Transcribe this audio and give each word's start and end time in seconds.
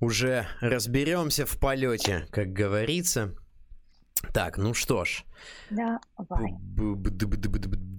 уже 0.00 0.46
разберемся 0.60 1.46
в 1.46 1.58
полете, 1.58 2.26
как 2.30 2.52
говорится. 2.52 3.34
Так, 4.32 4.58
ну 4.58 4.74
что 4.74 5.04
ж. 5.04 5.24
Давай. 5.70 6.54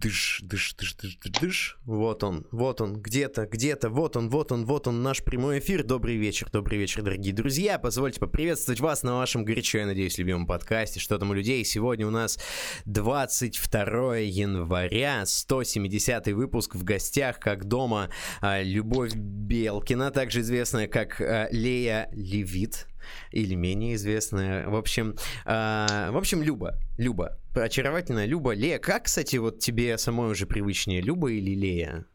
Дыш, 0.01 0.41
дыш, 0.43 0.75
дыш, 0.75 0.95
дыш, 0.95 1.17
дыш. 1.41 1.77
Вот 1.83 2.23
он, 2.23 2.47
вот 2.51 2.79
он, 2.79 3.01
где-то, 3.01 3.47
где-то, 3.47 3.89
вот 3.89 4.15
он, 4.15 4.29
вот 4.29 4.51
он, 4.51 4.65
вот 4.65 4.87
он, 4.87 5.01
наш 5.01 5.23
прямой 5.23 5.59
эфир. 5.59 5.83
Добрый 5.83 6.15
вечер, 6.15 6.49
добрый 6.51 6.77
вечер, 6.77 7.01
дорогие 7.01 7.33
друзья. 7.33 7.79
Позвольте 7.79 8.19
поприветствовать 8.19 8.79
вас 8.79 9.03
на 9.03 9.17
вашем 9.17 9.43
горячо, 9.43 9.79
я 9.79 9.85
надеюсь, 9.87 10.17
любимом 10.17 10.45
подкасте 10.45 10.99
«Что 10.99 11.17
там 11.17 11.31
у 11.31 11.33
людей?». 11.33 11.65
Сегодня 11.65 12.07
у 12.07 12.11
нас 12.11 12.39
22 12.85 14.17
января, 14.17 15.25
170 15.25 16.27
выпуск 16.27 16.75
в 16.75 16.83
гостях, 16.83 17.39
как 17.39 17.65
дома, 17.65 18.09
а, 18.41 18.61
Любовь 18.61 19.13
Белкина, 19.15 20.11
также 20.11 20.41
известная 20.41 20.87
как 20.87 21.19
а, 21.19 21.47
Лея 21.51 22.09
Левит 22.11 22.87
или 23.31 23.55
менее 23.55 23.95
известная. 23.95 24.67
В 24.67 24.75
общем, 24.75 25.15
э, 25.45 26.11
в 26.11 26.17
общем, 26.17 26.41
Люба. 26.41 26.77
Люба. 26.97 27.37
Очаровательная 27.55 28.25
Люба. 28.25 28.53
Лея, 28.53 28.79
как, 28.79 29.05
кстати, 29.05 29.37
вот 29.37 29.59
тебе 29.59 29.97
самой 29.97 30.31
уже 30.31 30.45
привычнее, 30.45 31.01
Люба 31.01 31.31
или 31.31 31.55
Лея? 31.55 32.05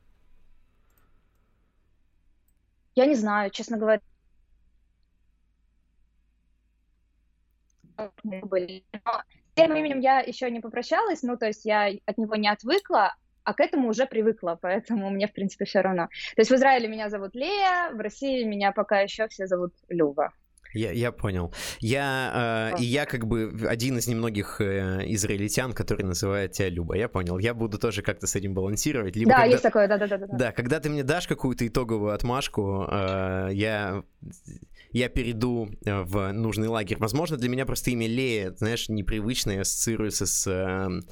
Я 2.94 3.06
не 3.06 3.14
знаю, 3.14 3.50
честно 3.50 3.76
говоря. 3.76 4.00
с 7.96 8.82
тем 9.54 9.74
именем 9.74 10.00
я 10.00 10.20
еще 10.20 10.50
не 10.50 10.60
попрощалась, 10.60 11.22
ну, 11.22 11.36
то 11.36 11.46
есть 11.46 11.64
я 11.64 11.90
от 12.04 12.18
него 12.18 12.36
не 12.36 12.48
отвыкла, 12.48 13.14
а 13.44 13.54
к 13.54 13.60
этому 13.60 13.88
уже 13.88 14.06
привыкла, 14.06 14.58
поэтому 14.60 15.08
мне, 15.10 15.28
в 15.28 15.32
принципе, 15.32 15.64
все 15.64 15.80
равно. 15.80 16.08
То 16.34 16.40
есть 16.40 16.50
в 16.50 16.54
Израиле 16.54 16.88
меня 16.88 17.08
зовут 17.08 17.34
Лея, 17.34 17.90
в 17.92 18.00
России 18.00 18.44
меня 18.44 18.72
пока 18.72 19.00
еще 19.00 19.28
все 19.28 19.46
зовут 19.46 19.72
Люба. 19.88 20.32
Я, 20.72 20.92
я 20.92 21.12
понял. 21.12 21.52
Я, 21.80 22.72
э, 22.74 22.82
и 22.82 22.84
я 22.84 23.06
как 23.06 23.26
бы 23.26 23.54
один 23.68 23.98
из 23.98 24.06
немногих 24.06 24.60
э, 24.60 25.04
израильтян, 25.06 25.72
который 25.72 26.02
называет 26.02 26.52
тебя 26.52 26.68
Люба. 26.68 26.96
Я 26.96 27.08
понял. 27.08 27.38
Я 27.38 27.54
буду 27.54 27.78
тоже 27.78 28.02
как-то 28.02 28.26
с 28.26 28.34
этим 28.36 28.54
балансировать. 28.54 29.16
Либо 29.16 29.30
да, 29.30 29.36
когда... 29.36 29.50
есть 29.50 29.62
такое, 29.62 29.88
да-да-да. 29.88 30.26
Да, 30.26 30.52
когда 30.52 30.80
ты 30.80 30.90
мне 30.90 31.02
дашь 31.02 31.26
какую-то 31.26 31.66
итоговую 31.66 32.12
отмашку, 32.12 32.86
э, 32.90 33.50
я 33.52 34.02
я 34.96 35.08
перейду 35.08 35.68
э, 35.84 36.02
в 36.02 36.32
нужный 36.32 36.68
лагерь. 36.68 36.96
Возможно, 36.98 37.36
для 37.36 37.48
меня 37.48 37.66
просто 37.66 37.90
имя 37.90 38.06
Лея, 38.06 38.52
знаешь, 38.56 38.88
непривычное, 38.88 39.60
ассоциируется 39.60 40.24
с, 40.26 40.46
э, 40.46 41.02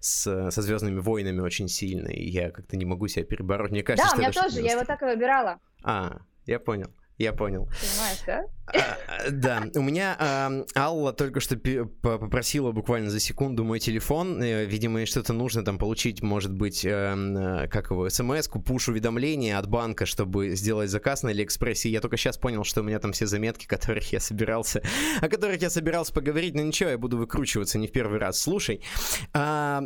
с, 0.00 0.50
со 0.50 0.62
Звездными 0.62 0.98
войнами 0.98 1.40
очень 1.40 1.68
сильно, 1.68 2.08
и 2.08 2.28
я 2.28 2.50
как-то 2.50 2.76
не 2.76 2.84
могу 2.84 3.06
себя 3.06 3.24
перебороть. 3.24 3.70
Мне 3.70 3.82
кажется, 3.82 4.10
да, 4.10 4.16
у 4.16 4.18
меня 4.18 4.32
тоже, 4.32 4.60
я 4.60 4.72
его 4.72 4.84
так 4.84 5.02
и 5.02 5.04
выбирала. 5.04 5.60
А, 5.84 6.18
я 6.46 6.58
понял. 6.58 6.90
Я 7.18 7.32
понял. 7.32 7.68
Понимаешь, 7.80 8.18
да? 8.26 8.44
А, 8.66 9.30
да, 9.30 9.64
у 9.74 9.82
меня 9.82 10.16
а, 10.20 10.64
Алла 10.76 11.12
только 11.12 11.40
что 11.40 11.56
попросила 11.56 12.70
буквально 12.70 13.10
за 13.10 13.18
секунду 13.18 13.64
мой 13.64 13.80
телефон. 13.80 14.40
Э, 14.40 14.64
видимо, 14.64 15.04
что-то 15.04 15.32
нужно 15.32 15.64
там 15.64 15.78
получить, 15.78 16.22
может 16.22 16.52
быть, 16.52 16.84
э, 16.84 17.66
как 17.72 17.90
его, 17.90 18.08
смс-ку, 18.08 18.62
пуш-уведомление 18.62 19.58
от 19.58 19.68
банка, 19.68 20.06
чтобы 20.06 20.50
сделать 20.50 20.90
заказ 20.90 21.24
на 21.24 21.30
Алиэкспрессе. 21.30 21.90
Я 21.90 22.00
только 22.00 22.16
сейчас 22.16 22.38
понял, 22.38 22.62
что 22.62 22.82
у 22.82 22.84
меня 22.84 23.00
там 23.00 23.10
все 23.12 23.26
заметки, 23.26 23.66
которых 23.68 24.12
я 24.12 24.20
собирался, 24.20 24.80
о 25.20 25.28
которых 25.28 25.60
я 25.60 25.70
собирался 25.70 26.12
поговорить, 26.12 26.54
но 26.54 26.62
ничего, 26.62 26.90
я 26.90 26.98
буду 26.98 27.18
выкручиваться 27.18 27.78
не 27.78 27.88
в 27.88 27.92
первый 27.92 28.20
раз. 28.20 28.40
Слушай, 28.40 28.84
а, 29.32 29.82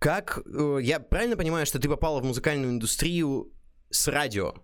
как, 0.00 0.40
э, 0.44 0.78
я 0.82 0.98
правильно 0.98 1.36
понимаю, 1.36 1.66
что 1.66 1.78
ты 1.78 1.88
попала 1.88 2.20
в 2.20 2.24
музыкальную 2.24 2.72
индустрию 2.72 3.52
с 3.90 4.08
радио? 4.08 4.54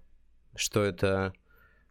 Что 0.57 0.85
это 0.85 1.33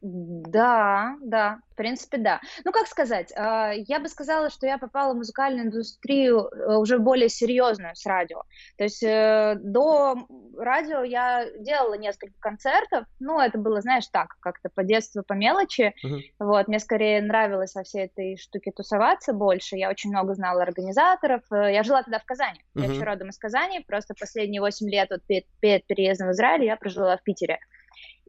да, 0.06 1.16
да, 1.22 1.59
в 1.72 1.75
принципе, 1.75 2.17
да. 2.17 2.42
Ну, 2.66 2.73
как 2.73 2.88
сказать, 2.88 3.31
а, 3.38 3.72
я 3.72 4.02
бы 4.02 4.09
сказала, 4.09 4.50
что 4.50 4.67
я 4.67 4.78
попала 4.78 5.14
в 5.14 5.17
музыкальную 5.17 5.67
индустрию 5.67 6.50
э, 6.52 6.75
уже 6.75 7.00
более 7.00 7.30
серьезную 7.30 7.95
с 7.95 8.05
радио. 8.05 8.43
То 8.77 8.83
есть 8.83 9.02
э, 9.02 9.55
до 9.61 10.27
радио 10.58 11.04
я 11.04 11.48
делала 11.58 11.93
несколько 11.93 12.33
концертов, 12.42 13.05
ну, 13.21 13.39
это 13.39 13.58
было, 13.58 13.80
знаешь, 13.80 14.08
так, 14.08 14.36
как-то 14.42 14.70
по 14.76 14.83
детству, 14.83 15.23
по 15.26 15.33
мелочи. 15.33 15.93
Uh-huh. 16.04 16.20
Вот, 16.37 16.67
мне 16.67 16.80
скорее 16.80 17.21
нравилось 17.21 17.73
во 17.73 17.83
всей 17.83 18.08
этой 18.08 18.36
штуке 18.36 18.73
тусоваться 18.76 19.32
больше. 19.32 19.77
Я 19.77 19.89
очень 19.89 20.10
много 20.10 20.33
знала 20.33 20.64
организаторов. 20.64 21.43
Э, 21.49 21.71
я 21.71 21.82
жила 21.83 22.04
тогда 22.04 22.20
в 22.20 22.26
Казани. 22.26 22.60
Uh-huh. 22.76 22.82
Я 22.82 22.92
еще 22.92 23.04
родом 23.04 23.30
из 23.30 23.37
Казани, 23.37 23.80
просто 23.87 24.16
последние 24.20 24.60
8 24.60 24.89
лет 24.89 25.08
вот 25.11 25.23
перед, 25.23 25.45
перед 25.61 25.87
переездом 25.87 26.27
в 26.27 26.32
Израиль 26.32 26.66
я 26.66 26.76
прожила 26.76 27.16
в 27.16 27.23
Питере. 27.23 27.58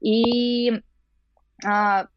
И 0.04 0.82
а, 1.64 2.08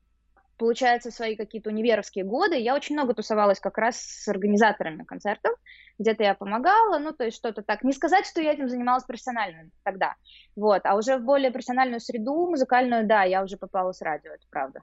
получается, 0.57 1.11
свои 1.11 1.35
какие-то 1.35 1.69
универовские 1.69 2.25
годы 2.25 2.59
я 2.59 2.75
очень 2.75 2.95
много 2.95 3.13
тусовалась 3.13 3.59
как 3.59 3.77
раз 3.77 3.97
с 3.97 4.27
организаторами 4.27 5.03
концертов, 5.03 5.53
где-то 5.99 6.23
я 6.23 6.35
помогала, 6.35 6.99
ну, 6.99 7.11
то 7.11 7.25
есть 7.25 7.37
что-то 7.37 7.61
так. 7.61 7.83
Не 7.83 7.93
сказать, 7.93 8.25
что 8.25 8.41
я 8.41 8.53
этим 8.53 8.69
занималась 8.69 9.03
профессионально 9.03 9.69
тогда, 9.83 10.15
вот, 10.55 10.81
а 10.83 10.95
уже 10.95 11.17
в 11.17 11.23
более 11.23 11.51
профессиональную 11.51 11.99
среду 11.99 12.47
музыкальную, 12.47 13.07
да, 13.07 13.23
я 13.23 13.43
уже 13.43 13.57
попала 13.57 13.91
с 13.91 14.01
радио, 14.01 14.31
это 14.31 14.45
правда. 14.49 14.81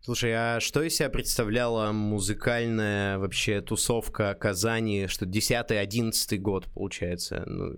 Слушай, 0.00 0.32
а 0.34 0.60
что 0.60 0.82
из 0.82 0.96
себя 0.96 1.10
представляла 1.10 1.92
музыкальная 1.92 3.18
вообще 3.18 3.60
тусовка 3.60 4.34
Казани, 4.34 5.06
что 5.06 5.26
10-11 5.26 6.36
год, 6.38 6.66
получается, 6.72 7.44
ну, 7.46 7.76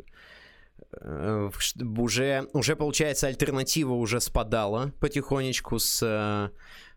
уже, 1.00 2.48
уже 2.52 2.76
получается, 2.76 3.26
альтернатива 3.26 3.92
уже 3.92 4.20
спадала 4.20 4.92
потихонечку 5.00 5.78
с 5.78 6.02
э, 6.02 6.50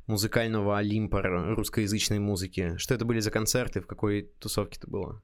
музыкального 0.07 0.77
Олимпа 0.77 1.21
русскоязычной 1.21 2.19
музыки. 2.19 2.75
Что 2.77 2.93
это 2.93 3.05
были 3.05 3.19
за 3.19 3.31
концерты, 3.31 3.81
в 3.81 3.87
какой 3.87 4.29
тусовке 4.39 4.77
это 4.77 4.89
было? 4.89 5.21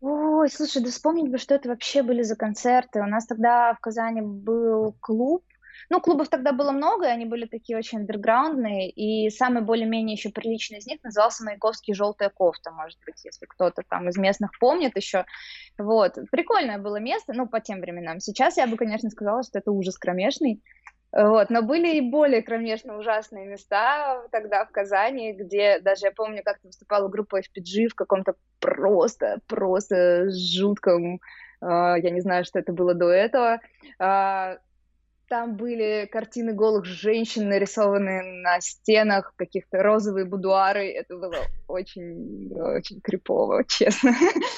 Ой, 0.00 0.50
слушай, 0.50 0.82
да 0.82 0.90
вспомнить 0.90 1.30
бы, 1.30 1.38
что 1.38 1.54
это 1.54 1.68
вообще 1.68 2.02
были 2.02 2.22
за 2.22 2.36
концерты. 2.36 3.00
У 3.00 3.06
нас 3.06 3.26
тогда 3.26 3.74
в 3.74 3.80
Казани 3.80 4.20
был 4.20 4.94
клуб, 5.00 5.44
ну, 5.90 6.00
клубов 6.00 6.28
тогда 6.28 6.52
было 6.52 6.72
много, 6.72 7.06
и 7.06 7.10
они 7.10 7.24
были 7.24 7.46
такие 7.46 7.78
очень 7.78 7.98
андерграундные, 7.98 8.90
и 8.90 9.30
самый 9.30 9.62
более-менее 9.62 10.14
еще 10.14 10.30
приличный 10.30 10.78
из 10.78 10.86
них 10.86 11.02
назывался 11.02 11.44
Маяковский 11.44 11.94
«Желтая 11.94 12.30
кофта», 12.30 12.70
может 12.70 12.98
быть, 13.04 13.24
если 13.24 13.46
кто-то 13.46 13.82
там 13.88 14.08
из 14.08 14.16
местных 14.16 14.50
помнит 14.58 14.96
еще. 14.96 15.24
Вот, 15.78 16.18
прикольное 16.30 16.78
было 16.78 16.96
место, 16.96 17.32
ну, 17.34 17.46
по 17.46 17.60
тем 17.60 17.80
временам. 17.80 18.20
Сейчас 18.20 18.56
я 18.56 18.66
бы, 18.66 18.76
конечно, 18.76 19.10
сказала, 19.10 19.42
что 19.42 19.58
это 19.58 19.70
ужас 19.70 19.98
кромешный, 19.98 20.62
вот, 21.12 21.48
но 21.50 21.62
были 21.62 21.96
и 21.96 22.00
более 22.00 22.42
кромешно 22.42 22.98
ужасные 22.98 23.46
места 23.46 24.22
тогда 24.32 24.66
в 24.66 24.70
Казани, 24.70 25.32
где 25.32 25.80
даже 25.80 26.06
я 26.06 26.12
помню, 26.12 26.42
как-то 26.44 26.66
выступала 26.66 27.08
группа 27.08 27.40
FPG 27.40 27.88
в 27.88 27.94
каком-то 27.94 28.34
просто, 28.60 29.40
просто 29.46 30.28
жутком, 30.30 31.14
э, 31.14 31.18
я 31.62 32.10
не 32.10 32.20
знаю, 32.20 32.44
что 32.44 32.58
это 32.58 32.72
было 32.72 32.92
до 32.92 33.08
этого, 33.08 33.60
э, 33.98 34.56
там 35.28 35.56
были 35.56 36.08
картины 36.10 36.52
голых 36.52 36.84
женщин, 36.84 37.48
нарисованные 37.48 38.22
на 38.42 38.60
стенах, 38.60 39.34
каких-то 39.36 39.82
розовые 39.82 40.24
будуары. 40.24 40.90
Это 40.90 41.16
было 41.16 41.36
очень, 41.68 42.52
очень 42.54 43.00
крипово, 43.00 43.64
честно. 43.68 44.12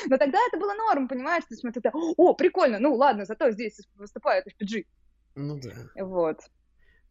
Но 0.06 0.18
тогда 0.18 0.38
это 0.48 0.58
было 0.58 0.74
норм, 0.74 1.08
понимаешь? 1.08 1.44
То 1.44 1.54
есть 1.54 1.64
мы 1.64 1.72
тогда, 1.72 1.90
о, 1.92 2.34
прикольно, 2.34 2.78
ну 2.78 2.94
ладно, 2.94 3.24
зато 3.24 3.50
здесь 3.50 3.80
выступают 3.96 4.46
FPG. 4.46 4.84
Ну 5.34 5.60
да. 5.60 6.04
Вот. 6.04 6.40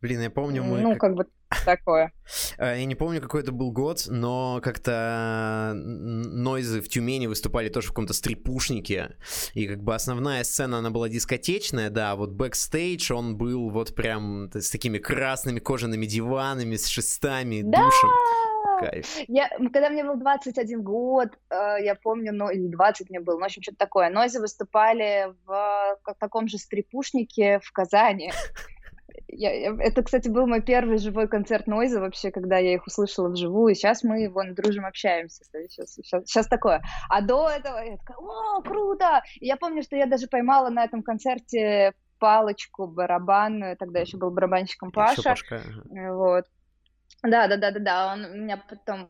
Блин, 0.01 0.21
я 0.21 0.29
помню, 0.29 0.63
мы... 0.63 0.79
Ну, 0.81 0.95
как 0.95 1.15
бы 1.15 1.25
такое. 1.65 2.11
А, 2.57 2.75
я 2.75 2.85
не 2.85 2.95
помню, 2.95 3.21
какой 3.21 3.41
это 3.41 3.51
был 3.51 3.71
год, 3.71 4.05
но 4.07 4.59
как-то 4.63 5.73
Нойзы 5.75 6.81
в 6.81 6.89
Тюмени 6.89 7.27
выступали 7.27 7.69
тоже 7.69 7.87
в 7.87 7.91
каком-то 7.91 8.13
стрипушнике, 8.13 9.17
и 9.53 9.67
как 9.67 9.81
бы 9.81 9.95
основная 9.95 10.43
сцена, 10.43 10.79
она 10.79 10.91
была 10.91 11.09
дискотечная, 11.09 11.89
да, 11.89 12.15
вот 12.15 12.31
бэкстейдж, 12.31 13.11
он 13.11 13.37
был 13.37 13.69
вот 13.69 13.95
прям 13.95 14.51
с 14.53 14.69
такими 14.69 14.99
красными 14.99 15.59
кожаными 15.59 16.05
диванами, 16.05 16.75
с 16.75 16.87
шестами, 16.87 17.61
да! 17.63 17.85
душем. 17.85 18.09
Кайф. 18.79 19.07
Я, 19.27 19.49
когда 19.73 19.89
мне 19.89 20.03
был 20.03 20.17
21 20.17 20.83
год, 20.83 21.29
э, 21.49 21.77
я 21.81 21.95
помню, 21.95 22.31
ну, 22.31 22.51
или 22.51 22.67
20 22.67 23.09
мне 23.09 23.19
было, 23.19 23.35
ну, 23.35 23.41
в 23.41 23.45
общем, 23.45 23.63
что-то 23.63 23.79
такое. 23.79 24.11
Нойзы 24.11 24.39
выступали 24.39 25.33
в, 25.47 25.97
в 26.05 26.13
таком 26.19 26.47
же 26.47 26.59
стрипушнике 26.59 27.59
в 27.63 27.71
Казани. 27.71 28.31
Я, 29.29 29.75
это, 29.79 30.03
кстати, 30.03 30.29
был 30.29 30.47
мой 30.47 30.61
первый 30.61 30.97
живой 30.97 31.27
концерт 31.27 31.67
Нойза 31.67 31.99
вообще, 31.99 32.31
когда 32.31 32.57
я 32.57 32.75
их 32.75 32.87
услышала 32.87 33.29
вживую. 33.29 33.75
Сейчас 33.75 34.03
мы, 34.03 34.29
вон, 34.29 34.55
дружим, 34.55 34.85
общаемся. 34.85 35.43
Сейчас, 35.43 35.95
сейчас, 35.95 36.25
сейчас 36.25 36.47
такое. 36.47 36.81
А 37.09 37.21
до 37.21 37.49
этого 37.49 37.77
я 37.77 37.97
такая, 37.97 38.17
о, 38.17 38.61
круто! 38.61 39.21
И 39.39 39.47
я 39.47 39.57
помню, 39.57 39.83
что 39.83 39.95
я 39.97 40.05
даже 40.05 40.27
поймала 40.27 40.69
на 40.69 40.85
этом 40.85 41.03
концерте 41.03 41.93
палочку 42.19 42.87
барабанную, 42.87 43.77
тогда 43.77 43.99
еще 43.99 44.17
был 44.17 44.31
барабанщиком 44.31 44.91
Паша. 44.91 45.21
Пашка. 45.21 45.61
Вот. 45.85 46.45
Да, 47.21 47.47
да, 47.47 47.57
да, 47.57 47.71
да, 47.71 47.79
да. 47.79 48.13
Он 48.13 48.41
меня 48.41 48.63
потом 48.69 49.09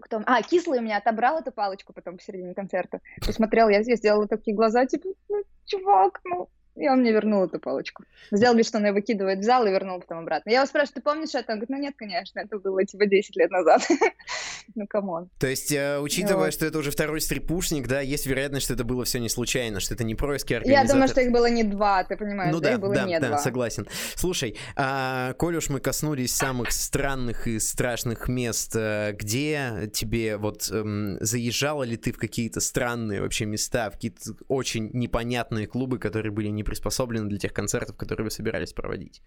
кто... 0.00 0.22
А, 0.26 0.42
кислый 0.42 0.78
у 0.78 0.82
меня 0.82 0.96
отобрал 0.96 1.38
эту 1.38 1.52
палочку 1.52 1.92
потом 1.92 2.16
посередине 2.16 2.54
концерта. 2.54 3.00
Посмотрел, 3.26 3.68
я 3.68 3.82
здесь 3.82 3.98
сделала 3.98 4.26
такие 4.26 4.56
глаза, 4.56 4.86
типа, 4.86 5.08
ну, 5.28 5.42
чувак, 5.66 6.20
ну, 6.24 6.48
И 6.80 6.88
он 6.88 7.00
мне 7.00 7.12
вернул 7.12 7.44
эту 7.44 7.58
палочку. 7.58 8.04
Сделал 8.30 8.56
вид, 8.56 8.66
что 8.66 8.78
он 8.78 8.86
ее 8.86 8.92
выкидывает 8.92 9.40
в 9.40 9.42
зал 9.42 9.66
и 9.66 9.70
вернул 9.70 10.00
потом 10.00 10.20
обратно. 10.20 10.48
Я 10.48 10.60
его 10.60 10.66
спрашиваю, 10.66 10.94
ты 10.94 11.02
помнишь 11.02 11.34
это? 11.34 11.52
Он 11.52 11.58
говорит, 11.58 11.68
ну 11.68 11.76
нет, 11.76 11.94
конечно, 11.96 12.40
это 12.40 12.58
было 12.58 12.84
типа 12.86 13.04
10 13.04 13.36
лет 13.36 13.50
назад. 13.50 13.86
ну, 14.74 14.86
come 14.86 15.10
on. 15.10 15.28
То 15.38 15.46
есть, 15.46 15.70
э, 15.72 15.98
учитывая, 16.00 16.46
вот. 16.46 16.54
что 16.54 16.64
это 16.64 16.78
уже 16.78 16.90
второй 16.90 17.20
стрипушник, 17.20 17.86
да, 17.86 18.00
есть 18.00 18.24
вероятность, 18.24 18.64
что 18.64 18.74
это 18.74 18.84
было 18.84 19.04
все 19.04 19.18
не 19.20 19.28
случайно, 19.28 19.80
что 19.80 19.92
это 19.92 20.04
не 20.04 20.14
происки 20.14 20.54
организатора. 20.54 20.86
Я 20.86 20.92
думаю, 20.92 21.08
что 21.08 21.20
их 21.20 21.32
было 21.32 21.50
не 21.50 21.64
два, 21.64 22.02
ты 22.04 22.16
понимаешь, 22.16 22.52
ну, 22.52 22.60
да, 22.60 22.72
их 22.72 22.80
было 22.80 22.94
да, 22.94 23.04
не 23.04 23.20
да, 23.20 23.28
два. 23.28 23.38
согласен. 23.38 23.86
Слушай, 24.14 24.56
а, 24.74 25.34
коль 25.34 25.56
уж 25.56 25.68
мы 25.68 25.80
коснулись 25.80 26.34
самых 26.34 26.72
странных 26.72 27.46
и 27.46 27.60
страшных 27.60 28.28
мест, 28.28 28.74
э, 28.74 29.12
где 29.12 29.90
тебе 29.92 30.38
вот 30.38 30.70
эм, 30.70 31.18
заезжала 31.20 31.82
ли 31.82 31.98
ты 31.98 32.12
в 32.12 32.16
какие-то 32.16 32.60
странные 32.60 33.20
вообще 33.20 33.44
места, 33.44 33.90
в 33.90 33.94
какие-то 33.94 34.32
очень 34.48 34.88
непонятные 34.94 35.66
клубы, 35.66 35.98
которые 35.98 36.32
были 36.32 36.48
не 36.48 36.64
приспособлены 36.70 37.28
для 37.28 37.38
тех 37.38 37.52
концертов, 37.52 37.96
которые 37.96 38.24
вы 38.24 38.30
собирались 38.30 38.72
проводить? 38.72 39.22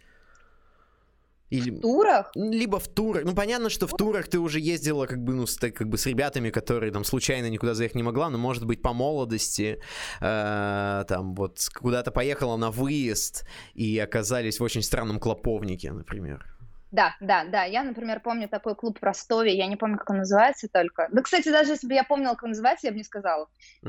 Или... 1.54 1.69
В 1.69 1.81
турах? 1.81 2.31
Либо 2.36 2.80
в 2.80 2.88
турах. 2.88 3.25
Ну, 3.25 3.36
понятно, 3.36 3.69
что 3.69 3.86
в 3.86 3.95
турах 3.95 4.28
ты 4.28 4.40
уже 4.40 4.60
ездила 4.60 5.06
как 5.06 5.19
бы, 5.24 5.34
ну, 5.34 5.45
с, 5.45 5.57
как 5.57 5.88
бы 5.88 5.98
с 5.98 6.07
ребятами, 6.07 6.50
которые 6.50 6.92
там 6.92 7.04
случайно 7.04 7.50
никуда 7.50 7.74
заехать 7.75 7.95
не 7.95 8.04
могла, 8.04 8.30
но, 8.30 8.38
может 8.38 8.66
быть, 8.66 8.81
по 8.81 8.94
молодости 8.94 9.80
э, 10.19 11.04
там 11.07 11.36
вот 11.36 11.60
куда-то 11.75 12.12
поехала 12.12 12.57
на 12.57 12.72
выезд 12.72 13.46
и 13.75 14.00
оказались 14.00 14.60
в 14.60 14.63
очень 14.63 14.81
странном 14.81 15.19
клоповнике, 15.19 15.92
например. 15.92 16.52
Да, 16.94 17.16
да, 17.19 17.44
да. 17.44 17.63
Я, 17.63 17.81
например, 17.84 18.19
помню 18.19 18.48
такой 18.48 18.75
клуб 18.75 19.00
в 19.00 19.04
Ростове, 19.04 19.57
я 19.57 19.66
не 19.66 19.75
помню, 19.75 19.98
как 19.98 20.12
он 20.12 20.18
называется 20.18 20.68
только. 20.72 21.10
Да, 21.12 21.24
кстати, 21.24 21.50
даже 21.50 21.72
если 21.72 21.88
бы 21.88 21.95
я 21.95 22.04
помнила, 22.04 22.34
как 22.34 22.44
он 22.44 22.50
называется, 22.50 22.86
я 22.86 22.92
бы 22.92 23.00
не 23.00 23.04
сказала. 23.04 23.50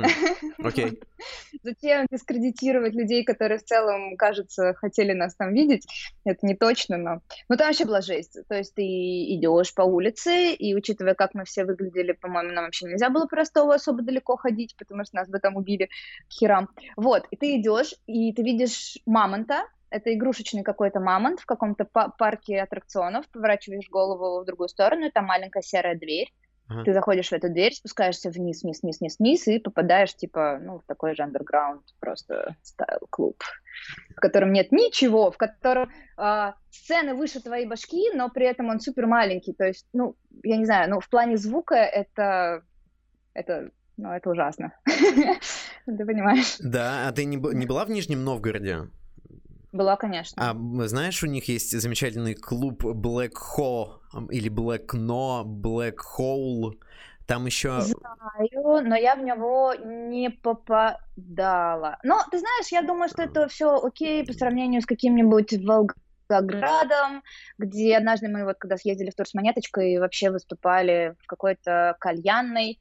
Окей. 0.59 0.87
Okay. 0.87 1.03
Зачем 1.63 2.07
дискредитировать 2.11 2.95
людей, 2.95 3.23
которые 3.23 3.59
в 3.59 3.65
целом, 3.65 4.17
кажется, 4.17 4.73
хотели 4.73 5.13
нас 5.13 5.35
там 5.35 5.53
видеть? 5.53 5.87
Это 6.25 6.47
не 6.47 6.57
точно, 6.57 6.97
но... 6.97 7.21
Ну, 7.51 7.57
там 7.59 7.67
вообще 7.67 7.85
была 7.85 8.01
жесть. 8.01 8.39
То 8.49 8.55
есть 8.55 8.75
ты 8.75 8.83
идешь 8.83 9.75
по 9.75 9.83
улице, 9.83 10.55
и 10.55 10.75
учитывая, 10.75 11.15
как 11.15 11.35
мы 11.35 11.45
все 11.45 11.67
выглядели, 11.67 12.13
по-моему, 12.13 12.53
нам 12.53 12.65
вообще 12.65 12.87
нельзя 12.87 13.11
было 13.11 13.27
по 13.27 13.37
Ростову 13.37 13.73
особо 13.73 14.01
далеко 14.01 14.39
ходить, 14.39 14.77
потому 14.79 15.05
что 15.05 15.17
нас 15.17 15.29
бы 15.29 15.41
там 15.41 15.57
убили 15.57 15.91
к 16.31 16.33
херам. 16.33 16.71
Вот, 16.97 17.27
и 17.31 17.37
ты 17.37 17.57
идешь, 17.61 17.95
и 18.07 18.33
ты 18.33 18.43
видишь 18.43 18.97
мамонта, 19.05 19.67
это 19.95 20.13
игрушечный 20.13 20.63
какой-то 20.63 21.01
мамонт 21.01 21.41
в 21.41 21.47
каком-то 21.47 21.85
парке 21.85 22.61
аттракционов, 22.61 23.29
поворачиваешь 23.29 23.89
голову 23.89 24.43
в 24.43 24.45
другую 24.45 24.69
сторону, 24.69 25.07
и 25.07 25.11
там 25.11 25.27
маленькая 25.27 25.63
серая 25.63 25.97
дверь. 25.97 26.33
Ага. 26.67 26.85
Ты 26.85 26.95
заходишь 26.95 27.29
в 27.29 27.33
эту 27.33 27.51
дверь, 27.51 27.75
спускаешься 27.75 28.31
вниз, 28.31 28.63
вниз, 28.63 28.83
вниз, 28.83 28.99
вниз, 29.01 29.19
вниз, 29.19 29.47
и 29.49 29.59
попадаешь, 29.59 30.15
типа, 30.15 30.59
ну, 30.63 30.79
в 30.79 30.85
такой 30.87 31.15
же 31.15 31.23
андерграунд, 31.23 31.83
просто 32.01 32.57
стайл-клуб, 32.63 33.37
в 34.17 34.21
котором 34.21 34.53
нет 34.53 34.73
ничего, 34.73 35.31
в 35.31 35.37
котором 35.37 35.93
э, 36.17 36.53
сцены 36.71 37.15
выше 37.15 37.41
твоей 37.41 37.67
башки, 37.67 38.11
но 38.15 38.31
при 38.31 38.47
этом 38.47 38.71
он 38.71 38.81
супер 38.81 39.07
маленький. 39.07 39.53
То 39.53 39.67
есть, 39.67 39.87
ну, 39.93 40.17
я 40.43 40.57
не 40.57 40.65
знаю, 40.65 40.91
ну, 40.91 41.01
в 41.01 41.09
плане 41.09 41.37
звука 41.37 41.77
это, 41.77 42.63
это 43.35 43.71
ну, 43.97 44.11
это 44.11 44.31
ужасно. 44.31 44.73
Ты 44.87 46.07
понимаешь? 46.07 46.57
Да, 46.59 47.07
а 47.09 47.13
ты 47.13 47.25
не, 47.27 47.37
не 47.37 47.67
была 47.67 47.85
в 47.85 47.91
Нижнем 47.91 48.25
Новгороде? 48.25 48.89
Была, 49.75 49.97
конечно. 49.97 50.41
А 50.41 50.87
знаешь, 50.87 51.21
у 51.25 51.27
них 51.27 51.49
есть 51.49 51.79
замечательный 51.81 52.35
клуб 52.35 52.85
Black 52.85 53.33
Hole 53.59 53.99
или 54.31 54.49
Black 54.49 54.95
No, 54.95 55.43
Black 55.43 55.97
Hole. 56.17 56.79
Там 57.27 57.47
еще... 57.47 57.81
Знаю, 57.81 58.85
но 58.87 58.95
я 58.95 59.17
в 59.17 59.25
него 59.25 59.75
не 59.75 60.31
попадала. 60.31 61.99
Но, 62.05 62.21
ты 62.31 62.39
знаешь, 62.39 62.69
я 62.71 62.83
думаю, 62.83 63.09
что 63.09 63.23
это 63.23 63.49
все 63.49 63.77
окей 63.83 64.25
по 64.25 64.33
сравнению 64.33 64.81
с 64.81 64.87
каким-нибудь 64.87 65.55
Волг... 65.65 65.97
Волгоградом, 66.29 67.23
где 67.59 67.97
однажды 67.97 68.29
мы 68.29 68.45
вот 68.45 68.57
когда 68.59 68.77
съездили 68.77 69.11
в 69.11 69.15
тур 69.15 69.27
с 69.27 69.35
монеточкой, 69.35 69.99
вообще 69.99 70.31
выступали 70.31 71.17
в 71.23 71.27
какой-то 71.27 71.97
кальянной, 72.01 72.79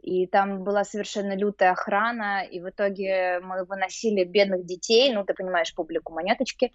и 0.00 0.26
там 0.26 0.64
была 0.64 0.84
совершенно 0.84 1.36
лютая 1.36 1.72
охрана, 1.72 2.44
и 2.44 2.60
в 2.60 2.68
итоге 2.68 3.40
мы 3.40 3.64
выносили 3.64 4.24
бедных 4.24 4.64
детей, 4.64 5.12
ну, 5.12 5.24
ты 5.24 5.34
понимаешь, 5.34 5.74
публику 5.74 6.12
монеточки, 6.12 6.72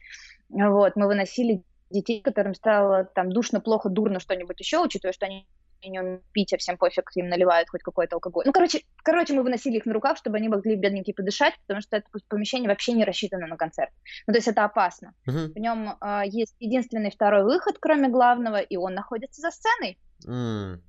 вот, 0.49 0.95
мы 0.95 1.07
выносили 1.07 1.63
детей, 1.89 2.21
которым 2.21 2.55
стало 2.55 3.05
там 3.05 3.31
душно, 3.31 3.59
плохо, 3.59 3.89
дурно, 3.89 4.19
что-нибудь 4.19 4.59
еще, 4.59 4.79
учитывая, 4.79 5.13
что 5.13 5.25
они 5.25 5.47
не 5.89 5.99
умеют 5.99 6.23
пить, 6.31 6.53
а 6.53 6.57
всем 6.57 6.77
пофиг, 6.77 7.09
им 7.15 7.29
наливают 7.29 7.69
хоть 7.69 7.81
какой-то 7.83 8.15
алкоголь. 8.15 8.43
Ну, 8.45 8.51
короче, 8.51 8.83
короче, 9.03 9.33
мы 9.33 9.43
выносили 9.43 9.77
их 9.77 9.85
на 9.85 9.93
руках, 9.93 10.17
чтобы 10.17 10.37
они 10.37 10.49
могли 10.49 10.75
бедненькие 10.75 11.13
подышать, 11.13 11.55
потому 11.61 11.81
что 11.81 11.97
это 11.97 12.07
помещение 12.27 12.69
вообще 12.69 12.93
не 12.93 13.05
рассчитано 13.05 13.47
на 13.47 13.57
концерт. 13.57 13.91
Ну, 14.27 14.33
то 14.33 14.37
есть 14.37 14.47
это 14.47 14.63
опасно. 14.63 15.13
Uh-huh. 15.27 15.51
В 15.53 15.57
нем 15.57 15.97
э, 15.99 16.21
есть 16.25 16.55
единственный 16.59 17.11
второй 17.11 17.43
выход, 17.43 17.77
кроме 17.79 18.09
главного, 18.09 18.59
и 18.59 18.77
он 18.77 18.93
находится 18.93 19.41
за 19.41 19.51
сценой. 19.51 19.97
Uh-huh. 20.25 20.79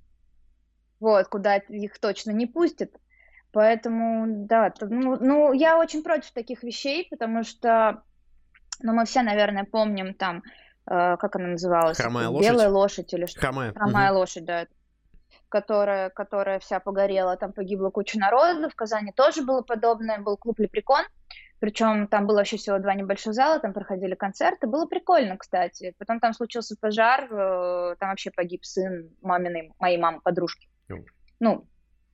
Вот, 1.01 1.27
куда 1.29 1.57
их 1.57 1.99
точно 1.99 2.31
не 2.31 2.47
пустят. 2.47 2.93
Поэтому, 3.53 4.47
да, 4.47 4.73
ну, 4.81 5.17
ну, 5.21 5.53
я 5.53 5.79
очень 5.79 6.03
против 6.03 6.33
таких 6.33 6.63
вещей, 6.63 7.07
потому 7.11 7.45
что, 7.45 8.03
ну, 8.81 8.95
мы 8.95 9.05
все, 9.05 9.23
наверное, 9.23 9.65
помним 9.65 10.15
там, 10.15 10.43
э, 10.87 11.17
как 11.17 11.37
она 11.37 11.49
называлась? 11.49 11.99
Хромая 11.99 12.29
лошадь? 12.29 12.51
Белая 12.51 12.69
лошадь 12.71 13.13
или 13.13 13.27
что? 13.27 13.41
Хромая. 13.41 13.73
Хромая 13.73 14.11
угу. 14.11 14.21
лошадь, 14.21 14.45
да 14.45 14.67
которая, 15.53 16.09
которая 16.09 16.59
вся 16.59 16.81
погорела, 16.81 17.37
там 17.37 17.53
погибла 17.53 17.91
куча 17.91 18.19
народу, 18.19 18.71
в 18.71 18.75
Казани 18.75 19.13
тоже 19.13 19.43
было 19.43 19.61
подобное, 19.61 20.19
был 20.19 20.39
клуб 20.39 20.59
Лепрекон, 20.59 21.05
причем 21.61 22.09
там 22.09 22.27
было 22.27 22.39
вообще 22.39 22.57
всего 22.57 22.79
два 22.79 22.95
небольших 22.95 23.35
зала, 23.35 23.61
там 23.61 23.75
проходили 23.75 24.15
концерты, 24.15 24.67
было 24.67 24.87
прикольно, 24.87 25.37
кстати. 25.37 25.95
Потом 25.99 26.19
там 26.21 26.33
случился 26.33 26.75
пожар, 26.81 27.29
э, 27.31 27.97
там 28.01 28.09
вообще 28.09 28.31
погиб 28.31 28.65
сын 28.65 29.11
маминой, 29.21 29.73
моей 29.79 29.99
мамы, 29.99 30.21
подружки. 30.23 30.69
Mm. 30.89 31.05
Ну, 31.39 31.67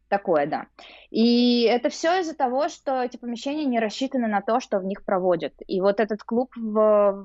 такое, 0.08 0.46
да. 0.46 0.67
И 1.11 1.62
это 1.62 1.88
все 1.88 2.20
из-за 2.20 2.34
того, 2.34 2.69
что 2.69 3.02
эти 3.02 3.17
помещения 3.17 3.64
не 3.64 3.79
рассчитаны 3.79 4.26
на 4.26 4.43
то, 4.43 4.58
что 4.58 4.81
в 4.81 4.84
них 4.84 5.05
проводят. 5.05 5.55
И 5.67 5.81
вот 5.81 6.00
этот 6.00 6.25
клуб 6.25 6.50
в, 6.56 7.25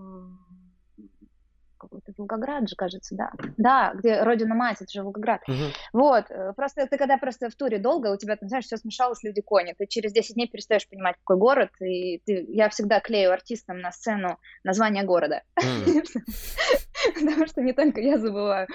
какой-то 1.83 2.13
Волгоград 2.18 2.68
же, 2.68 2.75
кажется, 2.75 3.15
да. 3.15 3.31
Да, 3.57 3.94
где 3.95 4.21
родина 4.24 4.56
мать, 4.56 4.77
это 4.81 4.91
же 4.91 5.03
Волгоград. 5.03 5.41
Угу. 5.47 5.56
Вот, 5.94 6.25
э, 6.30 6.53
просто 6.56 6.88
ты 6.88 6.97
когда 6.97 7.18
просто 7.18 7.50
в 7.50 7.56
туре 7.56 7.80
долго, 7.80 8.07
у 8.07 8.18
тебя 8.18 8.35
там, 8.35 8.50
знаешь, 8.50 8.65
все 8.65 8.77
смешалось, 8.77 9.24
люди 9.24 9.41
кони, 9.41 9.75
ты 9.77 9.85
через 9.88 10.12
10 10.12 10.35
дней 10.35 10.47
перестаешь 10.47 10.88
понимать, 10.88 11.15
какой 11.18 11.38
город, 11.38 11.69
и 11.80 12.19
ты, 12.25 12.45
я 12.50 12.69
всегда 12.69 13.00
клею 13.00 13.31
артистам 13.31 13.80
на 13.80 13.91
сцену 13.91 14.39
название 14.63 15.03
города. 15.03 15.44
Потому 17.13 17.47
что 17.47 17.62
не 17.62 17.74
только 17.74 18.01
я 18.01 18.18
забываю. 18.18 18.68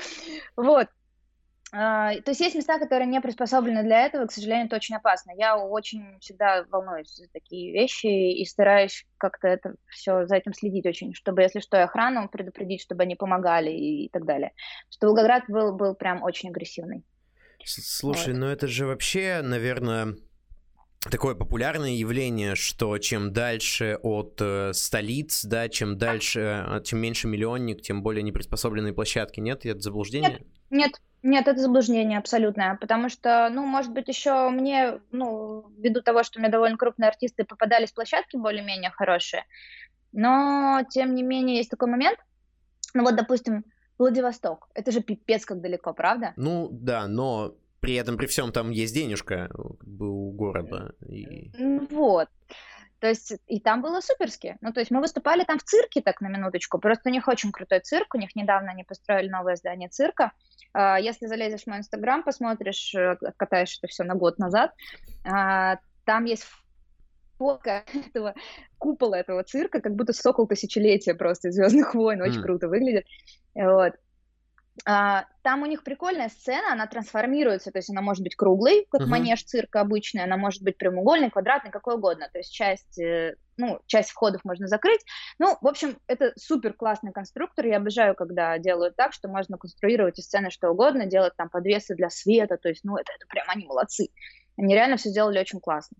Вот, 0.56 0.88
то 1.70 2.22
есть 2.27 2.41
есть 2.41 2.56
места, 2.56 2.79
которые 2.79 3.06
не 3.06 3.20
приспособлены 3.20 3.82
для 3.82 4.06
этого, 4.06 4.27
к 4.27 4.32
сожалению, 4.32 4.67
это 4.67 4.77
очень 4.77 4.96
опасно. 4.96 5.32
Я 5.37 5.56
очень 5.56 6.19
всегда 6.20 6.65
волнуюсь 6.70 7.15
за 7.15 7.29
такие 7.29 7.72
вещи 7.72 8.06
и 8.06 8.44
стараюсь 8.44 9.06
как-то 9.19 9.48
это 9.48 9.75
все 9.89 10.27
за 10.27 10.37
этим 10.37 10.55
следить 10.55 10.87
очень, 10.87 11.15
чтобы, 11.15 11.43
если 11.43 11.60
что, 11.60 11.82
охрану 11.82 12.29
предупредить, 12.29 12.82
чтобы 12.82 13.03
они 13.03 13.17
помогали 13.17 13.70
и 13.70 14.08
так 14.08 14.25
далее. 14.25 14.53
Что 14.91 15.08
Волгоград 15.08 15.44
был, 15.48 15.75
был 15.75 15.94
прям 15.94 16.22
очень 16.22 16.48
агрессивный. 16.51 17.05
Слушай, 17.65 18.32
вот. 18.32 18.41
ну 18.41 18.46
это 18.46 18.67
же 18.67 18.87
вообще, 18.87 19.41
наверное, 19.43 20.15
такое 21.01 21.34
популярное 21.34 21.91
явление, 21.91 22.55
что 22.55 22.96
чем 22.98 23.32
дальше 23.32 23.98
от 24.03 24.41
э, 24.41 24.72
столиц, 24.72 25.44
да, 25.44 25.69
чем 25.69 25.98
дальше, 25.98 26.65
э, 26.67 26.82
чем 26.84 27.01
меньше 27.01 27.29
миллионник, 27.29 27.82
тем 27.82 28.03
более 28.03 28.22
неприспособленные 28.22 28.93
площадки. 28.93 29.41
Нет, 29.41 29.67
это 29.67 29.81
заблуждение? 29.81 30.31
Нет, 30.31 30.43
нет, 30.70 30.93
нет, 31.22 31.48
это 31.48 31.60
заблуждение 31.60 32.19
абсолютное, 32.19 32.77
потому 32.77 33.08
что, 33.08 33.48
ну, 33.51 33.65
может 33.67 33.93
быть, 33.93 34.08
еще 34.08 34.51
мне, 34.51 35.01
ну, 35.10 35.69
ввиду 35.79 36.03
того, 36.03 36.22
что 36.22 36.39
у 36.39 36.43
меня 36.43 36.51
довольно 36.51 36.77
крупные 36.77 37.08
артисты 37.08 37.44
попадались 37.44 37.93
площадки 37.93 38.37
более-менее 38.37 38.91
хорошие, 38.91 39.44
но, 40.13 40.82
тем 40.91 41.15
не 41.15 41.22
менее, 41.22 41.56
есть 41.56 41.70
такой 41.70 41.91
момент, 41.91 42.19
ну, 42.94 43.03
вот, 43.03 43.17
допустим, 43.17 43.65
Владивосток, 43.98 44.69
это 44.75 44.93
же 44.93 45.01
пипец 45.01 45.44
как 45.44 45.60
далеко, 45.60 45.93
правда? 45.93 46.32
Ну, 46.37 46.69
да, 46.70 47.08
но 47.08 47.55
при 47.81 47.94
этом, 47.94 48.17
при 48.17 48.27
всем 48.27 48.53
там 48.53 48.70
есть 48.70 48.94
денежка 48.94 49.48
как 49.48 49.89
бы, 49.89 50.08
у 50.08 50.32
города. 50.32 50.94
И... 51.08 51.51
Вот. 51.91 52.29
То 53.00 53.06
есть 53.08 53.32
и 53.46 53.60
там 53.60 53.81
было 53.81 54.00
суперски. 54.00 54.56
Ну, 54.60 54.72
то 54.72 54.81
есть 54.81 54.90
мы 54.90 55.00
выступали 55.00 55.44
там 55.44 55.58
в 55.58 55.62
цирке, 55.62 56.00
так 56.00 56.20
на 56.20 56.26
минуточку. 56.28 56.78
Просто 56.78 57.08
у 57.08 57.12
них 57.12 57.28
очень 57.28 57.52
крутой 57.52 57.81
цирк. 57.81 58.14
У 58.14 58.19
них 58.19 58.34
недавно 58.34 58.72
они 58.72 58.82
построили 58.82 59.28
новое 59.28 59.56
здание 59.56 59.88
цирка. 59.88 60.32
А, 60.72 60.98
если 60.98 61.26
залезешь 61.26 61.62
в 61.62 61.67
мой 61.69 61.78
инстаграм, 61.78 62.22
посмотришь, 62.22 62.94
э, 62.94 63.17
катаешь 63.36 63.78
это 63.78 63.88
все 63.88 64.02
на 64.05 64.14
год 64.14 64.38
назад, 64.38 64.74
а, 65.24 65.78
там 66.05 66.24
есть 66.24 66.44
фотка 67.38 67.84
этого 67.94 68.34
купола 68.78 69.14
этого 69.14 69.44
цирка, 69.44 69.81
как 69.81 69.94
будто 69.94 70.12
сокол 70.12 70.46
тысячелетия 70.46 71.14
просто 71.14 71.50
Звездных 71.52 71.94
войн, 71.94 72.20
очень 72.20 72.40
mm. 72.40 72.43
круто 72.43 72.69
выглядит. 72.69 73.06
Вот. 73.55 73.94
А, 74.91 75.27
там 75.43 75.63
у 75.63 75.67
них 75.67 75.85
прикольная 75.85 76.31
сцена, 76.31 76.73
она 76.73 76.87
трансформируется, 76.87 77.71
то 77.71 77.79
есть 77.79 77.91
она 77.91 78.01
может 78.01 78.23
быть 78.23 78.35
круглой, 78.35 78.87
как 78.91 79.03
uh-huh. 79.03 79.07
манеж 79.07 79.45
цирка 79.45 79.83
обычный, 79.83 80.25
она 80.25 80.39
может 80.39 80.63
быть 80.63 80.79
прямоугольной, 80.79 81.29
квадратной, 81.29 81.71
какой 81.71 81.97
угодно. 81.97 82.31
То 82.33 82.39
есть 82.39 82.51
часть 82.51 82.99
э, 82.99 83.35
ну, 83.59 83.81
часть 83.85 84.09
входов 84.13 84.43
можно 84.45 84.67
закрыть. 84.67 85.05
Ну, 85.39 85.59
в 85.61 85.67
общем, 85.67 85.99
это 86.07 86.33
супер 86.37 86.73
классный 86.73 87.13
конструктор. 87.13 87.67
Я 87.67 87.77
обожаю, 87.77 88.15
когда 88.15 88.57
делают 88.57 88.97
так, 88.97 89.13
что 89.13 89.29
можно 89.29 89.59
конструировать 89.59 90.19
из 90.19 90.25
сцены 90.25 90.51
что 90.51 90.71
угодно, 90.71 91.05
делать 91.05 91.35
там 91.37 91.51
подвесы 91.51 91.95
для 91.95 92.09
света. 92.09 92.57
То 92.57 92.71
есть, 92.71 92.83
ну, 92.83 92.97
это, 92.97 93.13
это 93.15 93.27
прям 93.27 93.45
они 93.49 93.67
молодцы. 93.67 94.09
Они 94.57 94.73
реально 94.73 94.97
все 94.97 95.11
сделали 95.11 95.39
очень 95.39 95.61
классно. 95.61 95.99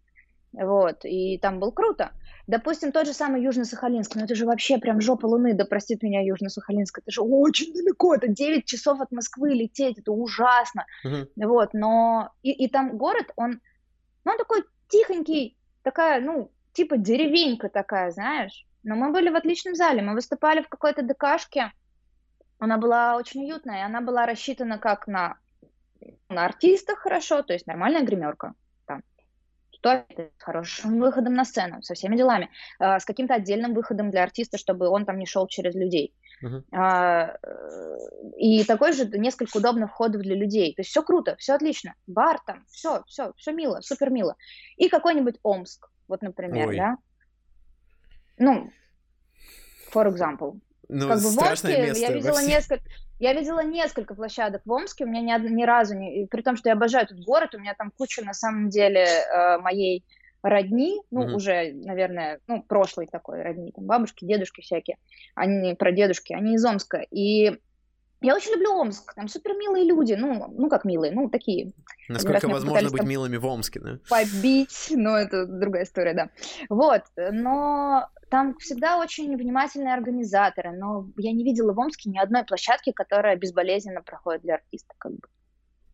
Вот, 0.61 1.05
и 1.05 1.39
там 1.39 1.61
было 1.61 1.71
круто. 1.71 2.11
Допустим, 2.49 2.91
тот 2.91 3.07
же 3.07 3.13
самый 3.13 3.43
Южно-Сахалинск, 3.43 4.13
ну 4.17 4.25
это 4.25 4.35
же 4.35 4.45
вообще 4.45 4.79
прям 4.79 5.01
жопа 5.01 5.27
Луны, 5.27 5.55
да 5.55 5.65
простит 5.65 6.03
меня 6.03 6.25
Южно-Сахалинск, 6.27 6.99
это 6.99 7.11
же 7.13 7.21
очень 7.21 7.73
далеко, 7.73 8.15
это 8.15 8.27
9 8.27 8.65
часов 8.65 9.01
от 9.01 9.13
Москвы 9.13 9.51
лететь, 9.51 9.99
это 9.99 10.11
ужасно. 10.11 10.87
Uh-huh. 11.07 11.29
Вот, 11.37 11.75
но 11.75 12.33
и, 12.43 12.51
и 12.51 12.69
там 12.69 12.97
город, 12.97 13.31
он, 13.37 13.61
ну, 14.25 14.33
он 14.33 14.39
такой 14.39 14.65
тихонький, 14.89 15.57
такая, 15.83 16.21
ну, 16.21 16.51
типа 16.73 16.97
деревенька 16.97 17.69
такая, 17.69 18.11
знаешь. 18.11 18.67
Но 18.83 18.97
мы 18.97 19.13
были 19.13 19.29
в 19.29 19.37
отличном 19.37 19.77
зале, 19.77 20.03
мы 20.03 20.15
выступали 20.15 20.63
в 20.63 20.69
какой-то 20.69 21.03
ДКшке, 21.03 21.73
она 22.59 22.79
была 22.79 23.17
очень 23.17 23.45
уютная, 23.45 23.83
и 23.83 23.87
она 23.87 24.01
была 24.01 24.27
рассчитана 24.27 24.79
как 24.79 25.07
на, 25.07 25.37
на 26.29 26.47
артистах 26.47 26.99
хорошо, 26.99 27.43
то 27.43 27.53
есть 27.53 27.69
нормальная 27.69 28.03
гримерка 28.03 28.55
что 29.81 30.05
с 30.17 30.43
хорошим 30.43 30.99
выходом 31.01 31.35
на 31.35 31.45
сцену, 31.45 31.83
со 31.83 31.95
всеми 31.95 32.17
делами, 32.17 32.51
э, 32.81 32.99
с 32.99 33.05
каким-то 33.05 33.35
отдельным 33.35 33.75
выходом 33.75 34.11
для 34.11 34.23
артиста, 34.23 34.59
чтобы 34.59 34.89
он 34.89 35.05
там 35.05 35.19
не 35.19 35.27
шел 35.27 35.47
через 35.47 35.75
людей. 35.75 36.15
Uh-huh. 36.43 37.37
И 38.37 38.65
такой 38.65 38.93
же 38.93 39.09
несколько 39.09 39.57
удобных 39.57 39.91
входов 39.91 40.23
для 40.23 40.37
людей. 40.37 40.73
То 40.75 40.83
есть 40.83 40.91
все 40.91 41.03
круто, 41.03 41.35
все 41.37 41.55
отлично. 41.55 41.95
Бар 42.07 42.39
там, 42.47 42.65
все, 42.69 43.03
все, 43.07 43.33
все 43.37 43.53
мило, 43.53 43.81
супер 43.81 44.11
мило. 44.11 44.37
И 44.77 44.89
какой-нибудь 44.89 45.37
Омск, 45.43 45.91
вот, 46.07 46.23
например, 46.23 46.69
Ой. 46.69 46.77
да. 46.77 46.97
Ну, 48.39 48.71
for 49.93 50.07
example. 50.07 50.61
Ну, 50.89 51.09
как 51.09 51.21
бы 51.21 51.31
в 51.31 51.39
Омске 51.39 51.83
место 51.83 52.01
я 52.01 52.13
видела 52.13 52.43
несколько, 52.43 52.85
я 53.19 53.35
видела 53.35 53.63
несколько 53.63 54.15
площадок 54.15 54.63
в 54.65 54.73
Омске, 54.73 55.05
у 55.05 55.09
меня 55.09 55.39
ни, 55.39 55.49
ни 55.49 55.65
разу 55.65 55.95
не, 55.95 56.27
при 56.27 56.43
том, 56.43 56.57
что 56.57 56.71
я 56.71 56.75
обожаю 56.75 57.05
этот 57.05 57.21
город, 57.21 57.55
у 57.55 57.59
меня 57.59 57.75
там 57.75 57.91
куча 57.91 58.25
на 58.25 58.33
самом 58.33 58.71
деле 58.71 59.05
э, 59.05 59.59
моей 59.59 60.05
родни, 60.43 61.01
ну, 61.11 61.25
mm-hmm. 61.25 61.35
уже, 61.35 61.73
наверное, 61.75 62.41
ну, 62.47 62.63
прошлой 62.63 63.07
такой 63.07 63.43
родни, 63.43 63.73
там, 63.73 63.85
бабушки, 63.85 64.25
дедушки 64.25 64.63
всякие, 64.63 64.97
они, 65.35 65.75
про 65.75 65.93
дедушки, 65.93 66.33
они 66.33 66.55
из 66.55 66.65
Омска, 66.65 67.05
и 67.11 67.59
я 68.21 68.35
очень 68.35 68.53
люблю 68.53 68.73
Омск, 68.73 69.15
там 69.15 69.29
супер 69.29 69.55
милые 69.55 69.85
люди, 69.85 70.15
ну, 70.15 70.53
ну 70.57 70.69
как 70.69 70.85
милые, 70.85 71.13
ну 71.13 71.29
такие. 71.29 71.73
Насколько 72.09 72.49
возможно 72.49 72.91
быть 72.91 73.05
милыми 73.05 73.37
в 73.37 73.47
Омске, 73.47 73.81
да? 73.81 73.99
Побить, 74.09 74.89
но 74.91 75.17
это 75.17 75.47
другая 75.47 75.85
история, 75.85 76.15
да. 76.15 76.31
Вот, 76.69 77.03
но 77.17 78.09
там 78.31 78.57
всегда 78.59 78.99
очень 78.99 79.37
внимательные 79.37 79.95
организаторы, 79.95 80.73
но 80.73 81.07
я 81.17 81.33
не 81.33 81.45
видела 81.45 81.73
в 81.73 81.79
Омске 81.79 82.11
ни 82.11 82.19
одной 82.19 82.45
площадки, 82.45 82.93
которая 82.93 83.37
безболезненно 83.37 84.03
проходит 84.03 84.43
для 84.43 84.55
артиста, 84.55 84.95
как 84.99 85.13
бы 85.13 85.29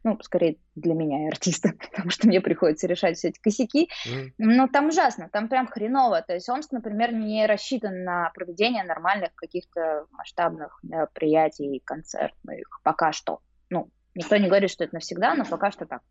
ну, 0.05 0.19
скорее 0.23 0.59
для 0.75 0.93
меня 0.93 1.25
и 1.25 1.29
артиста, 1.29 1.71
потому 1.91 2.11
что 2.11 2.29
мне 2.29 2.41
приходится 2.41 2.87
решать 2.87 3.17
все 3.17 3.29
эти 3.29 3.41
косяки. 3.41 3.88
Mm. 4.07 4.33
Но 4.37 4.69
там 4.69 4.88
ужасно, 4.88 5.31
там 5.33 5.49
прям 5.49 5.67
хреново. 5.67 6.21
То 6.21 6.35
есть 6.35 6.49
Омск, 6.49 6.73
например, 6.73 7.12
не 7.14 7.47
рассчитан 7.47 8.05
на 8.05 8.31
проведение 8.35 8.85
нормальных 8.85 9.35
каких-то 9.35 10.07
масштабных 10.11 10.79
мероприятий, 10.83 11.83
концертных, 11.85 12.81
пока 12.85 13.12
что. 13.12 13.41
Ну, 13.71 13.88
никто 14.14 14.37
не 14.37 14.49
говорит, 14.49 14.71
что 14.71 14.85
это 14.85 14.95
навсегда, 14.95 15.35
но 15.35 15.47
пока 15.47 15.71
что 15.71 15.87
так. 15.87 16.03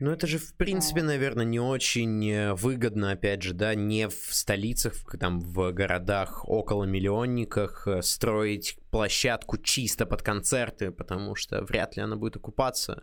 Ну, 0.00 0.10
это 0.10 0.26
же, 0.26 0.38
в 0.38 0.54
принципе, 0.54 1.02
наверное, 1.02 1.44
не 1.44 1.60
очень 1.60 2.26
э, 2.30 2.54
выгодно, 2.54 3.12
опять 3.12 3.42
же, 3.42 3.52
да, 3.52 3.74
не 3.74 4.08
в 4.08 4.34
столицах, 4.34 4.94
там, 5.20 5.40
в 5.40 5.72
городах 5.72 6.48
около 6.48 6.84
миллионниках 6.84 7.86
э, 7.86 8.00
строить 8.00 8.78
площадку 8.90 9.58
чисто 9.58 10.06
под 10.06 10.22
концерты, 10.22 10.90
потому 10.90 11.34
что 11.34 11.62
вряд 11.62 11.96
ли 11.96 12.02
она 12.02 12.16
будет 12.16 12.36
окупаться. 12.36 13.02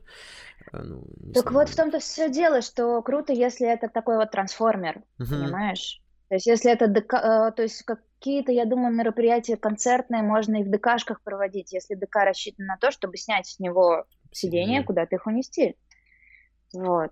Э, 0.74 0.82
ну, 0.82 1.06
так 1.36 1.52
знаю. 1.52 1.58
вот 1.58 1.70
в 1.70 1.76
том-то 1.76 2.00
все 2.00 2.32
дело, 2.32 2.62
что 2.64 3.00
круто, 3.04 3.32
если 3.32 3.72
это 3.72 3.90
такой 3.90 4.18
вот 4.18 4.32
трансформер, 4.32 5.04
угу. 5.20 5.30
понимаешь? 5.30 6.02
То 6.30 6.36
есть 6.36 6.48
если 6.48 6.72
это 6.72 6.88
ДК, 6.88 7.12
то 7.12 7.62
есть 7.62 7.84
какие-то, 7.84 8.52
я 8.52 8.66
думаю, 8.66 8.94
мероприятия 8.94 9.56
концертные 9.56 10.24
можно 10.24 10.62
и 10.62 10.64
в 10.64 10.72
ДКшках 10.72 11.22
проводить, 11.22 11.72
если 11.74 11.94
ДК 11.94 12.16
рассчитан 12.26 12.66
на 12.66 12.78
то, 12.78 12.90
чтобы 12.90 13.18
снять 13.18 13.46
с 13.46 13.60
него 13.60 14.06
сиденье, 14.32 14.84
куда-то 14.84 15.16
их 15.16 15.28
унести. 15.28 15.76
Вот. 16.74 17.12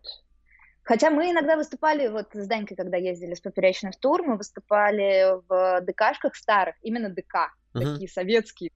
Хотя 0.86 1.10
мы 1.10 1.32
иногда 1.32 1.58
выступали, 1.58 2.08
вот 2.08 2.28
с 2.34 2.48
Данькой, 2.48 2.78
когда 2.78 2.98
ездили 2.98 3.34
с 3.34 3.42
поперечным 3.42 3.92
в 3.92 3.98
тур, 3.98 4.22
мы 4.24 4.38
выступали 4.38 5.42
в 5.48 5.82
ДКшках 5.82 6.36
старых, 6.36 6.76
именно 6.84 7.10
ДК, 7.10 7.52
uh-huh. 7.74 7.94
такие 7.94 8.08
советские. 8.08 8.72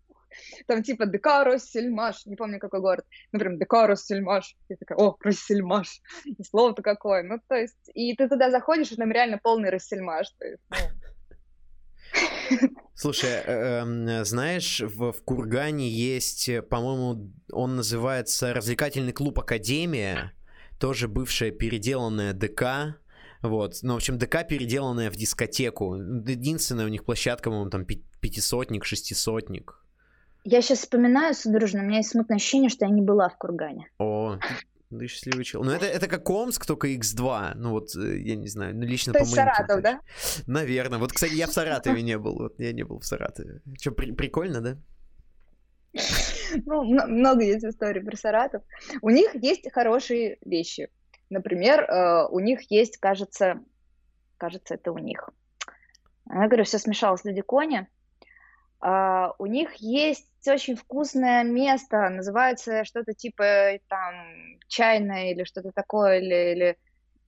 Там 0.68 0.82
типа 0.84 1.06
ДК 1.06 1.44
Россельмаш, 1.44 2.26
не 2.26 2.36
помню 2.36 2.60
какой 2.60 2.82
город, 2.82 3.06
ну 3.32 3.40
прям 3.40 3.60
ДК 3.60 3.86
Россельмаш. 3.88 4.56
Я 4.70 4.78
такая, 4.78 4.98
о, 4.98 5.18
Россельмаш, 5.22 6.02
и 6.26 6.44
слово-то 6.44 6.82
какое. 6.82 7.22
Ну 7.22 7.40
то 7.48 7.56
есть, 7.56 7.90
и 7.94 8.16
ты 8.16 8.28
туда 8.28 8.50
заходишь, 8.50 8.92
и 8.92 8.96
там 8.96 9.12
реально 9.12 9.40
полный 9.42 9.70
Россельмаш. 9.70 10.30
То 10.40 10.48
есть, 10.48 10.64
ну, 10.72 10.78
Слушай, 12.96 13.30
э, 13.30 13.82
эм, 13.82 14.26
знаешь, 14.26 14.82
в, 14.82 15.12
в 15.12 15.24
Кургане 15.24 15.88
есть, 15.88 16.50
по-моему, 16.70 17.32
он 17.52 17.76
называется 17.76 18.54
развлекательный 18.54 19.14
клуб 19.14 19.40
Академия 19.40 20.34
тоже 20.80 21.08
бывшая 21.08 21.52
переделанная 21.52 22.34
ДК, 22.34 22.98
вот, 23.42 23.80
ну, 23.84 23.94
в 23.94 23.98
общем, 23.98 24.18
ДК 24.18 24.46
переделанная 24.48 25.10
в 25.10 25.16
дискотеку. 25.16 25.96
Единственная 25.96 26.86
у 26.86 26.90
них 26.90 27.06
площадка, 27.06 27.50
по-моему, 27.50 27.70
там 27.70 27.86
пятисотник, 27.86 28.86
шестисотник. 28.86 29.86
Я 30.44 30.62
сейчас 30.62 30.80
вспоминаю 30.80 31.34
судорожно, 31.36 31.82
у 31.82 31.86
меня 31.86 31.98
есть 31.98 32.10
смутное 32.10 32.38
ощущение, 32.38 32.70
что 32.70 32.86
я 32.86 32.92
не 32.92 33.02
была 33.02 33.30
в 33.30 33.38
Кургане. 33.38 33.90
О, 33.98 34.40
ты 34.90 35.08
счастливый 35.08 35.44
чел. 35.44 35.64
Ну, 35.64 35.72
это, 35.72 35.86
это 35.86 36.08
как 36.08 36.30
Омск, 36.30 36.66
только 36.66 36.88
X2. 36.88 37.54
Ну, 37.56 37.72
вот, 37.72 37.96
э, 37.96 38.20
я 38.20 38.36
не 38.36 38.48
знаю, 38.48 38.76
ну, 38.76 38.84
лично 38.84 39.14
То 39.14 39.20
по 39.20 39.24
есть 39.24 39.36
Саратов, 39.36 39.82
да? 39.82 40.00
Наверное. 40.48 40.98
Вот, 40.98 41.14
кстати, 41.14 41.34
я 41.34 41.48
в 41.48 41.54
Саратове 41.54 42.02
не 42.02 42.18
был. 42.18 42.36
Вот, 42.38 42.60
я 42.60 42.74
не 42.74 42.84
был 42.84 43.00
в 43.00 43.06
Саратове. 43.06 43.62
Что, 43.80 43.92
при- 43.92 44.12
прикольно, 44.12 44.62
да? 44.62 44.78
Ну, 46.66 46.84
много 46.84 47.44
есть 47.44 47.66
историй 47.66 48.04
про 48.04 48.16
Саратов. 48.16 48.64
У 49.02 49.10
них 49.10 49.36
есть 49.36 49.72
хорошие 49.72 50.38
вещи. 50.42 50.90
Например, 51.30 51.82
э, 51.82 52.28
у 52.30 52.40
них 52.40 52.72
есть, 52.72 52.98
кажется, 52.98 53.62
кажется, 54.38 54.76
это 54.76 54.92
у 54.92 54.98
них. 54.98 55.30
Я 56.28 56.48
говорю, 56.48 56.64
все 56.64 56.80
смешалось 56.80 57.26
люди 57.26 57.42
кони. 57.42 57.88
А, 58.82 59.34
у 59.38 59.46
них 59.46 59.76
есть 59.76 60.26
очень 60.48 60.76
вкусное 60.76 61.44
место, 61.44 62.10
называется 62.10 62.86
что-то 62.86 63.14
типа 63.14 63.80
там 63.90 64.16
чайное 64.68 65.32
или 65.32 65.44
что-то 65.44 65.72
такое, 65.72 66.20
или, 66.20 66.52
или 66.54 66.78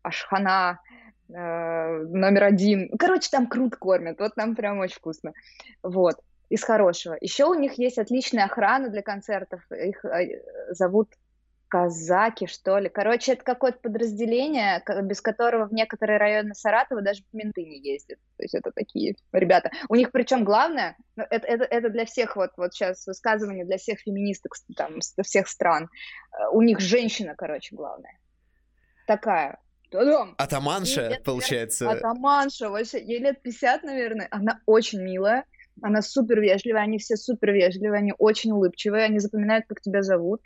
ашхана 0.01 0.79
э, 1.27 1.33
номер 1.33 2.45
один. 2.45 2.89
Короче, 2.97 3.29
там 3.29 3.47
круто 3.47 3.75
кормят, 3.77 4.19
вот 4.19 4.35
там 4.35 4.55
прям 4.55 4.79
очень 4.79 4.95
вкусно. 4.95 5.33
Вот 5.83 6.21
из 6.51 6.63
хорошего. 6.63 7.17
Еще 7.21 7.45
у 7.45 7.53
них 7.53 7.79
есть 7.79 7.97
отличная 7.97 8.43
охрана 8.43 8.89
для 8.89 9.01
концертов. 9.01 9.61
Их 9.71 10.03
э, 10.03 10.41
зовут 10.71 11.09
казаки, 11.69 12.45
что 12.47 12.77
ли. 12.77 12.89
Короче, 12.89 13.31
это 13.31 13.43
какое-то 13.43 13.79
подразделение, 13.79 14.83
без 15.03 15.21
которого 15.21 15.69
в 15.69 15.73
некоторые 15.73 16.19
районы 16.19 16.53
Саратова 16.53 17.01
даже 17.01 17.23
менты 17.31 17.63
не 17.63 17.79
ездят. 17.79 18.19
То 18.35 18.43
есть 18.43 18.53
это 18.53 18.73
такие 18.73 19.15
ребята. 19.31 19.71
У 19.87 19.95
них 19.95 20.11
причем 20.11 20.43
главное, 20.43 20.97
ну, 21.15 21.23
это, 21.29 21.47
это, 21.47 21.63
это 21.63 21.89
для 21.89 22.03
всех 22.03 22.35
вот, 22.35 22.51
вот 22.57 22.73
сейчас 22.73 23.07
высказывание 23.07 23.63
для 23.63 23.77
всех 23.77 23.99
феминисток 23.99 24.55
там, 24.75 24.99
всех 25.23 25.47
стран. 25.47 25.89
Э, 26.33 26.49
у 26.51 26.61
них 26.61 26.81
женщина, 26.81 27.33
короче, 27.37 27.73
главная. 27.73 28.19
Такая. 29.07 29.57
Та-дам! 29.89 30.35
Атаманша, 30.37 31.07
лет, 31.07 31.23
получается. 31.23 31.89
Атаманша, 31.89 32.69
вообще, 32.69 33.01
ей 33.01 33.19
лет 33.19 33.41
50, 33.41 33.83
наверное. 33.83 34.27
Она 34.31 34.59
очень 34.65 35.01
милая 35.01 35.45
она 35.81 36.01
супер 36.01 36.39
вежливая, 36.39 36.81
они 36.81 36.97
все 36.97 37.15
супер 37.17 37.51
вежливые, 37.51 37.99
они 37.99 38.13
очень 38.17 38.51
улыбчивые, 38.51 39.05
они 39.05 39.19
запоминают, 39.19 39.65
как 39.67 39.81
тебя 39.81 40.01
зовут. 40.01 40.41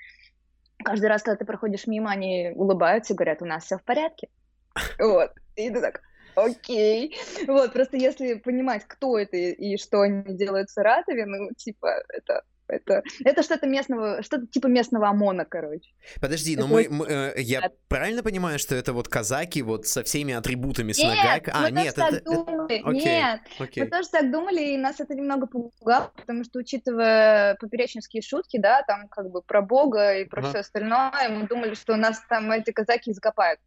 Каждый 0.84 1.08
раз, 1.08 1.24
когда 1.24 1.38
ты 1.38 1.46
проходишь 1.46 1.88
мимо, 1.88 2.12
они 2.12 2.52
улыбаются 2.56 3.14
и 3.14 3.16
говорят, 3.16 3.42
у 3.42 3.46
нас 3.46 3.66
все 3.66 3.78
в 3.78 3.84
порядке. 3.84 4.30
Вот. 5.00 5.32
И 5.56 5.70
ты 5.70 5.80
так, 5.80 6.02
окей. 6.36 7.16
Вот, 7.48 7.74
просто 7.74 7.98
если 7.98 8.36
понимать, 8.36 8.84
кто 8.86 9.18
это 9.18 9.38
и 9.38 9.78
что 9.78 10.02
они 10.02 10.36
делают 10.36 10.70
в 10.70 10.74
Саратове, 10.74 11.26
ну, 11.26 11.50
типа, 11.56 12.04
это 12.10 12.44
это, 12.68 13.04
это 13.24 13.44
что-то 13.44 13.68
местного, 13.68 14.22
что-то 14.24 14.48
типа 14.48 14.68
местного 14.68 15.10
ОМОНа, 15.10 15.46
короче. 15.46 15.90
Подожди, 16.20 16.56
но 16.58 16.68
мы, 16.68 16.88
мы 16.90 17.06
э, 17.08 17.34
я 17.38 17.72
правильно 17.88 18.24
понимаю, 18.24 18.60
что 18.60 18.76
это 18.76 18.94
вот 18.94 19.08
казаки 19.08 19.62
вот 19.62 19.88
со 19.88 20.04
всеми 20.04 20.34
атрибутами 20.34 20.92
с 20.92 21.02
ногой? 21.02 21.42
А, 21.52 21.70
нет, 21.70 21.98
это, 21.98 22.12
так 22.12 22.24
думали. 22.24 22.80
Это... 22.80 22.90
Окей, 22.90 23.06
нет, 23.06 23.42
окей. 23.60 23.84
мы 23.84 23.90
тоже 23.90 24.10
так 24.10 24.32
думали, 24.32 24.74
и 24.74 24.78
нас 24.78 25.00
это 25.00 25.14
немного 25.14 25.48
пугало, 25.48 26.12
потому 26.16 26.44
что, 26.44 26.60
учитывая 26.60 27.56
поперечнические 27.56 28.22
шутки, 28.22 28.58
да, 28.58 28.84
там 28.84 29.08
как 29.08 29.30
бы 29.30 29.42
про 29.42 29.62
Бога 29.62 30.16
и 30.16 30.26
про 30.26 30.42
ага. 30.42 30.50
все 30.50 30.60
остальное, 30.60 31.30
мы 31.30 31.48
думали, 31.48 31.74
что 31.76 31.94
у 31.94 31.98
нас 31.98 32.22
там 32.30 32.52
эти 32.52 32.72
казаки 32.72 33.14
закопают. 33.14 33.60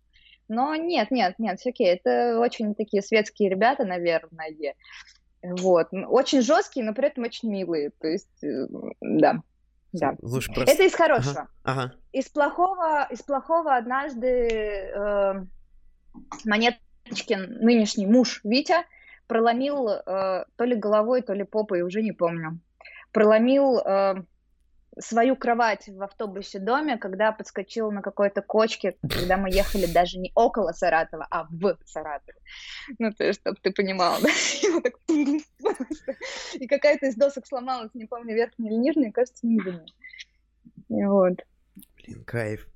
Но 0.49 0.75
нет, 0.75 1.11
нет, 1.11 1.39
нет, 1.39 1.61
все 1.61 1.71
окей. 1.71 1.89
Это 1.89 2.39
очень 2.41 2.75
такие 2.75 3.03
светские 3.03 3.51
ребята, 3.51 3.85
наверное. 3.85 4.75
Вот. 5.43 5.89
Очень 5.93 6.43
жесткие, 6.43 6.85
но 6.85 6.95
при 6.95 7.09
этом 7.09 7.25
очень 7.25 7.51
милые. 7.51 7.91
То 8.01 8.09
есть, 8.09 8.43
э, 8.43 8.67
да. 9.01 9.43
Да. 9.93 10.17
Лучше 10.21 10.53
просто... 10.53 10.73
Это 10.73 10.83
из 10.85 10.95
хорошего. 10.95 11.49
Ага, 11.63 11.83
ага. 11.83 11.95
Из 12.13 12.29
плохого, 12.29 13.07
из 13.11 13.23
плохого 13.23 13.77
однажды 13.77 14.27
э, 14.27 15.45
Монеточкин, 16.45 17.59
нынешний 17.61 18.07
муж 18.07 18.41
Витя, 18.45 18.85
проломил 19.27 19.89
э, 19.89 20.01
то 20.57 20.65
ли 20.65 20.75
головой, 20.75 21.23
то 21.23 21.33
ли 21.33 21.45
попой, 21.45 21.83
уже 21.83 22.03
не 22.03 22.13
помню. 22.13 22.59
Проломил 23.13 23.79
э, 23.79 24.17
свою 25.01 25.37
кровать 25.37 25.89
в 25.89 26.03
автобусе 26.03 26.59
доме, 26.59 26.97
когда 26.99 27.33
подскочил 27.33 27.91
на 27.91 28.03
какой-то 28.03 28.43
кочке, 28.43 28.97
когда 29.09 29.37
мы 29.37 29.51
ехали 29.51 29.87
даже 29.87 30.19
не 30.19 30.33
около 30.35 30.73
Саратова, 30.73 31.27
а 31.31 31.47
в 31.51 31.77
Саратове. 31.85 32.39
Ну, 32.99 33.13
то 33.13 33.25
есть, 33.25 33.41
чтобы 33.41 33.59
ты 33.63 33.73
понимал, 33.73 34.19
да? 34.21 34.29
И 36.55 36.67
какая-то 36.67 37.07
из 37.07 37.15
досок 37.15 37.47
сломалась, 37.47 37.91
не 37.95 38.07
помню, 38.07 38.35
верхняя 38.35 38.71
или 38.71 38.79
нижняя, 38.79 39.13
кажется, 39.13 39.47
нижняя. 39.47 39.85
Вот. 40.89 41.35
Блин, 41.97 42.25
кайф. 42.25 42.67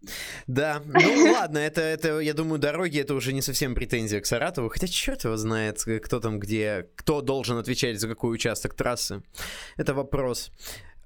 Да, 0.47 0.83
ну 0.85 1.33
ладно, 1.33 1.59
это, 1.59 1.81
это, 1.81 2.19
я 2.21 2.35
думаю, 2.35 2.59
дороги 2.59 3.01
это 3.01 3.15
уже 3.15 3.33
не 3.33 3.41
совсем 3.43 3.75
претензия 3.75 4.21
к 4.21 4.27
Саратову, 4.27 4.69
хотя 4.69 4.87
черт 4.87 5.25
его 5.25 5.37
знает, 5.37 5.83
кто 6.05 6.21
там 6.21 6.39
где, 6.39 6.89
кто 6.97 7.21
должен 7.21 7.57
отвечать 7.57 7.99
за 7.99 8.09
какой 8.09 8.35
участок 8.35 8.75
трассы. 8.75 9.23
Это 9.77 9.95
вопрос. 9.95 10.53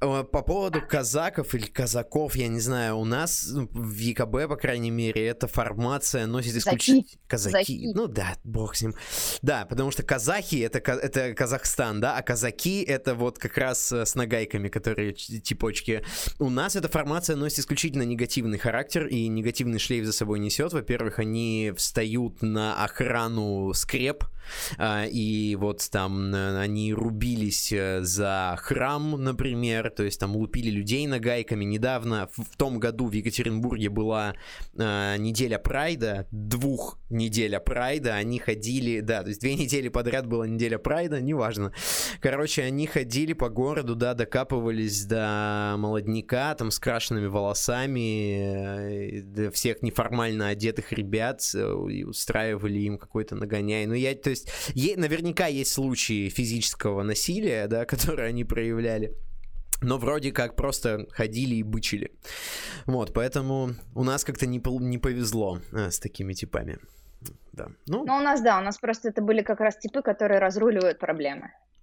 Э, 0.01 0.25
по 0.25 0.43
поводу 0.43 0.83
казаков 0.83 1.55
или 1.55 1.67
казаков, 1.67 2.37
я 2.37 2.49
не 2.49 2.61
знаю, 2.61 2.99
у 2.99 3.05
нас 3.05 3.49
ну, 3.51 3.67
в 3.73 3.97
ЕКБ, 3.97 4.49
по 4.49 4.57
крайней 4.57 4.91
мере, 4.91 5.27
эта 5.27 5.47
формация 5.47 6.27
носит 6.27 6.57
исключительно... 6.57 7.05
Казаки. 7.27 7.53
казаки. 7.55 7.93
Ну 7.95 8.07
да, 8.07 8.37
бог 8.45 8.77
с 8.77 8.83
ним. 8.83 8.95
Да, 9.41 9.65
потому 9.65 9.91
что 9.91 10.03
казахи 10.03 10.57
это, 10.57 10.79
это 10.79 11.35
Казахстан, 11.35 12.01
да, 12.01 12.17
а 12.17 12.23
казаки 12.23 12.83
это 12.83 13.15
вот 13.15 13.39
как 13.39 13.57
раз 13.57 13.91
э, 13.91 14.05
с 14.05 14.15
нагайками, 14.15 14.69
которые 14.69 15.15
типочки. 15.15 16.05
У 16.39 16.51
нас 16.51 16.77
эта 16.77 16.89
формация 16.89 17.37
носит 17.37 17.61
исключительно 17.61 18.03
негативный 18.03 18.59
характер 18.59 19.07
и 19.07 19.29
негативный 19.29 19.79
шлейф 19.79 20.05
за 20.05 20.13
собой 20.13 20.41
несет. 20.41 20.75
Во-первых, 20.75 21.21
они 21.21 21.73
встают 21.75 22.43
на 22.43 22.85
охрану 22.85 23.73
скреп, 23.73 24.25
и 25.11 25.57
вот 25.59 25.89
там 25.91 26.35
э, 26.35 26.59
они 26.59 26.93
рубились 26.93 27.73
за 28.01 28.57
храм, 28.59 29.23
например, 29.23 29.91
то 29.91 30.03
есть 30.03 30.21
там 30.21 30.37
лупили 30.37 30.71
людей 30.71 31.07
нагайками. 31.07 31.65
Недавно, 31.65 32.29
в, 32.37 32.57
том 32.57 32.79
году 32.79 33.07
в 33.07 33.13
Екатеринбурге 33.13 33.89
была 33.89 34.35
э, 34.77 35.17
неделя 35.19 35.59
прайда, 35.59 36.27
двух 36.31 36.99
неделя 37.11 37.61
прайда, 37.61 38.15
они 38.15 38.39
ходили, 38.39 39.01
да, 39.01 39.23
то 39.23 39.29
есть 39.29 39.41
две 39.41 39.55
недели 39.57 39.89
подряд 39.89 40.27
была 40.27 40.47
неделя 40.47 40.79
прайда, 40.79 41.21
неважно. 41.21 41.73
Короче, 42.21 42.63
они 42.63 42.87
ходили 42.87 43.33
по 43.33 43.49
городу, 43.49 43.95
да, 43.95 44.15
докапывались 44.15 45.05
до 45.05 45.77
молодняка, 45.79 46.55
там, 46.55 46.71
с 46.71 46.79
крашенными 46.79 47.27
волосами, 47.27 49.21
э, 49.37 49.51
всех 49.51 49.83
неформально 49.83 50.49
одетых 50.49 50.93
ребят, 50.93 51.41
э, 51.55 51.87
и 51.91 52.05
устраивали 52.05 52.79
им 52.79 52.99
какой-то 52.99 53.35
нагоняй. 53.35 53.87
Ну, 53.87 53.95
я, 53.95 54.15
то 54.15 54.31
есть, 54.31 54.36
е- 54.75 54.97
наверняка 54.97 55.47
есть 55.47 55.73
случаи 55.73 56.29
физического 56.29 57.03
насилия, 57.03 57.67
да, 57.67 57.85
которые 57.87 58.29
они 58.29 58.45
проявляли 58.45 59.15
но 59.83 59.99
вроде 59.99 60.33
как 60.33 60.57
просто 60.57 61.07
ходили 61.11 61.57
и 61.57 61.63
бычили. 61.63 62.11
Вот, 62.87 63.13
поэтому 63.13 63.75
у 63.95 64.05
нас 64.05 64.25
как-то 64.25 64.47
не, 64.47 64.61
не 64.81 64.99
повезло 64.99 65.61
а, 65.73 65.91
с 65.91 65.99
такими 65.99 66.33
типами. 66.33 66.79
Да. 67.53 67.69
Ну, 67.87 68.05
ну, 68.05 68.17
у 68.17 68.21
нас, 68.21 68.41
да, 68.43 68.59
у 68.59 68.63
нас 68.63 68.79
просто 68.79 69.09
это 69.09 69.23
были 69.23 69.43
как 69.43 69.61
раз 69.61 69.77
типы, 69.77 70.03
которые 70.03 70.41
разруливают 70.41 70.99
проблемы. 70.99 71.51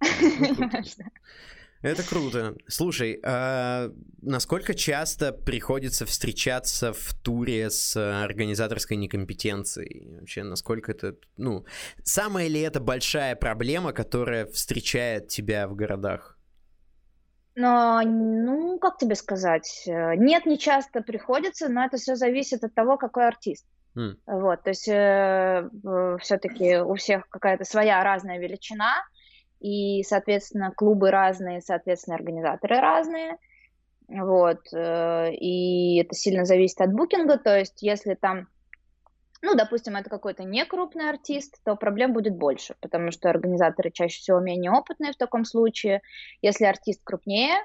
Это 1.84 2.02
круто. 2.02 2.54
Слушай, 2.66 3.20
а 3.22 3.90
насколько 4.22 4.72
часто 4.72 5.34
приходится 5.34 6.06
встречаться 6.06 6.94
в 6.94 7.12
туре 7.22 7.68
с 7.68 7.94
организаторской 7.94 8.96
некомпетенцией? 8.96 10.18
Вообще, 10.18 10.44
насколько 10.44 10.92
это, 10.92 11.16
ну, 11.36 11.66
самая 12.02 12.48
ли 12.48 12.60
это 12.62 12.80
большая 12.80 13.36
проблема, 13.36 13.92
которая 13.92 14.46
встречает 14.46 15.28
тебя 15.28 15.68
в 15.68 15.74
городах? 15.74 16.38
Но, 17.54 18.00
ну, 18.02 18.78
как 18.78 18.96
тебе 18.96 19.14
сказать, 19.14 19.84
э, 19.86 20.14
нет, 20.16 20.46
не 20.46 20.58
часто 20.58 21.02
приходится, 21.02 21.68
но 21.68 21.84
это 21.84 21.98
все 21.98 22.16
зависит 22.16 22.64
от 22.64 22.74
того, 22.74 22.96
какой 22.96 23.28
артист. 23.28 23.66
Mm. 23.94 24.16
Вот, 24.26 24.62
то 24.62 24.70
есть 24.70 24.88
э, 24.88 25.68
все-таки 26.20 26.78
у 26.78 26.94
всех 26.94 27.28
какая-то 27.28 27.64
своя 27.64 28.02
разная 28.02 28.38
величина, 28.38 29.04
и, 29.64 30.02
соответственно, 30.02 30.72
клубы 30.76 31.10
разные, 31.10 31.62
соответственно, 31.62 32.16
организаторы 32.16 32.80
разные. 32.80 33.38
Вот, 34.08 34.60
э, 34.74 35.32
и 35.32 36.02
это 36.02 36.14
сильно 36.14 36.44
зависит 36.44 36.82
от 36.82 36.92
букинга, 36.92 37.38
то 37.38 37.58
есть 37.58 37.82
если 37.82 38.14
там 38.14 38.48
ну, 39.40 39.54
допустим, 39.54 39.94
это 39.94 40.08
какой-то 40.08 40.42
некрупный 40.42 41.10
артист, 41.10 41.60
то 41.66 41.76
проблем 41.76 42.14
будет 42.14 42.34
больше, 42.34 42.76
потому 42.80 43.10
что 43.10 43.28
организаторы 43.28 43.90
чаще 43.90 44.18
всего 44.18 44.40
менее 44.40 44.70
опытные 44.70 45.12
в 45.12 45.18
таком 45.18 45.44
случае. 45.44 46.00
Если 46.40 46.64
артист 46.64 47.02
крупнее, 47.04 47.56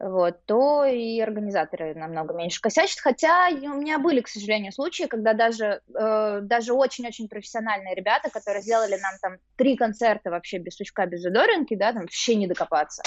вот, 0.00 0.44
то 0.46 0.84
и 0.86 1.20
организаторы 1.20 1.94
намного 1.94 2.34
меньше 2.34 2.60
косячат. 2.60 3.00
Хотя 3.00 3.48
у 3.50 3.74
меня 3.74 3.98
были, 3.98 4.22
к 4.22 4.28
сожалению, 4.28 4.72
случаи, 4.72 5.04
когда 5.04 5.34
даже, 5.34 5.82
э, 5.94 6.40
даже 6.42 6.72
очень-очень 6.72 7.28
профессиональные 7.28 7.94
ребята, 7.94 8.30
которые 8.30 8.62
сделали 8.62 8.98
нам 8.98 9.12
там 9.20 9.36
три 9.56 9.76
концерта 9.76 10.30
вообще 10.30 10.58
без 10.58 10.76
сучка, 10.76 11.04
без 11.04 11.20
задоринки, 11.20 11.76
да, 11.76 11.92
там 11.92 12.02
вообще 12.02 12.34
не 12.34 12.46
докопаться, 12.46 13.02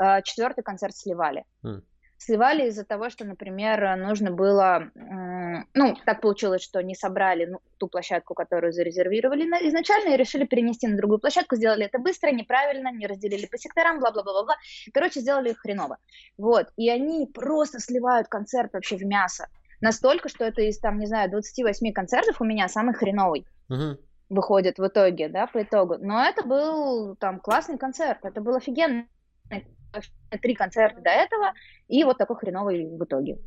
э, 0.00 0.22
четвертый 0.22 0.62
концерт 0.62 0.96
сливали. 0.96 1.44
Mm 1.64 1.82
сливали 2.18 2.68
из-за 2.68 2.84
того, 2.84 3.10
что, 3.10 3.24
например, 3.24 3.96
нужно 3.96 4.30
было, 4.30 4.90
ну, 4.94 5.96
так 6.04 6.20
получилось, 6.20 6.62
что 6.62 6.82
не 6.82 6.94
собрали 6.94 7.46
ну, 7.46 7.60
ту 7.78 7.88
площадку, 7.88 8.34
которую 8.34 8.72
зарезервировали 8.72 9.42
изначально, 9.68 10.14
и 10.14 10.16
решили 10.16 10.44
перенести 10.44 10.86
на 10.86 10.96
другую 10.96 11.18
площадку, 11.18 11.56
сделали 11.56 11.86
это 11.86 11.98
быстро, 11.98 12.30
неправильно, 12.30 12.90
не 12.92 13.06
разделили 13.06 13.46
по 13.46 13.58
секторам, 13.58 14.00
бла-бла-бла-бла, 14.00 14.56
короче, 14.92 15.20
сделали 15.20 15.50
их 15.50 15.58
хреново, 15.58 15.98
вот, 16.38 16.68
и 16.76 16.88
они 16.88 17.26
просто 17.26 17.80
сливают 17.80 18.28
концерт 18.28 18.72
вообще 18.72 18.96
в 18.96 19.04
мясо, 19.04 19.48
настолько, 19.80 20.28
что 20.28 20.44
это 20.44 20.62
из, 20.62 20.78
там, 20.78 20.98
не 20.98 21.06
знаю, 21.06 21.30
28 21.30 21.92
концертов 21.92 22.40
у 22.40 22.44
меня 22.44 22.68
самый 22.68 22.94
хреновый. 22.94 23.46
Uh-huh 23.70 23.98
выходит 24.28 24.78
в 24.78 24.86
итоге, 24.86 25.28
да, 25.28 25.46
по 25.46 25.62
итогу. 25.62 25.98
Но 26.00 26.20
это 26.24 26.44
был 26.44 27.14
там 27.14 27.38
классный 27.38 27.78
концерт, 27.78 28.24
это 28.24 28.40
был 28.40 28.56
офигенный 28.56 29.06
три 30.42 30.54
концерта 30.54 31.00
до 31.00 31.10
этого, 31.10 31.52
и 31.88 32.04
вот 32.04 32.18
такой 32.18 32.36
хреновый 32.36 32.86
в 32.86 33.02
итоге. 33.04 33.38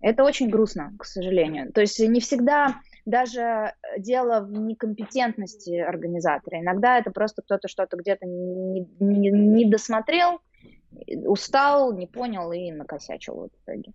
Это 0.00 0.24
очень 0.24 0.50
грустно, 0.50 0.92
к 0.98 1.04
сожалению. 1.04 1.72
То 1.72 1.80
есть 1.80 1.98
не 1.98 2.20
всегда 2.20 2.76
даже 3.06 3.74
дело 3.98 4.40
в 4.40 4.52
некомпетентности 4.52 5.78
организатора. 5.78 6.60
Иногда 6.60 6.98
это 6.98 7.10
просто 7.10 7.42
кто-то 7.42 7.68
что-то 7.68 7.96
где-то 7.96 8.26
не, 8.26 8.86
не, 9.00 9.30
не 9.30 9.70
досмотрел, 9.70 10.40
устал, 11.24 11.92
не 11.92 12.06
понял 12.06 12.52
и 12.52 12.70
накосячил 12.72 13.34
в 13.34 13.64
итоге. 13.64 13.92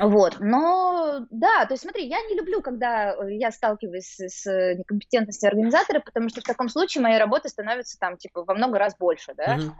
Вот, 0.00 0.36
но 0.38 1.26
да, 1.30 1.64
то 1.64 1.72
есть 1.72 1.82
смотри, 1.82 2.06
я 2.06 2.20
не 2.28 2.36
люблю, 2.36 2.62
когда 2.62 3.16
я 3.24 3.50
сталкиваюсь 3.50 4.06
с, 4.06 4.28
с 4.28 4.74
некомпетентностью 4.74 5.48
организатора, 5.48 6.00
потому 6.00 6.28
что 6.28 6.40
в 6.40 6.44
таком 6.44 6.68
случае 6.68 7.02
моей 7.02 7.18
работы 7.18 7.48
становится 7.48 7.98
там 7.98 8.16
типа 8.16 8.44
во 8.44 8.54
много 8.54 8.78
раз 8.78 8.96
больше, 8.96 9.34
да. 9.34 9.56
Mm-hmm. 9.56 9.70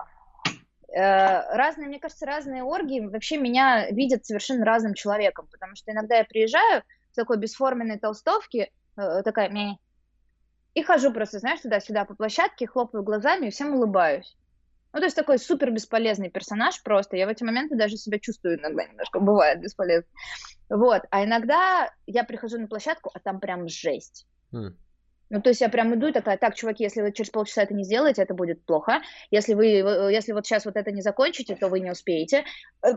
Э, 0.95 1.57
разные, 1.57 1.89
мне 1.89 2.01
кажется, 2.01 2.27
разные 2.27 2.63
оргии 2.63 3.01
вообще 3.01 3.37
меня 3.37 3.91
видят 3.91 4.25
совершенно 4.25 4.65
разным 4.65 4.95
человеком, 4.95 5.47
потому 5.51 5.77
что 5.77 5.93
иногда 5.93 6.17
я 6.17 6.25
приезжаю 6.25 6.83
в 7.13 7.17
такой 7.17 7.39
бесформенной 7.39 7.99
толстовке, 7.99 8.71
э, 8.97 9.23
такая, 9.23 9.51
мне 9.51 9.79
и 10.75 10.83
хожу 10.83 11.13
просто, 11.13 11.41
знаешь, 11.41 11.61
туда-сюда 11.61 12.05
по 12.05 12.15
площадке, 12.15 12.67
хлопаю 12.67 13.03
глазами 13.03 13.47
и 13.47 13.51
всем 13.51 13.75
улыбаюсь. 13.75 14.37
Ну, 14.93 15.01
то 15.01 15.05
есть 15.05 15.17
такой 15.17 15.39
супер 15.39 15.71
бесполезный 15.71 16.31
персонаж 16.31 16.83
просто. 16.83 17.17
Я 17.17 17.27
в 17.27 17.31
эти 17.31 17.43
моменты 17.43 17.77
даже 17.77 17.97
себя 17.97 18.19
чувствую 18.19 18.59
иногда 18.59 18.85
немножко, 18.85 19.21
бывает 19.21 19.61
бесполезно. 19.61 20.09
Вот. 20.71 21.03
А 21.11 21.25
иногда 21.25 21.91
я 22.07 22.25
прихожу 22.25 22.59
на 22.59 22.69
площадку, 22.69 23.11
а 23.13 23.19
там 23.19 23.41
прям 23.41 23.69
жесть. 23.69 24.27
Mm. 24.53 24.75
Ну, 25.31 25.43
то 25.43 25.51
есть 25.51 25.61
я 25.61 25.69
прям 25.69 25.95
иду 25.95 26.07
и 26.07 26.13
такая, 26.13 26.39
так, 26.39 26.55
чуваки, 26.55 26.85
если 26.85 27.03
вы 27.03 27.13
через 27.13 27.31
полчаса 27.31 27.63
это 27.63 27.75
не 27.75 27.85
сделаете, 27.85 28.23
это 28.23 28.35
будет 28.35 28.65
плохо. 28.65 29.01
Если 29.31 29.55
вы, 29.55 29.67
если 29.67 30.33
вот 30.33 30.47
сейчас 30.47 30.65
вот 30.65 30.77
это 30.77 30.91
не 30.91 31.03
закончите, 31.03 31.55
то 31.55 31.69
вы 31.69 31.81
не 31.81 31.91
успеете. 31.91 32.45
Э, 32.83 32.95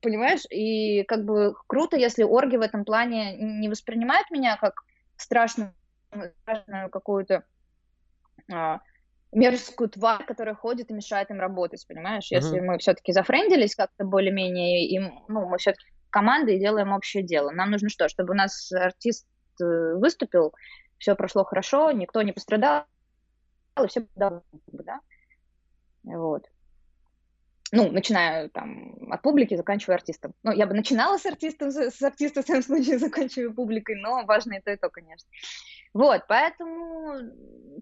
понимаешь? 0.00 0.44
И 0.50 1.02
как 1.04 1.24
бы 1.24 1.54
круто, 1.66 1.96
если 1.96 2.22
орги 2.22 2.56
в 2.56 2.60
этом 2.60 2.84
плане 2.84 3.36
не 3.36 3.68
воспринимают 3.68 4.30
меня 4.30 4.56
как 4.56 4.74
страшную, 5.16 5.74
страшную 6.42 6.90
какую-то 6.90 7.44
а, 8.52 8.80
мерзкую 9.32 9.90
тварь, 9.90 10.24
которая 10.24 10.54
ходит 10.54 10.90
и 10.90 10.94
мешает 10.94 11.30
им 11.30 11.40
работать, 11.40 11.84
понимаешь? 11.86 12.30
Если 12.30 12.60
uh-huh. 12.60 12.64
мы 12.64 12.78
все-таки 12.78 13.12
зафрендились 13.12 13.74
как-то 13.74 14.04
более-менее, 14.04 14.86
и 14.86 14.98
ну, 14.98 15.48
мы 15.48 15.58
все-таки 15.58 15.86
команда 16.10 16.52
и 16.52 16.58
делаем 16.58 16.92
общее 16.92 17.22
дело. 17.22 17.50
Нам 17.50 17.70
нужно 17.70 17.88
что? 17.88 18.08
Чтобы 18.08 18.32
у 18.32 18.36
нас 18.36 18.70
артист 18.72 19.26
э, 19.60 19.94
выступил, 19.94 20.52
все 21.00 21.16
прошло 21.16 21.44
хорошо, 21.44 21.90
никто 21.90 22.22
не 22.22 22.32
пострадал, 22.32 22.84
и 23.82 23.86
все 23.88 24.06
довольны, 24.14 24.42
да. 24.68 25.00
Вот. 26.04 26.46
Ну, 27.72 27.90
начиная 27.90 28.48
там 28.48 29.12
от 29.12 29.22
публики, 29.22 29.56
заканчивая 29.56 29.96
артистом. 29.96 30.34
Ну, 30.42 30.50
я 30.52 30.66
бы 30.66 30.74
начинала 30.74 31.18
с 31.18 31.26
артистом, 31.26 31.70
с 31.70 32.02
артиста 32.02 32.42
в 32.42 32.46
своем 32.46 32.62
случае 32.62 32.98
заканчивая 33.06 33.50
публикой, 33.50 33.96
но 33.96 34.24
важно 34.24 34.54
это 34.54 34.72
и 34.72 34.76
то, 34.76 34.90
конечно. 34.90 35.28
Вот, 35.94 36.24
поэтому 36.28 37.32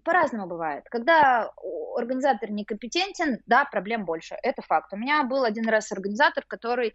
по-разному 0.03 0.47
бывает. 0.47 0.85
Когда 0.89 1.51
организатор 1.95 2.51
некомпетентен, 2.51 3.39
да, 3.47 3.65
проблем 3.65 4.05
больше, 4.05 4.35
это 4.43 4.61
факт. 4.61 4.93
У 4.93 4.97
меня 4.97 5.23
был 5.23 5.43
один 5.43 5.67
раз 5.67 5.91
организатор, 5.91 6.45
который 6.47 6.93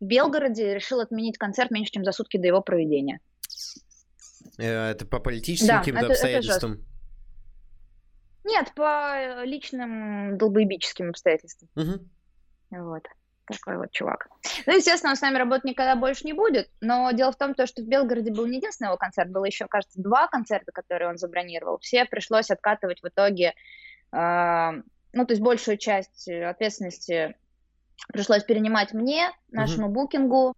в 0.00 0.04
Белгороде 0.04 0.74
решил 0.74 1.00
отменить 1.00 1.38
концерт 1.38 1.70
меньше, 1.70 1.92
чем 1.92 2.04
за 2.04 2.12
сутки 2.12 2.36
до 2.36 2.48
его 2.48 2.60
проведения. 2.60 3.20
Э, 4.62 4.90
это 4.90 5.04
по 5.06 5.18
политическим 5.18 5.68
да, 5.68 5.78
каким-то 5.80 6.02
это, 6.02 6.12
обстоятельствам? 6.12 6.72
Это 6.72 6.82
Нет, 8.44 8.72
по 8.74 9.44
личным 9.44 10.38
долбоебическим 10.38 11.10
обстоятельствам. 11.10 11.68
Угу. 11.74 12.08
Вот 12.70 13.02
такой 13.46 13.76
вот 13.76 13.90
чувак. 13.90 14.28
Ну, 14.66 14.76
естественно, 14.76 15.10
он 15.10 15.16
с 15.16 15.20
нами 15.20 15.36
работать 15.36 15.64
никогда 15.64 15.96
больше 15.96 16.24
не 16.24 16.32
будет, 16.32 16.70
но 16.80 17.10
дело 17.10 17.32
в 17.32 17.36
том, 17.36 17.54
то, 17.54 17.66
что 17.66 17.82
в 17.82 17.86
Белгороде 17.86 18.32
был 18.32 18.46
не 18.46 18.58
единственный 18.58 18.86
его 18.86 18.96
концерт, 18.96 19.30
было 19.30 19.44
еще, 19.44 19.66
кажется, 19.66 20.00
два 20.00 20.28
концерта, 20.28 20.70
которые 20.72 21.10
он 21.10 21.18
забронировал. 21.18 21.78
Все 21.80 22.04
пришлось 22.04 22.50
откатывать 22.50 23.02
в 23.02 23.08
итоге, 23.08 23.54
э, 24.12 24.70
ну, 25.12 25.26
то 25.26 25.32
есть 25.32 25.42
большую 25.42 25.76
часть 25.76 26.28
ответственности 26.28 27.34
пришлось 28.12 28.44
перенимать 28.44 28.94
мне, 28.94 29.30
нашему 29.50 29.88
mm-hmm. 29.88 29.92
букингу, 29.92 30.54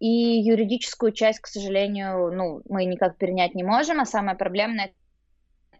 и 0.00 0.08
юридическую 0.08 1.12
часть, 1.12 1.40
к 1.40 1.46
сожалению, 1.46 2.32
ну, 2.32 2.62
мы 2.68 2.84
никак 2.84 3.16
перенять 3.16 3.54
не 3.54 3.62
можем, 3.62 4.00
а 4.00 4.06
самое 4.06 4.36
проблемное 4.36 4.92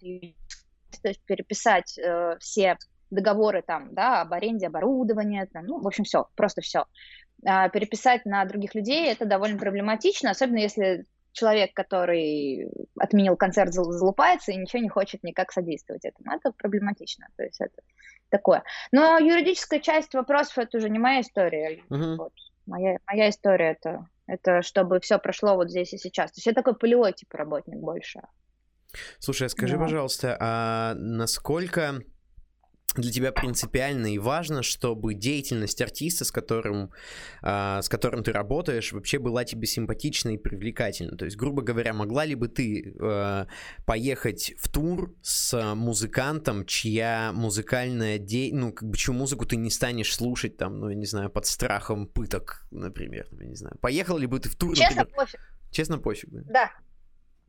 то 0.00 1.08
есть 1.08 1.20
переписать 1.26 1.98
э, 1.98 2.36
все 2.40 2.78
договоры 3.10 3.62
там, 3.62 3.94
да, 3.94 4.22
об 4.22 4.32
аренде 4.32 4.66
оборудования, 4.66 5.46
там, 5.52 5.66
ну, 5.66 5.80
в 5.80 5.86
общем, 5.86 6.04
все, 6.04 6.28
просто 6.36 6.60
все. 6.60 6.84
А 7.44 7.68
переписать 7.68 8.24
на 8.24 8.44
других 8.44 8.74
людей 8.74 9.10
это 9.10 9.26
довольно 9.26 9.58
проблематично, 9.58 10.30
особенно 10.30 10.58
если 10.58 11.04
человек, 11.32 11.74
который 11.74 12.70
отменил 12.98 13.36
концерт, 13.36 13.74
залупается 13.74 14.52
и 14.52 14.56
ничего 14.56 14.82
не 14.82 14.88
хочет 14.88 15.22
никак 15.24 15.52
содействовать 15.52 16.04
этому. 16.04 16.32
Это 16.32 16.52
проблематично, 16.52 17.26
то 17.36 17.42
есть 17.42 17.60
это 17.60 17.82
такое. 18.28 18.62
Но 18.92 19.18
юридическая 19.18 19.80
часть 19.80 20.14
вопросов 20.14 20.58
это 20.58 20.78
уже 20.78 20.88
не 20.88 20.98
моя 20.98 21.20
история. 21.20 21.82
Uh-huh. 21.90 22.16
Вот. 22.16 22.32
Моя, 22.66 22.98
моя 23.06 23.30
история 23.30 23.72
это, 23.72 24.08
это 24.26 24.62
чтобы 24.62 25.00
все 25.00 25.18
прошло 25.18 25.54
вот 25.56 25.70
здесь 25.70 25.92
и 25.92 25.98
сейчас. 25.98 26.32
То 26.32 26.38
есть 26.38 26.46
я 26.46 26.52
такой 26.52 26.76
полевой 26.76 27.12
типа 27.12 27.38
работник 27.38 27.78
больше. 27.78 28.20
Слушай, 29.18 29.46
а 29.46 29.50
скажи, 29.50 29.74
да. 29.76 29.82
пожалуйста, 29.82 30.36
а 30.40 30.94
насколько 30.94 32.00
для 33.02 33.12
тебя 33.12 33.32
принципиально 33.32 34.14
и 34.14 34.18
важно, 34.18 34.62
чтобы 34.62 35.14
деятельность 35.14 35.80
артиста, 35.80 36.24
с 36.24 36.30
которым, 36.30 36.90
э, 37.42 37.80
с 37.82 37.88
которым 37.88 38.22
ты 38.22 38.32
работаешь, 38.32 38.92
вообще 38.92 39.18
была 39.18 39.44
тебе 39.44 39.66
симпатична 39.66 40.30
и 40.30 40.38
привлекательна. 40.38 41.16
То 41.16 41.24
есть, 41.24 41.36
грубо 41.36 41.62
говоря, 41.62 41.92
могла 41.92 42.24
ли 42.24 42.34
бы 42.34 42.48
ты 42.48 42.94
э, 42.98 43.46
поехать 43.84 44.54
в 44.58 44.68
тур 44.68 45.14
с 45.22 45.74
музыкантом, 45.74 46.64
чья 46.66 47.32
музыкальная 47.32 48.18
де... 48.18 48.50
ну, 48.52 48.72
как 48.72 48.88
бы, 48.88 48.96
чью 48.96 49.14
музыку 49.14 49.46
ты 49.46 49.56
не 49.56 49.70
станешь 49.70 50.14
слушать, 50.14 50.56
там, 50.56 50.80
ну, 50.80 50.88
я 50.88 50.94
не 50.94 51.06
знаю, 51.06 51.30
под 51.30 51.46
страхом 51.46 52.06
пыток, 52.06 52.66
например, 52.70 53.26
я 53.40 53.46
не 53.46 53.56
знаю. 53.56 53.76
Поехал 53.80 54.18
ли 54.18 54.26
бы 54.26 54.38
ты 54.40 54.48
в 54.48 54.56
тур, 54.56 54.74
Честно, 54.74 55.02
например... 55.02 55.16
пофиг. 55.16 55.40
Честно, 55.70 55.98
пофиг, 55.98 56.30
да? 56.30 56.42
Да, 56.46 56.70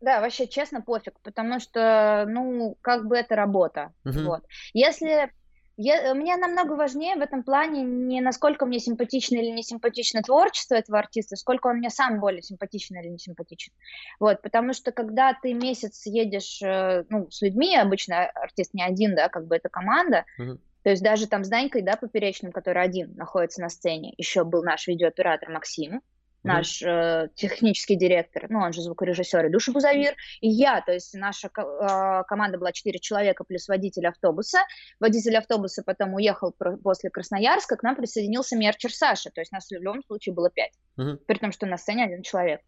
да, 0.01 0.21
вообще, 0.21 0.47
честно, 0.47 0.81
пофиг, 0.81 1.19
потому 1.21 1.59
что, 1.59 2.25
ну, 2.27 2.77
как 2.81 3.07
бы 3.07 3.17
это 3.17 3.35
работа. 3.35 3.93
Uh-huh. 4.05 4.25
Вот. 4.25 4.43
Если 4.73 5.31
я, 5.77 6.13
мне 6.13 6.37
намного 6.37 6.73
важнее 6.73 7.15
в 7.15 7.21
этом 7.21 7.43
плане 7.43 7.83
не 7.83 8.21
насколько 8.21 8.65
мне 8.65 8.79
симпатично 8.79 9.35
или 9.35 9.49
не 9.49 9.63
симпатично 9.63 10.21
творчество 10.21 10.75
этого 10.75 10.99
артиста, 10.99 11.35
сколько 11.35 11.67
он 11.67 11.77
мне 11.77 11.89
сам 11.89 12.19
более 12.19 12.41
симпатичен 12.41 12.97
или 12.97 13.09
не 13.09 13.17
симпатичен. 13.19 13.73
Вот, 14.19 14.41
потому 14.41 14.73
что 14.73 14.91
когда 14.91 15.33
ты 15.33 15.53
месяц 15.53 16.05
едешь 16.05 16.61
э, 16.61 17.03
ну, 17.09 17.29
с 17.29 17.41
людьми, 17.41 17.75
обычно 17.75 18.25
артист 18.25 18.73
не 18.73 18.83
один, 18.83 19.15
да, 19.15 19.27
как 19.27 19.47
бы 19.47 19.55
это 19.55 19.67
команда, 19.67 20.23
uh-huh. 20.39 20.57
то 20.83 20.89
есть 20.89 21.03
даже 21.03 21.27
там 21.27 21.43
с 21.43 21.49
Данькой, 21.49 21.81
да, 21.81 21.97
Поперечным, 21.97 22.53
который 22.53 22.81
один 22.81 23.13
находится 23.15 23.61
на 23.61 23.69
сцене, 23.69 24.13
еще 24.17 24.45
был 24.45 24.63
наш 24.63 24.87
видеооператор 24.87 25.49
Максим, 25.49 26.01
наш 26.45 26.81
э, 26.81 27.29
технический 27.35 27.95
директор, 27.95 28.45
ну, 28.49 28.59
он 28.59 28.71
же 28.71 28.81
звукорежиссер 28.81 29.47
Илюша 29.47 29.71
Бузавир, 29.71 30.15
и 30.41 30.49
я, 30.49 30.81
то 30.81 30.93
есть 30.93 31.13
наша 31.13 31.47
э, 31.47 32.23
команда 32.27 32.57
была 32.57 32.71
4 32.71 32.99
человека 32.99 33.43
плюс 33.43 33.67
водитель 33.67 34.07
автобуса. 34.07 34.59
Водитель 34.99 35.37
автобуса 35.37 35.83
потом 35.83 36.13
уехал 36.13 36.51
про- 36.51 36.77
после 36.77 37.09
Красноярска, 37.09 37.75
к 37.75 37.83
нам 37.83 37.95
присоединился 37.95 38.55
мерчер 38.55 38.93
Саша, 38.93 39.31
то 39.31 39.41
есть 39.41 39.51
нас 39.51 39.67
в 39.67 39.71
любом 39.71 40.03
случае 40.03 40.35
было 40.35 40.49
5, 40.49 40.71
uh-huh. 40.99 41.17
при 41.25 41.37
том, 41.37 41.51
что 41.51 41.65
на 41.65 41.77
сцене 41.77 42.05
один 42.05 42.21
человек. 42.21 42.61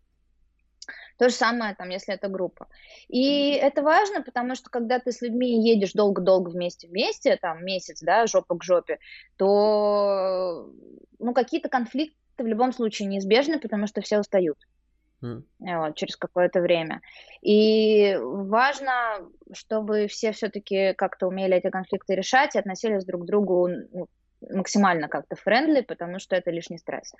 То 1.17 1.29
же 1.29 1.35
самое, 1.35 1.75
там, 1.75 1.89
если 1.89 2.13
это 2.13 2.27
группа. 2.27 2.67
И 3.07 3.51
это 3.51 3.81
важно, 3.81 4.21
потому 4.21 4.55
что 4.55 4.69
когда 4.69 4.99
ты 4.99 5.11
с 5.11 5.21
людьми 5.21 5.67
едешь 5.67 5.93
долго-долго 5.93 6.49
вместе-вместе, 6.49 7.37
там, 7.37 7.65
месяц, 7.65 8.01
да, 8.01 8.27
жопа 8.27 8.55
к 8.57 8.63
жопе, 8.63 8.99
то, 9.35 10.69
ну, 11.19 11.33
какие-то 11.33 11.69
конфликты 11.69 12.15
в 12.43 12.47
любом 12.47 12.71
случае 12.73 13.07
неизбежны, 13.07 13.59
потому 13.59 13.87
что 13.87 14.01
все 14.01 14.19
устают. 14.19 14.57
Mm. 15.23 15.43
Вот, 15.59 15.95
через 15.95 16.15
какое-то 16.15 16.61
время. 16.61 17.01
И 17.41 18.15
важно, 18.21 19.27
чтобы 19.51 20.07
все 20.07 20.31
все-таки 20.31 20.93
как-то 20.93 21.27
умели 21.27 21.55
эти 21.55 21.69
конфликты 21.69 22.13
решать 22.13 22.55
и 22.55 22.59
относились 22.59 23.03
друг 23.03 23.23
к 23.23 23.25
другу 23.25 23.67
ну, 23.67 24.07
максимально 24.41 25.07
как-то 25.07 25.35
френдли, 25.35 25.81
потому 25.81 26.19
что 26.19 26.35
это 26.35 26.51
лишний 26.51 26.77
стресс. 26.77 27.13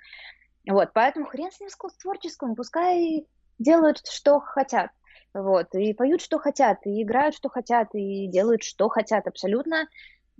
Вот, 0.68 0.90
поэтому 0.92 1.26
хрен 1.26 1.50
с 1.50 1.60
ним 1.60 1.70
с 1.70 1.76
творческим, 1.96 2.54
пускай 2.54 3.26
делают, 3.58 4.06
что 4.06 4.38
хотят. 4.40 4.90
Вот, 5.34 5.74
и 5.74 5.92
поют, 5.92 6.22
что 6.22 6.38
хотят, 6.38 6.78
и 6.86 7.02
играют, 7.02 7.34
что 7.34 7.48
хотят, 7.48 7.88
и 7.94 8.26
делают, 8.28 8.62
что 8.62 8.88
хотят 8.88 9.26
абсолютно. 9.26 9.88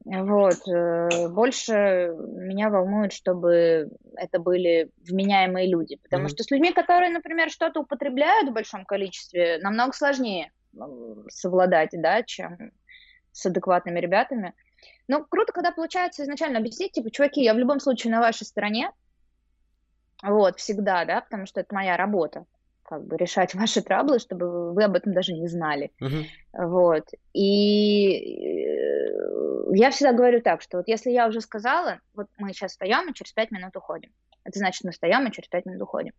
Вот. 0.04 0.66
Э, 0.68 1.28
больше 1.28 2.14
меня 2.18 2.70
волнует, 2.70 3.12
чтобы 3.12 3.90
это 4.16 4.38
были 4.38 4.90
вменяемые 5.06 5.68
люди. 5.68 5.96
Потому 5.96 6.24
mm-hmm. 6.24 6.28
что 6.28 6.44
с 6.44 6.50
людьми, 6.50 6.72
которые, 6.72 7.10
например, 7.10 7.50
что-то 7.50 7.80
употребляют 7.80 8.48
в 8.48 8.52
большом 8.52 8.84
количестве, 8.84 9.58
намного 9.58 9.92
сложнее 9.92 10.52
совладать, 11.28 11.90
да, 11.92 12.22
чем 12.22 12.72
с 13.32 13.46
адекватными 13.46 13.98
ребятами. 14.00 14.54
Но 15.08 15.24
круто, 15.24 15.52
когда 15.52 15.72
получается 15.72 16.22
изначально 16.22 16.58
объяснить, 16.58 16.92
типа, 16.92 17.10
чуваки, 17.10 17.42
я 17.42 17.54
в 17.54 17.58
любом 17.58 17.80
случае 17.80 18.12
на 18.12 18.20
вашей 18.20 18.46
стороне, 18.46 18.90
вот, 20.22 20.58
всегда, 20.58 21.04
да, 21.04 21.20
потому 21.20 21.46
что 21.46 21.60
это 21.60 21.74
моя 21.74 21.96
работа 21.96 22.44
как 22.88 23.04
бы 23.04 23.16
решать 23.18 23.54
ваши 23.54 23.82
траблы, 23.82 24.18
чтобы 24.18 24.72
вы 24.72 24.84
об 24.84 24.96
этом 24.96 25.12
даже 25.12 25.34
не 25.34 25.46
знали. 25.46 25.92
Uh-huh. 26.00 26.24
Вот. 26.52 27.04
И 27.34 28.14
э, 28.14 29.74
я 29.74 29.90
всегда 29.90 30.12
говорю 30.14 30.40
так, 30.40 30.62
что 30.62 30.78
вот 30.78 30.88
если 30.88 31.10
я 31.10 31.28
уже 31.28 31.42
сказала, 31.42 32.00
вот 32.14 32.28
мы 32.38 32.52
сейчас 32.52 32.72
встаем 32.72 33.10
и 33.10 33.14
через 33.14 33.32
пять 33.32 33.50
минут 33.50 33.76
уходим. 33.76 34.10
Это 34.44 34.58
значит, 34.58 34.84
мы 34.84 34.92
встаем 34.92 35.26
и 35.26 35.32
через 35.32 35.48
пять 35.48 35.66
минут 35.66 35.82
уходим. 35.82 36.12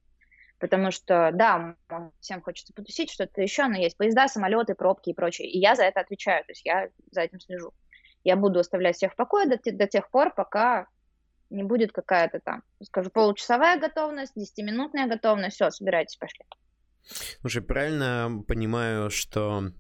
Потому 0.60 0.92
что, 0.92 1.32
да, 1.34 1.76
всем 2.20 2.42
хочется 2.42 2.74
потусить, 2.74 3.10
что-то 3.10 3.42
еще, 3.42 3.66
но 3.68 3.78
есть 3.78 3.98
поезда, 3.98 4.28
самолеты, 4.28 4.76
пробки 4.76 5.10
и 5.10 5.14
прочее. 5.14 5.50
И 5.50 5.58
я 5.58 5.76
за 5.76 5.84
это 5.84 6.02
отвечаю, 6.02 6.44
то 6.44 6.52
есть 6.52 6.66
я 6.66 6.90
за 7.12 7.22
этим 7.22 7.40
слежу. 7.40 7.72
Я 8.24 8.36
буду 8.36 8.60
оставлять 8.60 8.98
всех 8.98 9.14
в 9.14 9.16
покое 9.16 9.48
до, 9.48 9.58
до 9.72 9.88
тех 9.88 10.12
пор, 10.12 10.34
пока 10.36 10.88
не 11.50 11.64
будет 11.64 11.92
какая-то 11.92 12.40
там, 12.40 12.64
скажу, 12.84 13.10
получасовая 13.10 13.80
готовность, 13.80 14.34
десятиминутная 14.36 15.08
готовность, 15.08 15.56
все, 15.56 15.70
собирайтесь, 15.72 16.16
пошли. 16.18 16.46
Слушай, 17.42 17.62
правильно 17.62 18.44
понимаю, 18.48 19.10
что 19.10 19.72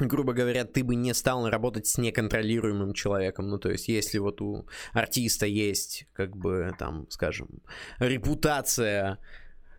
грубо 0.00 0.32
говоря, 0.32 0.64
ты 0.64 0.84
бы 0.84 0.94
не 0.94 1.12
стал 1.14 1.48
работать 1.48 1.86
с 1.86 1.98
неконтролируемым 1.98 2.92
человеком. 2.92 3.48
Ну, 3.48 3.58
то 3.58 3.70
есть, 3.70 3.88
если 3.88 4.18
вот 4.18 4.40
у 4.40 4.66
артиста 4.92 5.46
есть, 5.46 6.06
как 6.12 6.36
бы, 6.36 6.72
там, 6.78 7.06
скажем, 7.10 7.62
репутация 7.98 9.18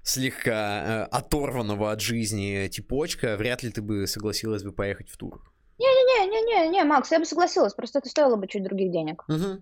слегка 0.04 0.84
э, 0.84 1.04
оторванного 1.12 1.92
от 1.92 2.02
жизни 2.02 2.68
типочка, 2.68 3.38
вряд 3.38 3.63
ли 3.63 3.70
ты 3.70 3.82
бы 3.82 4.08
согласилась 4.08 4.63
бы 4.63 4.72
поехать 4.72 5.10
в 5.10 5.18
тур. 5.18 5.42
Не-не-не-не-не, 5.78 6.84
Макс, 6.84 7.12
я 7.12 7.20
бы 7.20 7.26
согласилась, 7.26 7.74
просто 7.74 8.00
это 8.00 8.10
стоило 8.10 8.36
бы 8.36 8.48
чуть 8.48 8.63
других 8.63 8.92
денег. 8.92 9.24
Угу. 9.30 9.62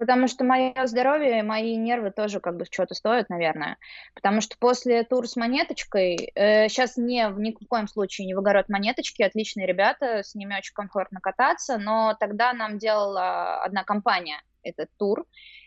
Потому 0.00 0.28
что 0.28 0.44
мое 0.44 0.72
здоровье, 0.86 1.42
мои 1.42 1.76
нервы 1.76 2.10
тоже 2.10 2.40
как 2.40 2.56
бы 2.56 2.64
что-то 2.64 2.94
стоят, 2.94 3.28
наверное. 3.28 3.76
Потому 4.14 4.40
что 4.40 4.56
после 4.58 5.04
тура 5.04 5.26
с 5.26 5.36
монеточкой, 5.36 6.32
э, 6.34 6.70
сейчас 6.70 6.96
не 6.96 7.30
ни 7.36 7.50
в 7.52 7.68
коем 7.68 7.86
случае 7.86 8.26
не 8.26 8.32
в 8.32 8.38
огород 8.38 8.70
монеточки, 8.70 9.22
отличные 9.22 9.66
ребята, 9.66 10.22
с 10.22 10.34
ними 10.34 10.56
очень 10.56 10.72
комфортно 10.72 11.20
кататься, 11.20 11.76
но 11.76 12.16
тогда 12.18 12.54
нам 12.54 12.78
делала 12.78 13.62
одна 13.62 13.84
компания 13.84 14.40
этот 14.62 14.88
тур, 14.96 15.26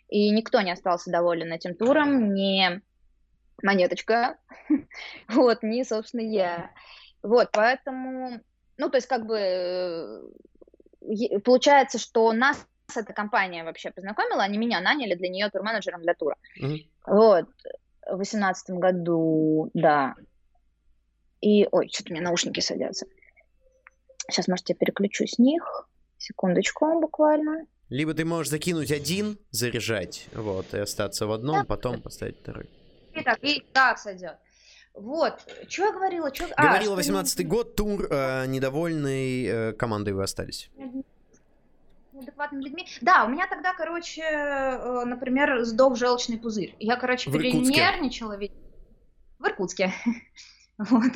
и 0.09 0.31
никто 0.31 0.61
не 0.61 0.71
остался 0.71 1.11
доволен 1.11 1.53
этим 1.53 1.75
туром, 1.75 2.33
не 2.33 2.81
монеточка, 3.61 4.39
вот, 5.29 5.61
не, 5.61 5.83
собственно, 5.83 6.21
я. 6.21 6.71
Вот, 7.21 7.49
поэтому, 7.51 8.39
ну, 8.77 8.89
то 8.89 8.97
есть, 8.97 9.07
как 9.07 9.27
бы, 9.27 9.37
э, 9.37 10.21
получается, 11.45 11.99
что 11.99 12.33
нас 12.33 12.67
эта 12.95 13.13
компания 13.13 13.63
вообще 13.63 13.91
познакомила, 13.91 14.43
они 14.43 14.57
меня 14.57 14.81
наняли 14.81 15.15
для 15.15 15.29
нее 15.29 15.49
турменеджером 15.49 16.01
для 16.01 16.13
тура. 16.13 16.37
Mm-hmm. 16.61 16.87
Вот, 17.07 17.49
в 18.05 18.17
восемнадцатом 18.17 18.79
году, 18.79 19.71
да. 19.73 20.15
И, 21.41 21.67
ой, 21.71 21.89
что-то 21.91 22.11
у 22.11 22.13
меня 22.13 22.23
наушники 22.23 22.59
садятся. 22.59 23.05
Сейчас, 24.29 24.47
может, 24.47 24.69
я 24.69 24.75
переключу 24.75 25.27
с 25.27 25.37
них. 25.37 25.89
Секундочку 26.17 27.01
буквально. 27.01 27.65
Либо 27.89 28.13
ты 28.13 28.23
можешь 28.23 28.49
закинуть 28.49 28.91
один, 28.91 29.37
заряжать, 29.51 30.27
вот, 30.33 30.73
и 30.73 30.79
остаться 30.79 31.27
в 31.27 31.31
одном, 31.31 31.57
да. 31.57 31.65
потом 31.65 32.01
поставить 32.01 32.39
второй. 32.39 32.69
И 33.13 33.21
так, 33.21 33.39
и 33.43 33.61
так 33.73 33.99
сойдет. 33.99 34.37
Вот, 34.93 35.33
что 35.67 35.85
я 35.85 35.91
говорила? 35.91 36.31
Чё... 36.31 36.47
Говорила, 36.57 36.95
а, 36.95 36.99
18-й 36.99 37.43
год, 37.43 37.75
тур, 37.75 38.07
э, 38.09 38.45
недовольный 38.45 39.45
э, 39.45 39.73
командой 39.73 40.13
вы 40.13 40.23
остались. 40.23 40.69
Неадекватными 42.23 42.63
людьми. 42.63 42.87
Да, 43.01 43.25
у 43.25 43.29
меня 43.29 43.47
тогда, 43.47 43.73
короче, 43.73 44.21
э, 44.21 45.05
например, 45.05 45.63
сдох 45.63 45.95
желчный 45.95 46.37
пузырь. 46.37 46.75
Я, 46.79 46.95
короче, 46.95 47.29
в 47.29 47.33
перенервничала 47.33 48.37
ведь 48.37 48.53
в 49.39 49.45
Иркутске. 49.45 49.93
вот. 50.77 51.11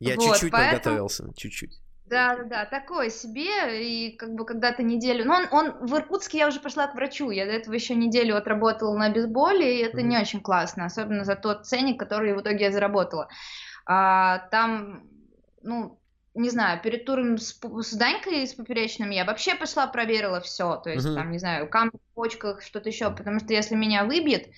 Я 0.00 0.16
чуть-чуть 0.16 0.42
вот, 0.42 0.52
поэтому... 0.52 0.72
подготовился, 0.74 1.32
чуть-чуть. 1.36 1.80
Да, 2.06 2.36
да, 2.36 2.44
да, 2.44 2.64
такое 2.66 3.10
себе, 3.10 3.82
и 3.84 4.16
как 4.16 4.34
бы 4.34 4.44
когда-то 4.44 4.84
неделю, 4.84 5.24
ну 5.24 5.34
он, 5.34 5.48
он 5.50 5.86
в 5.88 5.92
Иркутске 5.96 6.38
я 6.38 6.46
уже 6.46 6.60
пошла 6.60 6.86
к 6.86 6.94
врачу, 6.94 7.30
я 7.30 7.46
до 7.46 7.50
этого 7.50 7.74
еще 7.74 7.96
неделю 7.96 8.36
отработала 8.36 8.96
на 8.96 9.10
бейсболе, 9.10 9.80
и 9.80 9.82
это 9.82 9.98
mm-hmm. 9.98 10.02
не 10.02 10.18
очень 10.18 10.40
классно, 10.40 10.84
особенно 10.84 11.24
за 11.24 11.34
тот 11.34 11.66
ценник, 11.66 11.98
который 11.98 12.32
в 12.34 12.40
итоге 12.40 12.66
я 12.66 12.70
заработала. 12.70 13.28
А, 13.86 14.38
там, 14.50 15.08
ну, 15.62 15.98
не 16.36 16.50
знаю, 16.50 16.80
перед 16.80 17.04
туром 17.04 17.38
с, 17.38 17.58
с 17.58 17.92
Данькой, 17.94 18.46
с 18.46 18.54
поперечным, 18.54 19.10
я 19.10 19.24
вообще 19.24 19.54
пошла, 19.54 19.86
проверила 19.86 20.40
все, 20.40 20.76
то 20.76 20.90
есть 20.90 21.06
mm-hmm. 21.06 21.14
там, 21.14 21.30
не 21.32 21.38
знаю, 21.38 21.68
камни 21.68 21.98
в 21.98 22.14
почках, 22.14 22.62
что-то 22.62 22.88
еще, 22.88 23.10
потому 23.10 23.40
что 23.40 23.52
если 23.52 23.74
меня 23.74 24.04
выбьет, 24.04 24.48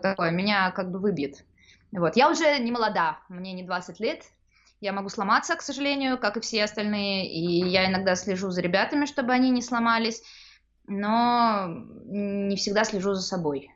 такое, 0.00 0.30
меня 0.30 0.70
как 0.70 0.90
бы 0.90 0.98
выбьет. 0.98 1.44
Вот, 1.90 2.16
я 2.16 2.30
уже 2.30 2.58
не 2.58 2.70
молода, 2.70 3.20
мне 3.28 3.52
не 3.52 3.62
20 3.62 3.98
лет, 4.00 4.24
я 4.80 4.92
могу 4.92 5.08
сломаться, 5.08 5.56
к 5.56 5.62
сожалению, 5.62 6.18
как 6.18 6.36
и 6.36 6.40
все 6.40 6.64
остальные, 6.64 7.32
и 7.32 7.66
я 7.66 7.88
иногда 7.88 8.14
слежу 8.14 8.50
за 8.50 8.60
ребятами, 8.60 9.06
чтобы 9.06 9.32
они 9.32 9.50
не 9.50 9.62
сломались, 9.62 10.22
но 10.86 11.66
не 12.04 12.56
всегда 12.56 12.84
слежу 12.84 13.14
за 13.14 13.22
собой. 13.22 13.70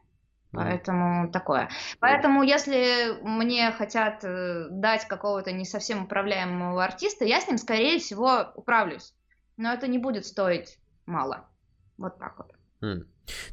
Поэтому 0.53 1.31
такое. 1.31 1.71
Поэтому, 1.99 2.43
если 2.43 3.19
мне 3.23 3.73
хотят 3.73 4.23
э, 4.23 4.67
дать 4.71 5.09
какого-то 5.09 5.51
не 5.53 5.65
совсем 5.65 6.05
управляемого 6.05 6.85
артиста, 6.85 7.25
я 7.25 7.41
с 7.41 7.49
ним, 7.49 7.59
скорее 7.59 7.99
всего, 7.99 8.53
управлюсь. 8.55 9.15
Но 9.57 9.73
это 9.73 9.87
не 9.89 9.99
будет 9.99 10.27
стоить 10.27 10.79
мало. 11.07 11.49
Вот 11.97 12.19
так 12.19 12.37
вот. 12.39 12.53
Mm. 12.83 13.07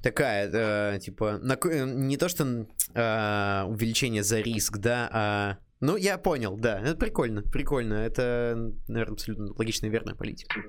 Такая, 0.03 0.49
э, 0.51 0.99
типа, 0.99 1.37
на, 1.37 1.57
не 1.63 2.17
то 2.17 2.27
что 2.27 2.43
э, 2.43 3.63
увеличение 3.63 4.23
за 4.23 4.39
риск, 4.41 4.77
да, 4.77 5.09
а 5.11 5.57
ну, 5.79 5.95
я 5.95 6.17
понял, 6.17 6.57
да. 6.57 6.79
Это 6.81 6.95
прикольно, 6.95 7.41
прикольно. 7.41 7.93
Это, 7.93 8.73
наверное, 8.87 9.13
абсолютно 9.13 9.53
логичная 9.55 9.89
и 9.89 9.93
верная 9.93 10.15
политика. 10.15 10.61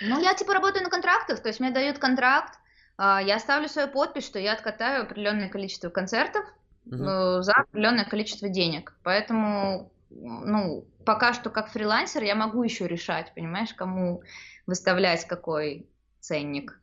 Ну, 0.00 0.20
я 0.20 0.34
типа 0.34 0.54
работаю 0.54 0.82
на 0.82 0.90
контрактах, 0.90 1.40
то 1.40 1.48
есть 1.48 1.60
мне 1.60 1.70
дают 1.70 1.98
контракт, 1.98 2.58
я 2.98 3.38
ставлю 3.38 3.68
свою 3.68 3.88
подпись, 3.88 4.26
что 4.26 4.38
я 4.38 4.52
откатаю 4.52 5.02
определенное 5.02 5.48
количество 5.48 5.88
концертов 5.88 6.44
uh 6.90 7.42
за 7.42 7.52
определенное 7.52 8.06
количество 8.06 8.48
денег. 8.48 8.94
Поэтому, 9.02 9.92
ну, 10.10 10.86
пока 11.04 11.34
что 11.34 11.50
как 11.50 11.68
фрилансер 11.68 12.22
я 12.22 12.34
могу 12.34 12.62
еще 12.62 12.88
решать, 12.88 13.32
понимаешь, 13.34 13.74
кому 13.74 14.22
выставлять 14.66 15.26
какой 15.26 15.86
ценник 16.20 16.80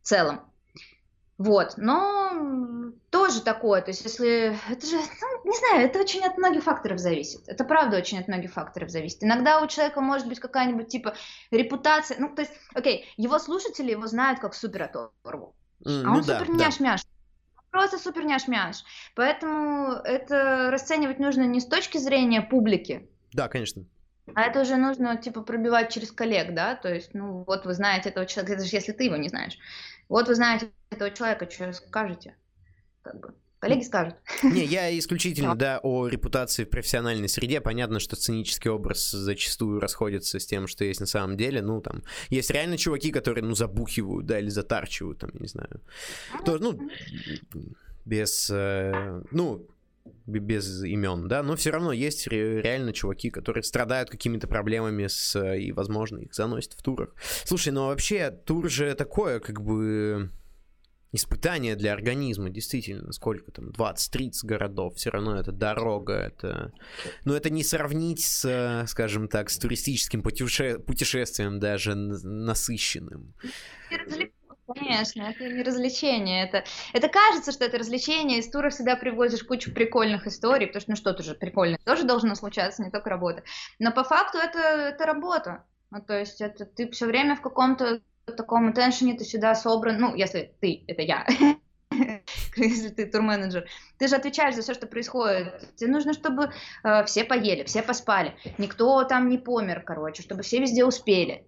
в 0.00 0.06
целом. 0.06 0.51
Вот, 1.42 1.74
но 1.76 2.92
тоже 3.10 3.42
такое, 3.42 3.82
то 3.82 3.90
есть 3.90 4.04
если, 4.04 4.56
это 4.70 4.86
же, 4.86 4.96
ну, 4.96 5.50
не 5.50 5.58
знаю, 5.58 5.86
это 5.86 5.98
очень 5.98 6.24
от 6.24 6.38
многих 6.38 6.62
факторов 6.62 7.00
зависит, 7.00 7.40
это 7.48 7.64
правда 7.64 7.96
очень 7.96 8.20
от 8.20 8.28
многих 8.28 8.52
факторов 8.52 8.90
зависит. 8.90 9.24
Иногда 9.24 9.60
у 9.60 9.66
человека 9.66 10.00
может 10.00 10.28
быть 10.28 10.38
какая-нибудь 10.38 10.86
типа 10.86 11.16
репутация, 11.50 12.16
ну 12.20 12.32
то 12.32 12.42
есть, 12.42 12.52
окей, 12.74 13.12
его 13.16 13.40
слушатели 13.40 13.90
его 13.90 14.06
знают 14.06 14.38
как 14.38 14.54
супер 14.54 14.84
оторву, 14.84 15.56
mm, 15.84 16.02
а 16.04 16.10
он 16.10 16.18
ну, 16.18 16.22
супер 16.22 16.46
да, 16.46 16.64
няш-мяш. 16.64 17.02
Да. 17.02 17.62
Просто 17.70 17.98
супер 17.98 18.24
няш-мяш. 18.24 18.84
Поэтому 19.16 19.94
это 20.04 20.70
расценивать 20.70 21.18
нужно 21.18 21.42
не 21.42 21.58
с 21.58 21.66
точки 21.66 21.98
зрения 21.98 22.40
публики. 22.40 23.08
Да, 23.32 23.48
конечно. 23.48 23.84
А 24.34 24.42
это 24.42 24.60
уже 24.60 24.76
нужно, 24.76 25.16
типа, 25.16 25.42
пробивать 25.42 25.92
через 25.92 26.12
коллег, 26.12 26.54
да, 26.54 26.76
то 26.76 26.92
есть, 26.94 27.12
ну, 27.12 27.42
вот 27.44 27.66
вы 27.66 27.74
знаете 27.74 28.10
этого 28.10 28.24
человека, 28.24 28.54
это 28.54 28.64
же 28.64 28.76
если 28.76 28.92
ты 28.92 29.04
его 29.04 29.16
не 29.16 29.28
знаешь. 29.28 29.58
Вот 30.12 30.28
вы 30.28 30.34
знаете 30.34 30.70
этого 30.90 31.10
человека, 31.10 31.48
что 31.50 31.72
скажете? 31.72 32.36
Как 33.00 33.18
бы. 33.18 33.34
Коллеги 33.60 33.82
скажут. 33.82 34.16
Не, 34.42 34.62
я 34.62 34.98
исключительно, 34.98 35.54
да, 35.54 35.80
о 35.82 36.06
репутации 36.06 36.64
в 36.64 36.68
профессиональной 36.68 37.30
среде. 37.30 37.62
Понятно, 37.62 37.98
что 37.98 38.14
сценический 38.14 38.70
образ 38.70 39.10
зачастую 39.10 39.80
расходится 39.80 40.38
с 40.38 40.44
тем, 40.44 40.66
что 40.66 40.84
есть 40.84 41.00
на 41.00 41.06
самом 41.06 41.38
деле. 41.38 41.62
Ну, 41.62 41.80
там, 41.80 42.02
есть 42.28 42.50
реально 42.50 42.76
чуваки, 42.76 43.10
которые, 43.10 43.42
ну, 43.42 43.54
забухивают, 43.54 44.26
да, 44.26 44.38
или 44.38 44.50
затарчивают, 44.50 45.20
там, 45.20 45.30
не 45.32 45.48
знаю. 45.48 45.80
То, 46.44 46.58
ну, 46.58 46.78
без, 48.04 48.50
э, 48.50 49.22
ну, 49.30 49.66
без 50.26 50.82
имен, 50.84 51.28
да, 51.28 51.42
но 51.42 51.56
все 51.56 51.70
равно 51.70 51.92
есть 51.92 52.26
реально 52.26 52.92
чуваки, 52.92 53.30
которые 53.30 53.62
страдают 53.62 54.10
какими-то 54.10 54.46
проблемами 54.46 55.06
с, 55.06 55.54
и, 55.54 55.72
возможно, 55.72 56.18
их 56.18 56.34
заносят 56.34 56.72
в 56.74 56.82
турах. 56.82 57.14
Слушай, 57.44 57.72
ну 57.72 57.86
вообще 57.86 58.30
тур 58.30 58.70
же 58.70 58.94
такое, 58.94 59.40
как 59.40 59.62
бы 59.62 60.30
испытание 61.12 61.76
для 61.76 61.92
организма, 61.92 62.48
действительно, 62.50 63.12
сколько 63.12 63.52
там, 63.52 63.68
20-30 63.68 64.30
городов, 64.44 64.96
все 64.96 65.10
равно 65.10 65.38
это 65.38 65.52
дорога, 65.52 66.14
это... 66.14 66.72
Но 67.24 67.36
это 67.36 67.50
не 67.50 67.62
сравнить 67.62 68.24
с, 68.24 68.84
скажем 68.88 69.28
так, 69.28 69.50
с 69.50 69.58
туристическим 69.58 70.22
путеше... 70.22 70.78
путешествием 70.78 71.60
даже 71.60 71.94
насыщенным. 71.94 73.34
Конечно, 74.84 75.22
это 75.22 75.48
не 75.48 75.62
развлечение. 75.62 76.44
Это, 76.44 76.64
это 76.92 77.08
кажется, 77.08 77.52
что 77.52 77.64
это 77.64 77.78
развлечение. 77.78 78.38
Из 78.38 78.50
тура 78.50 78.70
всегда 78.70 78.96
привозишь 78.96 79.44
кучу 79.44 79.72
прикольных 79.72 80.26
историй, 80.26 80.66
потому 80.66 80.80
что 80.80 80.90
ну 80.90 80.96
что-то 80.96 81.22
же 81.22 81.34
прикольное 81.34 81.78
тоже 81.84 82.04
должно 82.04 82.34
случаться, 82.34 82.82
не 82.82 82.90
только 82.90 83.10
работа. 83.10 83.42
Но 83.78 83.92
по 83.92 84.04
факту 84.04 84.38
это, 84.38 84.58
это 84.58 85.06
работа. 85.06 85.64
Ну, 85.90 86.00
то 86.00 86.18
есть 86.18 86.40
это 86.40 86.64
ты 86.64 86.90
все 86.90 87.06
время 87.06 87.36
в 87.36 87.42
каком-то 87.42 88.00
таком 88.24 88.72
теншене, 88.72 89.14
ты 89.14 89.24
всегда 89.24 89.54
собран, 89.54 89.98
ну, 89.98 90.14
если 90.14 90.54
ты, 90.60 90.84
это 90.86 91.02
я, 91.02 91.26
если 92.56 92.88
ты 92.88 93.06
турменеджер, 93.06 93.68
ты 93.98 94.08
же 94.08 94.16
отвечаешь 94.16 94.54
за 94.54 94.62
все, 94.62 94.74
что 94.74 94.86
происходит. 94.86 95.74
Тебе 95.76 95.90
нужно, 95.90 96.14
чтобы 96.14 96.50
э, 96.84 97.04
все 97.04 97.24
поели, 97.24 97.64
все 97.64 97.82
поспали, 97.82 98.34
никто 98.58 99.04
там 99.04 99.28
не 99.28 99.38
помер, 99.38 99.82
короче, 99.82 100.22
чтобы 100.22 100.42
все 100.42 100.60
везде 100.60 100.84
успели 100.84 101.46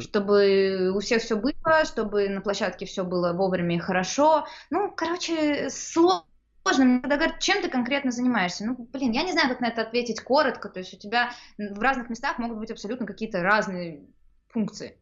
чтобы 0.00 0.92
у 0.94 1.00
всех 1.00 1.22
все 1.22 1.36
было, 1.36 1.84
чтобы 1.84 2.28
на 2.28 2.40
площадке 2.40 2.86
все 2.86 3.04
было 3.04 3.32
вовремя 3.32 3.76
и 3.76 3.80
хорошо. 3.80 4.46
Ну, 4.70 4.90
короче, 4.90 5.70
сложно. 5.70 6.24
Мне 6.64 7.00
когда 7.00 7.16
говорят, 7.16 7.38
чем 7.38 7.62
ты 7.62 7.68
конкретно 7.68 8.10
занимаешься? 8.10 8.66
Ну, 8.66 8.76
блин, 8.92 9.12
я 9.12 9.22
не 9.22 9.32
знаю, 9.32 9.48
как 9.48 9.60
на 9.60 9.68
это 9.68 9.82
ответить 9.82 10.20
коротко. 10.20 10.68
То 10.68 10.80
есть 10.80 10.94
у 10.94 10.98
тебя 10.98 11.30
в 11.58 11.80
разных 11.80 12.10
местах 12.10 12.38
могут 12.38 12.58
быть 12.58 12.72
абсолютно 12.72 13.06
какие-то 13.06 13.42
разные 13.42 14.04
функции. 14.48 14.98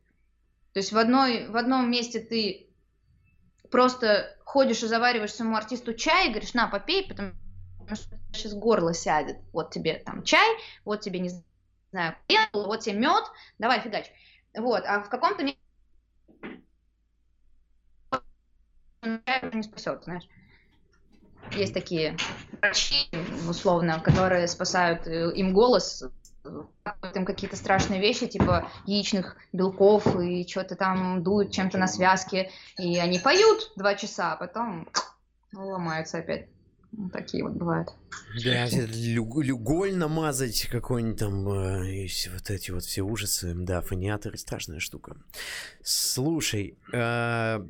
То 0.74 0.80
есть 0.80 0.92
в, 0.92 0.98
одной, 0.98 1.48
в 1.48 1.56
одном 1.56 1.90
месте 1.90 2.20
ты 2.20 2.68
просто 3.70 4.36
ходишь 4.44 4.82
и 4.82 4.86
завариваешь 4.86 5.32
своему 5.32 5.56
артисту 5.56 5.94
чай 5.94 6.26
и 6.26 6.30
говоришь, 6.30 6.52
на, 6.52 6.68
попей, 6.68 7.08
потому 7.08 7.32
что 7.94 8.18
сейчас 8.32 8.52
горло 8.54 8.92
сядет. 8.92 9.38
Вот 9.52 9.70
тебе 9.70 9.94
там 9.94 10.22
чай, 10.24 10.56
вот 10.84 11.00
тебе, 11.00 11.20
не 11.20 11.30
знаю, 11.90 12.16
вот 12.52 12.80
тебе 12.80 12.96
мед, 12.96 13.24
давай 13.58 13.80
фигач. 13.80 14.10
Вот, 14.56 14.84
а 14.86 15.00
в 15.00 15.08
каком-то 15.08 15.42
не 15.42 15.56
спасет, 19.62 20.04
знаешь. 20.04 20.24
Есть 21.52 21.74
такие 21.74 22.16
врачи, 22.60 23.08
условно, 23.48 24.00
которые 24.00 24.48
спасают 24.48 25.06
э, 25.06 25.32
им 25.34 25.52
голос, 25.52 26.02
там 27.12 27.24
какие-то 27.24 27.56
страшные 27.56 28.00
вещи, 28.00 28.26
типа 28.26 28.70
яичных 28.86 29.36
белков, 29.52 30.06
и 30.20 30.46
что-то 30.48 30.74
там 30.74 31.22
дуют 31.22 31.52
чем-то 31.52 31.78
на 31.78 31.86
связке, 31.86 32.50
и 32.78 32.98
они 32.98 33.18
поют 33.18 33.72
два 33.76 33.94
часа, 33.94 34.32
а 34.32 34.36
потом 34.36 34.88
ломаются 35.52 36.18
опять. 36.18 36.48
Вот 36.96 37.12
такие 37.12 37.42
вот 37.42 37.54
бывают. 37.54 37.88
Да, 38.44 38.66
лю- 38.68 39.40
люголь 39.40 39.94
намазать 39.94 40.66
какой-нибудь 40.70 41.18
там, 41.18 41.48
э, 41.48 42.06
вот 42.32 42.50
эти 42.50 42.70
вот 42.70 42.84
все 42.84 43.02
ужасы. 43.02 43.52
Да, 43.54 43.80
фониаторы 43.80 44.38
страшная 44.38 44.80
штука. 44.80 45.16
Слушай, 45.82 46.78
э, 46.92 47.60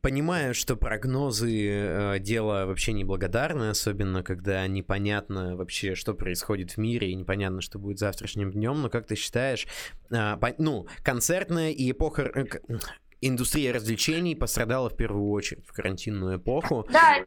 понимаю, 0.00 0.54
что 0.54 0.76
прогнозы 0.76 1.68
э, 1.68 2.18
дело 2.18 2.66
вообще 2.66 2.92
неблагодарное, 2.92 3.70
особенно 3.70 4.22
когда 4.22 4.66
непонятно 4.66 5.56
вообще, 5.56 5.94
что 5.94 6.14
происходит 6.14 6.72
в 6.72 6.78
мире, 6.78 7.10
и 7.10 7.14
непонятно, 7.14 7.60
что 7.60 7.78
будет 7.78 7.98
завтрашним 7.98 8.50
днем, 8.50 8.82
но 8.82 8.90
как 8.90 9.06
ты 9.06 9.14
считаешь, 9.14 9.66
э, 10.10 10.36
по, 10.36 10.54
ну, 10.58 10.86
концертная 11.02 11.70
и 11.70 11.90
эпоха... 11.90 12.22
Э, 12.22 12.44
индустрия 13.24 13.72
развлечений 13.72 14.34
пострадала 14.34 14.90
в 14.90 14.96
первую 14.96 15.30
очередь 15.30 15.64
в 15.64 15.72
карантинную 15.72 16.38
эпоху. 16.38 16.86
Да, 16.92 17.24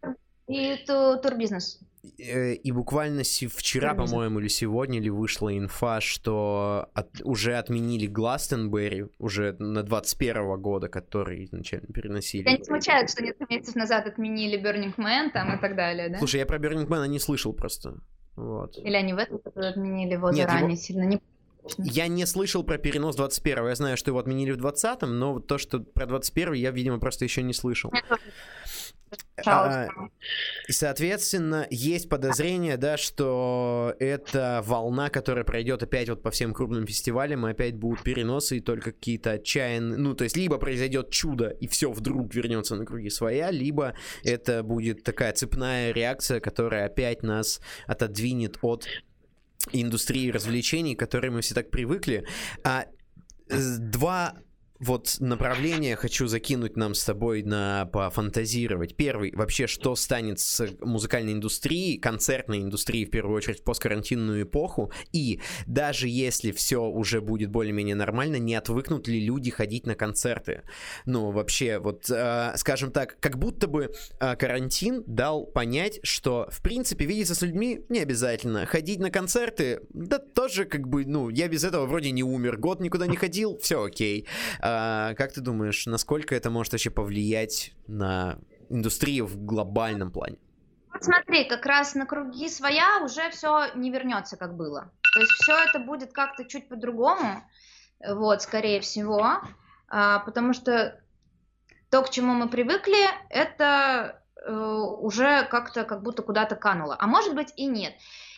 и 0.47 0.75
ту, 0.85 1.17
турбизнес. 1.21 1.79
Э, 2.19 2.53
и 2.53 2.71
буквально 2.71 3.23
вчера, 3.23 3.93
по-моему, 3.93 4.39
или 4.39 4.47
сегодня 4.47 4.99
ли 4.99 5.09
вышла 5.09 5.55
инфа, 5.57 6.01
что 6.01 6.89
от, 6.93 7.09
уже 7.23 7.57
отменили 7.57 8.05
Гластенберри 8.05 9.07
уже 9.17 9.55
на 9.59 9.83
21 9.83 10.59
года, 10.61 10.87
который 10.87 11.45
изначально 11.45 11.87
переносили. 11.87 12.47
Я 12.49 12.57
не 12.57 12.63
смущает, 12.63 13.09
что 13.09 13.23
несколько 13.23 13.53
месяцев 13.53 13.75
назад 13.75 14.07
отменили 14.07 14.61
Burning 14.61 14.95
Man 14.97 15.31
там 15.31 15.57
и 15.57 15.59
так 15.59 15.75
далее, 15.75 16.09
да? 16.09 16.19
Слушай, 16.19 16.41
я 16.41 16.45
про 16.45 16.57
Burning 16.57 16.87
Man 16.87 17.07
не 17.07 17.19
слышал 17.19 17.53
просто. 17.53 17.97
Вот. 18.35 18.77
Или 18.77 18.95
они 18.95 19.13
в 19.13 19.17
этом 19.17 19.39
отменили 19.55 20.13
его 20.13 20.29
Нет, 20.29 20.49
заранее 20.49 20.73
его... 20.73 20.81
сильно? 20.81 21.03
Не 21.03 21.21
я 21.77 22.07
не 22.07 22.25
слышал 22.25 22.63
про 22.63 22.77
перенос 22.77 23.15
21 23.15 23.67
Я 23.67 23.75
знаю, 23.75 23.97
что 23.97 24.11
его 24.11 24.19
отменили 24.19 24.51
в 24.51 24.57
20-м, 24.57 25.17
но 25.17 25.39
то, 25.39 25.57
что 25.57 25.79
про 25.79 26.05
21 26.05 26.53
я, 26.53 26.71
видимо, 26.71 26.99
просто 26.99 27.25
еще 27.25 27.41
не 27.41 27.53
слышал. 27.53 27.91
А, 29.45 29.87
и, 30.67 30.71
соответственно, 30.71 31.67
есть 31.69 32.09
подозрение, 32.09 32.77
да, 32.77 32.97
что 32.97 33.95
это 33.99 34.61
волна, 34.65 35.09
которая 35.09 35.43
пройдет 35.43 35.83
опять 35.83 36.09
вот 36.09 36.23
по 36.23 36.31
всем 36.31 36.53
крупным 36.53 36.87
фестивалям, 36.87 37.45
и 37.45 37.51
опять 37.51 37.75
будут 37.75 38.03
переносы, 38.03 38.57
и 38.57 38.61
только 38.61 38.91
какие-то 38.91 39.31
отчаянные... 39.31 39.97
Ну, 39.97 40.15
то 40.15 40.23
есть, 40.23 40.37
либо 40.37 40.57
произойдет 40.57 41.11
чудо, 41.11 41.49
и 41.49 41.67
все 41.67 41.91
вдруг 41.91 42.33
вернется 42.33 42.75
на 42.75 42.85
круги 42.85 43.09
своя, 43.09 43.51
либо 43.51 43.95
это 44.23 44.63
будет 44.63 45.03
такая 45.03 45.33
цепная 45.33 45.91
реакция, 45.91 46.39
которая 46.39 46.85
опять 46.85 47.23
нас 47.23 47.61
отодвинет 47.87 48.57
от 48.61 48.87
индустрии 49.71 50.31
развлечений, 50.31 50.95
к 50.95 50.99
которой 50.99 51.29
мы 51.29 51.41
все 51.41 51.55
так 51.55 51.71
привыкли. 51.71 52.25
А 52.63 52.85
два 53.49 54.35
вот 54.79 55.17
направление 55.19 55.95
хочу 55.95 56.27
закинуть 56.27 56.75
нам 56.75 56.95
с 56.95 57.03
тобой 57.03 57.43
на 57.43 57.85
пофантазировать. 57.85 58.95
Первый, 58.95 59.31
вообще, 59.33 59.67
что 59.67 59.95
станет 59.95 60.39
с 60.39 60.67
музыкальной 60.81 61.33
индустрией, 61.33 61.97
концертной 61.97 62.59
индустрией, 62.59 63.05
в 63.05 63.09
первую 63.09 63.37
очередь, 63.37 63.61
в 63.61 63.63
посткарантинную 63.63 64.43
эпоху, 64.43 64.91
и 65.11 65.39
даже 65.65 66.07
если 66.07 66.51
все 66.51 66.83
уже 66.83 67.21
будет 67.21 67.51
более-менее 67.51 67.95
нормально, 67.95 68.37
не 68.37 68.55
отвыкнут 68.55 69.07
ли 69.07 69.19
люди 69.19 69.49
ходить 69.51 69.85
на 69.85 69.95
концерты? 69.95 70.63
Ну, 71.05 71.31
вообще, 71.31 71.79
вот, 71.79 72.09
э, 72.09 72.53
скажем 72.57 72.91
так, 72.91 73.17
как 73.19 73.37
будто 73.37 73.67
бы 73.67 73.93
э, 74.19 74.35
карантин 74.35 75.03
дал 75.07 75.45
понять, 75.45 75.99
что, 76.03 76.47
в 76.51 76.61
принципе, 76.61 77.05
видеться 77.05 77.35
с 77.35 77.41
людьми 77.41 77.85
не 77.89 77.99
обязательно. 77.99 78.65
Ходить 78.65 78.99
на 78.99 79.09
концерты, 79.09 79.81
да 79.89 80.19
тоже, 80.19 80.65
как 80.65 80.87
бы, 80.87 81.05
ну, 81.05 81.29
я 81.29 81.47
без 81.47 81.63
этого 81.63 81.85
вроде 81.85 82.11
не 82.11 82.23
умер, 82.23 82.57
год 82.57 82.81
никуда 82.81 83.07
не 83.07 83.15
ходил, 83.15 83.57
все 83.57 83.83
окей. 83.83 84.27
А, 84.67 85.13
как 85.13 85.31
ты 85.31 85.41
думаешь, 85.41 85.85
насколько 85.85 86.33
это 86.33 86.49
может 86.49 86.73
вообще 86.73 86.89
повлиять 86.89 87.73
на 87.85 88.39
индустрию 88.69 89.27
в 89.27 89.37
глобальном 89.45 90.11
плане? 90.11 90.39
Смотри, 90.99 91.43
как 91.43 91.67
раз 91.67 91.93
на 91.93 92.07
круги 92.07 92.49
своя 92.49 92.99
уже 93.03 93.29
все 93.29 93.67
не 93.75 93.91
вернется, 93.91 94.37
как 94.37 94.55
было. 94.55 94.91
То 95.13 95.19
есть 95.19 95.31
все 95.33 95.53
это 95.69 95.77
будет 95.77 96.13
как-то 96.13 96.45
чуть 96.45 96.67
по-другому, 96.67 97.43
вот, 98.07 98.41
скорее 98.41 98.81
всего, 98.81 99.39
а, 99.87 100.19
потому 100.19 100.53
что 100.53 100.99
то, 101.91 102.01
к 102.01 102.09
чему 102.09 102.33
мы 102.33 102.49
привыкли, 102.49 103.05
это 103.29 104.23
э, 104.43 104.51
уже 104.51 105.45
как-то 105.45 105.83
как 105.83 106.01
будто 106.01 106.23
куда-то 106.23 106.55
кануло. 106.55 106.97
А 106.99 107.05
может 107.05 107.35
быть 107.35 107.53
и 107.55 107.67
нет. 107.67 107.93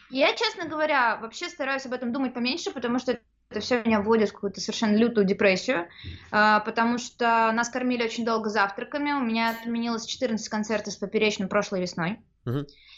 Я, 0.09 0.33
честно 0.35 0.67
говоря, 0.67 1.15
вообще 1.21 1.47
стараюсь 1.47 1.85
об 1.85 1.93
этом 1.93 2.11
думать 2.11 2.33
поменьше, 2.33 2.71
потому 2.71 2.99
что 2.99 3.17
это 3.49 3.59
все 3.61 3.81
меня 3.83 4.01
вводит 4.01 4.29
в 4.29 4.33
какую-то 4.33 4.59
совершенно 4.59 4.95
лютую 4.95 5.25
депрессию, 5.25 5.87
а, 6.31 6.59
потому 6.61 6.97
что 6.97 7.51
нас 7.53 7.69
кормили 7.69 8.03
очень 8.03 8.25
долго 8.25 8.49
завтраками. 8.49 9.11
У 9.11 9.21
меня 9.21 9.51
отменилось 9.51 10.05
14 10.05 10.47
концертов 10.49 10.93
с 10.93 10.97
поперечным 10.97 11.47
прошлой 11.47 11.81
весной. 11.81 12.19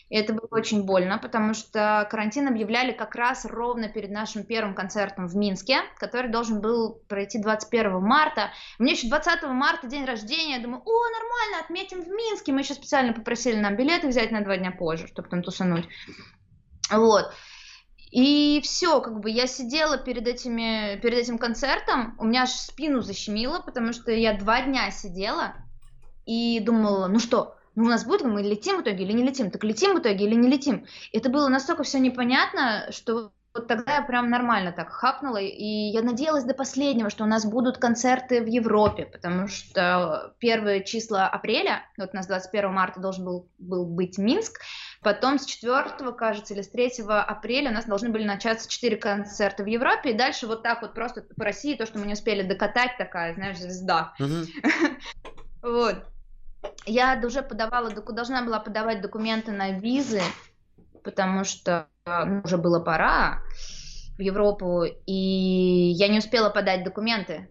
И 0.09 0.15
это 0.15 0.33
было 0.33 0.47
очень 0.49 0.85
больно, 0.85 1.19
потому 1.19 1.53
что 1.53 2.07
карантин 2.09 2.47
объявляли 2.47 2.91
как 2.93 3.13
раз 3.13 3.45
ровно 3.45 3.89
перед 3.89 4.09
нашим 4.09 4.43
первым 4.43 4.73
концертом 4.73 5.27
в 5.27 5.35
Минске, 5.35 5.81
который 5.97 6.31
должен 6.31 6.61
был 6.61 7.03
пройти 7.07 7.39
21 7.39 8.01
марта. 8.01 8.51
Мне 8.79 8.93
еще 8.93 9.07
20 9.07 9.43
марта 9.43 9.87
день 9.87 10.05
рождения, 10.05 10.55
я 10.55 10.61
думаю, 10.61 10.81
о, 10.83 11.09
нормально, 11.11 11.63
отметим 11.63 12.01
в 12.01 12.07
Минске. 12.07 12.51
Мы 12.51 12.61
еще 12.61 12.73
специально 12.73 13.13
попросили 13.13 13.59
нам 13.59 13.75
билеты 13.75 14.07
взять 14.07 14.31
на 14.31 14.41
два 14.43 14.57
дня 14.57 14.71
позже, 14.71 15.07
чтобы 15.07 15.29
там 15.29 15.43
тусануть. 15.43 15.87
Вот. 16.89 17.31
И 18.11 18.59
все, 18.63 19.01
как 19.01 19.19
бы 19.19 19.29
я 19.29 19.45
сидела 19.45 19.97
перед, 19.97 20.27
этими, 20.27 20.99
перед 20.99 21.19
этим 21.19 21.37
концертом, 21.37 22.15
у 22.17 22.25
меня 22.25 22.43
аж 22.43 22.49
спину 22.49 23.01
защемило, 23.01 23.59
потому 23.59 23.93
что 23.93 24.11
я 24.11 24.37
два 24.37 24.61
дня 24.61 24.89
сидела 24.89 25.53
и 26.25 26.59
думала, 26.59 27.07
ну 27.07 27.19
что, 27.19 27.55
ну 27.75 27.85
у 27.85 27.87
нас 27.87 28.05
будет, 28.05 28.23
мы 28.23 28.41
летим 28.41 28.77
в 28.77 28.81
итоге 28.81 29.03
или 29.03 29.13
не 29.13 29.23
летим, 29.23 29.51
так 29.51 29.63
летим 29.63 29.95
в 29.95 29.99
итоге 29.99 30.25
или 30.25 30.33
не 30.33 30.49
летим. 30.49 30.85
Это 31.13 31.29
было 31.29 31.47
настолько 31.49 31.83
все 31.83 31.99
непонятно, 31.99 32.87
что 32.91 33.31
вот 33.53 33.67
тогда 33.67 33.95
я 33.95 34.01
прям 34.03 34.29
нормально 34.29 34.71
так 34.71 34.89
хапнула, 34.89 35.37
и 35.37 35.65
я 35.65 36.01
надеялась 36.01 36.43
до 36.43 36.53
последнего, 36.53 37.09
что 37.09 37.23
у 37.23 37.27
нас 37.27 37.45
будут 37.45 37.77
концерты 37.77 38.41
в 38.41 38.47
Европе, 38.47 39.05
потому 39.05 39.47
что 39.47 40.33
первые 40.39 40.83
числа 40.83 41.27
апреля, 41.27 41.83
вот 41.97 42.09
у 42.13 42.15
нас 42.15 42.27
21 42.27 42.71
марта 42.71 42.99
должен 42.99 43.25
был, 43.25 43.49
был 43.57 43.85
быть 43.85 44.17
Минск, 44.17 44.61
Потом 45.01 45.39
с 45.39 45.45
4, 45.45 46.11
кажется, 46.13 46.53
или 46.53 46.61
с 46.61 46.69
3 46.69 47.05
апреля 47.07 47.71
у 47.71 47.73
нас 47.73 47.85
должны 47.85 48.09
были 48.09 48.25
начаться 48.25 48.69
4 48.69 48.97
концерта 48.97 49.63
в 49.63 49.67
Европе, 49.67 50.11
и 50.11 50.17
дальше 50.17 50.45
вот 50.45 50.61
так 50.61 50.81
вот 50.81 50.93
просто 50.93 51.21
по 51.21 51.45
России, 51.45 51.75
то, 51.75 51.85
что 51.85 51.99
мы 51.99 52.05
не 52.05 52.13
успели 52.13 52.41
докатать, 52.41 52.97
такая, 52.97 53.33
знаешь, 53.33 53.57
звезда. 53.57 54.13
Вот. 55.61 55.97
Я 56.85 57.21
уже 57.21 57.41
подавала, 57.41 57.89
должна 57.89 58.41
была 58.43 58.59
подавать 58.61 59.01
документы 59.01 59.51
на 59.51 59.71
визы, 59.71 60.21
потому 61.03 61.43
что 61.43 61.87
ну, 62.05 62.41
уже 62.45 62.57
было 62.57 62.79
пора 62.79 63.41
в 64.17 64.21
Европу, 64.21 64.83
и 64.83 65.91
я 65.97 66.07
не 66.07 66.19
успела 66.19 66.49
подать 66.49 66.83
документы. 66.83 67.49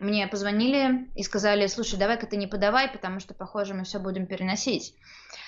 Мне 0.00 0.26
позвонили 0.26 1.10
и 1.14 1.22
сказали, 1.22 1.66
слушай, 1.66 1.98
давай-ка 1.98 2.26
ты 2.26 2.38
не 2.38 2.46
подавай, 2.46 2.88
потому 2.88 3.20
что, 3.20 3.34
похоже, 3.34 3.74
мы 3.74 3.84
все 3.84 3.98
будем 3.98 4.26
переносить. 4.26 4.94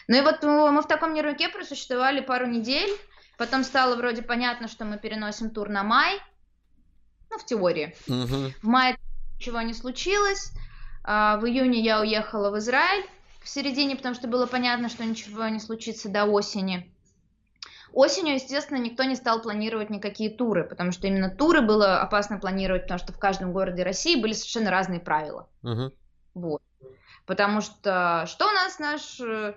Ну 0.08 0.18
и 0.18 0.20
вот 0.20 0.42
мы 0.42 0.82
в 0.82 0.86
таком 0.86 1.14
нервике 1.14 1.48
просуществовали 1.48 2.20
пару 2.20 2.46
недель, 2.46 2.90
потом 3.38 3.64
стало 3.64 3.96
вроде 3.96 4.20
понятно, 4.20 4.68
что 4.68 4.84
мы 4.84 4.98
переносим 4.98 5.48
тур 5.48 5.70
на 5.70 5.82
май, 5.82 6.20
ну, 7.30 7.38
в 7.38 7.46
теории. 7.46 7.96
Угу. 8.06 8.52
В 8.62 8.64
мае 8.64 8.98
ничего 9.38 9.62
не 9.62 9.72
случилось, 9.72 10.52
а 11.02 11.38
в 11.38 11.46
июне 11.46 11.80
я 11.80 12.02
уехала 12.02 12.50
в 12.50 12.58
Израиль 12.58 13.06
в 13.42 13.48
середине, 13.48 13.96
потому 13.96 14.14
что 14.14 14.28
было 14.28 14.44
понятно, 14.44 14.90
что 14.90 15.02
ничего 15.02 15.48
не 15.48 15.60
случится 15.60 16.10
до 16.10 16.26
осени. 16.26 16.91
Осенью, 17.92 18.34
естественно, 18.34 18.78
никто 18.78 19.04
не 19.04 19.16
стал 19.16 19.42
планировать 19.42 19.90
никакие 19.90 20.30
туры, 20.30 20.64
потому 20.64 20.92
что 20.92 21.06
именно 21.06 21.30
туры 21.30 21.62
было 21.62 22.00
опасно 22.00 22.38
планировать, 22.38 22.82
потому 22.82 22.98
что 22.98 23.12
в 23.12 23.18
каждом 23.18 23.52
городе 23.52 23.82
России 23.82 24.20
были 24.20 24.32
совершенно 24.32 24.70
разные 24.70 25.00
правила. 25.00 25.48
Угу. 25.62 25.92
Вот. 26.34 26.62
Потому 27.26 27.60
что 27.60 28.24
что 28.26 28.48
у 28.48 28.52
нас 28.52 28.78
наш 28.78 29.20
э, 29.20 29.54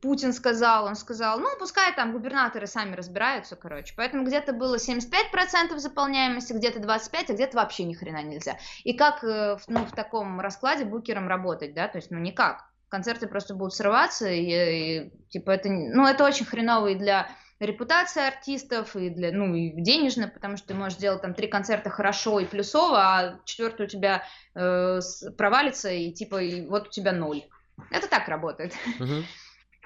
Путин 0.00 0.32
сказал, 0.32 0.84
он 0.84 0.94
сказал, 0.94 1.40
ну, 1.40 1.48
пускай 1.58 1.94
там 1.94 2.12
губернаторы 2.12 2.66
сами 2.66 2.94
разбираются, 2.94 3.56
короче. 3.56 3.94
Поэтому 3.96 4.24
где-то 4.24 4.52
было 4.52 4.76
75% 4.76 5.76
заполняемости, 5.78 6.52
где-то 6.52 6.80
25%, 6.80 7.24
а 7.28 7.32
где-то 7.32 7.56
вообще 7.56 7.84
ни 7.84 7.94
хрена 7.94 8.22
нельзя. 8.22 8.58
И 8.84 8.92
как 8.92 9.24
э, 9.24 9.56
ну, 9.68 9.84
в 9.84 9.92
таком 9.92 10.40
раскладе 10.40 10.84
букером 10.84 11.28
работать, 11.28 11.74
да, 11.74 11.88
то 11.88 11.98
есть, 11.98 12.10
ну, 12.10 12.18
никак. 12.18 12.66
Концерты 12.88 13.26
просто 13.26 13.54
будут 13.54 13.74
срываться, 13.74 14.28
и, 14.28 14.44
и 14.44 15.10
типа 15.30 15.50
это, 15.50 15.70
ну, 15.70 16.06
это 16.06 16.24
очень 16.24 16.46
хреново 16.46 16.88
и 16.88 16.94
для 16.94 17.28
репутации 17.58 18.26
артистов, 18.26 18.96
и 18.96 19.10
для, 19.10 19.32
ну, 19.32 19.54
и 19.54 19.70
денежно, 19.80 20.28
потому 20.28 20.56
что 20.56 20.68
ты 20.68 20.74
можешь 20.74 20.98
сделать 20.98 21.22
там 21.22 21.34
три 21.34 21.48
концерта 21.48 21.90
хорошо 21.90 22.40
и 22.40 22.44
плюсово, 22.44 22.98
а 22.98 23.40
четвертый 23.44 23.86
у 23.86 23.88
тебя 23.88 24.24
э, 24.54 25.00
провалится, 25.38 25.90
и 25.90 26.12
типа, 26.12 26.42
и 26.42 26.66
вот 26.66 26.88
у 26.88 26.90
тебя 26.90 27.12
ноль. 27.12 27.44
Это 27.90 28.08
так 28.08 28.28
работает. 28.28 28.74
Uh-huh. 28.98 29.22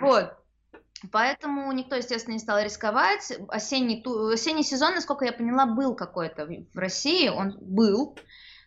Вот. 0.01 0.33
Поэтому 1.12 1.73
никто, 1.73 1.97
естественно, 1.97 2.35
не 2.35 2.41
стал 2.41 2.62
рисковать. 2.62 3.33
Осенний, 3.49 4.05
осенний 4.33 4.62
сезон, 4.62 4.95
насколько 4.95 5.25
я 5.25 5.33
поняла, 5.33 5.66
был 5.66 5.95
какой-то 5.95 6.47
в 6.47 6.79
России, 6.79 7.29
он 7.29 7.57
был. 7.61 8.16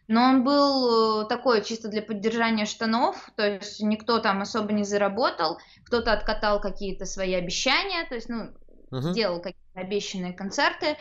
но 0.08 0.24
он 0.24 0.44
был 0.44 1.24
э, 1.24 1.28
такой 1.28 1.64
чисто 1.64 1.88
для 1.88 2.02
поддержания 2.02 2.66
штанов, 2.66 3.30
то 3.36 3.48
есть 3.48 3.82
никто 3.82 4.20
там 4.20 4.42
особо 4.42 4.74
не 4.74 4.84
заработал, 4.84 5.60
кто-то 5.86 6.12
откатал 6.12 6.60
какие-то 6.60 7.06
свои 7.06 7.34
обещания, 7.34 8.06
то 8.08 8.16
есть, 8.16 8.30
ну, 8.30 8.52
uh-huh. 8.94 9.12
сделал 9.12 9.42
какие-то 9.42 9.80
обещанные 9.80 10.34
концерты, 10.34 10.98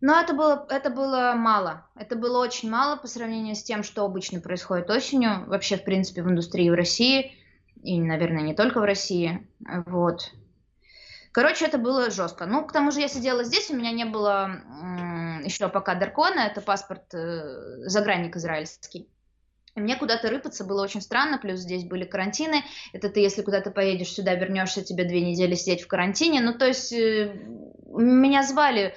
но 0.00 0.20
это 0.20 0.34
было, 0.34 0.66
это 0.68 0.90
было 0.90 1.34
мало. 1.36 1.86
Это 1.94 2.16
было 2.16 2.42
очень 2.42 2.68
мало 2.68 2.96
по 2.96 3.06
сравнению 3.06 3.54
с 3.54 3.62
тем, 3.62 3.84
что 3.84 4.04
обычно 4.04 4.40
происходит 4.40 4.90
осенью, 4.90 5.44
вообще, 5.46 5.76
в 5.76 5.84
принципе, 5.84 6.22
в 6.22 6.28
индустрии 6.28 6.70
в 6.70 6.74
России, 6.74 7.36
и, 7.82 8.00
наверное, 8.00 8.42
не 8.42 8.54
только 8.54 8.80
в 8.80 8.84
России. 8.84 9.46
Вот. 9.86 10.32
Короче, 11.30 11.66
это 11.66 11.78
было 11.78 12.10
жестко. 12.10 12.46
Ну, 12.46 12.66
к 12.66 12.72
тому 12.72 12.90
же 12.90 13.00
я 13.00 13.08
сидела 13.08 13.44
здесь, 13.44 13.70
у 13.70 13.76
меня 13.76 13.92
не 13.92 14.04
было 14.04 14.60
еще 15.44 15.68
пока 15.68 15.94
Даркона, 15.94 16.40
это 16.40 16.60
паспорт 16.60 17.14
э, 17.14 17.86
загранник 17.86 18.36
израильский. 18.36 19.08
Мне 19.74 19.96
куда-то 19.96 20.28
рыпаться 20.28 20.64
было 20.64 20.82
очень 20.82 21.00
странно, 21.00 21.38
плюс 21.38 21.60
здесь 21.60 21.84
были 21.84 22.04
карантины. 22.04 22.62
Это 22.92 23.08
ты, 23.08 23.20
если 23.20 23.42
куда-то 23.42 23.70
поедешь 23.70 24.12
сюда, 24.12 24.34
вернешься, 24.34 24.84
тебе 24.84 25.04
две 25.04 25.22
недели 25.22 25.54
сидеть 25.54 25.82
в 25.82 25.86
карантине. 25.86 26.40
Ну, 26.40 26.56
то 26.58 26.66
есть 26.66 26.92
э, 26.92 27.34
меня 27.86 28.42
звали 28.42 28.94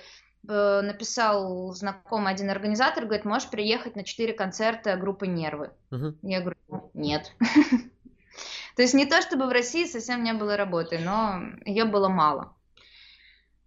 Э, 0.47 0.81
написал 0.81 1.73
знакомый 1.73 2.33
один 2.33 2.49
организатор, 2.49 3.05
говорит, 3.05 3.25
можешь 3.25 3.49
приехать 3.49 3.95
на 3.95 4.03
четыре 4.03 4.33
концерта 4.33 4.95
группы 4.95 5.27
«Нервы». 5.27 5.71
Uh-huh. 5.91 6.15
Я 6.21 6.41
говорю, 6.41 6.57
«Ну, 6.67 6.91
нет. 6.93 7.31
То 8.75 8.81
есть 8.81 8.93
не 8.93 9.05
то, 9.05 9.21
чтобы 9.21 9.47
в 9.47 9.51
России 9.51 9.85
совсем 9.85 10.23
не 10.23 10.33
было 10.33 10.57
работы, 10.57 10.99
но 10.99 11.41
ее 11.65 11.85
было 11.85 12.09
мало. 12.09 12.53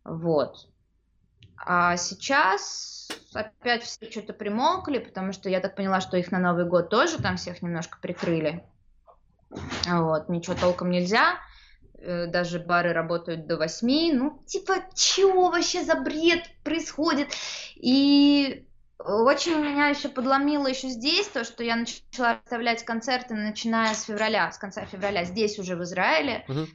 Вот. 0.05 0.69
А 1.57 1.97
сейчас 1.97 2.98
опять 3.33 3.83
все 3.83 4.11
что-то 4.11 4.33
примолкли, 4.33 4.99
потому 4.99 5.33
что 5.33 5.49
я 5.49 5.61
так 5.61 5.77
поняла, 5.77 6.01
что 6.01 6.17
их 6.17 6.33
на 6.33 6.39
Новый 6.39 6.67
год 6.67 6.91
тоже 6.91 7.19
там 7.19 7.37
всех 7.37 7.63
немножко 7.63 7.99
прикрыли. 8.01 8.65
Вот, 9.87 10.29
ничего 10.29 10.55
толком 10.55 10.91
нельзя. 10.91 11.39
Э, 12.01 12.27
даже 12.27 12.59
бары 12.59 12.93
работают 12.93 13.47
до 13.47 13.57
8, 13.57 14.15
ну, 14.15 14.43
типа, 14.47 14.75
чего 14.95 15.51
вообще 15.51 15.83
за 15.83 15.97
бред 15.97 16.45
происходит? 16.63 17.29
И 17.75 18.67
очень 18.99 19.59
меня 19.59 19.89
еще 19.89 20.09
подломило 20.09 20.67
еще 20.67 20.89
здесь 20.89 21.29
то, 21.29 21.45
что 21.45 21.63
я 21.65 21.77
начала 21.77 22.41
оставлять 22.45 22.85
концерты, 22.85 23.35
начиная 23.35 23.95
с 23.95 24.05
февраля, 24.05 24.51
с 24.51 24.59
конца 24.59 24.85
февраля, 24.87 25.25
здесь 25.25 25.59
уже 25.59 25.77
в 25.77 25.83
Израиле, 25.85 26.45
uh-huh. 26.49 26.67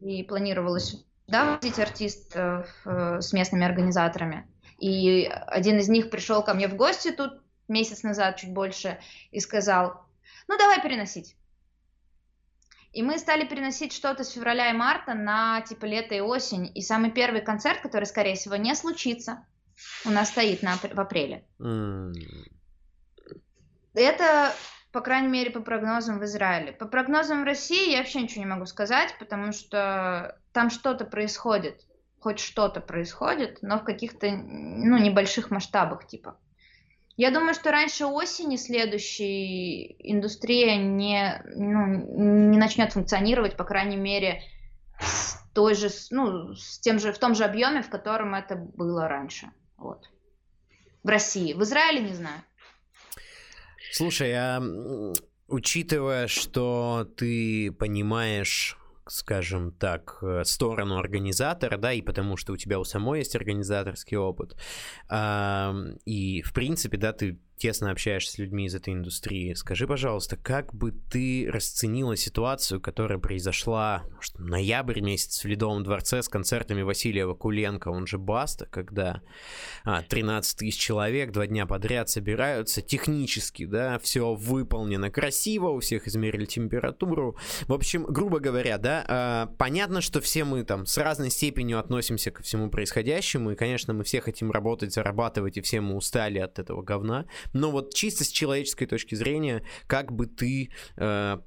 и 0.00 0.22
планировалось 0.24 1.04
да, 1.26 1.56
возить 1.56 1.78
артистов 1.78 2.68
э, 2.84 3.20
с 3.20 3.32
местными 3.32 3.64
организаторами. 3.64 4.46
И 4.78 5.24
один 5.26 5.78
из 5.78 5.88
них 5.88 6.10
пришел 6.10 6.42
ко 6.42 6.54
мне 6.54 6.68
в 6.68 6.76
гости 6.76 7.10
тут 7.10 7.40
месяц 7.68 8.02
назад, 8.02 8.36
чуть 8.36 8.52
больше, 8.52 8.98
и 9.30 9.40
сказал, 9.40 10.04
ну 10.48 10.58
давай 10.58 10.82
переносить. 10.82 11.36
И 12.92 13.02
мы 13.02 13.18
стали 13.18 13.44
переносить 13.44 13.92
что-то 13.92 14.22
с 14.22 14.30
февраля 14.30 14.70
и 14.70 14.72
марта 14.72 15.14
на 15.14 15.60
типа 15.62 15.84
лето 15.84 16.14
и 16.14 16.20
осень. 16.20 16.70
И 16.74 16.80
самый 16.80 17.10
первый 17.10 17.40
концерт, 17.40 17.80
который, 17.80 18.04
скорее 18.04 18.36
всего, 18.36 18.54
не 18.54 18.74
случится, 18.76 19.44
у 20.04 20.10
нас 20.10 20.28
стоит 20.28 20.62
на, 20.62 20.76
в 20.76 21.00
апреле. 21.00 21.44
Mm. 21.58 22.12
Это, 23.94 24.54
по 24.92 25.00
крайней 25.00 25.28
мере, 25.28 25.50
по 25.50 25.60
прогнозам 25.60 26.20
в 26.20 26.24
Израиле. 26.24 26.72
По 26.72 26.86
прогнозам 26.86 27.42
в 27.42 27.44
России 27.44 27.90
я 27.90 27.98
вообще 27.98 28.22
ничего 28.22 28.44
не 28.44 28.50
могу 28.50 28.66
сказать, 28.66 29.16
потому 29.18 29.52
что 29.52 30.38
там 30.52 30.70
что-то 30.70 31.04
происходит. 31.04 31.84
Хоть 32.24 32.40
что-то 32.40 32.80
происходит, 32.80 33.58
но 33.60 33.78
в 33.78 33.84
каких-то 33.84 34.30
ну, 34.30 34.96
небольших 34.96 35.50
масштабах, 35.50 36.06
типа. 36.06 36.38
Я 37.18 37.30
думаю, 37.30 37.52
что 37.52 37.70
раньше 37.70 38.06
осени 38.06 38.56
следующей 38.56 39.94
индустрия 39.98 40.76
не, 40.76 41.42
ну, 41.54 42.48
не 42.50 42.56
начнет 42.56 42.94
функционировать, 42.94 43.58
по 43.58 43.64
крайней 43.64 43.98
мере, 43.98 44.42
с 45.00 45.36
той 45.52 45.74
же, 45.74 45.90
ну, 46.12 46.54
с 46.54 46.78
тем 46.78 46.98
же, 46.98 47.12
в 47.12 47.18
том 47.18 47.34
же 47.34 47.44
объеме, 47.44 47.82
в 47.82 47.90
котором 47.90 48.34
это 48.34 48.56
было 48.56 49.06
раньше. 49.06 49.50
Вот. 49.76 50.08
В 51.02 51.08
России. 51.08 51.52
В 51.52 51.62
Израиле 51.62 52.00
не 52.00 52.14
знаю. 52.14 52.40
Слушай, 53.92 54.32
а 54.32 54.62
учитывая, 55.46 56.26
что 56.26 57.06
ты 57.18 57.70
понимаешь 57.70 58.78
скажем 59.06 59.72
так, 59.72 60.18
э, 60.22 60.42
сторону 60.44 60.98
организатора, 60.98 61.76
да, 61.76 61.92
и 61.92 62.02
потому 62.02 62.36
что 62.36 62.52
у 62.52 62.56
тебя 62.56 62.78
у 62.78 62.84
самой 62.84 63.20
есть 63.20 63.36
организаторский 63.36 64.16
опыт. 64.16 64.56
И, 66.06 66.42
в 66.42 66.52
принципе, 66.52 66.96
да, 66.96 67.12
ты 67.12 67.38
тесно 67.64 67.92
общаешься 67.92 68.32
с 68.32 68.36
людьми 68.36 68.66
из 68.66 68.74
этой 68.74 68.92
индустрии. 68.92 69.54
Скажи, 69.54 69.86
пожалуйста, 69.86 70.36
как 70.36 70.74
бы 70.74 70.92
ты 70.92 71.48
расценила 71.50 72.14
ситуацию, 72.14 72.78
которая 72.78 73.18
произошла 73.18 74.04
что, 74.20 74.42
ноябрь 74.42 75.00
месяц 75.00 75.42
в 75.42 75.46
Ледовом 75.46 75.82
дворце 75.82 76.22
с 76.22 76.28
концертами 76.28 76.82
Василия 76.82 77.24
Вакуленко, 77.24 77.88
он 77.88 78.06
же 78.06 78.18
Баста, 78.18 78.66
когда 78.66 79.22
а, 79.82 80.02
13 80.02 80.58
тысяч 80.58 80.78
человек 80.78 81.32
два 81.32 81.46
дня 81.46 81.64
подряд 81.64 82.10
собираются, 82.10 82.82
технически, 82.82 83.64
да, 83.64 83.98
все 83.98 84.34
выполнено 84.34 85.10
красиво, 85.10 85.70
у 85.70 85.80
всех 85.80 86.06
измерили 86.06 86.44
температуру. 86.44 87.38
В 87.66 87.72
общем, 87.72 88.04
грубо 88.04 88.40
говоря, 88.40 88.76
да, 88.76 89.04
а, 89.08 89.46
понятно, 89.56 90.02
что 90.02 90.20
все 90.20 90.44
мы 90.44 90.64
там 90.64 90.84
с 90.84 90.98
разной 90.98 91.30
степенью 91.30 91.78
относимся 91.78 92.30
ко 92.30 92.42
всему 92.42 92.68
происходящему, 92.68 93.52
и, 93.52 93.56
конечно, 93.56 93.94
мы 93.94 94.04
все 94.04 94.20
хотим 94.20 94.50
работать, 94.50 94.92
зарабатывать, 94.92 95.56
и 95.56 95.62
все 95.62 95.80
мы 95.80 95.96
устали 95.96 96.40
от 96.40 96.58
этого 96.58 96.82
говна. 96.82 97.24
Но 97.54 97.70
вот 97.70 97.94
чисто 97.94 98.24
с 98.24 98.28
человеческой 98.28 98.86
точки 98.86 99.14
зрения, 99.14 99.64
как 99.86 100.12
бы 100.12 100.26
ты 100.26 100.70
э, 100.96 101.38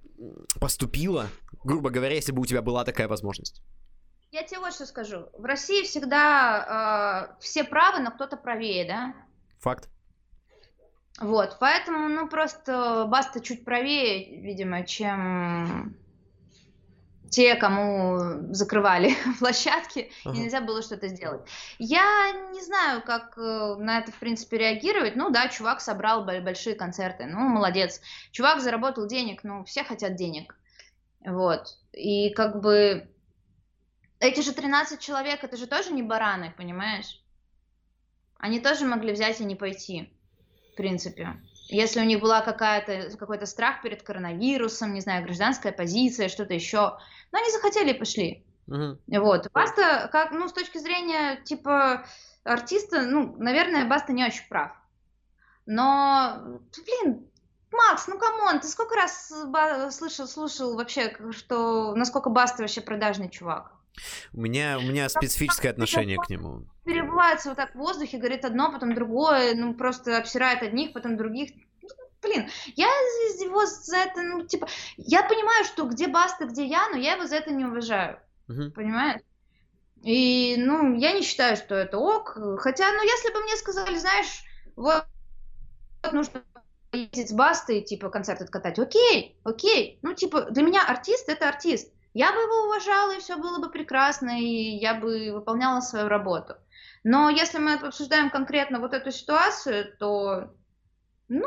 поступила, 0.60 1.28
грубо 1.64 1.89
говоря, 1.91 2.16
если 2.16 2.32
бы 2.32 2.41
у 2.41 2.45
тебя 2.45 2.62
была 2.64 2.84
такая 2.84 3.08
возможность? 3.08 3.62
Я 4.32 4.43
тебе 4.43 4.60
вот 4.60 4.74
что 4.74 4.86
скажу. 4.86 5.30
В 5.34 5.45
России 5.45 5.84
всегда 5.84 7.30
э, 7.38 7.41
все 7.41 7.64
правы, 7.64 7.99
но 7.99 8.12
кто-то 8.12 8.38
правее, 8.38 8.86
да? 8.86 9.14
Факт. 9.60 9.89
Вот, 11.20 11.58
поэтому, 11.60 12.08
ну, 12.10 12.28
просто 12.28 13.05
Баста 13.10 13.41
чуть 13.41 13.66
правее, 13.66 14.39
видимо, 14.39 14.86
чем 14.86 15.97
те, 17.30 17.55
кому 17.55 18.53
закрывали 18.53 19.15
площадки, 19.39 20.11
ага. 20.25 20.36
и 20.36 20.39
нельзя 20.39 20.61
было 20.61 20.82
что-то 20.82 21.07
сделать. 21.07 21.41
Я 21.80 22.32
не 22.53 22.61
знаю, 22.61 23.01
как 23.01 23.38
э, 23.38 23.75
на 23.78 23.99
это, 23.99 24.11
в 24.11 24.15
принципе, 24.19 24.57
реагировать. 24.57 25.15
Ну 25.15 25.30
да, 25.30 25.47
чувак 25.47 25.82
собрал 25.82 26.25
большие 26.25 26.75
концерты, 26.75 27.25
ну, 27.25 27.39
молодец. 27.39 28.01
Чувак 28.32 28.61
заработал 28.61 29.07
денег, 29.07 29.43
ну, 29.43 29.63
все 29.65 29.84
хотят 29.84 30.15
денег. 30.15 30.55
Вот. 31.25 31.78
И 31.93 32.32
как 32.32 32.61
бы 32.61 33.09
эти 34.19 34.41
же 34.41 34.53
13 34.53 34.99
человек, 34.99 35.43
это 35.43 35.57
же 35.57 35.67
тоже 35.67 35.91
не 35.91 36.03
бараны, 36.03 36.53
понимаешь? 36.55 37.21
Они 38.39 38.59
тоже 38.59 38.86
могли 38.86 39.13
взять 39.13 39.41
и 39.41 39.45
не 39.45 39.55
пойти, 39.55 40.13
в 40.73 40.75
принципе. 40.75 41.38
Если 41.69 41.99
у 41.99 42.03
них 42.03 42.21
была 42.21 42.41
какая-то, 42.41 43.15
какой-то 43.17 43.45
страх 43.45 43.82
перед 43.82 44.01
коронавирусом, 44.01 44.93
не 44.93 45.01
знаю, 45.01 45.23
гражданская 45.25 45.73
позиция, 45.73 46.30
что-то 46.30 46.53
еще, 46.53 46.97
но 47.32 47.39
они 47.39 47.51
захотели 47.51 47.91
и 47.91 47.97
пошли. 47.97 48.45
Uh-huh. 48.67 48.97
Вот. 49.07 49.49
Баста, 49.53 50.09
как, 50.11 50.32
ну, 50.32 50.47
с 50.47 50.53
точки 50.53 50.78
зрения, 50.78 51.41
типа, 51.43 52.05
артиста, 52.43 53.03
ну, 53.03 53.36
наверное, 53.38 53.86
Баста 53.86 54.13
не 54.13 54.25
очень 54.25 54.47
прав. 54.49 54.71
Но, 55.65 56.59
блин, 56.86 57.28
Макс, 57.71 58.07
ну 58.07 58.17
come 58.18 58.43
on, 58.43 58.62
ты 58.61 58.67
сколько 58.67 58.95
раз 58.95 59.34
слышал, 59.91 60.28
слушал 60.28 60.75
вообще, 60.75 61.15
что 61.32 61.93
насколько 61.95 62.30
Баста 62.30 62.61
вообще 62.61 62.82
продажный 62.82 63.30
чувак? 63.30 63.73
У 64.32 64.41
меня, 64.41 64.78
у 64.78 64.82
меня 64.82 65.09
специфическое 65.09 65.71
отношение 65.71 66.17
к 66.17 66.30
нему. 66.30 66.65
Переобувается 66.86 67.49
вот 67.49 67.57
так 67.57 67.73
в 67.73 67.78
воздухе, 67.78 68.17
говорит 68.17 68.45
одно, 68.45 68.71
потом 68.71 68.93
другое, 68.93 69.55
ну 69.55 69.73
просто 69.73 70.17
обсирает 70.17 70.61
одних, 70.61 70.93
потом 70.93 71.17
других. 71.17 71.51
Блин, 72.28 72.49
я 72.75 72.88
его 72.88 73.65
за 73.65 73.97
это, 73.97 74.21
ну, 74.21 74.45
типа, 74.45 74.67
я 74.97 75.23
понимаю, 75.23 75.65
что 75.65 75.86
где 75.86 76.07
Баста, 76.07 76.45
где 76.45 76.65
я, 76.65 76.89
но 76.89 76.97
я 76.97 77.13
его 77.13 77.25
за 77.25 77.38
это 77.38 77.51
не 77.51 77.65
уважаю. 77.65 78.19
Угу. 78.49 78.71
Понимаешь? 78.75 79.21
И, 80.03 80.55
ну, 80.57 80.95
я 80.95 81.13
не 81.13 81.21
считаю, 81.21 81.55
что 81.55 81.75
это 81.75 81.97
ок. 81.97 82.38
Хотя, 82.59 82.91
ну, 82.91 83.03
если 83.03 83.34
бы 83.34 83.39
мне 83.41 83.55
сказали, 83.55 83.97
знаешь, 83.97 84.43
вот, 84.75 85.05
вот 86.03 86.13
нужно 86.13 86.43
ездить 86.91 87.30
с 87.30 87.34
Бастой, 87.34 87.82
типа, 87.82 88.09
концерт 88.09 88.41
откатать, 88.41 88.80
окей, 88.80 89.39
окей. 89.43 89.99
Ну, 90.01 90.13
типа, 90.13 90.51
для 90.51 90.63
меня 90.63 90.84
артист— 90.86 91.28
это 91.30 91.49
артист 91.49 91.91
я 92.17 92.32
бы 92.34 92.39
его 92.39 92.63
уважала, 92.65 93.11
и 93.11 93.19
все 93.19 93.38
было 93.38 93.59
бы 93.59 93.69
прекрасно, 93.69 94.41
и 94.41 94.78
я 94.78 94.95
бы 94.95 95.32
выполняла 95.32 95.82
свою 95.82 96.07
работу. 96.07 96.55
Но 97.03 97.30
если 97.30 97.59
мы 97.59 97.75
обсуждаем 97.75 98.32
конкретно 98.32 98.80
вот 98.80 98.95
эту 98.95 99.11
ситуацию, 99.11 99.95
то, 99.99 100.51
ну, 101.28 101.45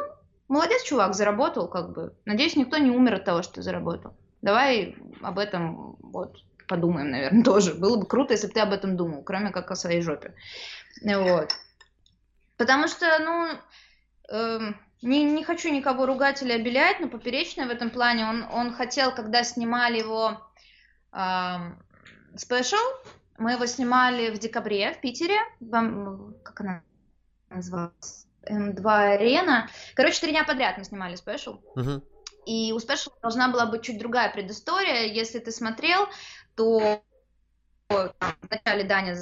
молодец, 0.51 0.82
чувак, 0.82 1.14
заработал, 1.14 1.68
как 1.68 1.92
бы. 1.92 2.14
Надеюсь, 2.24 2.57
никто 2.57 2.76
не 2.76 2.90
умер 2.90 3.14
от 3.14 3.24
того, 3.24 3.42
что 3.42 3.62
заработал. 3.62 4.14
Давай 4.42 4.96
об 5.22 5.38
этом 5.38 5.96
вот 6.01 6.36
подумаем, 6.66 7.11
наверное, 7.11 7.44
тоже. 7.44 7.74
Было 7.74 7.96
бы 7.96 8.07
круто, 8.07 8.34
если 8.34 8.48
бы 8.48 8.53
ты 8.53 8.61
об 8.61 8.72
этом 8.72 8.96
думал, 8.96 9.22
кроме 9.22 9.51
как 9.51 9.70
о 9.70 9.76
своей 9.76 10.03
жопе. 10.03 10.34
Вот. 11.03 11.53
Потому 12.57 12.88
что, 12.88 13.07
ну, 13.20 13.48
эм, 14.28 14.76
не, 15.03 15.24
не 15.24 15.44
хочу 15.44 15.72
никого 15.72 16.05
ругать 16.05 16.42
или 16.42 16.53
обелять, 16.53 17.01
но 17.01 17.09
поперечный 17.09 17.66
в 17.66 17.70
этом 17.70 17.90
плане. 17.90 18.26
Он, 18.26 18.44
он 18.53 18.72
хотел, 18.72 19.14
когда 19.14 19.44
снимали 19.44 19.98
его 19.98 20.40
спешл, 22.36 22.76
э, 22.76 23.09
мы 23.38 23.53
его 23.53 23.66
снимали 23.66 24.30
в 24.30 24.38
декабре 24.38 24.92
в 24.92 25.01
Питере. 25.01 25.38
Как 26.42 26.61
она 26.61 26.82
называлась? 27.48 28.26
М2 28.49 28.84
Арена. 28.84 29.68
Короче, 29.95 30.20
три 30.20 30.32
дня 30.32 30.45
подряд 30.45 30.78
мы 30.78 30.84
снимали 30.84 31.16
special. 31.16 31.61
Uh-huh. 31.76 32.03
И 32.47 32.72
у 32.72 32.78
special 32.78 33.11
должна 33.22 33.49
была 33.49 33.66
быть 33.66 33.82
чуть 33.82 33.99
другая 33.99 34.32
предыстория. 34.32 35.05
Если 35.12 35.38
ты 35.38 35.53
смотрел, 35.53 36.09
то 36.55 37.03
вначале 38.43 38.84
Даня 38.84 39.16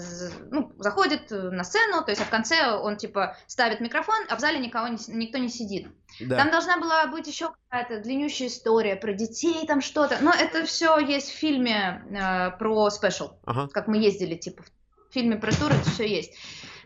ну, 0.50 0.72
заходит 0.78 1.30
на 1.30 1.64
сцену, 1.64 2.04
то 2.04 2.10
есть 2.10 2.20
а 2.20 2.24
в 2.24 2.30
конце 2.30 2.70
он 2.70 2.96
типа 2.96 3.36
ставит 3.46 3.80
микрофон, 3.80 4.26
а 4.28 4.36
в 4.36 4.40
зале 4.40 4.58
никого 4.58 4.88
не, 4.88 4.98
никто 5.08 5.38
не 5.38 5.48
сидит. 5.48 5.88
Да. 6.20 6.36
Там 6.36 6.50
должна 6.50 6.78
была 6.78 7.06
быть 7.06 7.26
еще 7.26 7.52
какая-то 7.68 8.02
длиннющая 8.02 8.48
история 8.48 8.96
про 8.96 9.12
детей, 9.12 9.66
там 9.66 9.80
что-то. 9.80 10.18
Но 10.20 10.32
это 10.32 10.64
все 10.66 10.98
есть 10.98 11.30
в 11.30 11.34
фильме 11.36 12.04
э, 12.10 12.50
про 12.58 12.90
special, 12.90 13.32
ага. 13.46 13.68
как 13.68 13.88
мы 13.88 13.98
ездили, 13.98 14.36
типа 14.36 14.62
в 14.62 15.14
фильме 15.14 15.36
про 15.36 15.52
тур 15.52 15.72
это 15.72 15.88
все 15.90 16.06
есть. 16.06 16.34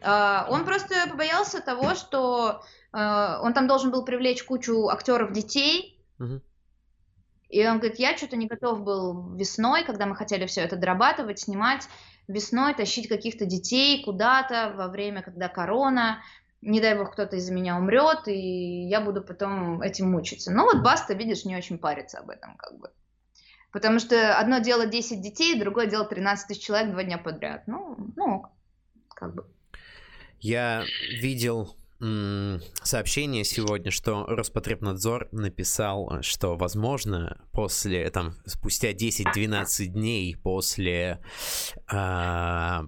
Э, 0.02 0.46
он 0.48 0.64
просто 0.64 0.94
побоялся 1.08 1.60
того, 1.60 1.94
что 1.94 2.62
э, 2.92 3.38
он 3.42 3.54
там 3.54 3.66
должен 3.66 3.90
был 3.90 4.04
привлечь 4.04 4.44
кучу 4.44 4.88
актеров 4.88 5.32
детей. 5.32 5.98
Угу 6.18 6.40
и 7.52 7.66
он 7.66 7.78
говорит, 7.78 7.98
я 7.98 8.16
что-то 8.16 8.36
не 8.36 8.46
готов 8.46 8.82
был 8.82 9.34
весной, 9.34 9.84
когда 9.84 10.06
мы 10.06 10.16
хотели 10.16 10.46
все 10.46 10.62
это 10.62 10.76
дорабатывать, 10.76 11.38
снимать, 11.38 11.86
весной 12.26 12.72
тащить 12.74 13.08
каких-то 13.08 13.44
детей 13.44 14.02
куда-то 14.02 14.72
во 14.74 14.88
время, 14.88 15.20
когда 15.20 15.48
корона, 15.48 16.22
не 16.62 16.80
дай 16.80 16.96
бог 16.96 17.12
кто-то 17.12 17.36
из-за 17.36 17.52
меня 17.52 17.76
умрет, 17.76 18.26
и 18.26 18.88
я 18.88 19.02
буду 19.02 19.22
потом 19.22 19.82
этим 19.82 20.10
мучиться. 20.10 20.50
Ну 20.50 20.64
вот 20.64 20.82
Баста, 20.82 21.12
видишь, 21.12 21.44
не 21.44 21.54
очень 21.54 21.76
парится 21.76 22.20
об 22.20 22.30
этом 22.30 22.56
как 22.56 22.78
бы. 22.78 22.90
Потому 23.70 23.98
что 23.98 24.38
одно 24.38 24.60
дело 24.60 24.86
10 24.86 25.20
детей, 25.20 25.60
другое 25.60 25.86
дело 25.86 26.06
13 26.06 26.48
тысяч 26.48 26.64
человек 26.64 26.92
два 26.92 27.04
дня 27.04 27.18
подряд. 27.18 27.64
Ну, 27.66 27.96
ну, 28.16 28.46
как 29.14 29.34
бы. 29.34 29.46
Я 30.42 30.84
видел 31.20 31.76
сообщение 32.82 33.44
сегодня, 33.44 33.92
что 33.92 34.26
Роспотребнадзор 34.26 35.28
написал, 35.30 36.20
что, 36.22 36.56
возможно, 36.56 37.40
после, 37.52 38.10
там, 38.10 38.34
спустя 38.44 38.90
10-12 38.90 39.86
дней 39.86 40.36
после 40.36 41.20
э, 41.88 42.80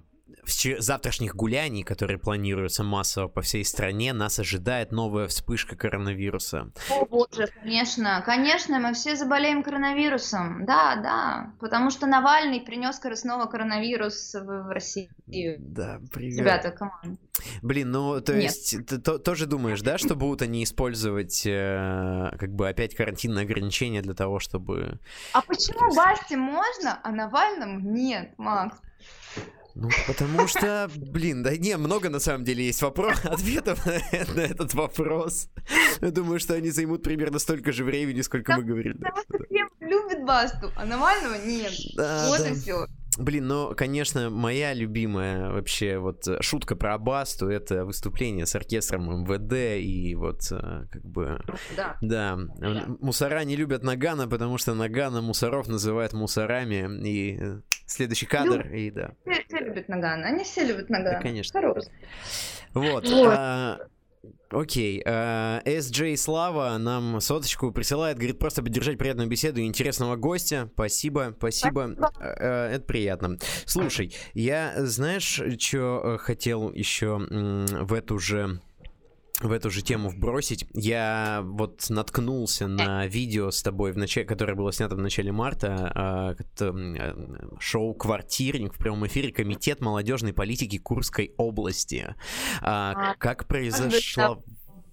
завтрашних 0.79 1.35
гуляний, 1.35 1.83
которые 1.83 2.17
планируются 2.17 2.83
массово 2.83 3.27
по 3.27 3.41
всей 3.41 3.65
стране, 3.65 4.13
нас 4.13 4.39
ожидает 4.39 4.91
новая 4.91 5.27
вспышка 5.27 5.75
коронавируса. 5.75 6.71
О 6.89 7.05
боже, 7.05 7.47
конечно, 7.61 8.21
конечно, 8.25 8.79
мы 8.79 8.93
все 8.93 9.15
заболеем 9.15 9.63
коронавирусом, 9.63 10.65
да, 10.65 10.95
да, 10.95 11.53
потому 11.59 11.89
что 11.89 12.07
Навальный 12.07 12.61
принес 12.61 12.99
снова 13.15 13.45
коронавирус 13.45 14.33
в 14.33 14.71
Россию. 14.71 15.09
Да, 15.59 15.99
привет. 16.11 16.39
Ребята, 16.39 16.71
команд. 16.71 17.19
Блин, 17.61 17.91
ну, 17.91 18.21
то 18.21 18.33
Нет. 18.33 18.43
есть, 18.43 18.87
ты 18.87 18.97
то, 18.97 19.17
тоже 19.19 19.45
думаешь, 19.45 19.81
да, 19.81 19.97
что 19.97 20.15
будут 20.15 20.41
они 20.41 20.63
использовать, 20.63 21.43
э, 21.45 22.31
как 22.39 22.53
бы, 22.53 22.67
опять 22.67 22.95
карантинные 22.95 23.43
ограничения 23.43 24.01
для 24.01 24.13
того, 24.13 24.39
чтобы... 24.39 24.99
А 25.33 25.41
почему 25.41 25.93
Басте 25.95 26.37
можно, 26.37 26.99
а 27.03 27.11
Навальному 27.11 27.79
нет, 27.79 28.33
Макс? 28.37 28.77
Ну, 29.75 29.89
потому 30.07 30.47
что, 30.47 30.89
блин, 30.95 31.43
да 31.43 31.57
не, 31.57 31.75
много 31.75 32.09
на 32.09 32.19
самом 32.19 32.45
деле 32.45 32.65
есть 32.65 32.81
вопрос, 32.81 33.19
ответов 33.25 33.85
на, 33.85 34.39
этот 34.41 34.73
вопрос. 34.73 35.49
Я 36.01 36.11
думаю, 36.11 36.39
что 36.39 36.53
они 36.53 36.69
займут 36.71 37.03
примерно 37.03 37.39
столько 37.39 37.73
же 37.73 37.83
времени, 37.83 38.21
сколько 38.21 38.55
мы 38.55 38.63
говорили. 38.63 38.97
Потому 38.97 39.17
что 39.23 39.37
Кремль 39.37 39.69
любит 39.81 40.25
Басту, 40.25 40.71
а 40.77 40.85
Навального 40.85 41.35
нет. 41.45 41.73
Вот 41.97 42.39
и 42.39 42.53
все. 42.55 42.87
Блин, 43.17 43.47
ну, 43.47 43.73
конечно, 43.75 44.29
моя 44.29 44.73
любимая 44.73 45.49
вообще 45.49 45.97
вот 45.97 46.27
э, 46.27 46.41
шутка 46.41 46.75
про 46.75 46.95
Абасту 46.95 47.47
это 47.49 47.85
выступление 47.85 48.45
с 48.45 48.55
оркестром 48.55 49.21
МВД 49.21 49.81
и 49.81 50.15
вот 50.15 50.41
э, 50.51 50.85
как 50.91 51.03
бы... 51.05 51.39
Да. 51.77 51.97
Да. 52.01 52.37
да. 52.57 52.85
Мусора 52.99 53.43
не 53.45 53.55
любят 53.55 53.83
Нагана, 53.83 54.27
потому 54.27 54.57
что 54.57 54.73
Нагана 54.73 55.21
мусоров 55.21 55.67
называют 55.67 56.13
мусорами 56.13 57.07
и 57.07 57.37
э, 57.39 57.61
следующий 57.85 58.25
кадр, 58.25 58.65
Люб... 58.65 58.73
и 58.73 58.91
да. 58.91 59.11
Все, 59.25 59.43
все 59.47 59.59
любят 59.59 59.87
Нагана, 59.87 60.27
они 60.27 60.43
все 60.43 60.65
любят 60.65 60.89
Нагана. 60.89 61.17
Да, 61.17 61.21
конечно. 61.21 61.59
Хорош. 61.59 61.85
Вот. 62.73 63.07
вот. 63.07 63.33
А, 63.37 63.79
Окей. 64.49 65.01
SJ 65.03 66.13
uh, 66.13 66.17
Слава 66.17 66.77
нам 66.77 67.19
соточку 67.19 67.71
присылает, 67.71 68.17
говорит, 68.17 68.39
просто 68.39 68.63
поддержать 68.63 68.97
приятную 68.97 69.27
беседу 69.27 69.59
и 69.59 69.65
интересного 69.65 70.15
гостя. 70.15 70.69
Спасибо, 70.73 71.33
спасибо. 71.37 71.95
Uh, 72.19 72.69
это 72.69 72.85
приятно. 72.85 73.37
Слушай, 73.65 74.13
я, 74.33 74.73
знаешь, 74.77 75.41
что 75.59 76.01
э, 76.03 76.17
хотел 76.17 76.71
еще 76.71 77.17
в 77.17 77.93
эту 77.93 78.19
же 78.19 78.59
в 79.41 79.51
эту 79.51 79.69
же 79.69 79.81
тему 79.81 80.09
вбросить. 80.09 80.65
Я 80.73 81.41
вот 81.43 81.89
наткнулся 81.89 82.67
на 82.67 83.05
видео 83.07 83.51
с 83.51 83.61
тобой, 83.61 83.91
в 83.91 83.97
начале, 83.97 84.25
которое 84.25 84.55
было 84.55 84.71
снято 84.71 84.95
в 84.95 84.99
начале 84.99 85.31
марта, 85.31 86.37
э, 86.59 87.13
шоу 87.59 87.93
«Квартирник» 87.93 88.73
в 88.73 88.77
прямом 88.77 89.05
эфире 89.07 89.31
Комитет 89.31 89.81
молодежной 89.81 90.33
политики 90.33 90.77
Курской 90.77 91.33
области. 91.37 92.15
А, 92.61 92.93
а 92.95 93.15
как 93.15 93.47
произошла 93.47 94.37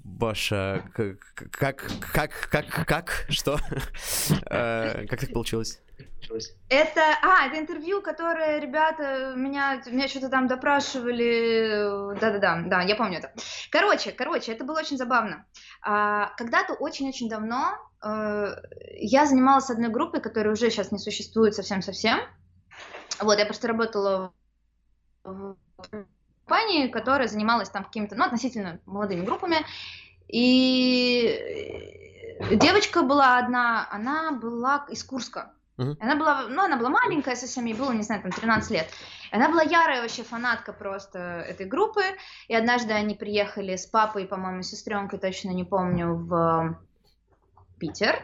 ваша... 0.04 0.84
Как, 0.94 1.18
как, 1.50 1.92
как, 2.00 2.48
как, 2.50 2.86
как, 2.86 3.26
что? 3.28 3.58
Как 4.48 5.20
так 5.20 5.32
получилось? 5.32 5.80
Это, 6.68 7.00
а, 7.22 7.46
это 7.46 7.58
интервью, 7.58 8.00
которое 8.00 8.58
ребята 8.58 9.34
меня, 9.36 9.82
меня 9.86 10.08
что-то 10.08 10.28
там 10.28 10.46
допрашивали, 10.46 12.18
да-да-да, 12.18 12.62
да, 12.66 12.82
я 12.82 12.96
помню 12.96 13.18
это. 13.18 13.32
Короче, 13.70 14.12
короче, 14.12 14.52
это 14.52 14.64
было 14.64 14.78
очень 14.78 14.96
забавно. 14.96 15.46
А, 15.82 16.32
когда-то 16.36 16.74
очень-очень 16.74 17.28
давно 17.28 17.76
э, 18.02 18.54
я 18.98 19.26
занималась 19.26 19.70
одной 19.70 19.90
группой, 19.90 20.20
которая 20.20 20.52
уже 20.52 20.70
сейчас 20.70 20.92
не 20.92 20.98
существует 20.98 21.54
совсем-совсем. 21.54 22.18
Вот, 23.20 23.38
я 23.38 23.44
просто 23.44 23.68
работала 23.68 24.32
в 25.24 25.56
компании, 26.46 26.88
которая 26.88 27.28
занималась 27.28 27.70
там 27.70 27.84
какими-то, 27.84 28.16
ну, 28.16 28.24
относительно 28.24 28.80
молодыми 28.86 29.24
группами, 29.24 29.58
и 30.28 31.92
девочка 32.50 33.02
была 33.02 33.38
одна, 33.38 33.88
она 33.90 34.32
была 34.32 34.86
из 34.88 35.04
Курска, 35.04 35.52
Uh-huh. 35.78 35.96
Она 36.00 36.16
была, 36.16 36.48
ну, 36.48 36.62
она 36.62 36.76
была 36.76 36.90
маленькая 36.90 37.34
совсем, 37.34 37.64
ей 37.64 37.74
было, 37.74 37.92
не 37.92 38.02
знаю, 38.02 38.22
там 38.22 38.30
13 38.30 38.70
лет. 38.70 38.88
Она 39.30 39.48
была 39.48 39.62
ярая 39.62 40.02
вообще 40.02 40.22
фанатка 40.22 40.72
просто 40.72 41.18
этой 41.18 41.66
группы. 41.66 42.02
И 42.48 42.54
однажды 42.54 42.92
они 42.92 43.14
приехали 43.14 43.76
с 43.76 43.86
папой, 43.86 44.26
по-моему, 44.26 44.62
сестренкой, 44.62 45.18
точно 45.18 45.50
не 45.50 45.64
помню, 45.64 46.14
в 46.14 46.78
Питер. 47.78 48.22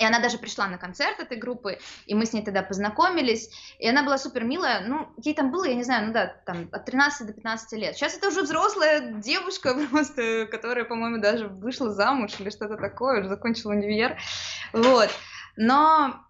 И 0.00 0.04
она 0.04 0.18
даже 0.18 0.38
пришла 0.38 0.66
на 0.66 0.78
концерт 0.78 1.20
этой 1.20 1.36
группы, 1.36 1.78
и 2.06 2.14
мы 2.14 2.24
с 2.24 2.32
ней 2.32 2.42
тогда 2.42 2.62
познакомились. 2.62 3.50
И 3.78 3.86
она 3.86 4.02
была 4.02 4.16
супер 4.16 4.44
милая. 4.44 4.80
Ну, 4.86 5.08
ей 5.18 5.34
там 5.34 5.50
было, 5.52 5.64
я 5.64 5.74
не 5.74 5.84
знаю, 5.84 6.06
ну 6.06 6.12
да, 6.14 6.26
там 6.46 6.70
от 6.72 6.86
13 6.86 7.26
до 7.26 7.32
15 7.34 7.72
лет. 7.78 7.96
Сейчас 7.96 8.16
это 8.16 8.28
уже 8.28 8.42
взрослая 8.42 9.12
девушка 9.12 9.74
просто, 9.90 10.46
которая, 10.50 10.86
по-моему, 10.86 11.20
даже 11.20 11.48
вышла 11.48 11.92
замуж 11.92 12.32
или 12.38 12.48
что-то 12.48 12.76
такое, 12.76 13.20
уже 13.20 13.28
закончила 13.28 13.72
универ. 13.72 14.16
Вот. 14.72 15.10
Но 15.56 16.24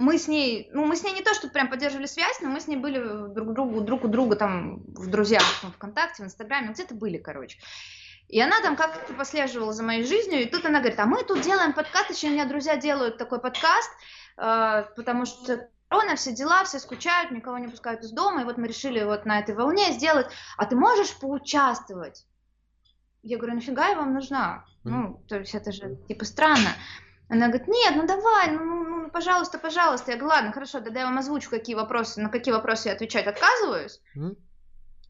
мы 0.00 0.18
с 0.18 0.28
ней, 0.28 0.70
ну, 0.72 0.86
мы 0.86 0.96
с 0.96 1.02
ней 1.02 1.12
не 1.12 1.22
то, 1.22 1.34
что 1.34 1.48
прям 1.48 1.68
поддерживали 1.68 2.06
связь, 2.06 2.40
но 2.40 2.48
мы 2.48 2.60
с 2.60 2.68
ней 2.68 2.76
были 2.76 2.98
друг 3.32 3.52
другу, 3.52 3.80
друг 3.80 4.04
у 4.04 4.08
друга 4.08 4.36
там 4.36 4.82
в 4.94 5.08
друзьях, 5.08 5.42
там, 5.60 5.72
ВКонтакте, 5.72 6.22
в 6.22 6.26
Инстаграме, 6.26 6.72
где-то 6.72 6.94
были, 6.94 7.18
короче. 7.18 7.58
И 8.28 8.40
она 8.40 8.60
там 8.60 8.76
как-то 8.76 9.14
послеживала 9.14 9.72
за 9.72 9.82
моей 9.82 10.04
жизнью, 10.04 10.42
и 10.42 10.46
тут 10.46 10.64
она 10.66 10.80
говорит, 10.80 11.00
а 11.00 11.06
мы 11.06 11.24
тут 11.24 11.40
делаем 11.40 11.72
подкаст, 11.72 12.10
еще 12.10 12.28
у 12.28 12.30
меня 12.30 12.44
друзья 12.44 12.76
делают 12.76 13.16
такой 13.16 13.40
подкаст, 13.40 13.90
э, 14.36 14.84
потому 14.96 15.24
что 15.24 15.68
корона, 15.88 16.16
все 16.16 16.32
дела, 16.32 16.64
все 16.64 16.78
скучают, 16.78 17.30
никого 17.30 17.56
не 17.58 17.68
пускают 17.68 18.02
из 18.02 18.12
дома, 18.12 18.42
и 18.42 18.44
вот 18.44 18.58
мы 18.58 18.68
решили 18.68 19.02
вот 19.02 19.24
на 19.24 19.38
этой 19.38 19.54
волне 19.54 19.92
сделать, 19.92 20.26
а 20.58 20.66
ты 20.66 20.76
можешь 20.76 21.18
поучаствовать? 21.18 22.26
Я 23.22 23.38
говорю, 23.38 23.56
нафига 23.56 23.88
я 23.88 23.96
вам 23.96 24.12
нужна? 24.12 24.64
Ну, 24.84 25.22
то 25.26 25.38
есть 25.38 25.54
это 25.54 25.72
же 25.72 25.96
типа 26.06 26.24
странно. 26.24 26.70
Она 27.28 27.48
говорит, 27.48 27.68
нет, 27.68 27.94
ну 27.96 28.06
давай, 28.06 28.50
ну, 28.50 28.64
ну, 28.64 28.84
ну 29.02 29.10
пожалуйста, 29.10 29.58
пожалуйста. 29.58 30.12
Я 30.12 30.16
говорю, 30.16 30.34
ладно, 30.34 30.52
хорошо, 30.52 30.80
тогда 30.80 31.00
я 31.00 31.06
вам 31.06 31.18
озвучу, 31.18 31.50
какие 31.50 31.74
вопросы, 31.74 32.20
на 32.20 32.30
какие 32.30 32.54
вопросы 32.54 32.88
я 32.88 32.94
отвечать 32.94 33.26
отказываюсь. 33.26 34.00
Mm. 34.16 34.36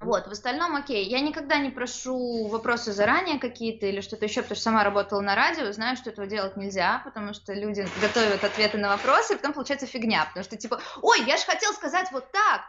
Вот, 0.01 0.29
в 0.29 0.31
остальном 0.31 0.77
окей. 0.77 1.05
Я 1.09 1.21
никогда 1.21 1.59
не 1.59 1.71
прошу 1.71 2.47
вопросы 2.47 2.93
заранее 2.93 3.41
какие-то 3.41 3.87
или 3.87 4.01
что-то 4.01 4.27
еще, 4.27 4.43
потому 4.43 4.55
что 4.55 4.65
сама 4.65 4.85
работала 4.85 5.21
на 5.21 5.35
радио, 5.35 5.73
знаю, 5.73 5.97
что 5.97 6.11
этого 6.11 6.27
делать 6.29 6.57
нельзя, 6.57 7.03
потому 7.05 7.35
что 7.35 7.53
люди 7.53 7.85
готовят 8.01 8.45
ответы 8.45 8.79
на 8.79 8.91
вопросы, 8.91 9.35
и 9.35 9.37
потом 9.37 9.55
получается 9.55 9.87
фигня, 9.87 10.25
потому 10.27 10.45
что 10.45 10.57
типа, 10.57 10.81
ой, 11.03 11.25
я 11.25 11.37
же 11.37 11.45
хотел 11.45 11.73
сказать 11.73 12.09
вот 12.13 12.31
так. 12.31 12.63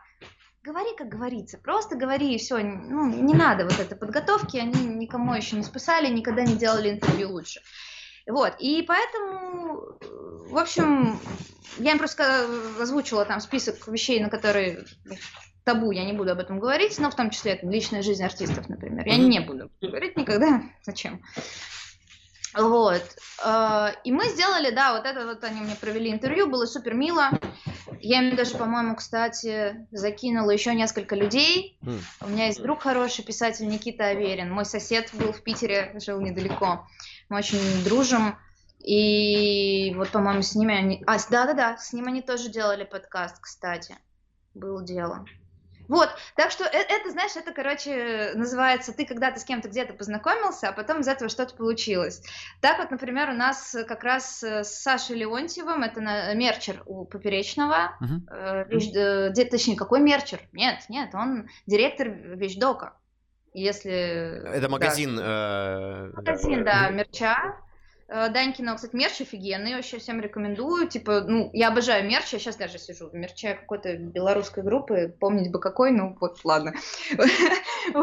говори, 0.63 0.95
как 0.97 1.07
говорится, 1.07 1.59
просто 1.59 1.95
говори, 1.95 2.33
и 2.33 2.39
все, 2.39 2.57
ну, 2.57 3.05
не 3.05 3.35
надо 3.35 3.65
вот 3.65 3.79
этой 3.79 3.95
подготовки, 3.95 4.57
они 4.57 4.83
никому 4.85 5.35
еще 5.35 5.55
не 5.55 5.63
спасали, 5.63 6.07
никогда 6.07 6.41
не 6.41 6.55
делали 6.55 6.89
интервью 6.89 7.31
лучше. 7.31 7.61
Вот, 8.27 8.55
и 8.59 8.81
поэтому, 8.83 9.97
в 10.49 10.57
общем, 10.57 11.19
я 11.77 11.91
им 11.91 11.97
просто 11.99 12.45
озвучила 12.79 13.25
там 13.25 13.39
список 13.39 13.87
вещей, 13.87 14.19
на 14.19 14.29
которые 14.29 14.85
табу, 15.63 15.91
я 15.91 16.05
не 16.05 16.13
буду 16.13 16.31
об 16.31 16.39
этом 16.39 16.59
говорить, 16.59 16.97
но 16.99 17.11
в 17.11 17.15
том 17.15 17.29
числе 17.29 17.53
это 17.53 17.67
личная 17.67 18.01
жизнь 18.01 18.23
артистов, 18.23 18.69
например. 18.69 19.05
Я 19.05 19.17
не 19.17 19.39
буду 19.39 19.69
говорить 19.81 20.17
никогда, 20.17 20.63
зачем. 20.83 21.21
Вот. 22.55 23.03
Э, 23.45 23.89
и 24.03 24.11
мы 24.11 24.27
сделали, 24.29 24.71
да, 24.71 24.93
вот 24.93 25.05
это 25.05 25.25
вот 25.27 25.43
они 25.43 25.61
мне 25.61 25.75
провели 25.75 26.11
интервью, 26.11 26.49
было 26.49 26.65
супер 26.65 26.95
мило. 26.95 27.29
Я 28.01 28.23
им 28.23 28.35
даже, 28.35 28.57
по-моему, 28.57 28.95
кстати, 28.95 29.85
закинула 29.91 30.49
еще 30.49 30.73
несколько 30.73 31.15
людей. 31.15 31.77
Mm. 31.81 31.99
У 32.21 32.27
меня 32.29 32.47
есть 32.47 32.61
друг 32.61 32.81
хороший, 32.81 33.23
писатель 33.23 33.67
Никита 33.67 34.07
Аверин. 34.07 34.51
Мой 34.51 34.65
сосед 34.65 35.11
был 35.13 35.31
в 35.31 35.43
Питере, 35.43 35.93
жил 36.03 36.19
недалеко. 36.21 36.87
Мы 37.29 37.37
очень 37.37 37.83
дружим. 37.83 38.37
И 38.79 39.93
вот, 39.95 40.09
по-моему, 40.09 40.41
с 40.41 40.55
ними 40.55 40.75
они... 40.75 41.03
А, 41.05 41.17
да-да-да, 41.29 41.77
с 41.77 41.93
ним 41.93 42.07
они 42.07 42.21
тоже 42.21 42.49
делали 42.49 42.83
подкаст, 42.83 43.39
кстати. 43.39 43.97
Было 44.53 44.83
дело. 44.83 45.25
Вот, 45.89 46.09
так 46.35 46.51
что 46.51 46.65
это, 46.65 46.93
это, 46.93 47.09
знаешь, 47.09 47.35
это, 47.35 47.51
короче, 47.51 48.33
называется, 48.35 48.93
ты 48.93 49.07
когда-то 49.07 49.39
с 49.39 49.43
кем-то 49.43 49.69
где-то 49.69 49.93
познакомился, 49.93 50.69
а 50.69 50.71
потом 50.71 50.99
из 50.99 51.07
этого 51.07 51.29
что-то 51.29 51.55
получилось. 51.55 52.21
Так 52.61 52.77
вот, 52.77 52.91
например, 52.91 53.31
у 53.31 53.33
нас 53.33 53.75
как 53.87 54.03
раз 54.03 54.43
с 54.43 54.67
Сашей 54.67 55.15
Леонтьевым, 55.15 55.81
это 55.81 55.99
на, 55.99 56.33
мерчер 56.35 56.83
у 56.85 57.05
Поперечного, 57.05 57.97
uh-huh. 57.99 58.29
э, 58.29 58.65
вещь, 58.69 58.91
э, 58.93 59.45
точнее, 59.49 59.75
какой 59.75 59.99
мерчер? 59.99 60.41
Нет, 60.53 60.83
нет, 60.89 61.15
он 61.15 61.49
директор 61.65 62.07
Вещдока. 62.07 62.93
Если... 63.53 64.55
Это 64.55 64.69
магазин... 64.69 65.15
Да. 65.15 66.09
Э... 66.09 66.11
Магазин, 66.15 66.63
да, 66.63 66.89
мерча. 66.89 67.55
Э, 68.11 68.29
Данькина, 68.29 68.75
кстати, 68.75 68.95
мерч 68.95 69.21
офигенный, 69.21 69.75
вообще 69.75 69.99
всем 69.99 70.19
рекомендую. 70.19 70.87
Типа, 70.87 71.21
ну, 71.21 71.51
я 71.53 71.67
обожаю 71.67 72.07
мерч, 72.07 72.33
я 72.33 72.39
сейчас 72.39 72.55
даже 72.55 72.79
сижу 72.79 73.09
в 73.09 73.13
мерче 73.13 73.53
какой-то 73.53 73.95
белорусской 73.97 74.63
группы, 74.63 75.15
помнить 75.19 75.51
бы 75.51 75.59
какой, 75.59 75.91
ну, 75.91 76.17
вот, 76.19 76.43
ладно. 76.43 76.73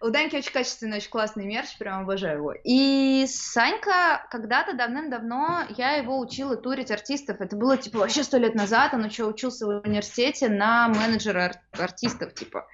У 0.00 0.08
Даньки 0.10 0.36
очень 0.36 0.52
качественный, 0.52 0.98
очень 0.98 1.10
классный 1.10 1.46
мерч, 1.46 1.78
прям 1.78 2.02
обожаю 2.02 2.38
его. 2.38 2.54
И 2.64 3.24
Санька 3.26 4.26
когда-то 4.30 4.74
давным-давно, 4.74 5.64
я 5.76 5.94
его 5.94 6.18
учила 6.18 6.56
турить 6.56 6.90
артистов, 6.90 7.40
это 7.40 7.56
было, 7.56 7.78
типа, 7.78 7.98
вообще 7.98 8.24
сто 8.24 8.36
лет 8.36 8.54
назад, 8.54 8.92
он 8.92 9.06
еще 9.06 9.24
учился 9.24 9.64
в 9.66 9.82
университете 9.86 10.48
на 10.48 10.88
менеджера 10.88 11.62
артистов, 11.72 12.34
типа. 12.34 12.66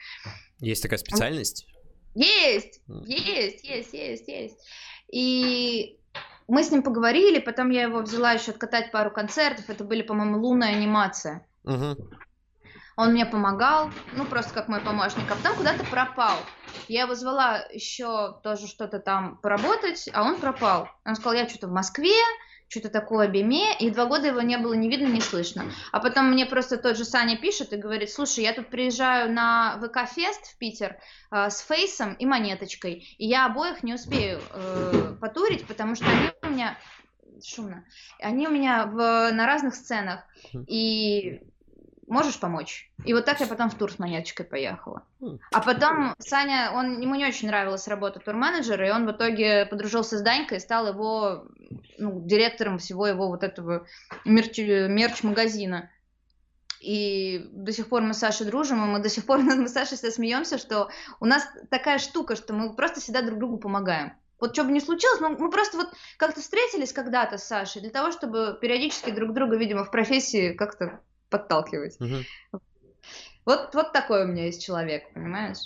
Есть 0.59 0.83
такая 0.83 0.99
специальность? 0.99 1.67
Есть, 2.17 2.81
есть, 3.05 3.63
есть, 3.63 3.93
есть, 3.93 4.29
есть. 4.29 4.59
И 5.13 5.99
мы 6.49 6.63
с 6.63 6.71
ним 6.71 6.83
поговорили, 6.83 7.41
потом 7.41 7.69
я 7.69 7.83
его 7.83 8.01
взяла 8.01 8.33
еще 8.33 8.53
откатать 8.53 8.91
пару 8.91 9.11
концертов. 9.11 9.69
Это 9.69 9.85
были, 9.85 10.01
по-моему, 10.01 10.41
лунная 10.41 10.71
анимация. 10.71 11.47
Угу. 11.65 11.97
Он 12.97 13.13
мне 13.13 13.27
помогал, 13.27 13.91
ну, 14.15 14.25
просто 14.25 14.55
как 14.55 14.69
мой 14.69 14.81
помощник, 14.81 15.31
а 15.31 15.35
потом 15.35 15.59
куда-то 15.59 15.85
пропал. 15.85 16.39
Я 16.89 17.03
его 17.03 17.15
звала 17.15 17.59
еще 17.71 18.41
тоже 18.43 18.67
что-то 18.67 18.99
там 18.99 19.37
поработать, 19.37 20.09
а 20.15 20.23
он 20.23 20.41
пропал. 20.41 20.89
Он 21.05 21.17
сказал, 21.17 21.35
я 21.35 21.47
что-то 21.47 21.69
в 21.69 21.73
Москве, 21.73 22.17
что-то 22.69 22.91
такое 22.91 23.29
Биме, 23.29 23.77
и 23.79 23.91
два 23.91 24.07
года 24.07 24.29
его 24.29 24.41
не 24.41 24.59
было 24.59 24.75
ни 24.75 24.89
видно, 24.89 25.07
ни 25.07 25.21
слышно. 25.21 25.65
А 25.93 26.01
потом 26.01 26.31
мне 26.31 26.47
просто 26.47 26.77
тот 26.77 26.97
же 26.97 27.05
Саня 27.05 27.37
пишет 27.37 27.73
и 27.73 27.77
говорит, 27.77 28.11
слушай, 28.11 28.45
я 28.45 28.53
тут 28.53 28.69
приезжаю 28.69 29.33
на 29.33 29.79
ВК-фест 29.79 30.47
в 30.47 30.59
Питер 30.59 30.97
э, 31.31 31.51
с 31.51 31.61
Фейсом 31.61 32.15
и 32.15 32.27
Монеточкой, 32.27 33.07
и 33.19 33.27
я 33.27 33.47
обоих 33.47 33.83
не 33.83 33.95
успею 33.95 34.41
э, 34.53 35.15
потурить, 35.21 35.67
потому 35.67 35.95
что 35.95 36.07
они 36.07 36.31
у 36.43 36.49
меня 36.49 36.79
шумно, 37.45 37.85
они 38.21 38.49
у 38.49 38.51
меня 38.51 38.87
в, 38.87 38.97
на 38.97 39.47
разных 39.47 39.75
сценах, 39.75 40.25
и 40.67 41.43
можешь 42.07 42.39
помочь? 42.39 42.91
И 43.05 43.13
вот 43.15 43.25
так 43.25 43.41
я 43.41 43.47
потом 43.47 43.71
в 43.71 43.75
тур 43.75 43.93
с 43.93 43.99
монеточкой 43.99 44.47
поехала. 44.47 45.03
Хм. 45.21 45.39
А 45.53 45.61
потом 45.61 46.15
Саня, 46.19 46.73
он, 46.75 47.01
ему 47.01 47.15
не 47.15 47.27
очень 47.27 47.49
нравилась 47.49 47.89
работа 47.89 48.21
турменеджера, 48.21 48.87
и 48.87 48.91
он 48.91 49.07
в 49.07 49.13
итоге 49.13 49.67
подружился 49.67 50.19
с 50.19 50.23
Данькой 50.23 50.59
и 50.59 50.61
стал 50.61 50.89
его 50.89 51.47
ну, 51.99 52.21
директором 52.25 52.79
всего 52.79 53.07
его 53.07 53.29
вот 53.29 53.43
этого 53.43 53.87
мерч, 54.25 54.59
мерч-магазина. 54.59 55.91
И 56.81 57.49
до 57.53 57.73
сих 57.73 57.89
пор 57.89 58.03
мы 58.03 58.15
с 58.15 58.19
Сашей 58.19 58.47
дружим, 58.47 58.85
и 58.85 58.87
мы 58.87 58.99
до 59.01 59.09
сих 59.09 59.27
пор 59.27 59.39
мы 59.43 59.69
с 59.69 59.73
Сашей 59.73 59.97
всегда 59.97 60.13
смеемся, 60.13 60.59
что 60.59 60.91
у 61.21 61.27
нас 61.27 61.49
такая 61.71 61.99
штука, 61.99 62.37
что 62.37 62.53
мы 62.53 62.75
просто 62.75 63.01
всегда 63.01 63.23
друг 63.23 63.39
другу 63.39 63.59
помогаем. 63.59 64.13
Вот 64.39 64.53
что 64.53 64.65
бы 64.65 64.73
ни 64.73 64.81
случилось, 64.81 65.21
мы, 65.21 65.31
мы 65.31 65.51
просто 65.51 65.79
вот 65.79 65.89
как-то 66.19 66.41
встретились 66.41 66.93
когда-то 66.93 67.39
с 67.39 67.45
Сашей 67.45 67.81
для 67.81 67.91
того, 67.91 68.13
чтобы 68.13 68.59
периодически 68.61 69.11
друг 69.11 69.33
друга, 69.33 69.57
видимо, 69.57 69.85
в 69.85 69.91
профессии 69.91 70.53
как-то 70.53 71.01
подталкивать. 71.29 71.97
Угу. 72.01 72.61
Вот, 73.45 73.75
вот 73.75 73.93
такой 73.93 74.25
у 74.25 74.27
меня 74.27 74.47
есть 74.47 74.65
человек, 74.65 75.13
понимаешь? 75.15 75.59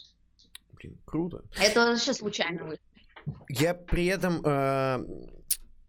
Блин, 0.75 0.99
круто. 1.05 1.43
Это 1.59 1.87
вообще 1.87 2.13
случайно 2.13 2.65
вышло. 2.65 2.85
Я 3.49 3.75
при 3.75 4.07
этом 4.07 4.41
э, 4.45 5.05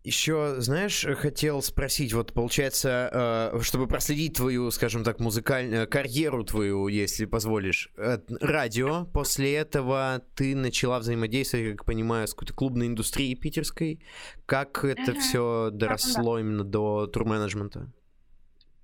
еще, 0.03 0.55
знаешь, 0.59 1.05
хотел 1.17 1.61
спросить, 1.61 2.13
вот 2.13 2.33
получается, 2.33 3.51
э, 3.53 3.61
чтобы 3.61 3.87
проследить 3.87 4.35
твою, 4.35 4.71
скажем 4.71 5.03
так, 5.03 5.19
музыкальную 5.19 5.87
карьеру 5.87 6.43
твою, 6.43 6.87
если 6.87 7.25
позволишь, 7.25 7.91
э, 7.97 8.19
радио, 8.39 9.05
после 9.05 9.55
этого 9.55 10.21
ты 10.35 10.55
начала 10.55 10.99
взаимодействовать, 10.99 11.77
как 11.77 11.85
понимаю, 11.85 12.27
с 12.27 12.33
какой-то 12.33 12.53
клубной 12.53 12.87
индустрией 12.87 13.35
питерской. 13.35 14.03
Как 14.45 14.83
это 14.83 15.11
uh-huh. 15.11 15.19
все 15.19 15.69
доросло 15.71 16.39
именно 16.39 16.63
до 16.63 17.07
турменеджмента? 17.07 17.91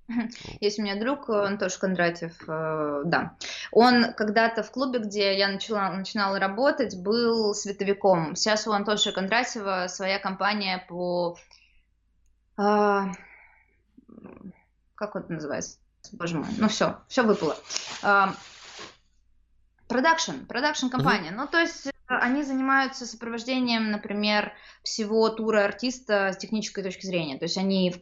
Есть 0.60 0.78
у 0.78 0.82
меня 0.82 0.98
друг 0.98 1.28
Антош 1.28 1.76
Кондратьев, 1.78 2.32
э, 2.48 3.02
да. 3.04 3.36
Он 3.72 4.12
когда-то 4.14 4.62
в 4.62 4.70
клубе, 4.70 5.00
где 5.00 5.36
я 5.36 5.48
начала, 5.48 5.90
начинала 5.90 6.38
работать, 6.38 6.96
был 6.96 7.54
световиком. 7.54 8.34
Сейчас 8.34 8.66
у 8.66 8.72
Антоша 8.72 9.12
Кондратьева 9.12 9.86
своя 9.88 10.18
компания 10.18 10.84
по... 10.88 11.36
Э, 12.58 13.04
как 14.94 15.16
это 15.16 15.32
называется? 15.32 15.78
Боже 16.12 16.38
мой, 16.38 16.48
ну 16.56 16.68
все, 16.68 16.98
все 17.08 17.22
выпало. 17.22 17.56
Продакшн, 19.88 20.44
продакшн 20.46 20.88
компания. 20.88 21.30
Ну, 21.30 21.46
то 21.46 21.58
есть 21.58 21.90
они 22.06 22.42
занимаются 22.42 23.06
сопровождением, 23.06 23.90
например, 23.90 24.52
всего 24.82 25.28
тура 25.30 25.64
артиста 25.64 26.32
с 26.32 26.36
технической 26.36 26.82
точки 26.82 27.06
зрения. 27.06 27.38
То 27.38 27.44
есть 27.44 27.56
они 27.56 27.90
в 27.90 27.98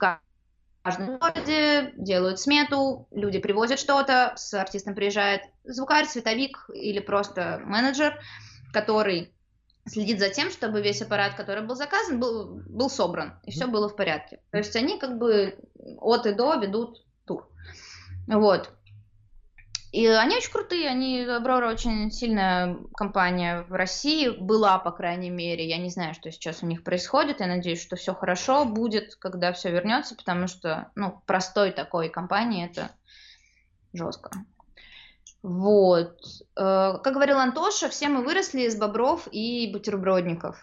каждом 0.86 1.18
городе 1.18 1.92
делают 1.96 2.38
смету, 2.38 3.08
люди 3.10 3.40
привозят 3.40 3.80
что-то, 3.80 4.34
с 4.36 4.54
артистом 4.54 4.94
приезжает 4.94 5.42
звукарь, 5.64 6.06
световик 6.06 6.70
или 6.72 7.00
просто 7.00 7.60
менеджер, 7.64 8.20
который 8.72 9.32
следит 9.84 10.20
за 10.20 10.28
тем, 10.28 10.48
чтобы 10.50 10.80
весь 10.80 11.02
аппарат, 11.02 11.34
который 11.34 11.64
был 11.64 11.74
заказан, 11.74 12.20
был, 12.20 12.62
был 12.68 12.88
собран, 12.88 13.40
и 13.42 13.50
все 13.50 13.66
было 13.66 13.88
в 13.88 13.96
порядке. 13.96 14.40
То 14.52 14.58
есть 14.58 14.76
они 14.76 14.96
как 14.98 15.18
бы 15.18 15.58
от 15.98 16.26
и 16.26 16.32
до 16.32 16.54
ведут 16.54 17.04
тур. 17.24 17.48
Вот. 18.28 18.70
И 19.96 20.06
они 20.08 20.36
очень 20.36 20.52
крутые, 20.52 20.90
они, 20.90 21.22
Аврора 21.22 21.70
очень 21.70 22.10
сильная 22.10 22.76
компания 22.94 23.64
в 23.66 23.72
России, 23.72 24.28
была, 24.28 24.78
по 24.78 24.90
крайней 24.90 25.30
мере, 25.30 25.66
я 25.66 25.78
не 25.78 25.88
знаю, 25.88 26.12
что 26.12 26.30
сейчас 26.30 26.62
у 26.62 26.66
них 26.66 26.84
происходит, 26.84 27.40
я 27.40 27.46
надеюсь, 27.46 27.80
что 27.80 27.96
все 27.96 28.12
хорошо 28.12 28.66
будет, 28.66 29.16
когда 29.16 29.54
все 29.54 29.70
вернется, 29.70 30.14
потому 30.14 30.48
что, 30.48 30.90
ну, 30.96 31.22
простой 31.24 31.72
такой 31.72 32.10
компании 32.10 32.66
это 32.66 32.90
жестко. 33.94 34.32
Вот. 35.42 36.20
Э, 36.58 36.98
как 37.02 37.14
говорил 37.14 37.38
Антоша, 37.38 37.88
все 37.88 38.10
мы 38.10 38.22
выросли 38.22 38.66
из 38.66 38.76
бобров 38.76 39.26
и 39.32 39.70
бутербродников. 39.72 40.58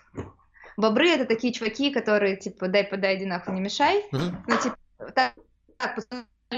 Бобры 0.78 1.10
это 1.10 1.26
такие 1.26 1.54
чуваки, 1.54 1.90
которые 1.90 2.38
типа 2.38 2.68
дай 2.68 2.84
подай, 2.84 3.18
иди 3.18 3.26
нахуй, 3.26 3.56
не 3.56 3.62
мешай. 3.62 4.06
Mm-hmm. 4.12 4.36
Ну, 4.48 4.58
типа, 4.58 4.78
так, 5.16 5.34
так 5.80 5.96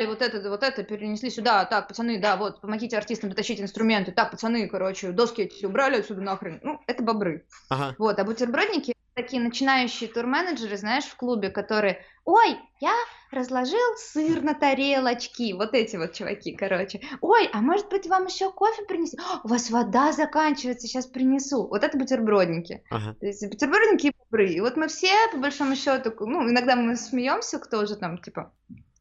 вот 0.03 0.21
это, 0.21 0.49
вот 0.49 0.63
это 0.63 0.83
перенесли 0.83 1.29
сюда, 1.29 1.63
так, 1.63 1.87
пацаны, 1.87 2.19
да, 2.19 2.35
вот, 2.35 2.59
помогите 2.59 2.97
артистам 2.97 3.29
дотащить 3.29 3.61
инструменты, 3.61 4.11
так, 4.11 4.31
пацаны, 4.31 4.67
короче, 4.67 5.11
доски 5.11 5.43
эти 5.43 5.65
убрали 5.65 5.99
отсюда 5.99 6.21
нахрен, 6.21 6.59
ну, 6.61 6.81
это 6.87 7.01
бобры. 7.01 7.45
Ага. 7.69 7.95
Вот, 7.97 8.19
а 8.19 8.23
бутербродники 8.25 8.95
такие 9.15 9.41
начинающие 9.41 10.09
турменеджеры, 10.09 10.77
знаешь, 10.77 11.05
в 11.05 11.15
клубе, 11.15 11.49
которые, 11.49 12.03
ой, 12.25 12.57
я 12.81 12.93
разложил 13.31 13.95
сыр 13.97 14.41
на 14.41 14.53
тарелочки, 14.53 15.53
вот 15.53 15.73
эти 15.73 15.95
вот 15.95 16.13
чуваки, 16.13 16.53
короче, 16.53 17.01
ой, 17.21 17.49
а 17.53 17.61
может 17.61 17.89
быть 17.89 18.07
вам 18.07 18.25
еще 18.25 18.51
кофе 18.51 18.83
принести? 18.83 19.17
У 19.43 19.47
вас 19.47 19.69
вода 19.69 20.11
заканчивается, 20.11 20.87
сейчас 20.87 21.07
принесу. 21.07 21.67
Вот 21.67 21.83
это 21.83 21.97
бутербродники. 21.97 22.83
Ага. 22.89 23.15
То 23.19 23.25
есть 23.25 23.47
бутербродники 23.47 24.07
и 24.07 24.13
бобры. 24.17 24.49
И 24.49 24.59
вот 24.59 24.75
мы 24.75 24.89
все, 24.89 25.13
по 25.31 25.37
большому 25.37 25.75
счету, 25.75 26.13
ну, 26.19 26.49
иногда 26.49 26.75
мы 26.75 26.95
смеемся, 26.97 27.59
кто 27.59 27.85
же 27.85 27.95
там, 27.95 28.17
типа, 28.17 28.51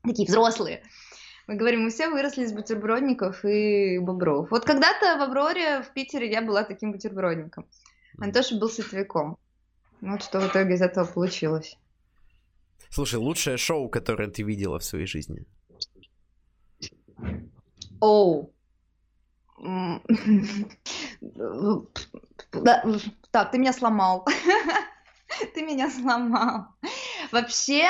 такие 0.09 0.28
взрослые. 0.28 0.82
Мы 1.46 1.57
говорим, 1.57 1.82
мы 1.82 1.90
все 1.90 2.09
выросли 2.09 2.44
из 2.44 2.52
бутербродников 2.52 3.44
и 3.44 3.98
бобров. 3.98 4.50
Вот 4.50 4.64
когда-то 4.64 5.18
в 5.18 5.22
Авроре 5.22 5.82
в 5.82 5.92
Питере 5.92 6.30
я 6.30 6.40
была 6.40 6.64
таким 6.64 6.92
бутербродником. 6.92 7.66
Антоша 8.18 8.57
был 8.57 8.70
световиком. 8.70 9.38
Вот 10.00 10.22
что 10.22 10.40
в 10.40 10.48
итоге 10.48 10.74
из 10.74 10.82
этого 10.82 11.05
получилось. 11.07 11.76
Слушай, 12.90 13.16
лучшее 13.16 13.57
шоу, 13.57 13.88
которое 13.88 14.30
ты 14.30 14.42
видела 14.42 14.78
в 14.78 14.84
своей 14.84 15.07
жизни? 15.07 15.44
Оу. 18.00 18.52
Так, 23.30 23.50
ты 23.50 23.59
меня 23.59 23.72
сломал. 23.72 24.24
Ты 25.55 25.62
меня 25.62 25.90
сломал. 25.90 26.66
Вообще, 27.32 27.88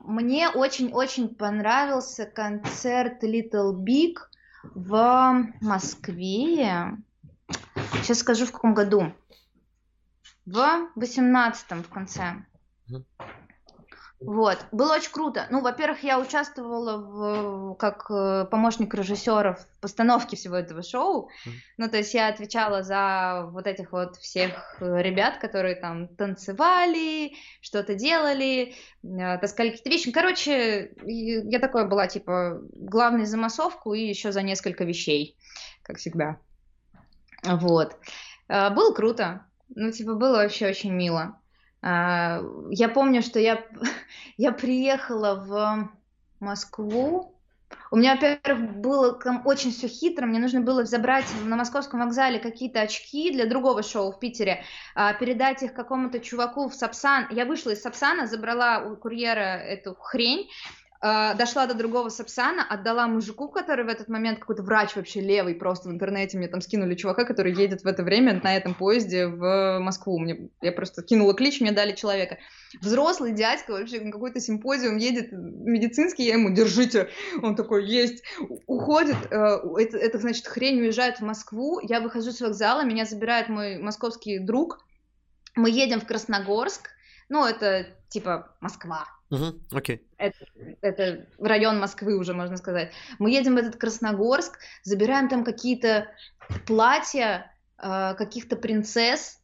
мне 0.00 0.48
очень-очень 0.48 1.34
понравился 1.34 2.24
концерт 2.24 3.22
Little 3.22 3.74
Big 3.74 4.14
в 4.74 5.46
Москве. 5.60 6.96
Сейчас 7.94 8.20
скажу, 8.20 8.46
в 8.46 8.52
каком 8.52 8.72
году. 8.72 9.12
В 10.46 10.88
восемнадцатом 10.94 11.82
в 11.82 11.88
конце. 11.88 12.44
Вот, 14.20 14.58
было 14.72 14.94
очень 14.94 15.10
круто. 15.10 15.46
Ну, 15.50 15.60
во-первых, 15.60 16.02
я 16.02 16.18
участвовала 16.18 16.96
в, 16.96 17.74
как 17.74 18.06
э, 18.10 18.46
помощник 18.50 18.94
режиссера 18.94 19.54
в 19.54 19.80
постановке 19.80 20.36
всего 20.36 20.56
этого 20.56 20.82
шоу. 20.82 21.28
Ну, 21.76 21.88
то 21.90 21.98
есть 21.98 22.14
я 22.14 22.28
отвечала 22.28 22.82
за 22.82 23.46
вот 23.50 23.66
этих 23.66 23.92
вот 23.92 24.16
всех 24.16 24.76
э, 24.80 25.02
ребят, 25.02 25.38
которые 25.38 25.74
там 25.74 26.08
танцевали, 26.08 27.34
что-то 27.60 27.94
делали, 27.94 28.74
э, 29.02 29.38
таскали 29.38 29.70
какие-то 29.70 29.90
вещи. 29.90 30.10
Короче, 30.10 30.92
я 31.04 31.58
такое 31.58 31.84
была, 31.84 32.06
типа, 32.06 32.60
главный 32.72 33.26
за 33.26 33.36
массовку 33.36 33.92
и 33.92 34.06
еще 34.08 34.32
за 34.32 34.42
несколько 34.42 34.84
вещей, 34.84 35.36
как 35.82 35.98
всегда. 35.98 36.38
Вот. 37.42 37.98
Было 38.48 38.94
круто. 38.94 39.44
Ну, 39.74 39.90
типа, 39.90 40.14
было 40.14 40.36
вообще 40.36 40.68
очень 40.68 40.92
мило. 40.92 41.38
А, 41.86 42.42
я 42.70 42.88
помню, 42.88 43.20
что 43.20 43.38
я, 43.38 43.62
я 44.38 44.52
приехала 44.52 45.34
в 45.34 45.90
Москву. 46.40 47.30
У 47.90 47.96
меня, 47.96 48.14
во-первых, 48.14 48.76
было 48.76 49.20
очень 49.44 49.70
все 49.70 49.86
хитро. 49.86 50.24
Мне 50.24 50.38
нужно 50.38 50.62
было 50.62 50.86
забрать 50.86 51.26
на 51.44 51.56
московском 51.56 52.00
вокзале 52.00 52.38
какие-то 52.38 52.80
очки 52.80 53.30
для 53.30 53.44
другого 53.44 53.82
шоу 53.82 54.12
в 54.12 54.18
Питере, 54.18 54.64
а, 54.94 55.12
передать 55.12 55.62
их 55.62 55.74
какому-то 55.74 56.20
чуваку 56.20 56.70
в 56.70 56.74
Сапсан. 56.74 57.26
Я 57.30 57.44
вышла 57.44 57.70
из 57.70 57.82
Сапсана, 57.82 58.26
забрала 58.26 58.78
у 58.78 58.96
курьера 58.96 59.58
эту 59.58 59.94
хрень, 59.94 60.48
дошла 61.04 61.66
до 61.66 61.74
другого 61.74 62.08
Сапсана, 62.08 62.64
отдала 62.66 63.06
мужику, 63.06 63.48
который 63.48 63.84
в 63.84 63.88
этот 63.88 64.08
момент 64.08 64.38
какой-то 64.38 64.62
врач 64.62 64.96
вообще 64.96 65.20
левый, 65.20 65.54
просто 65.54 65.90
в 65.90 65.92
интернете. 65.92 66.38
Мне 66.38 66.48
там 66.48 66.62
скинули 66.62 66.94
чувака, 66.94 67.24
который 67.24 67.52
едет 67.52 67.82
в 67.82 67.86
это 67.86 68.02
время 68.02 68.40
на 68.42 68.56
этом 68.56 68.74
поезде 68.74 69.26
в 69.26 69.80
Москву. 69.80 70.18
Мне, 70.18 70.48
я 70.62 70.72
просто 70.72 71.02
кинула 71.02 71.34
клич, 71.34 71.60
мне 71.60 71.72
дали 71.72 71.92
человека. 71.92 72.38
Взрослый 72.80 73.32
дядька 73.32 73.72
вообще 73.72 74.00
на 74.00 74.12
какой-то 74.12 74.40
симпозиум 74.40 74.96
едет 74.96 75.30
медицинский, 75.30 76.24
я 76.24 76.34
ему, 76.34 76.54
держите, 76.54 77.10
он 77.42 77.54
такой, 77.54 77.86
есть, 77.86 78.24
уходит, 78.66 79.16
э, 79.30 79.58
это, 79.78 79.98
это 79.98 80.18
значит, 80.18 80.46
хрень 80.46 80.80
уезжает 80.80 81.18
в 81.18 81.22
Москву, 81.22 81.80
я 81.82 82.00
выхожу 82.00 82.32
с 82.32 82.40
вокзала, 82.40 82.82
меня 82.84 83.04
забирает 83.04 83.48
мой 83.48 83.78
московский 83.78 84.38
друг, 84.38 84.84
мы 85.54 85.70
едем 85.70 86.00
в 86.00 86.06
Красногорск, 86.06 86.90
ну, 87.28 87.44
это 87.44 87.86
типа 88.08 88.56
Москва, 88.60 89.06
Угу, 89.34 89.54
окей. 89.72 90.02
Это, 90.18 90.46
это 90.80 91.26
район 91.38 91.80
Москвы 91.80 92.16
уже, 92.16 92.34
можно 92.34 92.56
сказать. 92.56 92.92
Мы 93.18 93.30
едем 93.30 93.54
в 93.54 93.58
этот 93.58 93.76
Красногорск, 93.76 94.58
забираем 94.82 95.28
там 95.28 95.44
какие-то 95.44 96.08
платья 96.66 97.52
э, 97.78 98.14
каких-то 98.16 98.56
принцесс. 98.56 99.40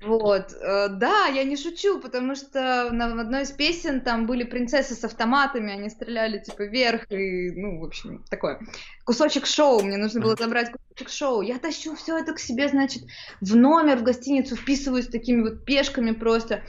Вот, 0.00 0.52
э, 0.52 0.88
да, 0.90 1.26
я 1.26 1.44
не 1.44 1.56
шучу, 1.56 1.98
потому 1.98 2.34
что 2.34 2.90
на 2.92 3.20
одной 3.20 3.42
из 3.42 3.50
песен 3.52 4.02
там 4.02 4.26
были 4.26 4.44
принцессы 4.44 4.94
с 4.94 5.02
автоматами, 5.02 5.72
они 5.72 5.88
стреляли 5.88 6.38
типа 6.38 6.64
вверх 6.64 7.10
и, 7.10 7.50
ну, 7.52 7.80
в 7.80 7.84
общем, 7.84 8.22
такое. 8.28 8.60
Кусочек 9.06 9.46
шоу, 9.46 9.82
мне 9.82 9.96
нужно 9.96 10.20
было 10.20 10.36
забрать 10.36 10.70
кусочек 10.70 11.08
шоу. 11.08 11.40
Я 11.40 11.58
тащу 11.58 11.96
все 11.96 12.18
это 12.18 12.34
к 12.34 12.38
себе, 12.38 12.68
значит, 12.68 13.04
в 13.40 13.56
номер, 13.56 13.96
в 13.96 14.02
гостиницу, 14.02 14.56
вписываюсь 14.56 15.08
такими 15.08 15.40
вот 15.40 15.64
пешками 15.64 16.10
просто. 16.10 16.62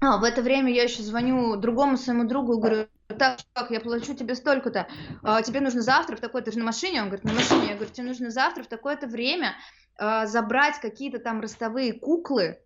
А, 0.00 0.16
в 0.18 0.24
это 0.24 0.40
время 0.40 0.72
я 0.72 0.84
еще 0.84 1.02
звоню 1.02 1.56
другому 1.56 1.98
своему 1.98 2.24
другу 2.24 2.54
и 2.54 2.60
говорю, 2.60 2.86
так, 3.18 3.40
я 3.70 3.80
плачу 3.80 4.14
тебе 4.14 4.34
столько-то, 4.34 4.88
а, 5.22 5.42
тебе 5.42 5.60
нужно 5.60 5.82
завтра 5.82 6.16
в 6.16 6.20
такое-то, 6.20 6.52
же 6.52 6.58
на 6.58 6.64
машине? 6.64 7.02
Он 7.02 7.08
говорит, 7.08 7.24
на 7.24 7.34
машине. 7.34 7.68
Я 7.68 7.74
говорю, 7.74 7.92
тебе 7.92 8.06
нужно 8.06 8.30
завтра 8.30 8.62
в 8.62 8.68
такое-то 8.68 9.06
время 9.06 9.54
а, 9.96 10.26
забрать 10.26 10.80
какие-то 10.80 11.18
там 11.18 11.40
ростовые 11.40 11.92
куклы 11.92 12.58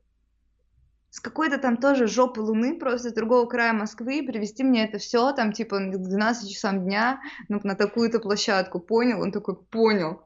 с 1.14 1.20
какой-то 1.20 1.58
там 1.58 1.76
тоже 1.76 2.08
жопы 2.08 2.40
луны, 2.40 2.76
просто 2.76 3.10
с 3.10 3.12
другого 3.12 3.46
края 3.46 3.72
Москвы, 3.72 4.24
привезти 4.26 4.64
мне 4.64 4.84
это 4.84 4.98
все, 4.98 5.30
там, 5.30 5.52
типа, 5.52 5.78
к 5.78 6.02
12 6.02 6.50
часам 6.50 6.82
дня 6.84 7.20
ну, 7.48 7.60
на 7.62 7.76
такую-то 7.76 8.18
площадку. 8.18 8.80
Понял? 8.80 9.22
Он 9.22 9.30
такой, 9.30 9.54
понял. 9.54 10.22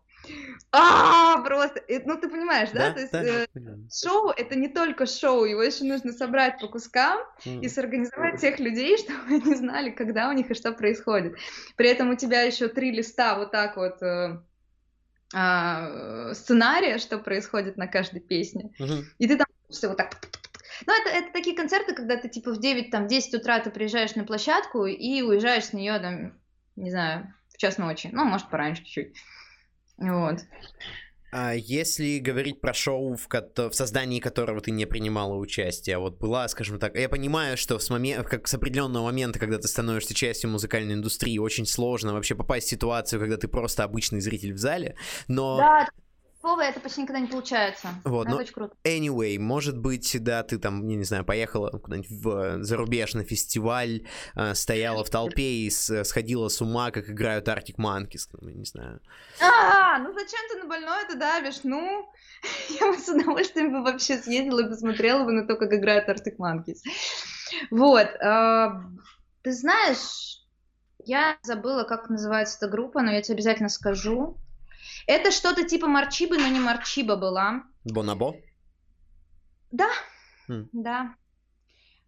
А, 0.70 1.40
просто, 1.42 1.82
ну 2.04 2.18
ты 2.18 2.28
понимаешь, 2.28 2.70
да? 2.72 2.88
да? 2.88 2.94
То 2.94 3.00
есть 3.00 3.12
да, 3.12 3.22
э, 3.24 3.46
шоу 3.90 4.30
это 4.30 4.54
не 4.54 4.68
только 4.68 5.06
шоу, 5.06 5.44
его 5.44 5.62
еще 5.62 5.84
нужно 5.84 6.12
собрать 6.12 6.60
по 6.60 6.68
кускам 6.68 7.20
mm. 7.44 7.60
и 7.60 7.68
сорганизовать 7.68 8.38
всех 8.38 8.58
людей, 8.58 8.98
чтобы 9.02 9.18
они 9.28 9.54
знали, 9.54 9.90
когда 9.90 10.28
у 10.28 10.32
них 10.32 10.50
и 10.50 10.54
что 10.54 10.72
происходит. 10.72 11.36
При 11.76 11.88
этом 11.88 12.10
у 12.10 12.16
тебя 12.16 12.42
еще 12.42 12.68
три 12.68 12.90
листа 12.90 13.38
вот 13.38 13.50
так 13.50 13.76
вот 13.78 14.02
э, 14.02 14.40
э, 15.34 16.34
сценария, 16.34 16.98
что 16.98 17.18
происходит 17.18 17.78
на 17.78 17.86
каждой 17.86 18.20
песне, 18.20 18.70
mm-hmm. 18.78 19.04
и 19.18 19.26
ты 19.26 19.36
там 19.38 19.46
все 19.70 19.88
вот 19.88 19.96
так. 19.96 20.18
Ну, 20.86 20.92
это, 20.92 21.10
это 21.10 21.32
такие 21.32 21.56
концерты, 21.56 21.94
когда 21.94 22.16
ты 22.16 22.28
типа 22.28 22.52
в 22.52 22.60
9, 22.60 22.90
там, 22.90 23.08
10 23.08 23.34
утра 23.34 23.58
ты 23.60 23.70
приезжаешь 23.70 24.14
на 24.14 24.24
площадку 24.24 24.84
и 24.84 25.22
уезжаешь 25.22 25.64
с 25.64 25.72
нее, 25.72 25.98
там, 25.98 26.38
не 26.76 26.90
знаю, 26.90 27.34
в 27.48 27.56
час 27.56 27.78
ночи, 27.78 28.10
ну, 28.12 28.24
может, 28.24 28.48
пораньше 28.50 28.84
чуть-чуть. 28.84 29.16
Вот. 29.98 30.38
А 31.30 31.52
если 31.52 32.18
говорить 32.18 32.60
про 32.60 32.72
шоу, 32.72 33.14
в, 33.14 33.28
ко- 33.28 33.50
в 33.68 33.74
создании 33.74 34.18
которого 34.18 34.62
ты 34.62 34.70
не 34.70 34.86
принимала 34.86 35.34
участие, 35.34 35.98
вот 35.98 36.18
была, 36.18 36.48
скажем 36.48 36.78
так, 36.78 36.96
я 36.96 37.08
понимаю, 37.10 37.58
что 37.58 37.78
с, 37.78 37.90
момент, 37.90 38.26
как 38.26 38.48
с 38.48 38.54
определенного 38.54 39.04
момента, 39.04 39.38
когда 39.38 39.58
ты 39.58 39.68
становишься 39.68 40.14
частью 40.14 40.48
музыкальной 40.50 40.94
индустрии, 40.94 41.36
очень 41.36 41.66
сложно 41.66 42.14
вообще 42.14 42.34
попасть 42.34 42.68
в 42.68 42.70
ситуацию, 42.70 43.20
когда 43.20 43.36
ты 43.36 43.46
просто 43.46 43.84
обычный 43.84 44.20
зритель 44.20 44.54
в 44.54 44.58
зале, 44.58 44.96
но... 45.26 45.58
Да, 45.58 45.88
Вова, 46.42 46.62
это 46.62 46.78
почти 46.78 47.02
никогда 47.02 47.20
не 47.20 47.26
получается. 47.26 47.88
Вот, 48.04 48.28
но, 48.28 48.36
очень 48.36 48.52
круто. 48.52 48.74
Anyway, 48.84 49.38
может 49.38 49.76
быть, 49.76 50.16
да, 50.22 50.44
ты 50.44 50.58
там, 50.58 50.86
не, 50.86 50.94
не 50.94 51.04
знаю, 51.04 51.24
поехала 51.24 51.70
куда-нибудь 51.70 52.10
в 52.10 52.28
э, 52.28 52.62
зарубежный 52.62 53.24
фестиваль, 53.24 54.06
э, 54.36 54.54
стояла 54.54 55.04
в 55.04 55.10
толпе 55.10 55.64
и 55.64 55.70
с, 55.70 56.04
сходила 56.04 56.48
с 56.48 56.60
ума, 56.60 56.92
как 56.92 57.10
играют 57.10 57.48
Arctic 57.48 57.76
Monkeys, 57.76 58.28
ну, 58.40 58.50
не 58.50 58.64
знаю. 58.64 59.00
А, 59.40 59.98
ну 59.98 60.12
зачем 60.12 60.40
ты 60.50 60.58
на 60.58 60.66
больное 60.66 61.02
это 61.04 61.16
давишь? 61.16 61.60
Ну, 61.64 62.08
я 62.80 62.92
бы 62.92 62.98
с 62.98 63.08
удовольствием 63.08 63.72
бы 63.72 63.82
вообще 63.82 64.18
съездила 64.18 64.60
и 64.60 64.68
посмотрела 64.68 65.24
бы 65.24 65.32
на 65.32 65.46
то, 65.46 65.56
как 65.56 65.72
играют 65.72 66.08
Arctic 66.08 66.36
Monkeys. 66.38 66.78
Вот, 67.70 68.06
э, 68.06 68.68
ты 69.42 69.52
знаешь, 69.52 70.44
я 71.04 71.38
забыла, 71.42 71.84
как 71.84 72.10
называется 72.10 72.58
эта 72.58 72.68
группа, 72.68 73.02
но 73.02 73.10
я 73.10 73.22
тебе 73.22 73.34
обязательно 73.34 73.70
скажу. 73.70 74.38
Это 75.08 75.30
что-то 75.30 75.64
типа 75.64 75.86
Марчибы, 75.86 76.36
но 76.36 76.48
не 76.48 76.60
Марчиба 76.60 77.16
была. 77.16 77.62
Бонабо? 77.82 78.36
Да, 79.72 79.88
хм. 80.46 80.68
да. 80.72 81.14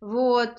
Вот. 0.02 0.58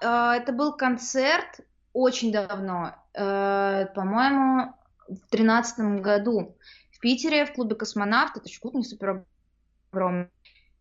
Э, 0.00 0.34
это 0.36 0.52
был 0.52 0.76
концерт 0.76 1.60
очень 1.92 2.30
давно, 2.30 2.94
э, 3.14 3.86
по-моему, 3.96 4.74
в 5.08 5.28
тринадцатом 5.28 6.00
году 6.02 6.56
в 6.92 7.00
Питере 7.00 7.46
в 7.46 7.52
клубе 7.52 7.74
«Космонавт». 7.74 8.36
Это 8.36 8.48
клуб 8.60 8.74
не 8.74 8.84
супер 8.84 9.24
огромный. 9.90 10.28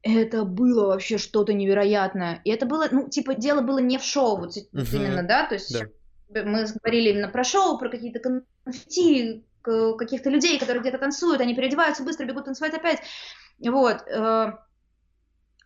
Это 0.04 0.46
было 0.46 0.86
вообще 0.86 1.18
что-то 1.18 1.52
невероятное. 1.52 2.42
И 2.44 2.52
это 2.52 2.68
было, 2.68 2.88
ну, 2.92 3.10
типа, 3.10 3.34
дело 3.34 3.62
было 3.62 3.80
не 3.80 3.98
в 3.98 4.04
шоу, 4.04 4.38
вот 4.38 4.56
uh-huh. 4.56 4.96
именно, 4.96 5.24
да, 5.24 5.48
то 5.48 5.56
есть 5.56 5.74
да. 6.30 6.44
мы 6.44 6.64
говорили 6.66 7.10
именно 7.10 7.28
про 7.28 7.44
шоу, 7.44 7.80
про 7.80 7.90
какие-то 7.90 8.20
конфетти, 8.20 9.44
каких-то 9.62 10.30
людей, 10.30 10.60
которые 10.60 10.82
где-то 10.82 10.98
танцуют, 10.98 11.42
они 11.42 11.56
переодеваются, 11.56 12.04
быстро 12.04 12.26
бегут 12.26 12.46
танцевать 12.46 12.74
опять. 12.74 13.02
Вот. 13.60 14.08
Э, 14.08 14.58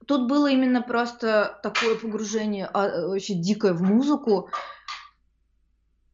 тут 0.08 0.28
было 0.28 0.48
именно 0.48 0.82
просто 0.82 1.60
такое 1.64 1.96
погружение 1.96 2.66
а, 2.74 3.08
очень 3.08 3.41
дикое 3.41 3.74
в 3.74 3.82
музыку. 3.82 4.50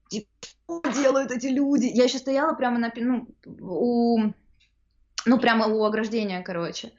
Что 0.10 0.82
делают 0.94 1.32
эти 1.32 1.48
люди? 1.48 1.86
Я 1.86 2.04
еще 2.04 2.20
стояла 2.20 2.54
прямо 2.54 2.78
на, 2.78 2.92
ну, 2.96 3.28
у, 3.46 4.20
ну, 5.26 5.40
прямо 5.40 5.68
у 5.68 5.84
ограждения, 5.84 6.42
короче. 6.42 6.92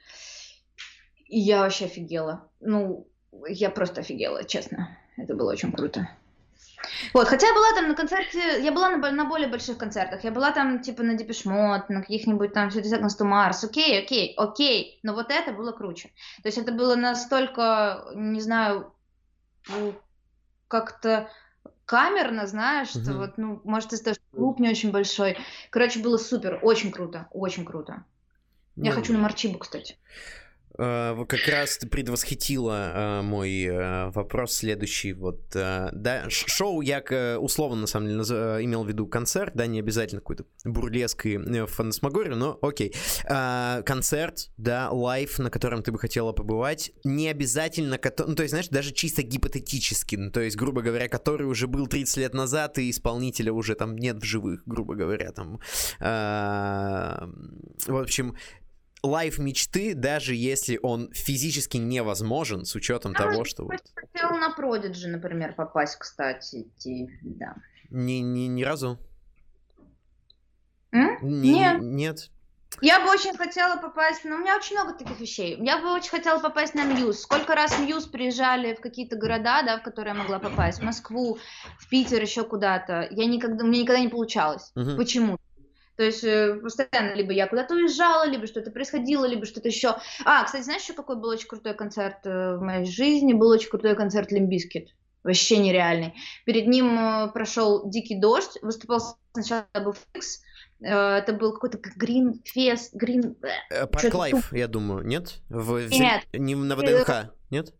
И 1.25 1.39
я 1.39 1.61
вообще 1.61 1.85
офигела. 1.85 2.49
Ну, 2.59 3.07
я 3.47 3.69
просто 3.69 4.01
офигела, 4.01 4.43
честно. 4.43 4.97
Это 5.15 5.35
было 5.35 5.51
очень 5.51 5.71
круто. 5.71 6.09
Вот, 7.13 7.27
хотя 7.27 7.47
я 7.47 7.53
была 7.53 7.73
там 7.73 7.87
на 7.87 7.95
концерте, 7.95 8.61
я 8.61 8.71
была 8.71 8.89
на, 8.89 9.11
на 9.11 9.25
более 9.25 9.47
больших 9.47 9.77
концертах, 9.77 10.23
я 10.23 10.31
была 10.31 10.51
там 10.51 10.81
типа 10.81 11.03
на 11.03 11.15
Депешмот, 11.15 11.89
на 11.89 12.01
каких-нибудь 12.01 12.53
там 12.53 12.69
Seconds 12.69 13.17
to 13.19 13.25
Mars, 13.25 13.63
окей, 13.63 14.01
окей, 14.01 14.33
окей, 14.37 14.99
но 15.03 15.13
вот 15.13 15.29
это 15.29 15.51
было 15.51 15.71
круче. 15.71 16.09
То 16.41 16.47
есть 16.47 16.57
это 16.57 16.71
было 16.71 16.95
настолько, 16.95 18.11
не 18.15 18.41
знаю, 18.41 18.93
как-то 20.67 21.29
камерно, 21.85 22.47
знаешь, 22.47 22.89
что 22.89 22.99
uh-huh. 22.99 23.17
вот, 23.17 23.37
ну, 23.37 23.61
может, 23.65 23.91
из-за 23.91 24.05
того, 24.05 24.13
что 24.13 24.23
клуб 24.37 24.59
не 24.59 24.69
очень 24.69 24.91
большой. 24.91 25.37
Короче, 25.69 25.99
было 25.99 26.17
супер, 26.17 26.59
очень 26.61 26.91
круто, 26.91 27.27
очень 27.31 27.65
круто. 27.65 28.05
Я 28.77 28.91
ну, 28.91 28.95
хочу 28.95 29.11
на 29.11 29.19
Марчибу, 29.19 29.59
кстати. 29.59 29.97
Uh, 30.81 31.27
как 31.27 31.47
раз 31.47 31.77
предвосхитила 31.91 32.71
uh, 32.71 33.21
мой 33.21 33.51
uh, 33.65 34.11
вопрос 34.13 34.53
следующий. 34.53 35.13
Вот, 35.13 35.41
да, 35.51 36.25
шоу 36.29 36.81
я 36.81 37.03
условно, 37.39 37.81
на 37.81 37.87
самом 37.87 38.07
деле, 38.07 38.21
имел 38.65 38.83
в 38.83 38.87
виду 38.87 39.05
концерт, 39.05 39.51
да, 39.53 39.67
не 39.67 39.77
обязательно 39.79 40.21
какой-то 40.21 40.45
бурлеск 40.65 41.27
и 41.27 41.37
э, 41.37 41.65
фантасмагорию, 41.67 42.35
но 42.35 42.57
окей. 42.61 42.95
концерт, 43.85 44.49
да, 44.57 44.89
live, 44.89 45.37
на 45.37 45.51
котором 45.51 45.83
ты 45.83 45.91
бы 45.91 45.99
хотела 45.99 46.31
побывать, 46.31 46.91
не 47.03 47.27
обязательно, 47.27 47.99
ну, 48.03 48.35
то 48.35 48.43
есть, 48.43 48.51
знаешь, 48.51 48.69
даже 48.69 48.91
чисто 48.91 49.21
гипотетически, 49.21 50.15
ну, 50.15 50.31
то 50.31 50.41
есть, 50.41 50.55
грубо 50.55 50.81
говоря, 50.81 51.07
который 51.07 51.43
уже 51.43 51.67
был 51.67 51.85
30 51.87 52.17
лет 52.17 52.33
назад, 52.33 52.79
и 52.79 52.89
исполнителя 52.89 53.53
уже 53.53 53.75
там 53.75 53.95
нет 53.95 54.17
в 54.17 54.23
живых, 54.23 54.63
грубо 54.65 54.95
говоря, 54.95 55.31
там. 55.31 55.59
в 55.99 57.97
общем, 57.97 58.35
live 59.03 59.39
мечты, 59.39 59.93
даже 59.95 60.35
если 60.35 60.79
он 60.81 61.11
физически 61.13 61.77
невозможен, 61.77 62.65
с 62.65 62.75
учетом 62.75 63.13
а 63.15 63.19
того, 63.19 63.45
что... 63.45 63.63
Вот... 63.63 63.81
Хотел 63.95 64.37
на 64.37 64.51
Продиджи, 64.51 65.07
например, 65.07 65.53
попасть, 65.53 65.97
кстати, 65.97 66.67
да. 67.21 67.55
Ни, 67.89 68.19
ни, 68.19 68.47
ни 68.47 68.63
разу? 68.63 68.99
М? 70.91 71.17
Ни, 71.21 71.47
нет. 71.47 71.81
Нет. 71.81 72.31
Я 72.79 73.01
бы 73.01 73.11
очень 73.11 73.35
хотела 73.35 73.75
попасть, 73.75 74.23
но 74.23 74.35
у 74.35 74.39
меня 74.39 74.55
очень 74.55 74.75
много 74.75 74.97
таких 74.97 75.19
вещей. 75.19 75.57
Я 75.59 75.79
бы 75.79 75.93
очень 75.93 76.09
хотела 76.09 76.39
попасть 76.39 76.73
на 76.73 76.85
Muse. 76.85 77.21
Сколько 77.21 77.53
раз 77.53 77.77
Muse 77.77 78.07
приезжали 78.07 78.73
в 78.73 78.79
какие-то 78.79 79.17
города, 79.17 79.61
да, 79.63 79.77
в 79.77 79.83
которые 79.83 80.15
я 80.15 80.19
могла 80.19 80.39
попасть, 80.39 80.79
в 80.79 80.83
Москву, 80.83 81.37
в 81.77 81.89
Питер, 81.89 82.21
еще 82.21 82.43
куда-то. 82.43 83.07
Я 83.11 83.25
никогда, 83.25 83.65
мне 83.65 83.81
никогда 83.81 83.99
не 83.99 84.07
получалось. 84.07 84.71
Угу. 84.75 84.95
Почему? 84.95 85.37
То 86.01 86.05
есть 86.05 86.23
э, 86.23 86.55
постоянно 86.55 87.13
либо 87.13 87.31
я 87.31 87.45
куда-то 87.45 87.75
уезжала, 87.75 88.25
либо 88.25 88.47
что-то 88.47 88.71
происходило, 88.71 89.23
либо 89.23 89.45
что-то 89.45 89.67
еще. 89.67 89.97
А, 90.25 90.43
кстати, 90.43 90.63
знаешь, 90.63 90.81
еще 90.81 90.93
какой 90.93 91.15
был 91.15 91.29
очень 91.29 91.47
крутой 91.47 91.75
концерт 91.75 92.25
э, 92.25 92.55
в 92.55 92.61
моей 92.63 92.85
жизни? 92.85 93.33
Был 93.33 93.49
очень 93.49 93.69
крутой 93.69 93.95
концерт 93.95 94.31
Limp 94.31 94.54
Bizkit. 94.54 94.95
Вообще 95.23 95.57
нереальный. 95.57 96.15
Перед 96.43 96.65
ним 96.65 96.97
э, 96.97 97.31
прошел 97.31 97.87
Дикий 97.87 98.19
дождь, 98.19 98.57
выступал 98.63 99.15
сначала 99.33 99.67
Dub 99.75 99.93
FX, 99.93 100.41
это 100.79 101.37
был 101.39 101.53
какой-то 101.53 101.77
Green 101.95 102.41
Fest, 102.45 102.95
Green... 102.95 103.35
Park 103.91 104.11
Live, 104.15 104.51
я 104.53 104.67
думаю, 104.67 105.05
нет? 105.05 105.35
В, 105.49 105.87
нет. 105.87 106.23
Не 106.33 106.55
на 106.55 106.75
ВДНХ, 106.75 107.31
нет? 107.51 107.75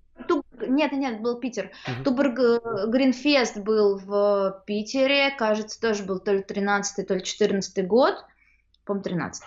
Нет, 0.72 0.92
нет, 0.92 1.22
был 1.22 1.40
Питер. 1.40 1.72
Uh-huh. 1.88 2.04
Tuborg 2.04 2.90
Greenfest 2.90 3.58
был 3.58 3.98
в 3.98 4.64
Питере, 4.66 5.32
кажется, 5.38 5.80
тоже 5.80 6.04
был 6.04 6.20
то 6.20 6.34
ли 6.34 6.44
13 6.44 7.08
то 7.08 7.14
ли 7.14 7.24
14 7.24 7.88
год, 7.88 8.16
по-моему, 8.86 9.04
13 9.04 9.44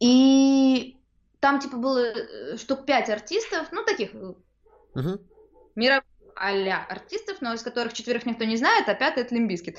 И 0.00 0.96
там, 1.40 1.60
типа, 1.60 1.76
было 1.76 1.98
э, 1.98 2.56
штук 2.56 2.84
5 2.86 3.10
артистов, 3.10 3.68
ну, 3.72 3.84
таких 3.84 4.12
uh-huh. 4.14 5.20
мировых 5.74 6.04
а 6.34 6.50
артистов, 6.88 7.38
но 7.40 7.52
из 7.52 7.62
которых 7.62 7.92
четверых 7.92 8.26
никто 8.26 8.44
не 8.44 8.56
знает, 8.56 8.88
а 8.88 8.94
пятый 8.94 9.22
это 9.22 9.34
Limp 9.34 9.50
Bizkit. 9.50 9.78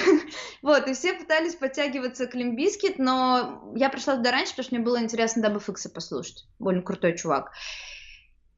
вот, 0.62 0.88
и 0.88 0.94
все 0.94 1.14
пытались 1.14 1.54
подтягиваться 1.54 2.26
к 2.26 2.34
Limp 2.34 2.57
Bizkit, 2.57 2.98
но 2.98 3.72
я 3.74 3.90
пришла 3.90 4.16
туда 4.16 4.30
раньше, 4.30 4.52
потому 4.52 4.64
что 4.64 4.74
мне 4.76 4.84
было 4.84 5.02
интересно 5.02 5.42
Dub 5.42 5.60
FX 5.60 5.75
-а 5.75 5.90
послушать. 5.90 6.46
Больно 6.58 6.82
крутой 6.82 7.16
чувак. 7.16 7.52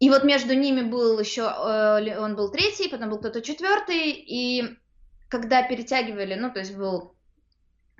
И 0.02 0.10
вот 0.10 0.24
между 0.24 0.52
ними 0.52 0.80
был 0.80 1.20
еще, 1.20 1.42
э, 1.42 2.18
он 2.18 2.34
был 2.34 2.50
третий, 2.50 2.88
потом 2.88 3.08
был 3.08 3.18
кто-то 3.18 3.40
четвертый, 3.40 4.10
и 4.10 4.76
когда 5.28 5.62
перетягивали, 5.62 6.34
ну, 6.34 6.50
то 6.50 6.58
есть 6.58 6.74
был 6.74 7.14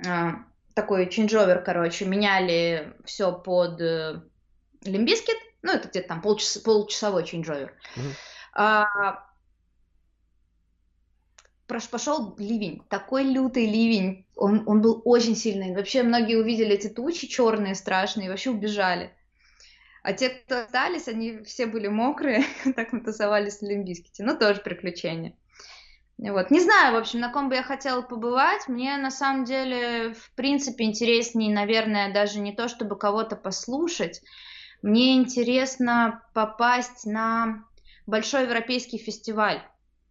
э, 0.05 0.31
такой 0.75 1.09
changeover, 1.09 1.63
короче, 1.63 2.05
меняли 2.05 2.93
все 3.05 3.31
под 3.31 3.81
э, 3.81 4.21
Limp 4.83 5.02
Bizkit, 5.02 5.37
ну, 5.63 5.75
это 5.75 5.87
где-то 5.87 6.09
там 6.09 6.23
полчас, 6.23 6.59
полчасовой 6.59 7.23
changeover. 7.25 7.73
Mm-hmm. 7.95 8.13
А, 8.55 9.29
пошел 11.69 12.35
ливень, 12.37 12.83
такой 12.89 13.23
лютый 13.23 13.67
ливень, 13.67 14.27
он, 14.35 14.65
он 14.67 14.83
был 14.83 15.03
очень 15.05 15.37
сильный. 15.37 15.73
Вообще 15.73 16.03
многие 16.03 16.35
увидели 16.35 16.75
эти 16.75 16.89
тучи 16.89 17.29
черные, 17.29 17.77
страшные, 17.77 18.27
и 18.27 18.29
вообще 18.29 18.51
убежали. 18.51 19.15
А 20.03 20.13
те, 20.13 20.31
кто 20.31 20.63
остались, 20.63 21.07
они 21.07 21.43
все 21.45 21.67
были 21.67 21.87
мокрые, 21.87 22.45
так 22.77 22.93
мы 22.93 23.01
тусовались 23.01 23.59
в 23.59 23.63
Limp 23.63 23.82
Bizkit 23.82 24.11
-е. 24.11 24.25
Ну, 24.25 24.37
тоже 24.37 24.61
приключение. 24.61 25.37
Вот. 26.19 26.51
Не 26.51 26.61
знаю, 26.61 26.95
в 26.95 26.99
общем, 26.99 27.21
на 27.21 27.33
ком 27.33 27.49
бы 27.49 27.55
я 27.55 27.63
хотела 27.63 28.03
побывать. 28.03 28.69
Мне 28.69 28.97
на 28.97 29.11
самом 29.11 29.45
деле, 29.45 30.15
в 30.15 30.31
принципе, 30.35 30.85
интереснее, 30.85 31.53
наверное, 31.55 32.13
даже 32.13 32.39
не 32.39 32.55
то, 32.55 32.69
чтобы 32.69 32.97
кого-то 32.97 33.37
послушать. 33.37 34.21
Мне 34.83 35.17
интересно 35.17 36.23
попасть 36.35 37.07
на 37.07 37.65
большой 38.07 38.45
европейский 38.45 38.99
фестиваль 38.99 39.63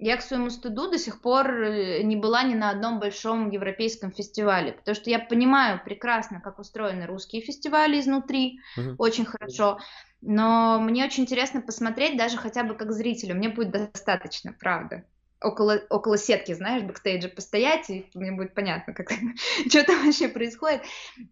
я 0.01 0.17
к 0.17 0.23
своему 0.23 0.49
стыду 0.49 0.89
до 0.89 0.97
сих 0.97 1.21
пор 1.21 1.47
э, 1.51 2.01
не 2.01 2.15
была 2.15 2.41
ни 2.41 2.55
на 2.55 2.71
одном 2.71 2.99
большом 2.99 3.51
европейском 3.51 4.11
фестивале, 4.11 4.73
потому 4.73 4.95
что 4.95 5.11
я 5.11 5.19
понимаю 5.19 5.79
прекрасно, 5.85 6.41
как 6.41 6.57
устроены 6.57 7.05
русские 7.05 7.43
фестивали 7.43 7.99
изнутри, 7.99 8.59
uh-huh. 8.77 8.95
очень 8.97 9.25
хорошо, 9.25 9.79
но 10.21 10.79
мне 10.79 11.05
очень 11.05 11.23
интересно 11.23 11.61
посмотреть 11.61 12.17
даже 12.17 12.37
хотя 12.37 12.63
бы 12.63 12.73
как 12.73 12.91
зрителю, 12.91 13.35
мне 13.35 13.49
будет 13.49 13.69
достаточно, 13.69 14.53
правда. 14.59 15.05
Около, 15.39 15.81
около 15.89 16.17
сетки, 16.17 16.53
знаешь, 16.53 16.83
бэкстейджа 16.83 17.27
постоять, 17.27 17.89
и 17.89 18.07
мне 18.15 18.31
будет 18.31 18.55
понятно, 18.55 18.93
как, 18.93 19.11
что 19.69 19.83
там 19.83 20.03
вообще 20.03 20.29
происходит. 20.29 20.81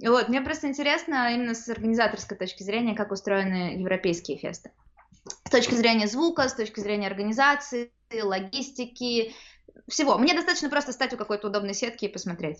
Вот, 0.05 0.29
мне 0.29 0.41
просто 0.41 0.67
интересно 0.67 1.33
именно 1.33 1.55
с 1.55 1.67
организаторской 1.69 2.37
точки 2.37 2.61
зрения, 2.61 2.95
как 2.95 3.11
устроены 3.11 3.79
европейские 3.79 4.37
фесты 4.37 4.69
с 5.25 5.49
точки 5.49 5.75
зрения 5.75 6.07
звука, 6.07 6.47
с 6.47 6.53
точки 6.53 6.79
зрения 6.79 7.07
организации, 7.07 7.91
логистики, 8.21 9.33
всего. 9.87 10.17
Мне 10.17 10.33
достаточно 10.33 10.69
просто 10.69 10.91
стать 10.91 11.13
у 11.13 11.17
какой-то 11.17 11.47
удобной 11.47 11.73
сетки 11.73 12.05
и 12.05 12.09
посмотреть. 12.09 12.59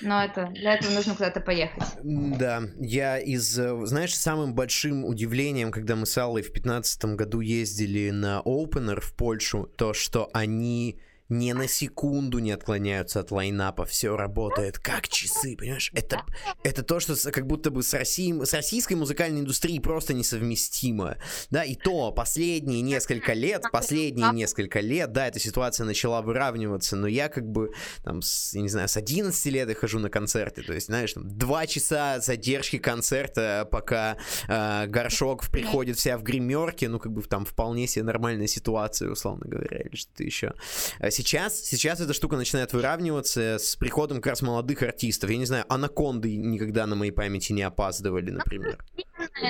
Но 0.00 0.22
это 0.22 0.46
для 0.46 0.74
этого 0.74 0.92
нужно 0.92 1.14
куда-то 1.14 1.40
поехать. 1.40 1.82
Да, 2.02 2.62
я 2.78 3.18
из, 3.18 3.44
знаешь, 3.44 4.16
самым 4.16 4.54
большим 4.54 5.04
удивлением, 5.04 5.72
когда 5.72 5.96
мы 5.96 6.06
с 6.06 6.16
Аллой 6.16 6.42
в 6.42 6.52
2015 6.52 7.04
году 7.16 7.40
ездили 7.40 8.10
на 8.10 8.40
Opener 8.44 9.00
в 9.00 9.14
Польшу, 9.14 9.68
то, 9.76 9.92
что 9.92 10.30
они 10.32 11.00
ни 11.28 11.52
на 11.52 11.68
секунду 11.68 12.38
не 12.38 12.52
отклоняются 12.52 13.20
от 13.20 13.30
лайнапа, 13.30 13.84
все 13.86 14.16
работает 14.16 14.78
как 14.78 15.08
часы, 15.08 15.56
понимаешь? 15.56 15.90
Это, 15.94 16.22
это 16.62 16.82
то, 16.82 17.00
что 17.00 17.14
как 17.30 17.46
будто 17.46 17.70
бы 17.70 17.82
с, 17.82 17.94
Россией, 17.94 18.44
с 18.44 18.52
российской 18.52 18.94
музыкальной 18.94 19.40
индустрией 19.40 19.80
просто 19.80 20.12
несовместимо, 20.12 21.16
да, 21.50 21.64
и 21.64 21.74
то 21.74 22.12
последние 22.12 22.82
несколько 22.82 23.32
лет, 23.32 23.64
последние 23.72 24.32
несколько 24.32 24.80
лет, 24.80 25.12
да, 25.12 25.28
эта 25.28 25.40
ситуация 25.40 25.86
начала 25.86 26.20
выравниваться, 26.20 26.96
но 26.96 27.06
я 27.06 27.28
как 27.28 27.46
бы, 27.46 27.72
там, 28.02 28.20
с, 28.20 28.54
я 28.54 28.60
не 28.60 28.68
знаю, 28.68 28.88
с 28.88 28.96
11 28.96 29.44
лет 29.46 29.68
я 29.68 29.74
хожу 29.74 29.98
на 29.98 30.10
концерты, 30.10 30.62
то 30.62 30.74
есть, 30.74 30.86
знаешь, 30.86 31.14
там, 31.14 31.26
два 31.26 31.66
часа 31.66 32.20
задержки 32.20 32.78
концерта, 32.78 33.66
пока 33.70 34.18
э, 34.46 34.86
горшок 34.88 35.48
приходит 35.50 35.96
вся 35.96 36.18
в 36.18 36.22
гримерке, 36.22 36.88
ну, 36.88 36.98
как 36.98 37.12
бы 37.12 37.22
там 37.22 37.46
вполне 37.46 37.86
себе 37.86 38.04
нормальная 38.04 38.46
ситуация, 38.46 39.10
условно 39.10 39.46
говоря, 39.46 39.78
или 39.78 39.96
что-то 39.96 40.22
еще 40.22 40.52
сейчас, 41.14 41.60
сейчас 41.60 42.00
эта 42.00 42.12
штука 42.12 42.36
начинает 42.36 42.72
выравниваться 42.72 43.58
с 43.58 43.76
приходом 43.76 44.18
как 44.18 44.32
раз 44.32 44.42
молодых 44.42 44.82
артистов. 44.82 45.30
Я 45.30 45.36
не 45.36 45.46
знаю, 45.46 45.64
анаконды 45.68 46.36
никогда 46.36 46.86
на 46.86 46.96
моей 46.96 47.12
памяти 47.12 47.52
не 47.52 47.62
опаздывали, 47.62 48.30
например. 48.30 48.78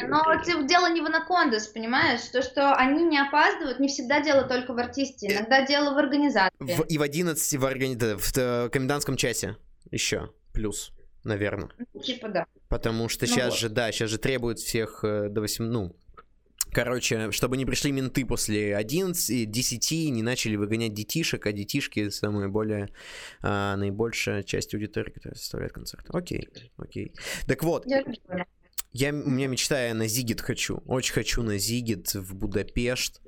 Но 0.08 0.22
дело 0.66 0.90
не 0.92 1.00
в 1.00 1.06
анакондас, 1.06 1.66
понимаешь? 1.68 2.20
То, 2.32 2.42
что 2.42 2.74
они 2.74 3.04
не 3.04 3.18
опаздывают, 3.18 3.80
не 3.80 3.88
всегда 3.88 4.20
дело 4.20 4.44
только 4.44 4.72
в 4.72 4.78
артисте, 4.78 5.32
иногда 5.32 5.66
дело 5.66 5.94
в 5.94 5.98
организации. 5.98 6.50
В, 6.58 6.82
и 6.82 6.98
в 6.98 7.02
11 7.02 7.58
в, 7.58 7.64
органи... 7.64 7.96
в, 7.96 8.32
в 8.32 8.68
комендантском 8.70 9.16
часе 9.16 9.56
еще 9.90 10.30
плюс, 10.52 10.92
наверное. 11.24 11.70
Типа 12.02 12.28
да. 12.28 12.46
Потому 12.68 13.08
что 13.08 13.26
ну 13.26 13.32
сейчас 13.32 13.50
вот. 13.50 13.58
же, 13.58 13.68
да, 13.68 13.92
сейчас 13.92 14.10
же 14.10 14.18
требуют 14.18 14.58
всех 14.58 15.00
э, 15.02 15.28
до 15.28 15.40
8, 15.40 15.64
ну, 15.64 15.96
Короче, 16.74 17.30
чтобы 17.30 17.56
не 17.56 17.64
пришли 17.64 17.92
менты 17.92 18.26
после 18.26 18.76
11, 18.76 19.48
10 19.48 19.92
и 19.92 20.10
не 20.10 20.22
начали 20.22 20.56
выгонять 20.56 20.92
детишек, 20.92 21.46
а 21.46 21.52
детишки 21.52 22.08
самая 22.08 22.48
более, 22.48 22.90
а, 23.42 23.76
наибольшая 23.76 24.42
часть 24.42 24.74
аудитории, 24.74 25.12
которая 25.12 25.36
составляет 25.36 25.72
концерт. 25.72 26.04
Окей, 26.08 26.48
окей. 26.76 27.12
Так 27.46 27.62
вот, 27.62 27.86
я, 27.86 29.10
у 29.12 29.30
меня 29.30 29.46
мечта, 29.46 29.86
я 29.86 29.94
на 29.94 30.08
Зигит 30.08 30.40
хочу. 30.40 30.82
Очень 30.86 31.14
хочу 31.14 31.42
на 31.42 31.58
Зигит 31.58 32.14
в 32.14 32.34
Будапешт. 32.34 33.22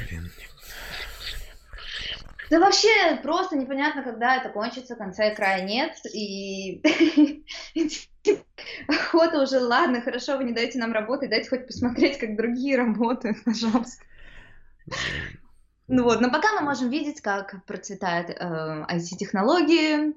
Блин. 0.00 0.30
Да 2.50 2.60
вообще 2.60 3.16
просто 3.22 3.56
непонятно, 3.56 4.02
когда 4.02 4.36
это 4.36 4.50
кончится, 4.50 4.96
конца 4.96 5.24
и 5.24 5.34
края 5.34 5.64
нет, 5.64 5.96
и 6.12 6.82
охота 8.88 9.42
уже, 9.42 9.60
ладно, 9.60 10.00
хорошо, 10.02 10.36
вы 10.36 10.44
не 10.44 10.52
даете 10.52 10.78
нам 10.78 10.92
работать, 10.92 11.30
дайте 11.30 11.48
хоть 11.48 11.66
посмотреть, 11.66 12.18
как 12.18 12.36
другие 12.36 12.76
работают, 12.76 13.38
пожалуйста. 13.44 14.04
Ну 15.86 16.04
вот, 16.04 16.20
но 16.20 16.30
пока 16.30 16.52
мы 16.54 16.62
можем 16.62 16.90
видеть, 16.90 17.20
как 17.20 17.64
процветают 17.66 18.30
э, 18.30 18.86
IT-технологии, 18.90 20.14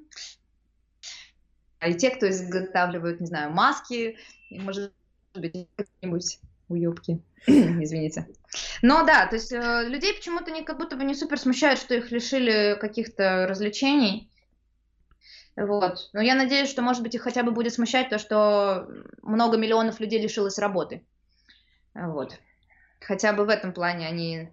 и 1.86 1.94
те, 1.94 2.10
кто 2.10 2.30
изготавливают, 2.30 3.20
не 3.20 3.28
знаю, 3.28 3.52
маски, 3.52 4.18
может 4.50 4.94
быть, 5.34 5.68
какие-нибудь 5.76 6.40
уебки. 6.70 7.22
Извините. 7.48 8.28
Но 8.82 9.04
да, 9.04 9.28
то 9.28 9.36
есть 9.36 9.52
э, 9.52 9.84
людей 9.88 10.14
почему-то 10.14 10.52
не, 10.52 10.64
как 10.64 10.78
будто 10.78 10.96
бы 10.96 11.04
не 11.04 11.16
супер 11.16 11.40
смущает, 11.40 11.80
что 11.80 11.96
их 11.96 12.12
лишили 12.12 12.78
каких-то 12.80 13.46
развлечений. 13.48 14.32
Вот. 15.56 16.10
Но 16.14 16.22
я 16.22 16.36
надеюсь, 16.36 16.70
что, 16.70 16.82
может 16.82 17.02
быть, 17.02 17.16
их 17.16 17.22
хотя 17.24 17.44
бы 17.44 17.52
будет 17.52 17.74
смущать 17.74 18.10
то, 18.10 18.20
что 18.20 18.88
много 19.22 19.58
миллионов 19.58 20.00
людей 20.00 20.22
лишилось 20.22 20.60
работы. 20.60 21.04
Вот. 21.94 22.40
Хотя 23.00 23.34
бы 23.34 23.46
в 23.46 23.50
этом 23.50 23.74
плане 23.74 24.08
они 24.08 24.50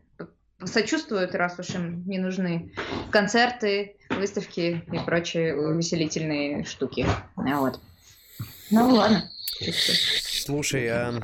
сочувствуют, 0.64 1.34
раз 1.34 1.59
уж 1.59 1.70
им 1.70 2.07
не 2.09 2.18
нужны 2.18 2.72
концерты, 3.11 3.97
выставки 4.09 4.82
и 4.90 4.99
прочие 5.05 5.55
увеселительные 5.57 6.64
штуки. 6.64 7.07
Вот. 7.36 7.80
Ну 8.70 8.88
ладно. 8.95 9.30
Слушай, 9.61 10.88
а 10.88 11.20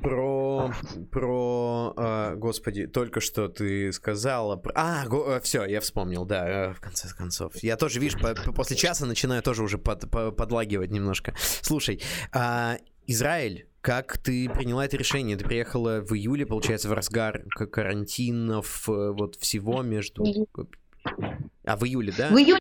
про, 0.00 0.72
про, 1.10 1.94
э, 1.96 2.34
господи, 2.36 2.86
только 2.86 3.20
что 3.20 3.48
ты 3.48 3.92
сказала. 3.92 4.56
Про... 4.56 4.72
А, 4.74 5.06
го... 5.06 5.36
Э, 5.36 5.40
все, 5.40 5.64
я 5.64 5.80
вспомнил, 5.80 6.24
да, 6.24 6.48
э, 6.48 6.72
в 6.74 6.80
конце 6.80 7.08
концов. 7.14 7.52
Я 7.62 7.76
тоже, 7.76 8.00
видишь, 8.00 8.20
по, 8.20 8.34
после 8.52 8.76
часа 8.76 9.06
начинаю 9.06 9.42
тоже 9.42 9.62
уже 9.62 9.78
под, 9.78 10.10
по, 10.10 10.30
подлагивать 10.30 10.90
немножко. 10.90 11.34
Слушай, 11.62 12.02
э, 12.32 12.76
Израиль, 13.06 13.68
как 13.80 14.18
ты 14.18 14.48
приняла 14.48 14.84
это 14.84 14.96
решение? 14.96 15.36
Ты 15.36 15.44
приехала 15.44 16.00
в 16.00 16.12
июле, 16.12 16.44
получается, 16.44 16.88
в 16.88 16.92
разгар 16.92 17.44
карантинов, 17.48 18.88
э, 18.88 19.12
вот 19.12 19.36
всего 19.36 19.82
между... 19.82 20.24
А, 21.64 21.76
в 21.76 21.84
июле, 21.84 22.12
да? 22.16 22.30
В 22.30 22.38
июле 22.38 22.60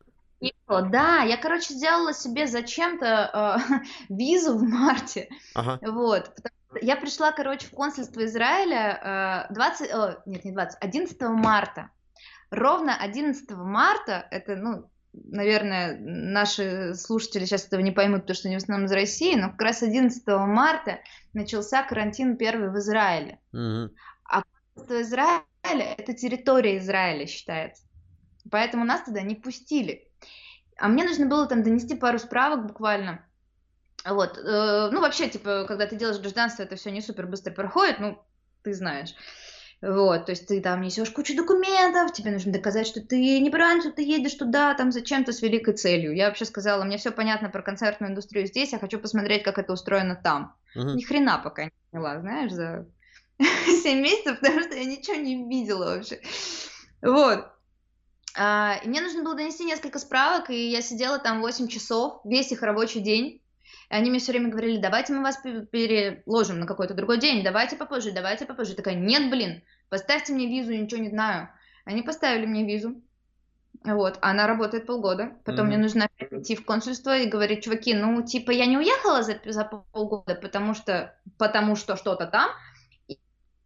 да, 0.68 1.24
я, 1.24 1.38
короче, 1.38 1.74
сделала 1.74 2.14
себе 2.14 2.48
зачем-то 2.48 3.60
э, 3.70 3.86
визу 4.10 4.58
в 4.58 4.64
марте. 4.64 5.30
Ага. 5.54 5.80
Вот. 5.82 6.32
Я 6.82 6.96
пришла, 6.98 7.32
короче, 7.32 7.68
в 7.68 7.72
консульство 7.72 8.26
Израиля 8.26 9.48
э, 9.50 9.54
20, 9.54 9.92
о, 9.94 10.24
нет, 10.26 10.44
не 10.46 10.52
20, 10.52 10.78
11 10.82 11.22
марта. 11.22 11.90
Ровно 12.52 12.96
11 12.96 13.50
марта, 13.52 14.28
это, 14.32 14.56
ну, 14.56 14.90
наверное, 15.14 15.98
наши 16.00 16.94
слушатели 16.96 17.46
сейчас 17.46 17.66
этого 17.68 17.82
не 17.82 17.92
поймут, 17.92 18.22
потому 18.22 18.36
что 18.36 18.48
они 18.48 18.58
в 18.58 18.62
основном 18.62 18.86
из 18.88 18.92
России, 18.92 19.36
но 19.36 19.52
как 19.52 19.62
раз 19.62 19.84
11 19.84 20.26
марта 20.28 21.00
начался 21.34 21.84
карантин 21.84 22.38
первый 22.38 22.70
в 22.70 22.78
Израиле. 22.78 23.40
Mm-hmm. 23.54 23.90
А 24.26 24.44
консульство 24.44 25.02
Израиля– 25.02 25.44
это 25.98 26.14
территория 26.14 26.78
Израиля 26.78 27.26
считается. 27.28 27.84
Поэтому 28.52 28.86
нас 28.86 29.04
туда 29.04 29.22
не 29.22 29.36
пустили. 29.36 30.08
А 30.78 30.88
мне 30.88 31.04
нужно 31.04 31.26
было 31.26 31.48
там 31.48 31.64
донести 31.64 31.96
пару 31.96 32.20
справок 32.20 32.68
буквально. 32.68 33.26
Вот. 34.06 34.38
Э, 34.38 34.90
ну, 34.92 35.02
вообще, 35.02 35.30
типа, 35.30 35.66
когда 35.68 35.88
ты 35.88 35.96
делаешь 35.96 36.20
гражданство, 36.20 36.64
это 36.64 36.76
все 36.76 36.92
не 36.92 37.02
супер 37.02 37.26
быстро 37.26 37.52
проходит, 37.52 38.00
ну, 38.00 38.22
ты 38.64 38.74
знаешь. 38.74 39.16
Вот, 39.82 40.26
то 40.26 40.32
есть 40.32 40.48
ты 40.48 40.62
там 40.62 40.82
несешь 40.82 41.12
кучу 41.12 41.36
документов, 41.36 42.14
тебе 42.14 42.32
нужно 42.32 42.52
доказать, 42.52 42.88
что 42.88 43.02
ты 43.02 43.40
не 43.40 43.50
брань, 43.50 43.82
что 43.82 43.92
ты 43.92 44.04
едешь 44.04 44.34
туда, 44.34 44.74
там 44.74 44.92
зачем-то 44.92 45.32
с 45.32 45.42
великой 45.42 45.76
целью. 45.76 46.16
Я 46.16 46.28
вообще 46.28 46.46
сказала, 46.46 46.84
мне 46.84 46.98
все 46.98 47.12
понятно 47.12 47.50
про 47.50 47.62
концертную 47.62 48.12
индустрию 48.12 48.48
здесь, 48.48 48.72
я 48.72 48.80
хочу 48.80 49.00
посмотреть, 49.00 49.44
как 49.44 49.60
это 49.60 49.74
устроено 49.74 50.16
там. 50.16 50.56
Uh-huh. 50.76 50.96
Ни 50.96 51.04
хрена 51.04 51.40
пока 51.40 51.66
не 51.66 51.72
поняла, 51.92 52.20
знаешь, 52.22 52.52
за 52.52 52.88
7 53.38 54.02
месяцев, 54.02 54.40
потому 54.40 54.62
что 54.62 54.76
я 54.76 54.86
ничего 54.86 55.18
не 55.18 55.48
видела 55.48 55.96
вообще. 55.96 56.22
Вот. 57.02 57.46
А, 58.38 58.80
и 58.84 58.88
мне 58.88 59.02
нужно 59.02 59.24
было 59.24 59.36
донести 59.36 59.66
несколько 59.66 60.00
справок, 60.00 60.50
и 60.50 60.70
я 60.70 60.82
сидела 60.82 61.20
там 61.20 61.42
8 61.42 61.68
часов, 61.68 62.22
весь 62.24 62.52
их 62.52 62.62
рабочий 62.62 63.02
день. 63.02 63.42
И 63.90 63.94
они 63.94 64.10
мне 64.10 64.20
все 64.20 64.32
время 64.32 64.50
говорили, 64.50 64.78
давайте 64.78 65.14
мы 65.14 65.22
вас 65.22 65.38
переложим 65.38 66.60
на 66.60 66.66
какой-то 66.66 66.94
другой 66.94 67.20
день, 67.20 67.44
давайте 67.44 67.76
попозже, 67.76 68.12
давайте 68.12 68.46
попозже. 68.46 68.72
Я 68.72 68.78
такая, 68.78 68.96
нет, 68.96 69.30
блин, 69.30 69.64
поставьте 69.90 70.34
мне 70.34 70.48
визу, 70.48 70.74
ничего 70.74 71.02
не 71.02 71.10
знаю. 71.10 71.50
Они 71.86 72.02
поставили 72.02 72.46
мне 72.46 72.66
визу. 72.66 73.02
Вот, 73.84 74.18
она 74.22 74.48
работает 74.48 74.88
полгода. 74.88 75.38
Потом 75.46 75.66
mm-hmm. 75.66 75.70
мне 75.70 75.78
нужно 75.78 76.10
идти 76.32 76.56
в 76.56 76.66
консульство 76.66 77.16
и 77.16 77.30
говорить, 77.30 77.64
чуваки, 77.64 77.94
ну, 77.94 78.24
типа, 78.24 78.50
я 78.52 78.66
не 78.66 78.78
уехала 78.78 79.22
за, 79.22 79.40
за 79.46 79.64
полгода, 79.64 80.34
потому 80.36 80.74
что, 80.74 81.16
потому 81.38 81.76
что 81.76 81.96
что-то 81.96 82.26
там, 82.26 82.50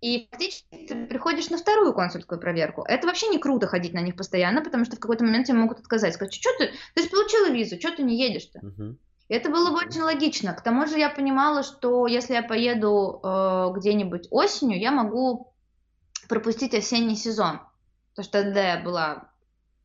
и 0.02 0.30
фактически 0.32 0.88
ты 0.88 1.06
приходишь 1.08 1.50
на 1.50 1.58
вторую 1.58 1.94
консульскую 1.94 2.40
проверку. 2.40 2.84
Это 2.88 3.06
вообще 3.06 3.28
не 3.28 3.38
круто 3.38 3.68
ходить 3.68 3.94
на 3.94 4.00
них 4.00 4.16
постоянно, 4.16 4.62
потому 4.64 4.86
что 4.86 4.96
в 4.96 5.00
какой-то 5.00 5.26
момент 5.26 5.48
тебе 5.48 5.58
могут 5.58 5.80
отказать. 5.80 6.14
Сказать, 6.14 6.34
что 6.34 6.50
ты, 6.58 6.72
ты 6.96 7.04
же 7.04 7.10
получила 7.10 7.52
визу, 7.52 7.78
что 7.78 7.96
ты 7.96 8.04
не 8.04 8.18
едешь-то? 8.18 8.60
Uh-huh. 8.60 8.96
Это 9.30 9.50
было 9.50 9.70
бы 9.70 9.78
очень 9.78 10.02
логично. 10.02 10.54
К 10.54 10.62
тому 10.62 10.88
же 10.88 10.98
я 10.98 11.10
понимала, 11.10 11.62
что 11.64 12.08
если 12.08 12.34
я 12.34 12.42
поеду 12.42 13.22
э, 13.24 13.68
где-нибудь 13.78 14.28
осенью, 14.32 14.80
я 14.80 14.92
могу 14.92 15.54
пропустить 16.28 16.74
осенний 16.74 17.16
сезон. 17.16 17.62
Потому 18.10 18.24
что 18.24 18.44
тогда 18.44 18.74
я 18.74 18.80
была 18.80 19.30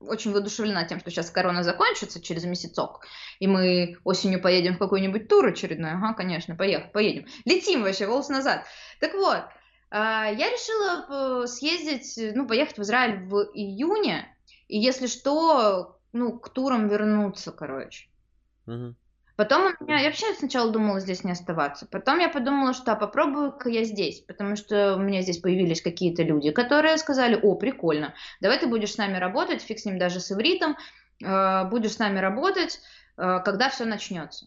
очень 0.00 0.32
воодушевлена 0.32 0.84
тем, 0.84 0.98
что 0.98 1.10
сейчас 1.10 1.30
корона 1.30 1.62
закончится 1.62 2.22
через 2.22 2.44
месяцок, 2.44 3.06
и 3.38 3.46
мы 3.46 3.98
осенью 4.04 4.40
поедем 4.40 4.74
в 4.74 4.78
какой-нибудь 4.78 5.28
тур 5.28 5.46
очередной. 5.46 5.92
Ага, 5.92 6.14
конечно, 6.14 6.56
поехали, 6.56 6.90
поедем. 6.90 7.26
Летим 7.44 7.82
вообще, 7.82 8.06
волос 8.06 8.30
назад. 8.30 8.64
Так 8.98 9.12
вот, 9.14 9.36
э, 9.36 9.44
я 9.90 10.32
решила 10.50 11.42
э, 11.42 11.46
съездить, 11.46 12.34
ну, 12.34 12.46
поехать 12.46 12.78
в 12.78 12.82
Израиль 12.82 13.26
в 13.26 13.50
июне, 13.52 14.34
и 14.68 14.78
если 14.78 15.06
что, 15.06 15.98
ну, 16.12 16.38
к 16.38 16.48
турам 16.48 16.88
вернуться, 16.88 17.52
короче. 17.52 18.08
Угу. 18.66 18.94
Потом 19.36 19.74
у 19.80 19.84
меня, 19.84 19.98
я 19.98 20.06
вообще 20.06 20.32
сначала 20.34 20.70
думала 20.70 21.00
здесь 21.00 21.24
не 21.24 21.32
оставаться. 21.32 21.86
Потом 21.86 22.20
я 22.20 22.28
подумала, 22.28 22.72
что 22.72 22.92
а 22.92 22.96
попробую-ка 22.96 23.68
я 23.68 23.82
здесь, 23.82 24.20
потому 24.20 24.54
что 24.54 24.94
у 24.94 25.00
меня 25.00 25.22
здесь 25.22 25.38
появились 25.38 25.82
какие-то 25.82 26.22
люди, 26.22 26.52
которые 26.52 26.96
сказали, 26.98 27.38
о, 27.42 27.56
прикольно, 27.56 28.14
давай 28.40 28.60
ты 28.60 28.68
будешь 28.68 28.92
с 28.92 28.98
нами 28.98 29.16
работать, 29.16 29.60
фиг 29.60 29.80
с 29.80 29.84
ним 29.84 29.98
даже 29.98 30.20
с 30.20 30.30
ивритом, 30.30 30.76
э, 31.24 31.64
будешь 31.64 31.94
с 31.94 31.98
нами 31.98 32.20
работать, 32.20 32.80
э, 33.16 33.40
когда 33.44 33.70
все 33.70 33.84
начнется. 33.84 34.46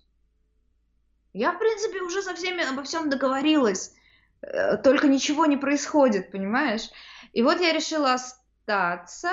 Я, 1.34 1.52
в 1.52 1.60
принципе, 1.60 2.02
уже 2.02 2.22
со 2.22 2.34
всеми 2.34 2.64
обо 2.64 2.84
всем 2.84 3.10
договорилась, 3.10 3.94
э, 4.42 4.78
только 4.78 5.10
ничего 5.10 5.46
не 5.46 5.58
происходит, 5.58 6.32
понимаешь? 6.32 6.90
И 7.34 7.44
вот 7.44 7.60
я 7.60 7.74
решила 7.74 8.14
остаться, 8.14 9.32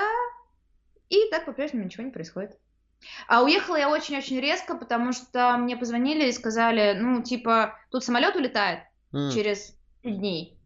и 1.08 1.30
так 1.30 1.44
по-прежнему 1.44 1.84
ничего 1.84 2.02
не 2.02 2.10
происходит. 2.10 2.58
А 3.28 3.42
уехала 3.42 3.76
я 3.76 3.88
очень-очень 3.88 4.40
резко, 4.40 4.76
потому 4.76 5.12
что 5.12 5.56
мне 5.56 5.76
позвонили 5.76 6.28
и 6.28 6.32
сказали, 6.32 6.96
ну, 6.98 7.22
типа, 7.22 7.78
тут 7.90 8.04
самолет 8.04 8.36
улетает 8.36 8.80
mm. 9.12 9.32
через 9.32 9.76
дней. 10.02 10.58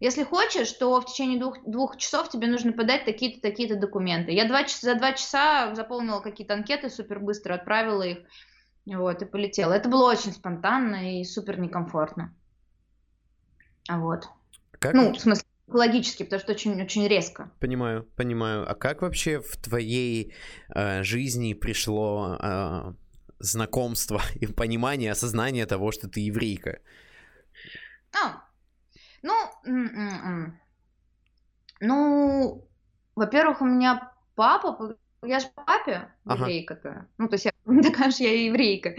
Если 0.00 0.24
хочешь, 0.24 0.72
то 0.72 0.98
в 0.98 1.06
течение 1.06 1.38
двух, 1.38 1.62
двух 1.66 1.98
часов 1.98 2.30
тебе 2.30 2.48
нужно 2.48 2.72
подать 2.72 3.04
такие-то, 3.04 3.42
такие-то 3.42 3.76
документы. 3.76 4.32
Я 4.32 4.46
два 4.46 4.66
за 4.66 4.94
два 4.94 5.12
часа 5.12 5.74
заполнила 5.74 6.20
какие-то 6.20 6.54
анкеты, 6.54 6.88
супер 6.88 7.20
быстро 7.20 7.54
отправила 7.54 8.02
их, 8.02 8.18
вот, 8.86 9.20
и 9.20 9.26
полетела. 9.26 9.74
Это 9.74 9.90
было 9.90 10.10
очень 10.10 10.32
спонтанно 10.32 11.20
и 11.20 11.24
супер 11.24 11.58
некомфортно. 11.60 12.34
Вот. 13.90 14.28
Как? 14.78 14.94
Ну, 14.94 15.12
в 15.12 15.20
смысле, 15.20 15.44
логически, 15.74 16.22
потому 16.22 16.40
что 16.40 16.52
очень, 16.52 16.82
очень 16.82 17.06
резко. 17.08 17.50
Понимаю, 17.60 18.04
понимаю. 18.16 18.70
А 18.70 18.74
как 18.74 19.02
вообще 19.02 19.40
в 19.40 19.56
твоей 19.56 20.34
э, 20.74 21.02
жизни 21.02 21.54
пришло 21.54 22.36
э, 22.40 22.92
знакомство 23.38 24.20
и 24.34 24.46
понимание, 24.46 25.12
осознание 25.12 25.66
того, 25.66 25.92
что 25.92 26.08
ты 26.08 26.20
еврейка? 26.20 26.80
А, 28.12 28.42
ну, 29.22 29.34
м-м-м. 29.64 30.60
ну, 31.80 32.68
во-первых, 33.14 33.60
у 33.60 33.66
меня 33.66 34.12
папа, 34.34 34.96
я 35.22 35.40
же 35.40 35.46
папе 35.54 36.08
еврейка-то. 36.24 37.06
Ну, 37.18 37.28
то 37.28 37.34
есть 37.34 37.44
я 37.44 37.52
такая 37.82 38.10
же 38.10 38.24
я 38.24 38.46
еврейка. 38.46 38.94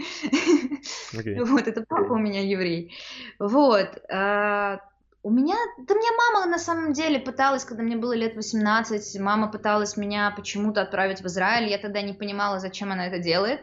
Okay. 1.12 1.44
Вот, 1.44 1.66
это 1.66 1.84
папа 1.88 2.12
у 2.12 2.18
меня 2.18 2.40
еврей. 2.40 2.94
Вот. 3.38 3.98
А, 4.10 4.80
у 5.22 5.30
меня, 5.30 5.54
да 5.78 5.94
мне 5.94 6.08
мама 6.10 6.46
на 6.46 6.58
самом 6.58 6.92
деле 6.92 7.20
пыталась, 7.20 7.64
когда 7.64 7.82
мне 7.82 7.96
было 7.96 8.12
лет 8.12 8.34
18, 8.34 9.20
мама 9.20 9.48
пыталась 9.48 9.96
меня 9.96 10.32
почему-то 10.32 10.82
отправить 10.82 11.20
в 11.20 11.26
Израиль, 11.26 11.70
я 11.70 11.78
тогда 11.78 12.02
не 12.02 12.12
понимала, 12.12 12.58
зачем 12.58 12.90
она 12.90 13.06
это 13.06 13.18
делает. 13.18 13.60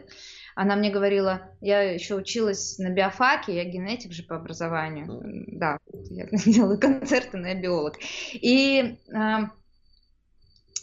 Она 0.56 0.74
мне 0.74 0.90
говорила, 0.90 1.54
я 1.60 1.80
еще 1.80 2.16
училась 2.16 2.78
на 2.78 2.90
биофаке, 2.90 3.56
я 3.56 3.64
генетик 3.64 4.12
же 4.12 4.22
по 4.22 4.36
образованию, 4.36 5.22
да, 5.46 5.78
я 6.10 6.26
делаю 6.32 6.78
концерты, 6.78 7.36
но 7.36 7.48
я 7.48 7.54
биолог. 7.54 7.96
И 8.32 8.98
э, 9.08 9.38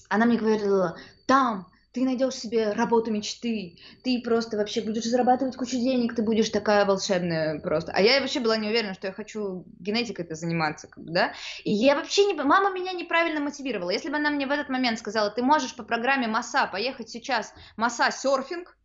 она 0.09 0.25
мне 0.25 0.37
говорила, 0.37 0.97
там 1.25 1.67
ты 1.97 2.05
найдешь 2.05 2.35
себе 2.35 2.73
работу 2.73 3.09
мечты, 3.09 3.79
ты 4.03 4.21
просто 4.21 4.55
вообще 4.55 4.81
будешь 4.81 5.05
зарабатывать 5.05 5.55
кучу 5.55 5.77
денег, 5.77 6.13
ты 6.13 6.21
будешь 6.21 6.49
такая 6.49 6.85
волшебная 6.85 7.59
просто. 7.59 7.91
А 7.91 7.99
я 7.99 8.21
вообще 8.21 8.39
была 8.39 8.55
не 8.55 8.67
уверена, 8.67 8.93
что 8.93 9.07
я 9.07 9.13
хочу 9.13 9.65
генетикой 9.79 10.23
это 10.23 10.35
заниматься, 10.35 10.87
как 10.87 11.03
бы, 11.03 11.11
да. 11.11 11.33
И 11.63 11.73
я 11.73 11.95
вообще 11.95 12.25
не... 12.25 12.35
Мама 12.35 12.69
меня 12.69 12.93
неправильно 12.93 13.39
мотивировала. 13.39 13.89
Если 13.89 14.11
бы 14.11 14.17
она 14.17 14.29
мне 14.29 14.45
в 14.45 14.51
этот 14.51 14.69
момент 14.69 14.99
сказала, 14.99 15.31
ты 15.31 15.41
можешь 15.41 15.75
по 15.75 15.81
программе 15.81 16.27
МАСА 16.27 16.67
поехать 16.67 17.09
сейчас 17.09 17.51
МАСА 17.77 18.11
серфинг, 18.11 18.77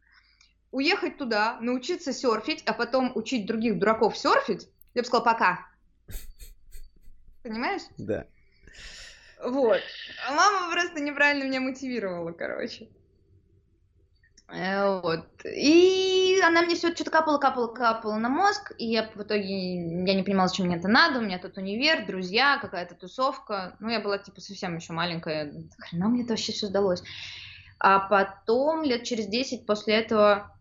уехать 0.71 1.19
туда, 1.19 1.59
научиться 1.61 2.15
серфить, 2.15 2.63
а 2.65 2.73
потом 2.73 3.13
учить 3.15 3.45
других 3.45 3.79
дураков 3.79 4.17
серфить, 4.17 4.69
я 4.95 5.03
бы 5.03 5.07
сказала, 5.07 5.25
пока. 5.27 5.67
Понимаешь? 7.43 7.83
Да. 7.99 8.25
Вот. 9.45 9.81
А 10.27 10.33
мама 10.33 10.73
просто 10.73 11.01
неправильно 11.01 11.45
меня 11.45 11.61
мотивировала, 11.61 12.33
короче. 12.33 12.89
Э, 14.53 15.01
вот. 15.01 15.27
И 15.45 16.39
она 16.45 16.63
мне 16.63 16.75
все 16.75 16.95
что-то 16.95 17.11
капала, 17.11 17.39
капала, 17.39 17.69
капала 17.69 18.17
на 18.17 18.29
мозг, 18.29 18.73
и 18.77 18.87
я 18.87 19.11
в 19.15 19.23
итоге, 19.23 20.05
я 20.05 20.15
не 20.15 20.23
понимала, 20.23 20.49
зачем 20.49 20.67
мне 20.67 20.77
это 20.77 20.89
надо, 20.89 21.19
у 21.19 21.23
меня 21.23 21.39
тут 21.39 21.57
универ, 21.57 22.07
друзья, 22.07 22.59
какая-то 22.59 22.95
тусовка, 22.95 23.77
ну, 23.81 23.89
я 23.89 24.01
была, 24.01 24.19
типа, 24.19 24.41
совсем 24.41 24.77
еще 24.77 24.93
маленькая, 24.93 25.55
хрена 25.79 26.09
мне 26.09 26.25
это 26.25 26.35
вообще 26.35 26.53
все 26.53 26.67
сдалось. 26.67 27.03
А 27.79 27.99
потом, 28.01 28.83
лет 28.83 29.05
через 29.05 29.27
10 29.27 29.65
после 29.65 29.95
этого, 29.95 30.55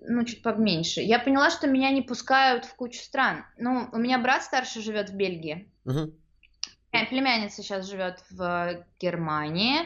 ну, 0.00 0.24
чуть 0.24 0.42
поменьше, 0.42 1.02
я 1.02 1.18
поняла, 1.18 1.50
что 1.50 1.66
меня 1.66 1.90
не 1.90 2.02
пускают 2.02 2.64
в 2.64 2.74
кучу 2.74 3.00
стран. 3.00 3.44
Ну, 3.58 3.88
у 3.92 3.98
меня 3.98 4.18
брат 4.18 4.42
старший 4.42 4.82
живет 4.82 5.10
в 5.10 5.14
Бельгии, 5.14 5.70
моя 5.84 7.06
племянница 7.06 7.62
сейчас 7.62 7.88
живет 7.88 8.24
в 8.30 8.84
Германии, 8.98 9.80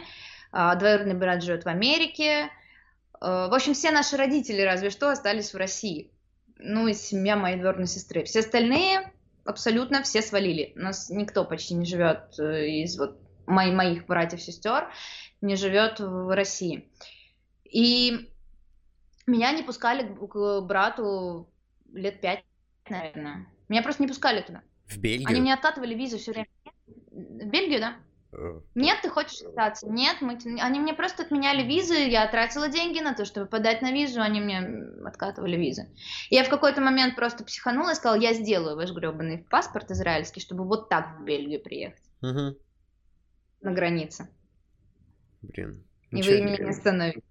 а, 0.52 0.76
двоюродный 0.76 1.14
брат 1.14 1.42
живет 1.42 1.64
в 1.64 1.68
Америке, 1.68 2.48
В 3.20 3.54
общем, 3.54 3.74
все 3.74 3.90
наши 3.90 4.16
родители, 4.16 4.60
разве 4.60 4.90
что, 4.90 5.10
остались 5.10 5.54
в 5.54 5.56
России. 5.56 6.10
Ну, 6.58 6.88
и 6.88 6.94
семья 6.94 7.36
моей 7.36 7.56
двоюродной 7.56 7.86
сестры. 7.86 8.24
Все 8.24 8.40
остальные 8.40 9.12
абсолютно 9.44 10.02
все 10.02 10.22
свалили. 10.22 10.72
У 10.76 10.80
нас 10.80 11.10
никто 11.10 11.44
почти 11.44 11.74
не 11.74 11.84
живет 11.84 12.38
э, 12.38 12.68
из 12.68 12.98
вот 12.98 13.18
мои- 13.46 13.72
моих 13.72 14.06
братьев 14.06 14.40
сестер, 14.42 14.88
не 15.40 15.56
живет 15.56 16.00
в 16.00 16.34
России. 16.34 16.90
И 17.64 18.30
меня 19.26 19.52
не 19.52 19.62
пускали 19.62 20.06
к 20.06 20.26
к 20.26 20.60
брату 20.62 21.50
лет 21.92 22.20
пять, 22.20 22.44
наверное. 22.88 23.46
Меня 23.68 23.82
просто 23.82 24.02
не 24.02 24.08
пускали 24.08 24.42
туда. 24.42 24.62
В 24.86 24.98
Бельгию? 24.98 25.28
Они 25.28 25.40
мне 25.40 25.54
откатывали 25.54 25.94
визу 25.94 26.18
все 26.18 26.32
время. 26.32 26.48
В 27.10 27.46
Бельгию, 27.46 27.80
да? 27.80 27.96
Э, 28.36 28.60
Нет, 28.74 28.98
ты 29.02 29.08
хочешь 29.08 29.40
остаться? 29.42 29.88
Нет, 29.88 30.16
мы... 30.20 30.38
они 30.60 30.80
мне 30.80 30.94
просто 30.94 31.22
отменяли 31.22 31.62
визы, 31.62 31.94
я 31.94 32.26
тратила 32.26 32.68
деньги 32.68 33.00
на 33.00 33.14
то, 33.14 33.24
чтобы 33.24 33.46
подать 33.46 33.82
на 33.82 33.92
визу, 33.92 34.20
они 34.20 34.40
мне 34.40 34.58
откатывали 35.04 35.56
визы. 35.56 35.88
Я 36.30 36.44
в 36.44 36.48
какой-то 36.48 36.80
момент 36.80 37.16
просто 37.16 37.44
психанула 37.44 37.92
и 37.92 37.94
сказала, 37.94 38.18
я 38.18 38.34
сделаю 38.34 38.76
ваш 38.76 38.92
гребаный 38.92 39.38
паспорт 39.38 39.90
израильский, 39.90 40.40
чтобы 40.40 40.64
вот 40.64 40.88
так 40.88 41.18
в 41.18 41.24
Бельгию 41.24 41.62
приехать 41.62 42.02
мгм. 42.20 42.56
на 43.60 43.72
границе. 43.72 44.28
Блин. 45.42 45.84
И 46.10 46.22
вы 46.22 46.40
не 46.40 46.58
меня 46.58 46.68
остановите. 46.68 47.22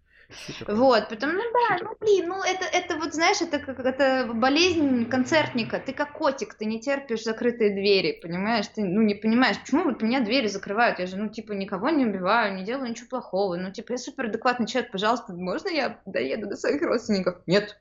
Вот, 0.67 1.09
потом, 1.09 1.33
ну 1.33 1.41
да, 1.41 1.77
ну 1.81 1.95
блин, 1.99 2.27
ну 2.27 2.43
это, 2.43 2.65
это 2.65 2.97
вот, 2.97 3.13
знаешь, 3.13 3.41
это 3.41 3.59
как 3.59 3.79
это 3.79 4.31
болезнь 4.33 5.05
концертника. 5.09 5.79
Ты 5.79 5.93
как 5.93 6.13
котик, 6.13 6.53
ты 6.55 6.65
не 6.65 6.79
терпишь 6.79 7.23
закрытые 7.23 7.71
двери, 7.71 8.19
понимаешь? 8.21 8.67
Ты, 8.67 8.83
ну, 8.83 9.01
не 9.01 9.15
понимаешь, 9.15 9.59
почему 9.59 9.83
вот 9.85 10.01
меня 10.01 10.21
двери 10.21 10.47
закрывают? 10.47 10.99
Я 10.99 11.07
же, 11.07 11.17
ну, 11.17 11.29
типа, 11.29 11.53
никого 11.53 11.89
не 11.89 12.05
убиваю, 12.05 12.55
не 12.55 12.63
делаю 12.63 12.89
ничего 12.89 13.07
плохого. 13.09 13.55
Ну, 13.55 13.71
типа, 13.71 13.93
я 13.93 13.97
супер 13.97 14.25
адекватный 14.25 14.67
человек, 14.67 14.91
пожалуйста, 14.91 15.33
можно 15.33 15.69
я 15.69 16.01
доеду 16.05 16.47
до 16.47 16.55
своих 16.55 16.81
родственников? 16.81 17.41
Нет. 17.45 17.79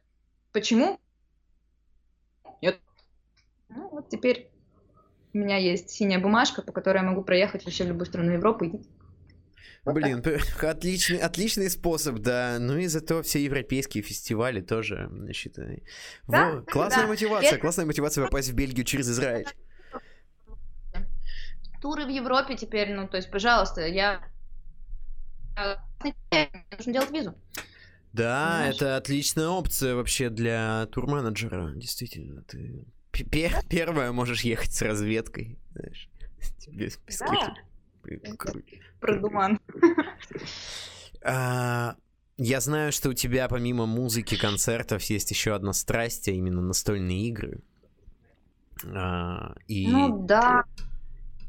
Почему? 0.52 0.98
Нет. 2.60 2.78
Ну, 3.68 3.88
вот 3.88 4.08
теперь 4.08 4.50
у 5.34 5.38
меня 5.38 5.56
есть 5.56 5.90
синяя 5.90 6.20
бумажка, 6.20 6.62
по 6.62 6.72
которой 6.72 6.98
я 6.98 7.04
могу 7.08 7.22
проехать 7.22 7.64
вообще 7.64 7.84
в 7.84 7.88
любую 7.88 8.06
страну 8.06 8.32
Европы. 8.32 8.66
и- 8.66 8.70
Вот 8.70 8.82
так. 8.82 9.01
Блин, 9.84 10.22
отличный, 10.62 11.18
отличный 11.18 11.68
способ, 11.68 12.18
да. 12.18 12.58
Ну 12.60 12.78
и 12.78 12.86
зато 12.86 13.22
все 13.22 13.42
европейские 13.42 14.02
фестивали 14.04 14.60
тоже, 14.60 15.08
значит, 15.10 15.58
э, 15.58 15.78
Да, 16.28 16.52
во, 16.52 16.62
классная 16.62 17.02
да. 17.04 17.08
мотивация, 17.08 17.58
классная 17.58 17.86
мотивация 17.86 18.24
попасть 18.24 18.50
в 18.50 18.54
Бельгию 18.54 18.84
через 18.84 19.10
Израиль. 19.10 19.46
туры 21.80 22.04
в 22.06 22.10
Европе 22.10 22.56
теперь, 22.56 22.92
ну, 22.94 23.08
то 23.08 23.16
есть, 23.16 23.28
пожалуйста, 23.30 23.84
я... 23.84 24.22
Мне 26.30 26.48
нужно 26.76 26.92
делать 26.92 27.10
визу. 27.10 27.34
Да, 28.12 28.52
Понимаешь? 28.58 28.76
это 28.76 28.96
отличная 28.96 29.48
опция 29.48 29.94
вообще 29.96 30.28
для 30.30 30.86
турменеджера, 30.92 31.72
действительно. 31.74 32.42
Ты 32.42 32.84
пе- 33.10 33.24
пе- 33.24 33.62
первая 33.68 34.12
можешь 34.12 34.42
ехать 34.42 34.72
с 34.72 34.80
разведкой, 34.82 35.58
знаешь, 35.72 36.08
без, 36.68 36.98
без 36.98 37.18
Да. 37.18 37.54
Круто. 38.02 38.60
Продуман. 39.00 39.58
А, 41.24 41.94
Я 42.36 42.60
знаю, 42.60 42.92
что 42.92 43.10
у 43.10 43.14
тебя 43.14 43.48
помимо 43.48 43.86
музыки, 43.86 44.36
концертов 44.36 45.02
есть 45.04 45.30
еще 45.30 45.54
одна 45.54 45.72
страсть, 45.72 46.28
а 46.28 46.32
именно 46.32 46.60
настольные 46.62 47.28
игры. 47.28 47.60
А, 48.84 49.54
И 49.68 49.86
Ну, 49.86 50.26
да. 50.26 50.64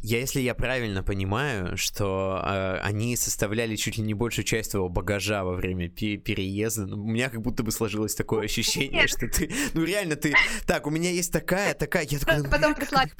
я, 0.01 0.19
если 0.19 0.41
я 0.41 0.53
правильно 0.53 1.01
понимаю, 1.01 1.77
что 1.77 2.39
а, 2.43 2.79
они 2.83 3.15
составляли 3.15 3.75
чуть 3.75 3.97
ли 3.97 4.03
не 4.03 4.13
большую 4.13 4.45
часть 4.45 4.71
твоего 4.71 4.89
багажа 4.89 5.43
во 5.43 5.55
время 5.55 5.89
пе- 5.89 6.17
переезда, 6.17 6.85
ну, 6.85 7.01
у 7.03 7.07
меня 7.07 7.29
как 7.31 7.41
будто 7.41 7.63
бы 7.63 7.71
сложилось 7.71 8.13
такое 8.13 8.45
ощущение, 8.45 9.01
Нет. 9.01 9.09
что 9.09 9.27
ты, 9.27 9.51
ну 9.73 9.83
реально 9.83 10.15
ты, 10.15 10.35
так, 10.67 10.85
у 10.85 10.91
меня 10.91 11.09
есть 11.09 11.31
такая, 11.33 11.73
такая, 11.73 12.05
я 12.07 12.19
такой, 12.19 12.43
ну, 12.43 12.49
Потом 12.51 12.75
прислали. 12.75 13.11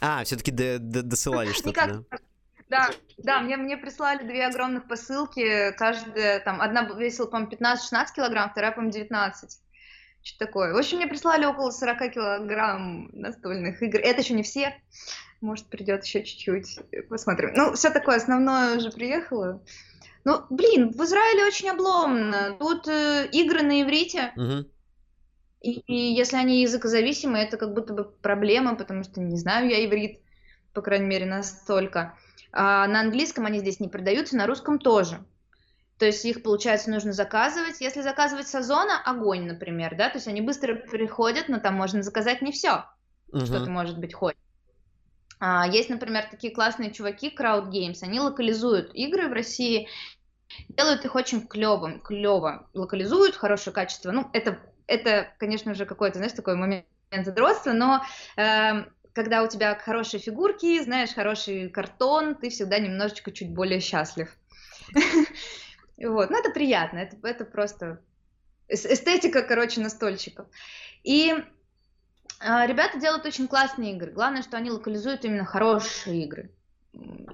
А 0.00 0.06
как? 0.06 0.20
А, 0.20 0.24
все-таки 0.24 0.50
досылали 0.50 1.52
что-то, 1.52 2.04
да? 2.10 2.18
Да, 2.68 2.90
да, 3.16 3.40
мне, 3.40 3.56
мне 3.56 3.78
прислали 3.78 4.26
две 4.26 4.46
огромных 4.46 4.86
посылки, 4.86 5.72
каждая, 5.72 6.40
там, 6.40 6.60
одна 6.60 6.82
весила, 6.82 7.26
по-моему, 7.26 7.50
15-16 7.52 8.06
килограмм, 8.14 8.50
вторая, 8.50 8.72
по-моему, 8.72 8.92
19. 8.92 9.58
Что 10.22 10.38
такое? 10.38 10.74
В 10.74 10.76
общем, 10.76 10.98
мне 10.98 11.06
прислали 11.06 11.46
около 11.46 11.70
40 11.70 12.12
килограмм 12.12 13.08
настольных 13.12 13.82
игр. 13.82 13.98
Это 13.98 14.20
еще 14.20 14.34
не 14.34 14.42
все. 14.42 14.74
Может, 15.40 15.66
придет 15.66 16.04
еще 16.04 16.22
чуть-чуть. 16.22 16.80
Посмотрим. 17.08 17.52
Ну, 17.54 17.72
все 17.72 17.90
такое 17.90 18.16
основное 18.16 18.76
уже 18.76 18.90
приехало. 18.90 19.62
Ну, 20.24 20.44
блин, 20.50 20.90
в 20.90 21.02
Израиле 21.04 21.46
очень 21.46 21.70
обломно. 21.70 22.56
Тут 22.58 22.88
э, 22.88 23.28
игры 23.32 23.62
на 23.62 23.80
иврите, 23.80 24.32
Мгм. 24.36 24.66
И, 25.60 25.80
и 25.86 26.14
если 26.14 26.36
они 26.36 26.62
языкозависимы, 26.62 27.38
это 27.38 27.56
как 27.56 27.74
будто 27.74 27.92
бы 27.92 28.04
проблема, 28.04 28.76
потому 28.76 29.02
что 29.02 29.20
не 29.20 29.36
знаю 29.36 29.68
я 29.68 29.84
иврит, 29.84 30.20
по 30.72 30.82
крайней 30.82 31.06
мере, 31.06 31.26
настолько. 31.26 32.16
А 32.52 32.86
на 32.86 33.00
английском 33.00 33.46
они 33.46 33.58
здесь 33.58 33.80
не 33.80 33.88
продаются, 33.88 34.36
на 34.36 34.46
русском 34.46 34.78
тоже. 34.78 35.24
То 35.98 36.06
есть 36.06 36.24
их, 36.24 36.42
получается, 36.44 36.90
нужно 36.90 37.12
заказывать. 37.12 37.80
Если 37.80 38.02
заказывать 38.02 38.46
с 38.46 38.54
Озона, 38.54 39.02
огонь, 39.04 39.46
например, 39.46 39.96
да, 39.96 40.08
то 40.08 40.18
есть 40.18 40.28
они 40.28 40.40
быстро 40.40 40.76
приходят, 40.76 41.48
но 41.48 41.58
там 41.58 41.74
можно 41.74 42.02
заказать 42.02 42.40
не 42.40 42.52
все, 42.52 42.84
что-то 43.28 43.64
Мгм. 43.64 43.72
может 43.72 43.98
быть 43.98 44.14
хоть. 44.14 44.36
А, 45.40 45.66
есть, 45.66 45.88
например, 45.88 46.24
такие 46.30 46.52
классные 46.52 46.92
чуваки, 46.92 47.34
Crowd 47.36 47.70
Games, 47.70 47.98
они 48.02 48.20
локализуют 48.20 48.94
игры 48.94 49.28
в 49.28 49.32
России, 49.32 49.88
делают 50.68 51.04
их 51.04 51.14
очень 51.14 51.46
клевым, 51.46 52.00
клево 52.00 52.68
локализуют, 52.74 53.36
хорошее 53.36 53.74
качество. 53.74 54.10
Ну, 54.10 54.30
это, 54.32 54.58
это, 54.88 55.32
конечно 55.38 55.74
же, 55.74 55.86
какой-то, 55.86 56.16
знаешь, 56.18 56.32
такой 56.32 56.56
момент 56.56 56.86
задротства, 57.12 57.72
но 57.72 58.02
эм, 58.36 58.92
когда 59.12 59.42
у 59.42 59.48
тебя 59.48 59.78
хорошие 59.78 60.20
фигурки, 60.20 60.82
знаешь, 60.82 61.14
хороший 61.14 61.68
картон, 61.68 62.34
ты 62.34 62.50
всегда 62.50 62.78
немножечко 62.78 63.30
чуть 63.30 63.52
более 63.54 63.80
счастлив. 63.80 64.36
Вот, 66.00 66.30
ну 66.30 66.38
это 66.38 66.50
приятно, 66.50 66.98
это, 66.98 67.16
это 67.26 67.44
просто 67.44 68.00
эс- 68.68 68.86
эстетика, 68.86 69.42
короче, 69.42 69.80
настольщиков. 69.80 70.46
И 71.02 71.34
а, 72.40 72.66
ребята 72.66 73.00
делают 73.00 73.26
очень 73.26 73.48
классные 73.48 73.94
игры. 73.94 74.12
Главное, 74.12 74.42
что 74.42 74.56
они 74.56 74.70
локализуют 74.70 75.24
именно 75.24 75.44
хорошие 75.44 76.24
игры. 76.24 76.52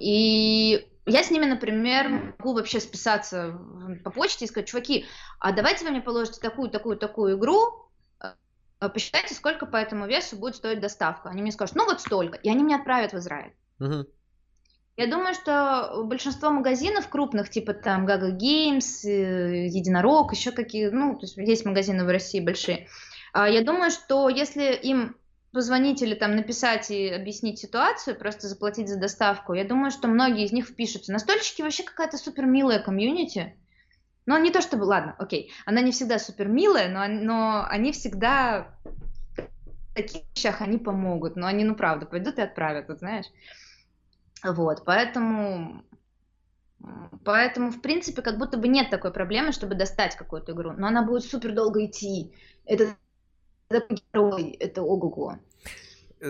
И 0.01 0.89
я 1.06 1.22
с 1.22 1.31
ними, 1.31 1.44
например, 1.44 2.35
могу 2.39 2.55
вообще 2.55 2.81
списаться 2.81 3.59
по 4.05 4.10
почте 4.10 4.44
и 4.44 4.48
сказать, 4.48 4.68
чуваки, 4.68 5.06
а 5.39 5.52
давайте 5.52 5.85
вы 5.85 5.90
мне 5.90 6.01
положите 6.01 6.40
такую, 6.40 6.70
такую, 6.70 6.97
такую 6.97 7.39
игру, 7.39 7.90
а, 8.20 8.89
посчитайте, 8.89 9.35
сколько 9.35 9.66
по 9.66 9.76
этому 9.76 10.06
весу 10.06 10.36
будет 10.36 10.56
стоить 10.56 10.81
доставка. 10.81 11.28
Они 11.28 11.43
мне 11.43 11.52
скажут, 11.52 11.76
ну 11.76 11.85
вот 11.85 12.01
столько, 12.01 12.36
и 12.39 12.51
они 12.51 12.62
мне 12.62 12.76
отправят 12.76 13.12
в 13.12 13.18
Израиль. 13.18 13.52
Мгм. 13.78 14.06
Я 14.97 15.09
думаю, 15.09 15.35
что 15.35 16.02
большинство 16.05 16.51
магазинов 16.51 17.09
крупных, 17.09 17.51
типа 17.51 17.74
там 17.74 18.06
Gaga 18.06 18.31
Games, 18.31 19.05
э, 19.05 19.66
Единорог, 19.66 20.32
еще 20.32 20.52
какие, 20.52 20.89
ну, 20.89 21.14
то 21.14 21.26
есть 21.26 21.36
есть 21.36 21.64
магазины 21.64 22.05
в 22.05 22.09
России 22.09 22.40
большие. 22.40 22.86
А, 23.32 23.48
Я 23.48 23.64
думаю, 23.64 23.90
что 23.90 24.28
если 24.28 24.72
им 24.72 25.16
позвонить 25.55 26.02
или 26.02 26.14
там 26.14 26.35
написать 26.35 26.90
и 26.90 27.09
объяснить 27.09 27.60
ситуацию, 27.60 28.18
просто 28.18 28.48
заплатить 28.48 28.89
за 28.89 28.98
доставку, 28.98 29.55
я 29.55 29.64
думаю, 29.64 29.90
что 29.93 30.09
многие 30.09 30.44
из 30.44 30.52
них 30.52 30.66
впишутся. 30.66 31.12
Настольщики 31.12 31.62
вообще 31.62 31.85
какая-то 31.85 32.18
супер 32.18 32.44
милая 32.44 32.81
комьюнити. 32.81 33.56
Но 34.26 34.36
не 34.39 34.51
то 34.51 34.60
чтобы, 34.60 34.85
ладно, 34.85 35.14
окей, 35.18 35.52
она 35.64 35.81
не 35.81 35.93
всегда 35.93 36.18
супер 36.18 36.48
милая, 36.48 36.89
но, 36.89 37.06
но 37.06 37.66
они 37.68 37.93
всегда 37.93 38.74
в 38.85 39.94
таких 39.94 40.22
вещах 40.35 40.60
они 40.60 40.78
помогут, 40.78 41.36
но 41.36 41.47
они, 41.47 41.62
ну, 41.62 41.76
правда, 41.76 42.05
пойдут 42.05 42.39
и 42.39 42.43
отправят, 42.43 42.89
вот 42.89 42.98
знаешь. 42.98 43.26
Вот, 44.43 44.85
поэтому, 44.85 45.85
поэтому, 47.24 47.70
в 47.70 47.81
принципе, 47.81 48.22
как 48.22 48.39
будто 48.39 48.56
бы 48.56 48.66
нет 48.66 48.90
такой 48.90 49.12
проблемы, 49.12 49.52
чтобы 49.52 49.74
достать 49.74 50.16
какую-то 50.16 50.52
игру, 50.52 50.72
но 50.72 50.89
она 50.89 51.02
будет 51.02 51.24
супер 51.24 51.55
долго 51.55 51.85
идти. 51.85 52.35
Это 52.64 52.97
герой, 53.70 54.50
это 54.60 54.82
ого-го. 54.82 55.38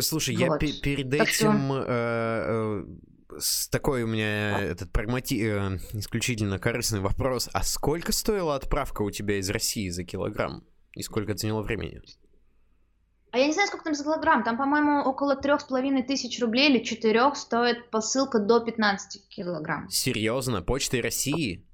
Слушай, 0.00 0.36
вот. 0.36 0.62
я 0.62 0.68
перед 0.80 1.10
так 1.10 1.28
этим 1.28 1.66
что... 1.66 1.84
э, 1.86 2.84
э, 3.36 3.38
с 3.38 3.68
такой 3.68 4.02
у 4.02 4.06
меня 4.06 4.58
этот 4.60 4.90
прагмати... 4.90 5.34
Э, 5.34 5.78
исключительно 5.92 6.58
корыстный 6.58 7.00
вопрос. 7.00 7.48
А 7.52 7.62
сколько 7.62 8.12
стоила 8.12 8.56
отправка 8.56 9.02
у 9.02 9.10
тебя 9.10 9.38
из 9.38 9.50
России 9.50 9.88
за 9.88 10.04
килограмм? 10.04 10.64
И 10.94 11.02
сколько 11.02 11.32
это 11.32 11.40
заняло 11.40 11.62
времени? 11.62 12.00
А 13.30 13.38
я 13.38 13.46
не 13.46 13.52
знаю, 13.52 13.66
сколько 13.68 13.84
там 13.84 13.94
за 13.94 14.04
килограмм. 14.04 14.44
Там, 14.44 14.56
по-моему, 14.56 15.02
около 15.02 15.34
трех 15.36 15.60
с 15.60 15.64
половиной 15.64 16.04
тысяч 16.04 16.40
рублей 16.40 16.70
или 16.70 16.84
четырех 16.84 17.36
стоит 17.36 17.90
посылка 17.90 18.38
до 18.38 18.60
15 18.60 19.28
килограмм. 19.28 19.88
Серьезно? 19.88 20.62
Почтой 20.62 21.00
России? 21.00 21.66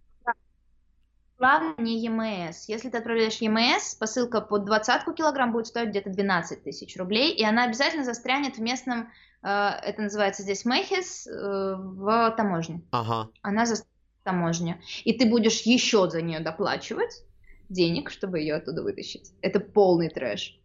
Главное 1.41 1.75
не 1.79 1.99
ЕМС. 2.05 2.69
Если 2.69 2.91
ты 2.91 2.99
отправляешь 2.99 3.39
ЕМС, 3.39 3.95
посылка 3.95 4.43
под 4.43 4.67
двадцатку 4.67 5.15
килограмм 5.15 5.53
будет 5.53 5.69
стоить 5.69 5.89
где-то 5.89 6.11
12 6.11 6.63
тысяч 6.63 6.99
рублей, 6.99 7.33
и 7.33 7.43
она 7.43 7.65
обязательно 7.65 8.05
застрянет 8.05 8.59
в 8.59 8.61
местном, 8.61 9.09
э, 9.43 9.49
это 9.49 10.03
называется 10.03 10.43
здесь 10.43 10.67
Мехис, 10.67 11.27
э, 11.27 11.33
в 11.33 12.35
таможне. 12.37 12.83
Ага. 12.91 13.31
Она 13.41 13.65
застрянет 13.65 13.97
в 14.21 14.25
таможне. 14.25 14.83
И 15.05 15.15
ты 15.15 15.25
будешь 15.25 15.63
еще 15.63 16.11
за 16.11 16.21
нее 16.21 16.41
доплачивать 16.41 17.25
денег, 17.71 18.11
чтобы 18.11 18.41
ее 18.41 18.57
оттуда 18.57 18.83
вытащить. 18.83 19.33
Это 19.41 19.61
полный 19.61 20.11
трэш. 20.11 20.61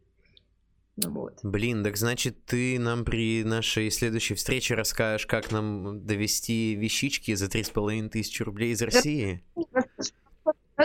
Ну 0.98 1.12
вот. 1.12 1.40
Блин, 1.42 1.86
так 1.86 1.96
значит, 1.96 2.44
ты 2.44 2.80
нам 2.80 3.06
при 3.06 3.46
нашей 3.46 3.90
следующей 3.92 4.34
встрече 4.34 4.76
расскажешь, 4.76 5.26
как 5.26 5.54
нам 5.54 6.06
довести 6.06 6.76
вещички 6.76 7.34
за 7.34 7.50
три 7.50 7.64
с 7.64 7.70
половиной 7.70 8.10
тысячи 8.10 8.44
рублей 8.44 8.74
из 8.74 8.82
России? 8.82 9.42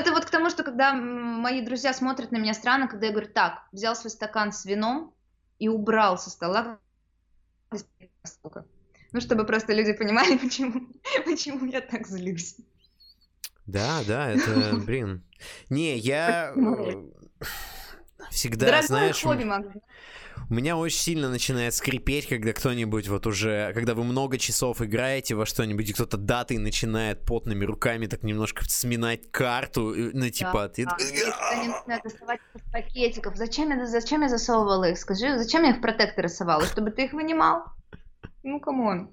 Это 0.00 0.12
вот 0.12 0.24
к 0.24 0.30
тому, 0.30 0.50
что 0.50 0.64
когда 0.64 0.92
мои 0.94 1.60
друзья 1.64 1.92
смотрят 1.92 2.32
на 2.32 2.38
меня 2.38 2.54
странно, 2.54 2.88
когда 2.88 3.06
я 3.06 3.12
говорю, 3.12 3.28
так, 3.32 3.66
взял 3.72 3.94
свой 3.94 4.10
стакан 4.10 4.52
с 4.52 4.64
вином 4.64 5.14
и 5.58 5.68
убрал 5.68 6.18
со 6.18 6.30
стола. 6.30 6.78
Ну, 9.12 9.20
чтобы 9.20 9.44
просто 9.44 9.72
люди 9.72 9.92
понимали, 9.92 10.38
почему, 10.42 10.88
почему 11.24 11.66
я 11.66 11.80
так 11.80 12.06
злюсь. 12.06 12.56
Да, 13.66 14.00
да, 14.06 14.30
это, 14.30 14.76
блин. 14.86 15.24
Не, 15.68 15.96
я 15.96 16.52
э, 16.54 17.44
всегда, 18.30 18.66
Дорогое 18.66 18.86
знаешь... 18.86 19.22
Хобби, 19.22 19.44
у 20.48 20.54
меня 20.54 20.76
очень 20.76 20.98
сильно 20.98 21.28
начинает 21.28 21.74
скрипеть, 21.74 22.28
когда 22.28 22.52
кто-нибудь 22.52 23.08
вот 23.08 23.26
уже, 23.26 23.72
когда 23.74 23.94
вы 23.94 24.04
много 24.04 24.38
часов 24.38 24.80
играете 24.82 25.34
во 25.34 25.46
что-нибудь, 25.46 25.88
и 25.88 25.92
кто-то 25.92 26.16
датой 26.16 26.58
начинает 26.58 27.24
потными 27.24 27.64
руками 27.64 28.06
так 28.06 28.22
немножко 28.22 28.64
сминать 28.68 29.30
карту, 29.30 29.94
ну 30.12 30.28
типа... 30.30 30.52
Да, 30.52 30.68
ты... 30.68 30.84
да. 30.84 30.96
Они 31.52 31.68
начинают 31.68 32.04
доставать 32.04 32.40
из 32.54 32.72
пакетиков. 32.72 33.36
Зачем 33.36 33.70
я, 33.70 33.86
зачем 33.86 34.22
я 34.22 34.28
засовывала 34.28 34.90
их? 34.90 34.98
Скажи, 34.98 35.38
зачем 35.38 35.62
я 35.64 35.70
их 35.70 35.78
в 35.78 35.80
протекторы 35.80 36.28
совала? 36.28 36.64
Чтобы 36.64 36.90
ты 36.90 37.04
их 37.04 37.12
вынимал? 37.12 37.64
Ну, 38.42 38.58
come 38.60 38.89
on. 38.89 39.10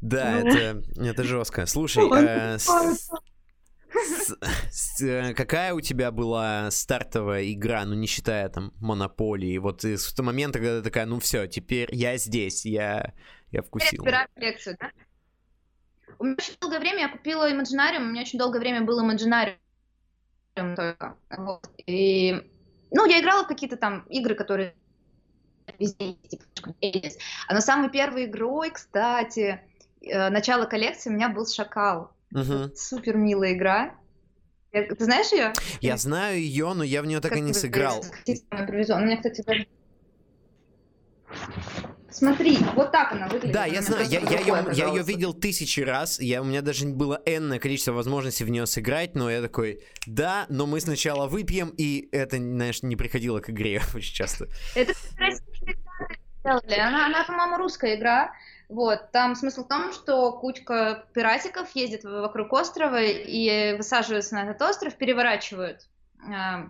Да, 0.00 0.40
ну. 0.42 0.48
это, 0.48 0.82
это 1.00 1.24
жестко. 1.24 1.64
Слушай, 1.66 2.04
э, 2.12 2.58
Э, 5.00 5.34
какая 5.34 5.74
у 5.74 5.80
тебя 5.80 6.10
была 6.10 6.70
стартовая 6.70 7.52
игра, 7.52 7.84
ну 7.84 7.94
не 7.94 8.06
считая 8.06 8.48
там 8.48 8.72
монополии, 8.80 9.58
вот 9.58 9.84
с 9.84 10.12
того 10.14 10.26
момента, 10.26 10.58
когда 10.58 10.78
ты 10.78 10.84
такая, 10.84 11.06
ну 11.06 11.20
все, 11.20 11.46
теперь 11.46 11.94
я 11.94 12.16
здесь, 12.16 12.64
я, 12.64 13.12
я 13.50 13.62
вкусил. 13.62 14.04
коллекцию, 14.34 14.76
да? 14.80 14.90
У 16.18 16.24
меня 16.24 16.36
очень 16.38 16.54
долгое 16.60 16.80
время 16.80 17.00
я 17.00 17.08
купила 17.08 17.50
Imaginarium, 17.50 18.02
у 18.02 18.10
меня 18.10 18.22
очень 18.22 18.38
долгое 18.38 18.60
время 18.60 18.82
был 18.82 19.04
Imaginarium 19.04 19.56
только. 20.54 21.16
Вот. 21.30 21.68
И, 21.86 22.32
ну, 22.90 23.06
я 23.06 23.20
играла 23.20 23.44
в 23.44 23.48
какие-то 23.48 23.76
там 23.76 24.02
игры, 24.08 24.34
которые 24.34 24.74
везде 25.78 26.14
типа, 26.14 26.44
А 27.48 27.54
на 27.54 27.60
самой 27.60 27.90
первой 27.90 28.26
игрой, 28.26 28.70
кстати, 28.70 29.60
э, 30.00 30.28
начало 30.30 30.66
коллекции 30.66 31.10
у 31.10 31.12
меня 31.12 31.28
был 31.28 31.46
Шакал. 31.46 32.12
Угу. 32.34 32.74
Супер 32.74 33.16
милая 33.16 33.52
игра. 33.52 33.94
Ты 34.72 35.04
знаешь 35.04 35.30
ее? 35.32 35.52
Я 35.80 35.96
знаю 35.98 36.40
ее, 36.40 36.72
но 36.72 36.82
я 36.82 37.02
в 37.02 37.06
нее 37.06 37.20
так 37.20 37.32
как 37.32 37.38
и 37.38 37.42
не 37.42 37.52
сыграл. 37.52 38.02
У 38.26 38.30
меня, 38.30 39.16
кстати, 39.16 39.42
даже... 39.42 39.66
Смотри, 42.10 42.58
вот 42.74 42.92
так 42.92 43.12
она 43.12 43.26
выглядит. 43.26 43.54
Да, 43.54 43.64
я 43.64 43.80
знаю, 43.80 44.06
я, 44.06 44.20
я, 44.20 44.40
ее, 44.40 44.66
я 44.74 44.88
ее 44.88 45.02
видел 45.02 45.32
тысячи 45.32 45.80
раз, 45.80 46.20
я, 46.20 46.42
у 46.42 46.44
меня 46.44 46.60
даже 46.60 46.86
было 46.86 47.22
энное 47.24 47.58
количество 47.58 47.92
возможностей 47.92 48.44
в 48.44 48.50
нее 48.50 48.66
сыграть, 48.66 49.14
но 49.14 49.30
я 49.30 49.40
такой, 49.40 49.82
да, 50.06 50.44
но 50.50 50.66
мы 50.66 50.80
сначала 50.80 51.26
выпьем, 51.26 51.72
и 51.76 52.10
это, 52.12 52.36
знаешь, 52.36 52.82
не 52.82 52.96
приходило 52.96 53.40
к 53.40 53.48
игре 53.48 53.80
очень 53.94 54.14
часто. 54.14 54.46
Это 54.74 54.92
она, 56.44 57.06
она 57.06 57.24
по-моему, 57.24 57.56
русская 57.56 57.96
игра, 57.96 58.32
вот, 58.72 59.10
там 59.12 59.34
смысл 59.34 59.64
в 59.64 59.68
том, 59.68 59.92
что 59.92 60.32
кучка 60.32 61.04
пиратиков 61.12 61.70
ездит 61.76 62.04
вокруг 62.04 62.50
острова 62.54 63.02
и 63.02 63.76
высаживаются 63.76 64.34
на 64.34 64.44
этот 64.44 64.62
остров, 64.62 64.96
переворачивают 64.96 65.82
э, 66.26 66.68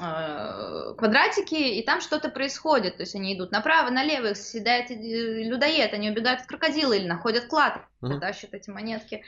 э, 0.00 0.94
квадратики, 0.96 1.54
и 1.54 1.82
там 1.84 2.00
что-то 2.00 2.30
происходит. 2.30 2.96
То 2.96 3.02
есть 3.02 3.14
они 3.14 3.36
идут 3.36 3.50
направо, 3.50 3.90
налево, 3.90 4.28
их 4.28 4.38
съедает 4.38 4.88
людоед, 4.88 5.92
они 5.92 6.10
убегают 6.10 6.40
от 6.40 6.46
крокодила 6.46 6.94
или 6.94 7.06
находят 7.06 7.48
клад, 7.48 7.82
uh-huh. 8.00 8.18
тащат 8.18 8.54
эти 8.54 8.70
монетки 8.70 9.22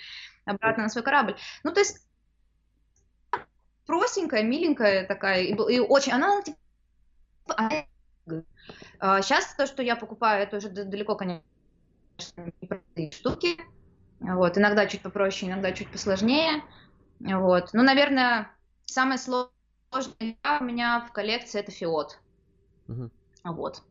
обратно 0.46 0.84
на 0.84 0.88
свой 0.88 1.04
корабль. 1.04 1.36
Ну, 1.62 1.72
то 1.74 1.80
есть 1.80 2.06
простенькая, 3.84 4.42
миленькая 4.44 5.06
такая, 5.06 5.42
и, 5.42 5.52
и 5.52 5.78
очень, 5.78 6.12
она 6.12 6.40
типа, 6.40 6.58
Сейчас 9.00 9.54
то, 9.54 9.66
что 9.66 9.82
я 9.82 9.96
покупаю, 9.96 10.42
это 10.42 10.58
уже 10.58 10.68
далеко, 10.68 11.16
конечно, 11.16 11.42
непростые 12.60 13.10
штуки. 13.12 13.56
Вот, 14.20 14.58
иногда 14.58 14.86
чуть 14.86 15.02
попроще, 15.02 15.50
иногда 15.50 15.72
чуть 15.72 15.90
посложнее. 15.90 16.62
Вот. 17.20 17.70
Ну, 17.72 17.82
наверное, 17.82 18.50
самая 18.84 19.18
сложная 19.18 20.36
у 20.60 20.64
меня 20.64 21.06
в 21.08 21.12
коллекции 21.12 21.60
это 21.60 21.70
фиот. 21.70 22.18
Угу. 22.88 23.10
Вот. 23.44 23.82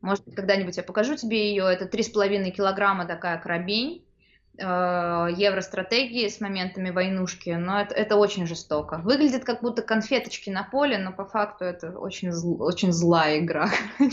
Может 0.00 0.24
быть, 0.24 0.34
когда-нибудь 0.34 0.76
я 0.76 0.82
покажу 0.82 1.16
тебе 1.16 1.48
ее. 1.48 1.64
Это 1.64 1.86
3,5 1.86 2.50
килограмма 2.50 3.06
такая 3.06 3.38
карабень 3.38 4.04
э, 4.58 4.62
евростратегии 4.62 6.28
с 6.28 6.40
моментами 6.40 6.90
войнушки, 6.90 7.50
но 7.50 7.80
это, 7.80 7.94
это 7.94 8.16
очень 8.16 8.46
жестоко. 8.46 8.98
Выглядит 8.98 9.44
как 9.44 9.62
будто 9.62 9.80
конфеточки 9.80 10.50
на 10.50 10.62
поле, 10.62 10.98
но 10.98 11.12
по 11.12 11.24
факту 11.24 11.64
это 11.64 11.98
очень, 11.98 12.32
зл, 12.32 12.62
очень 12.62 12.92
злая 12.92 13.38
игра. 13.38 13.70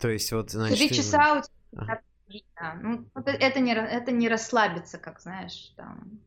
То 0.00 0.08
есть 0.08 0.32
вот, 0.32 0.50
значит... 0.50 0.78
Три 0.78 0.90
часа 0.90 1.34
у 1.34 1.42
тебя... 1.42 2.02
Ага. 2.56 2.78
Ну, 2.80 3.06
это, 3.14 3.60
не, 3.60 3.74
это 3.74 4.12
не 4.12 4.28
расслабиться, 4.28 4.98
как, 4.98 5.20
знаешь, 5.20 5.72
там, 5.76 6.20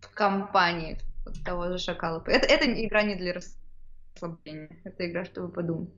в 0.00 0.10
компании 0.14 0.98
того 1.44 1.68
же 1.70 1.78
шакала. 1.78 2.22
Это, 2.26 2.46
это 2.46 2.84
игра 2.84 3.02
не 3.02 3.16
для 3.16 3.34
расслабления, 3.34 4.80
это 4.84 5.08
игра, 5.08 5.24
чтобы 5.24 5.50
подумать. 5.50 5.90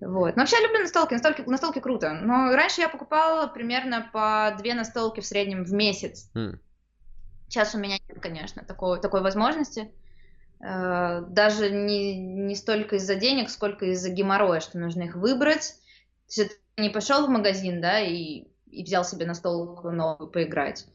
Вот. 0.00 0.36
Но 0.36 0.42
вообще 0.42 0.56
я 0.56 0.66
люблю 0.66 0.80
настолки, 0.80 1.12
настолки, 1.12 1.42
настолки 1.42 1.78
круто. 1.80 2.12
Но 2.14 2.54
раньше 2.56 2.80
я 2.80 2.88
покупала 2.88 3.46
примерно 3.46 4.08
по 4.12 4.54
две 4.58 4.74
настолки 4.74 5.20
в 5.20 5.26
среднем 5.26 5.64
в 5.64 5.72
месяц. 5.72 6.30
Mm. 6.34 6.58
Сейчас 7.48 7.74
у 7.74 7.78
меня 7.78 7.98
нет, 8.08 8.20
конечно, 8.20 8.64
такой, 8.64 9.00
такой 9.00 9.20
возможности. 9.20 9.92
Э, 10.60 11.22
даже 11.28 11.70
не, 11.70 12.16
не 12.16 12.56
столько 12.56 12.96
из-за 12.96 13.14
денег, 13.14 13.50
сколько 13.50 13.86
из-за 13.86 14.10
геморроя, 14.10 14.60
что 14.60 14.78
нужно 14.78 15.02
их 15.02 15.14
выбрать, 15.14 15.76
есть 16.40 16.58
ты 16.74 16.82
не 16.82 16.90
пошел 16.90 17.26
в 17.26 17.30
магазин, 17.30 17.80
да, 17.80 18.00
и, 18.00 18.44
и 18.66 18.84
взял 18.84 19.04
себе 19.04 19.26
на 19.26 19.34
стол 19.34 19.80
новую 19.82 20.30
поиграть. 20.30 20.86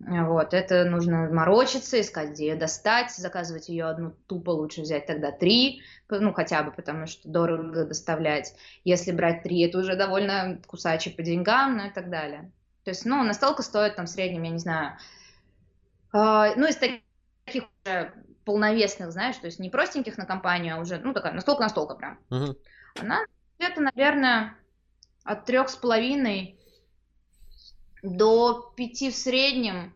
Вот, 0.00 0.52
это 0.52 0.84
нужно 0.84 1.30
морочиться, 1.30 2.00
искать, 2.00 2.30
где 2.30 2.48
ее 2.48 2.56
достать, 2.56 3.12
заказывать 3.12 3.68
ее 3.68 3.86
одну 3.86 4.10
тупо 4.26 4.50
лучше 4.50 4.82
взять 4.82 5.06
тогда 5.06 5.30
три, 5.30 5.82
ну, 6.10 6.32
хотя 6.34 6.62
бы, 6.62 6.72
потому 6.72 7.06
что 7.06 7.28
дорого 7.28 7.86
доставлять. 7.86 8.54
Если 8.82 9.12
брать 9.12 9.42
три, 9.42 9.60
это 9.60 9.78
уже 9.78 9.96
довольно 9.96 10.60
кусачи 10.66 11.10
по 11.10 11.22
деньгам, 11.22 11.78
ну 11.78 11.86
и 11.86 11.90
так 11.90 12.10
далее. 12.10 12.50
То 12.84 12.90
есть, 12.90 13.06
ну, 13.06 13.22
настолка 13.22 13.62
стоит 13.62 13.96
там 13.96 14.04
в 14.04 14.10
среднем, 14.10 14.42
я 14.42 14.50
не 14.50 14.58
знаю, 14.58 14.98
э, 16.12 16.54
ну, 16.56 16.66
из 16.66 16.76
таких 16.76 17.00
уже 17.84 18.12
полновесных, 18.44 19.10
знаешь, 19.10 19.36
то 19.36 19.46
есть 19.46 19.58
не 19.58 19.70
простеньких 19.70 20.18
на 20.18 20.26
компанию, 20.26 20.76
а 20.76 20.80
уже, 20.80 20.98
ну, 20.98 21.14
такая 21.14 21.32
настолка-настолка 21.32 21.94
прям. 21.94 22.18
Uh-huh. 22.30 22.54
Она 23.00 23.24
где-то, 23.64 23.80
наверное, 23.80 24.56
от 25.24 25.46
трех 25.46 25.68
с 25.68 25.76
половиной 25.76 26.58
до 28.02 28.72
пяти 28.76 29.10
в 29.10 29.16
среднем. 29.16 29.94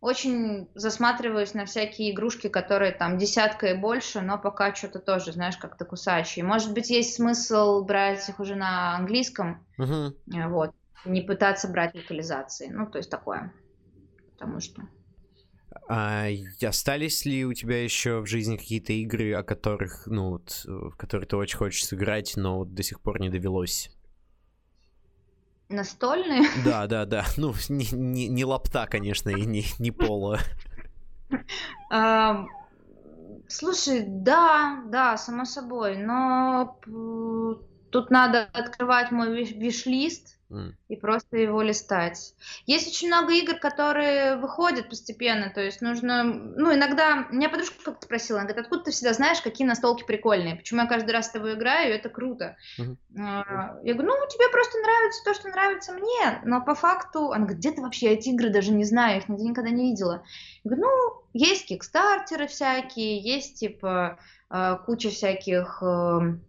Очень 0.00 0.68
засматриваюсь 0.74 1.54
на 1.54 1.64
всякие 1.64 2.12
игрушки, 2.12 2.48
которые 2.48 2.92
там 2.92 3.18
десятка 3.18 3.68
и 3.68 3.74
больше, 3.74 4.20
но 4.20 4.38
пока 4.38 4.72
что-то 4.72 5.00
тоже, 5.00 5.32
знаешь, 5.32 5.56
как-то 5.56 5.84
кусающие. 5.84 6.44
Может 6.44 6.72
быть, 6.72 6.88
есть 6.88 7.16
смысл 7.16 7.82
брать 7.82 8.28
их 8.28 8.38
уже 8.38 8.54
на 8.54 8.94
английском, 8.94 9.66
Мгм. 9.76 10.14
вот, 10.50 10.72
не 11.04 11.20
пытаться 11.20 11.66
брать 11.66 11.96
локализации. 11.96 12.68
Ну, 12.68 12.86
то 12.86 12.98
есть 12.98 13.10
такое. 13.10 13.52
Потому 14.32 14.60
что... 14.60 14.82
А 15.88 16.26
остались 16.62 17.24
ли 17.24 17.44
у 17.44 17.52
тебя 17.52 17.82
еще 17.82 18.20
в 18.20 18.26
жизни 18.26 18.56
какие-то 18.56 18.92
игры, 18.92 19.34
о 19.34 19.42
которых, 19.42 20.06
ну, 20.06 20.30
вот, 20.30 20.62
в 20.64 20.96
которые 20.96 21.26
ты 21.28 21.36
очень 21.36 21.58
хочешь 21.58 21.84
сыграть, 21.84 22.34
но 22.36 22.58
вот 22.58 22.74
до 22.74 22.82
сих 22.82 23.00
пор 23.00 23.20
не 23.20 23.28
довелось? 23.30 23.90
Настольные? 25.68 26.44
Да, 26.64 26.86
да, 26.86 27.04
да. 27.04 27.24
Ну, 27.36 27.54
не, 27.68 27.86
не, 27.92 28.28
не 28.28 28.44
лапта, 28.44 28.86
конечно, 28.90 29.30
и 29.30 29.44
не, 29.44 29.64
не 29.78 29.90
пола. 29.90 30.40
Слушай, 33.50 34.04
да, 34.06 34.82
да, 34.86 35.16
само 35.16 35.44
собой, 35.46 35.96
но 35.96 36.78
тут 37.90 38.10
надо 38.10 38.48
открывать 38.52 39.10
мой 39.10 39.28
виш- 39.28 39.58
виш-лист 39.58 40.37
И 40.88 40.96
просто 40.96 41.36
его 41.36 41.60
листать. 41.60 42.34
Есть 42.64 42.88
очень 42.88 43.08
много 43.08 43.34
игр, 43.34 43.58
которые 43.58 44.36
выходят 44.36 44.88
постепенно, 44.88 45.50
то 45.50 45.60
есть 45.60 45.82
нужно, 45.82 46.24
ну, 46.24 46.74
иногда, 46.74 47.26
меня 47.30 47.50
подружка 47.50 47.76
как-то 47.84 48.06
спросила, 48.06 48.38
она 48.38 48.48
говорит, 48.48 48.64
откуда 48.64 48.84
ты 48.84 48.90
всегда 48.90 49.12
знаешь, 49.12 49.42
какие 49.42 49.66
настолки 49.66 50.04
прикольные, 50.04 50.56
почему 50.56 50.80
я 50.80 50.86
каждый 50.86 51.10
раз 51.10 51.26
с 51.26 51.30
тобой 51.30 51.54
играю, 51.54 51.94
это 51.94 52.08
круто. 52.08 52.56
А, 53.18 53.78
Я 53.82 53.94
говорю, 53.94 54.08
ну, 54.08 54.26
тебе 54.28 54.48
просто 54.50 54.78
нравится 54.78 55.24
то, 55.24 55.34
что 55.34 55.48
нравится 55.48 55.92
мне, 55.92 56.40
но 56.44 56.62
по 56.62 56.74
факту, 56.74 57.32
она 57.32 57.44
говорит, 57.44 57.58
где 57.58 57.72
ты 57.72 57.82
вообще 57.82 58.06
эти 58.08 58.30
игры 58.30 58.48
даже 58.50 58.72
не 58.72 58.84
знаю, 58.84 59.18
их 59.18 59.28
нигде 59.28 59.44
никогда 59.44 59.70
не 59.70 59.90
видела. 59.90 60.24
Я 60.64 60.70
говорю, 60.70 60.82
ну, 60.86 61.22
есть 61.34 61.66
кикстартеры 61.66 62.46
всякие, 62.46 63.18
есть, 63.18 63.58
типа, 63.60 64.18
э, 64.50 64.76
куча 64.86 65.10
всяких 65.10 65.82
эм, 65.82 66.42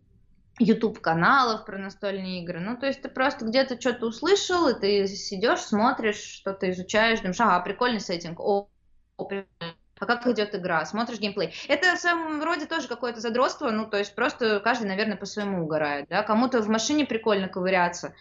YouTube-каналов 0.59 1.65
про 1.65 1.77
настольные 1.77 2.43
игры. 2.43 2.59
Ну, 2.59 2.77
то 2.77 2.85
есть 2.85 3.01
ты 3.01 3.09
просто 3.09 3.45
где-то 3.45 3.79
что-то 3.79 4.07
услышал, 4.07 4.67
и 4.67 4.79
ты 4.79 5.07
сидишь, 5.07 5.61
смотришь, 5.61 6.17
что-то 6.17 6.69
изучаешь, 6.71 7.19
думаешь, 7.19 7.39
ага, 7.39 7.59
прикольный 7.61 8.01
сеттинг, 8.01 8.39
о, 8.39 8.69
о, 9.17 9.25
прикольно. 9.25 9.75
А 9.99 10.05
как 10.05 10.25
идет 10.27 10.55
игра? 10.55 10.85
Смотришь 10.85 11.19
геймплей. 11.19 11.53
Это 11.67 11.95
в 11.95 11.99
своем 11.99 12.41
роде 12.41 12.65
тоже 12.65 12.87
какое-то 12.87 13.19
задротство, 13.19 13.69
ну, 13.69 13.85
то 13.89 13.97
есть 13.97 14.15
просто 14.15 14.61
каждый, 14.61 14.87
наверное, 14.87 15.17
по-своему 15.17 15.63
угорает, 15.63 16.07
да. 16.09 16.23
Кому-то 16.23 16.61
в 16.61 16.69
машине 16.69 17.05
прикольно 17.05 17.49
ковыряться, 17.49 18.13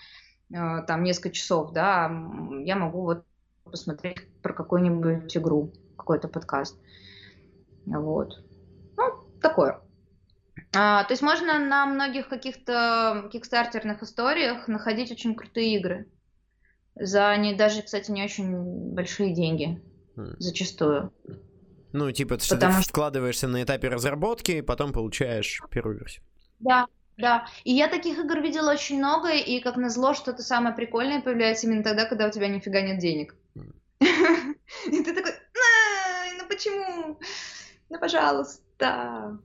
э, 0.52 0.82
там, 0.86 1.04
несколько 1.04 1.30
часов, 1.30 1.72
да, 1.72 2.10
я 2.64 2.74
могу 2.74 3.02
вот 3.02 3.24
посмотреть 3.64 4.26
про 4.42 4.52
какую-нибудь 4.54 5.36
игру, 5.36 5.72
какой-то 5.96 6.26
подкаст. 6.26 6.76
Вот. 7.86 8.44
Ну, 8.96 9.04
такое. 9.40 9.80
А, 10.74 11.04
то 11.04 11.12
есть 11.12 11.22
можно 11.22 11.58
на 11.58 11.86
многих 11.86 12.28
каких-то 12.28 13.28
кикстартерных 13.32 14.02
историях 14.02 14.68
находить 14.68 15.10
очень 15.10 15.34
крутые 15.34 15.76
игры. 15.76 16.06
За 16.94 17.36
не, 17.36 17.54
даже, 17.54 17.82
кстати, 17.82 18.10
не 18.10 18.22
очень 18.24 18.92
большие 18.92 19.32
деньги. 19.34 19.80
М. 20.16 20.34
Зачастую. 20.38 21.12
Ну, 21.92 22.10
типа, 22.12 22.38
что 22.38 22.56
Потому 22.56 22.74
ты 22.76 22.82
что- 22.82 22.90
вкладываешься 22.90 23.48
на 23.48 23.62
этапе 23.62 23.88
разработки, 23.88 24.50
и 24.52 24.62
потом 24.62 24.92
получаешь 24.92 25.60
первую 25.70 25.98
версию. 25.98 26.24
Да, 26.58 26.86
да. 27.16 27.46
И 27.64 27.72
я 27.72 27.88
таких 27.88 28.18
игр 28.18 28.40
видела 28.40 28.72
очень 28.72 28.98
много, 28.98 29.30
и 29.30 29.60
как 29.60 29.76
назло, 29.76 30.12
что-то 30.12 30.42
самое 30.42 30.74
прикольное 30.74 31.22
появляется 31.22 31.66
именно 31.66 31.82
тогда, 31.84 32.04
когда 32.04 32.26
у 32.26 32.30
тебя 32.30 32.48
нифига 32.48 32.82
нет 32.82 32.98
денег. 32.98 33.34
Мгм. 33.54 33.74
И 34.86 35.02
ты 35.02 35.14
такой, 35.14 35.30
«Ай, 35.32 36.32
ну 36.36 36.46
почему? 36.46 37.18
Ну, 37.88 37.98
пожалуйста. 37.98 38.62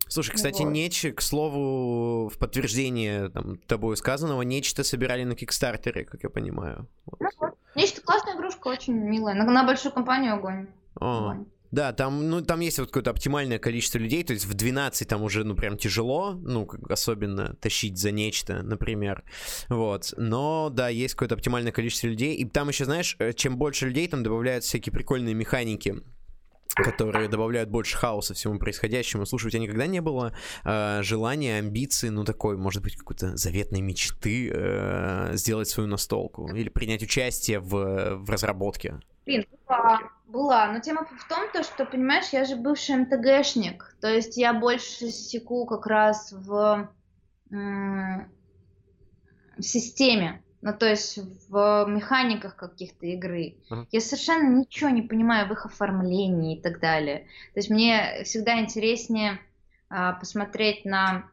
Слушай, 0.08 0.36
кстати, 0.36 0.62
Вот. 0.62 0.72
Неч, 0.72 1.06
к 1.16 1.22
слову, 1.22 2.30
в 2.30 2.38
подтверждение 2.38 3.30
там, 3.30 3.58
тобой 3.68 3.98
сказанного, 3.98 4.42
Нечто 4.44 4.84
собирали 4.84 5.24
на 5.24 5.36
Кикстартере, 5.36 6.06
как 6.06 6.24
я 6.24 6.30
понимаю. 6.30 6.88
Вот. 7.06 7.20
Ну. 7.20 7.48
Нечто 7.76 8.02
классная 8.02 8.36
игрушка, 8.36 8.68
очень 8.68 8.94
милая. 8.94 9.34
На, 9.36 9.46
на 9.46 9.64
большую 9.64 9.92
компанию 9.92 10.36
огонь. 10.36 10.68
О, 10.96 11.32
Огонь. 11.32 11.46
Да, 11.72 11.92
там, 11.92 12.30
ну, 12.30 12.42
там 12.42 12.60
есть 12.60 12.78
вот 12.78 12.90
какое-то 12.90 13.10
оптимальное 13.10 13.58
количество 13.58 13.98
людей, 13.98 14.24
то 14.24 14.32
есть 14.32 14.46
в 14.46 14.54
12 14.54 15.08
там 15.08 15.24
уже, 15.24 15.44
ну, 15.44 15.56
прям 15.56 15.76
тяжело, 15.76 16.34
ну, 16.34 16.68
как- 16.68 16.92
особенно 16.92 17.56
тащить 17.56 17.98
за 17.98 18.12
нечто, 18.12 18.62
например, 18.62 19.24
вот, 19.70 20.14
но, 20.16 20.70
да, 20.72 20.90
есть 20.90 21.16
какое-то 21.16 21.34
оптимальное 21.34 21.72
количество 21.72 22.06
людей, 22.06 22.36
и 22.36 22.46
там 22.46 22.70
еще, 22.70 22.86
знаешь, 22.86 23.16
э, 23.18 23.34
чем 23.34 23.58
больше 23.58 23.88
людей, 23.88 24.08
там 24.08 24.22
добавляют 24.22 24.64
всякие 24.66 24.94
прикольные 24.94 25.34
механики, 25.34 25.96
которые 26.76 27.30
добавляют 27.30 27.70
больше 27.70 27.98
хаоса 27.98 28.34
всему 28.34 28.60
происходящему. 28.60 29.26
Слушай, 29.26 29.48
у 29.48 29.50
тебя 29.50 29.62
никогда 29.62 29.88
не 29.88 30.02
было 30.02 30.34
э, 30.64 31.02
желания, 31.04 31.58
амбиции, 31.58 32.10
ну 32.10 32.24
такой, 32.24 32.58
может 32.58 32.82
быть, 32.82 32.96
какой-то 32.96 33.38
заветной 33.38 33.82
мечты 33.82 34.50
э, 34.54 35.32
сделать 35.36 35.70
свою 35.70 35.88
настолку 35.88 36.48
или 36.54 36.70
принять 36.70 37.04
участие 37.04 37.60
в, 37.60 38.16
в 38.16 38.30
разработке? 38.30 39.00
Блин, 39.26 39.46
была, 39.68 40.00
была. 40.28 40.72
Но 40.72 40.80
тема 40.80 41.06
в 41.06 41.28
том, 41.28 41.50
то, 41.54 41.64
что, 41.64 41.86
понимаешь, 41.86 42.30
я 42.32 42.46
же 42.46 42.56
бывший 42.56 42.96
МТГшник. 42.98 43.96
То 44.02 44.08
есть 44.08 44.38
я 44.38 44.54
больше 44.54 45.10
секу 45.10 45.66
как 45.66 45.86
раз 45.88 46.32
в, 46.34 46.90
в 47.50 48.28
системе. 49.62 50.44
Ну, 50.64 50.74
то 50.74 50.86
есть 50.86 51.20
в 51.50 51.86
механиках 51.90 52.56
каких-то 52.56 53.06
игры. 53.06 53.56
Я 53.92 54.00
совершенно 54.00 54.60
ничего 54.60 54.90
не 54.90 55.02
понимаю 55.02 55.48
в 55.50 55.52
их 55.52 55.66
оформлении 55.66 56.58
и 56.58 56.62
так 56.62 56.80
далее. 56.80 57.28
То 57.54 57.60
есть 57.60 57.70
мне 57.70 58.24
всегда 58.24 58.58
интереснее 58.62 59.40
а, 59.90 60.14
посмотреть 60.14 60.86
на 60.86 61.26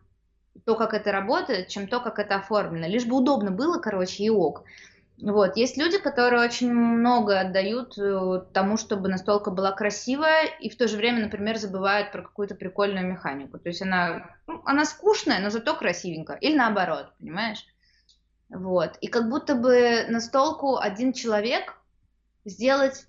то, 0.65 0.75
как 0.75 0.95
это 0.95 1.13
работает, 1.13 1.69
чем 1.69 1.87
то, 1.87 2.01
как 2.01 2.19
это 2.19 2.37
оформлено. 2.37 2.89
Лишь 2.89 3.07
бы 3.07 3.19
удобно 3.19 3.53
было, 3.53 3.79
короче, 3.79 4.25
и 4.25 4.31
ок. 4.31 4.65
Вот. 5.23 5.57
Есть 5.57 5.77
люди, 5.77 5.99
которые 5.99 6.43
очень 6.43 6.73
много 6.73 7.39
отдают 7.39 7.97
э, 7.99 8.43
тому, 8.53 8.79
чтобы 8.79 9.09
настолка 9.09 9.53
была 9.53 9.71
красивая, 9.71 10.47
и 10.61 10.69
в 10.71 10.77
то 10.77 10.89
же 10.89 10.97
время, 10.97 11.21
например, 11.21 11.57
забывают 11.57 12.11
про 12.11 12.23
какую-то 12.23 12.57
прикольную 12.57 13.07
механику. 13.07 13.59
То 13.59 13.69
есть 13.69 13.83
она, 13.83 14.35
ну, 14.49 14.61
она 14.65 14.85
скучная, 14.85 15.39
но 15.39 15.51
зато 15.51 15.77
красивенькая. 15.77 16.37
Или 16.39 16.57
наоборот, 16.57 17.13
понимаешь? 17.21 17.65
Вот. 18.51 18.97
И 19.01 19.07
как 19.07 19.29
будто 19.29 19.55
бы 19.55 20.07
настолку 20.09 20.77
один 20.77 21.13
человек 21.13 21.77
сделать 22.45 23.07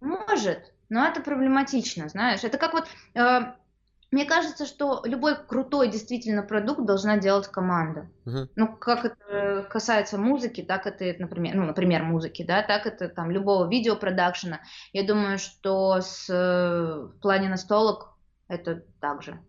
может, 0.00 0.72
но 0.88 1.06
это 1.06 1.20
проблематично, 1.20 2.08
знаешь. 2.08 2.44
Это 2.44 2.58
как 2.58 2.72
вот... 2.72 2.86
э, 3.14 3.40
мне 4.10 4.26
кажется, 4.26 4.64
что 4.64 5.02
любой 5.04 5.36
крутой 5.36 5.88
действительно 5.88 6.42
продукт 6.42 6.84
должна 6.84 7.16
делать 7.16 7.48
команда. 7.48 8.08
Мгм. 8.24 8.48
Ну, 8.54 8.76
как 8.76 9.04
это 9.04 9.66
касается 9.68 10.18
музыки, 10.18 10.62
так 10.62 10.86
это, 10.86 11.14
например, 11.18 11.56
ну, 11.56 11.64
например, 11.64 12.04
музыки, 12.04 12.44
да, 12.44 12.62
так 12.62 12.86
это 12.86 13.08
там 13.08 13.30
любого 13.30 13.68
видеопродакшена. 13.68 14.60
Я 14.92 15.06
думаю, 15.06 15.38
что 15.38 16.00
с, 16.00 16.28
э, 16.30 17.08
в 17.08 17.20
плане 17.20 17.48
настолок 17.48 18.16
это 18.46 18.84
так 19.00 19.22
же. 19.22 19.40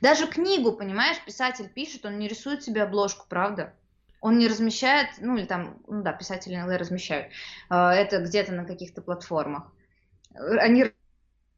Даже 0.00 0.26
книгу, 0.26 0.72
понимаешь, 0.72 1.16
писатель 1.24 1.68
пишет, 1.68 2.04
он 2.04 2.18
не 2.18 2.28
рисует 2.28 2.62
себе 2.62 2.82
обложку, 2.82 3.26
правда? 3.28 3.74
Он 4.24 4.38
не 4.38 4.48
размещает, 4.48 5.10
ну 5.20 5.36
или 5.36 5.44
там, 5.44 5.82
ну 5.86 6.02
да, 6.02 6.14
писатели 6.14 6.54
иногда 6.54 6.78
размещают, 6.78 7.30
э, 7.68 7.74
это 7.74 8.20
где-то 8.20 8.52
на 8.52 8.64
каких-то 8.64 9.02
платформах. 9.02 9.70
Они 10.32 10.90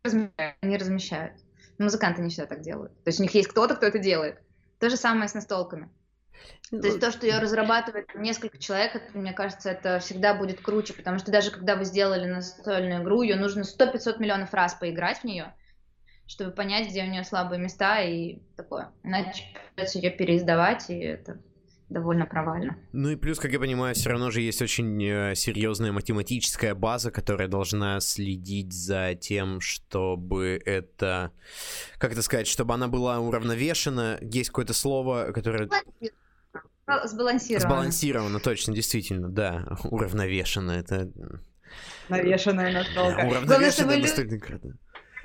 размещают, 0.03 0.57
они 0.63 0.77
размещают. 0.77 1.35
Музыканты 1.79 2.23
не 2.23 2.31
всегда 2.31 2.49
так 2.49 2.63
делают. 2.63 2.93
То 3.05 3.11
есть 3.11 3.21
у 3.21 3.23
них 3.23 3.33
есть 3.35 3.47
кто-то, 3.47 3.77
кто 3.77 3.87
это 3.87 4.01
делает. 4.01 4.41
То 4.81 4.91
же 4.91 4.97
самое 4.97 5.29
с 5.29 5.35
настолками. 5.35 5.89
То 6.69 6.85
есть 6.85 6.99
то, 6.99 7.13
что 7.13 7.25
ее 7.25 7.39
разрабатывает 7.39 8.13
несколько 8.17 8.59
человек, 8.59 8.97
это, 8.97 9.17
мне 9.17 9.33
кажется, 9.33 9.71
это 9.71 10.01
всегда 10.01 10.35
будет 10.35 10.61
круче, 10.61 10.93
потому 10.93 11.21
что 11.21 11.31
даже 11.31 11.53
когда 11.53 11.77
вы 11.77 11.85
сделали 11.85 12.27
настольную 12.27 13.05
игру, 13.05 13.23
ее 13.23 13.37
нужно 13.37 13.61
100-500 13.61 14.19
миллионов 14.19 14.53
раз 14.53 14.75
поиграть 14.75 15.21
в 15.21 15.25
нее, 15.25 15.55
чтобы 16.27 16.51
понять, 16.51 16.89
где 16.89 17.05
у 17.05 17.07
нее 17.07 17.23
слабые 17.23 17.61
места 17.61 18.01
и 18.01 18.41
такое. 18.57 18.91
Иначе 19.05 19.45
придется 19.77 19.99
ее 20.01 20.11
переиздавать, 20.11 20.91
и 20.91 20.99
это 20.99 21.39
довольно 21.89 22.27
провально. 22.27 22.77
Ну 22.93 23.11
и 23.11 23.17
плюс, 23.17 23.39
как 23.39 23.53
я 23.53 23.59
понимаю, 23.59 23.95
все 23.95 24.11
равно 24.11 24.31
же 24.31 24.41
есть 24.41 24.61
очень 24.63 25.03
э, 25.03 25.35
серьезная 25.35 25.93
математическая 25.93 26.75
база, 26.75 27.11
которая 27.11 27.49
должна 27.49 28.01
следить 28.01 28.73
за 28.73 29.15
тем, 29.15 29.61
чтобы 29.61 30.61
это, 30.65 31.31
как 31.99 32.13
это 32.13 32.23
сказать, 32.23 32.47
чтобы 32.49 32.75
она 32.75 32.89
была 32.89 33.21
уравновешена. 33.21 34.19
Есть 34.21 34.51
какое-то 34.51 34.75
слово, 34.75 35.33
которое 35.33 35.69
Сбалансировано. 37.05 37.69
сбалансировано, 37.69 38.41
точно, 38.41 38.73
действительно, 38.73 39.29
да, 39.29 39.67
уравновешено. 39.85 40.71
Это. 40.71 41.11
Главное, 42.09 42.85
уравновешено 43.27 43.73
чтобы 43.73 43.93
люди 43.95 44.03
настолько 44.03 44.61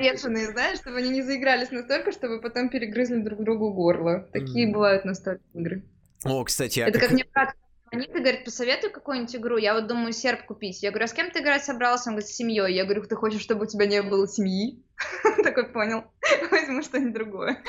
навешенные, 0.01 0.47
знаешь, 0.47 0.79
чтобы 0.79 0.97
они 0.97 1.09
не 1.09 1.21
заигрались 1.21 1.71
настолько, 1.71 2.11
чтобы 2.11 2.41
потом 2.41 2.69
перегрызли 2.69 3.21
друг 3.21 3.43
другу 3.43 3.73
горло. 3.73 4.27
Такие 4.33 4.71
бывают 4.71 5.05
настольные 5.05 5.41
игры. 5.53 5.83
О, 6.23 6.43
кстати, 6.43 6.80
а 6.80 6.88
Это 6.88 6.99
как, 6.99 7.10
как 7.10 7.11
мне 7.14 7.26
брат 7.34 7.56
звонит 7.91 8.10
и 8.10 8.19
говорит, 8.19 8.45
посоветуй 8.45 8.89
какую-нибудь 8.89 9.35
игру. 9.35 9.57
Я 9.57 9.73
вот 9.73 9.88
думаю, 9.88 10.14
серп 10.14 10.45
купить. 10.45 10.81
Я 10.81 10.91
говорю, 10.91 11.06
а 11.06 11.07
с 11.07 11.14
кем 11.14 11.31
ты 11.31 11.39
играть 11.39 11.64
собрался? 11.64 12.10
Он 12.10 12.15
говорит, 12.15 12.30
с 12.30 12.35
семьей. 12.35 12.73
Я 12.73 12.85
говорю, 12.85 13.03
ты 13.03 13.15
хочешь, 13.15 13.41
чтобы 13.41 13.64
у 13.64 13.68
тебя 13.68 13.85
не 13.85 14.02
было 14.02 14.27
семьи? 14.27 14.84
Такой 15.43 15.68
понял. 15.68 16.06
Возьму 16.52 16.81
что-нибудь 16.84 17.14
другое. 17.14 17.64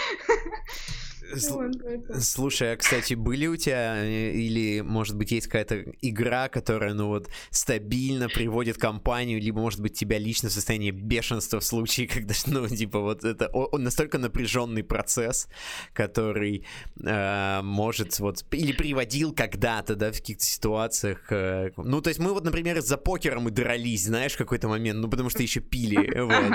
Слушай, 2.21 2.73
а, 2.73 2.77
кстати, 2.77 3.15
были 3.15 3.47
у 3.47 3.57
тебя 3.57 4.05
э, 4.05 4.33
или, 4.33 4.81
может 4.81 5.17
быть, 5.17 5.33
есть 5.33 5.47
какая-то 5.47 5.85
игра, 6.01 6.49
которая, 6.49 6.95
ну 6.95 7.09
вот, 7.09 7.29
стабильно 7.51 8.29
приводит 8.29 8.79
компанию, 8.79 9.41
либо, 9.41 9.61
может 9.61 9.81
быть, 9.81 9.95
тебя 9.95 10.19
лично 10.19 10.49
в 10.49 10.53
состояние 10.53 10.93
бешенства 10.93 11.61
в 11.61 11.65
случае, 11.65 12.09
когда, 12.13 12.35
ну, 12.47 12.69
типа, 12.69 13.01
вот 13.01 13.25
это 13.25 13.51
настолько 13.73 14.19
напряженный 14.19 14.85
процесс, 14.85 15.49
который 15.93 16.67
э, 17.03 17.61
может 17.63 18.19
вот, 18.21 18.45
или 18.53 18.73
приводил 18.73 19.33
когда-то, 19.33 19.95
да, 19.95 20.11
в 20.13 20.17
каких-то 20.17 20.45
ситуациях. 20.45 21.31
Э, 21.31 21.71
ну, 21.77 22.01
то 22.01 22.09
есть 22.09 22.21
мы 22.21 22.33
вот, 22.33 22.45
например, 22.45 22.81
за 22.81 22.97
покером 22.97 23.49
и 23.49 23.51
дрались, 23.51 24.05
знаешь, 24.05 24.33
в 24.35 24.39
какой-то 24.39 24.69
момент, 24.69 25.01
ну, 25.01 25.09
потому 25.09 25.31
что 25.31 25.43
еще 25.43 25.61
пили, 25.61 26.21
вот. 26.21 26.53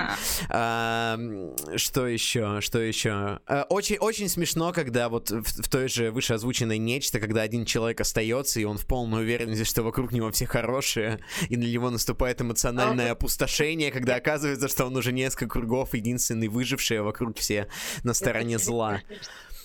Что 1.78 2.08
еще, 2.08 2.62
что 2.62 2.80
еще? 2.80 3.40
Э, 3.48 3.64
очень, 3.70 3.98
очень 3.98 4.30
смешно 4.30 4.66
смешно, 4.68 4.73
когда 4.73 5.10
вот 5.10 5.30
в, 5.30 5.64
в 5.64 5.69
той 5.69 5.88
же 5.88 6.11
вышеозвученной 6.11 6.77
нечто, 6.77 7.19
когда 7.19 7.41
один 7.41 7.65
человек 7.65 8.02
остается, 8.02 8.60
и 8.60 8.65
он 8.65 8.77
в 8.77 8.85
полной 8.85 9.22
уверенности, 9.22 9.64
что 9.64 9.84
вокруг 9.84 10.11
него 10.11 10.31
все 10.31 10.45
хорошие, 10.45 11.19
и 11.49 11.57
на 11.57 11.64
него 11.64 11.89
наступает 11.89 12.41
эмоциональное 12.41 13.11
опустошение, 13.11 13.91
когда 13.91 14.15
оказывается, 14.15 14.68
что 14.68 14.85
он 14.85 14.95
уже 14.95 15.11
несколько 15.11 15.48
кругов 15.48 15.94
единственный 15.94 16.48
выживший, 16.48 16.99
а 16.99 17.03
вокруг 17.03 17.38
все 17.38 17.68
на 18.03 18.14
стороне 18.14 18.60
зла. 18.60 19.02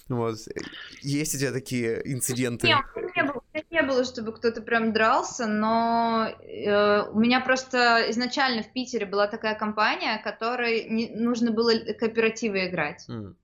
Вот. 0.08 0.36
Есть 1.00 1.36
у 1.36 1.38
тебя 1.38 1.52
такие 1.52 2.02
инциденты? 2.04 2.66
Нет, 2.66 2.84
не 3.16 3.22
было, 3.22 3.42
не 3.70 3.82
было, 3.82 4.04
чтобы 4.04 4.32
кто-то 4.32 4.60
прям 4.60 4.92
дрался, 4.92 5.46
но 5.46 6.28
э, 6.42 7.08
у 7.08 7.18
меня 7.18 7.40
просто 7.40 8.10
изначально 8.10 8.62
в 8.62 8.72
Питере 8.72 9.06
была 9.06 9.28
такая 9.28 9.54
компания, 9.54 10.20
которой 10.22 10.84
не, 10.90 11.08
нужно 11.14 11.52
было 11.52 11.72
кооперативы 11.98 12.66
играть. 12.66 13.06
Mm. 13.08 13.34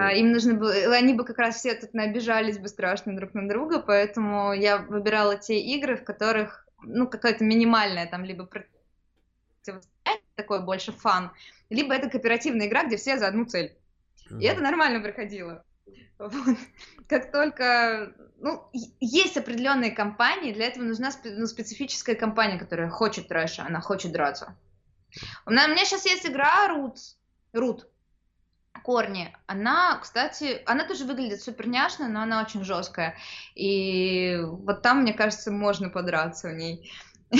А, 0.00 0.12
им 0.12 0.30
нужно 0.30 0.54
было, 0.54 0.72
они 0.94 1.12
бы 1.12 1.24
как 1.24 1.38
раз 1.38 1.56
все 1.56 1.74
тут 1.74 1.92
набежались 1.92 2.58
бы 2.58 2.68
страшно 2.68 3.16
друг 3.16 3.34
на 3.34 3.48
друга, 3.48 3.80
поэтому 3.80 4.52
я 4.52 4.78
выбирала 4.78 5.36
те 5.36 5.58
игры, 5.58 5.96
в 5.96 6.04
которых, 6.04 6.68
ну, 6.82 7.08
какая-то 7.08 7.42
минимальная 7.42 8.06
там, 8.06 8.24
либо 8.24 8.48
такой 10.36 10.62
больше 10.62 10.92
фан, 10.92 11.32
либо 11.68 11.92
это 11.94 12.08
кооперативная 12.08 12.68
игра, 12.68 12.84
где 12.84 12.96
все 12.96 13.18
за 13.18 13.26
одну 13.26 13.44
цель. 13.44 13.76
И 14.38 14.44
это 14.44 14.62
нормально 14.62 15.00
проходило. 15.00 15.64
Вот. 16.18 16.32
Как 17.08 17.32
только, 17.32 18.12
ну, 18.38 18.68
есть 19.00 19.36
определенные 19.36 19.90
компании, 19.90 20.52
для 20.52 20.66
этого 20.66 20.84
нужна 20.84 21.10
ну, 21.24 21.46
специфическая 21.46 22.14
компания, 22.14 22.58
которая 22.58 22.88
хочет 22.88 23.26
трэша, 23.26 23.64
она 23.64 23.80
хочет 23.80 24.12
драться. 24.12 24.56
У 25.44 25.50
меня, 25.50 25.64
у 25.66 25.70
меня 25.70 25.84
сейчас 25.84 26.06
есть 26.06 26.26
игра 26.26 26.68
Roots, 26.68 27.16
Root, 27.52 27.86
корни. 28.82 29.34
Она, 29.46 29.98
кстати, 30.00 30.62
она 30.66 30.84
тоже 30.84 31.04
выглядит 31.04 31.42
супер 31.42 31.66
няшно, 31.68 32.08
но 32.08 32.22
она 32.22 32.42
очень 32.42 32.64
жесткая. 32.64 33.16
И 33.54 34.38
вот 34.42 34.82
там, 34.82 35.02
мне 35.02 35.12
кажется, 35.12 35.50
можно 35.50 35.88
подраться 35.88 36.48
в 36.48 36.54
ней. 36.54 36.90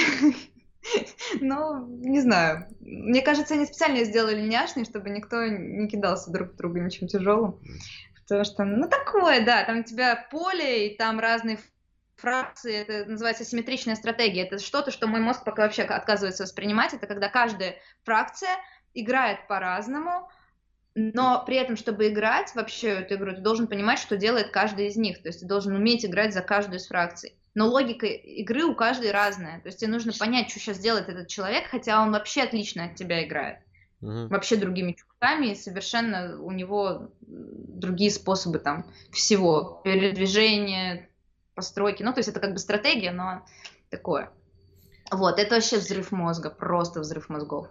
Ну, 1.41 1.87
не 1.87 2.21
знаю. 2.21 2.67
Мне 2.81 3.21
кажется, 3.21 3.53
они 3.53 3.67
специально 3.67 4.05
сделали 4.05 4.41
няшный, 4.41 4.87
чтобы 4.87 5.11
никто 5.11 5.45
не 5.45 5.87
кидался 5.87 6.31
друг 6.31 6.53
в 6.53 6.57
друга 6.57 6.81
ничем 6.81 7.09
тяжелым. 7.09 7.61
Потому 8.23 8.45
что, 8.45 8.65
ну, 8.65 8.89
такое, 8.89 9.45
да, 9.45 9.65
там 9.65 9.81
у 9.81 9.83
тебя 9.83 10.27
поле, 10.31 10.87
и 10.89 10.97
там 10.97 11.19
разные 11.21 11.59
фракции, 12.17 12.75
это 12.75 13.09
называется 13.11 13.45
симметричная 13.45 13.95
стратегия. 13.95 14.43
Это 14.43 14.59
что-то, 14.59 14.91
что 14.91 15.07
мой 15.07 15.21
мозг 15.21 15.45
пока 15.45 15.63
вообще 15.63 15.83
отказывается 15.83 16.43
воспринимать. 16.43 16.93
Это 16.93 17.07
когда 17.07 17.29
каждая 17.29 17.77
фракция 18.05 18.51
играет 18.95 19.47
по-разному, 19.47 20.29
но 21.01 21.45
при 21.47 21.57
этом, 21.57 21.77
чтобы 21.77 22.09
играть 22.09 22.53
вообще 22.57 22.89
эту 22.89 23.15
игру, 23.15 23.33
ты 23.33 23.41
должен 23.41 23.69
понимать, 23.69 24.01
что 24.01 24.17
делает 24.17 24.51
каждый 24.51 24.89
из 24.89 24.97
них. 24.97 25.23
То 25.23 25.29
есть 25.29 25.41
ты 25.41 25.47
должен 25.47 25.77
уметь 25.77 26.05
играть 26.05 26.35
за 26.35 26.43
каждую 26.43 26.81
из 26.81 26.89
фракций. 26.89 27.35
Но 27.55 27.69
логика 27.69 28.07
игры 28.07 28.65
у 28.65 28.75
каждой 28.75 29.13
разная. 29.13 29.61
То 29.61 29.69
есть 29.69 29.79
тебе 29.79 29.93
нужно 29.93 30.13
понять, 30.13 30.51
что 30.51 30.59
сейчас 30.59 30.81
делает 30.81 31.09
этот 31.09 31.29
человек, 31.29 31.69
хотя 31.71 32.03
он 32.03 32.11
вообще 32.11 32.43
отлично 32.43 32.87
от 32.87 32.97
тебя 32.97 33.25
играет. 33.25 33.59
Угу. 34.01 34.27
Вообще 34.27 34.57
другими 34.57 34.93
чуваками, 34.93 35.53
и 35.53 35.55
совершенно 35.55 36.37
у 36.41 36.51
него 36.51 37.13
другие 37.21 38.11
способы 38.11 38.59
там 38.59 38.85
всего. 39.13 39.81
Передвижения, 39.85 41.09
постройки. 41.55 42.03
Ну, 42.03 42.13
то 42.13 42.19
есть 42.19 42.29
это 42.29 42.41
как 42.41 42.55
бы 42.55 42.59
стратегия, 42.59 43.13
но 43.13 43.47
такое. 43.89 44.33
Вот, 45.13 45.39
это 45.39 45.55
вообще 45.55 45.79
взрыв 45.79 46.11
мозга, 46.11 46.51
просто 46.51 47.01
взрыв 47.01 47.29
мозгов. 47.29 47.69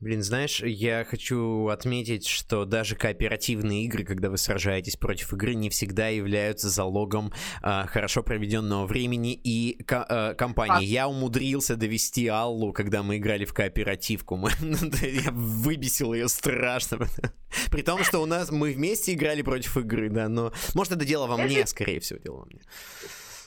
Блин, 0.00 0.22
знаешь, 0.22 0.60
я 0.60 1.04
хочу 1.04 1.68
отметить, 1.68 2.26
что 2.26 2.64
даже 2.64 2.94
кооперативные 2.94 3.84
игры, 3.84 4.04
когда 4.04 4.30
вы 4.30 4.38
сражаетесь 4.38 4.96
против 4.96 5.32
игры, 5.32 5.54
не 5.54 5.70
всегда 5.70 6.06
являются 6.06 6.68
залогом 6.68 7.32
э, 7.62 7.84
хорошо 7.88 8.22
проведенного 8.22 8.86
времени 8.86 9.34
и 9.34 9.82
ко- 9.82 10.06
э, 10.08 10.34
компании. 10.34 10.78
А. 10.78 10.82
Я 10.82 11.08
умудрился 11.08 11.74
довести 11.74 12.28
Аллу, 12.28 12.72
когда 12.72 13.02
мы 13.02 13.16
играли 13.16 13.44
в 13.44 13.52
кооперативку. 13.52 14.36
Мы, 14.36 14.50
я 15.02 15.32
выбесил 15.32 16.14
ее 16.14 16.28
страшно. 16.28 17.08
При 17.70 17.82
том, 17.82 18.04
что 18.04 18.20
у 18.20 18.26
нас 18.26 18.52
мы 18.52 18.72
вместе 18.72 19.14
играли 19.14 19.42
против 19.42 19.76
игры, 19.78 20.10
да, 20.10 20.28
но 20.28 20.52
может 20.74 20.92
это 20.92 21.04
дело 21.04 21.26
во 21.26 21.36
мне, 21.36 21.66
скорее 21.66 21.98
всего, 21.98 22.20
дело 22.20 22.36
во 22.38 22.46
мне. 22.46 22.60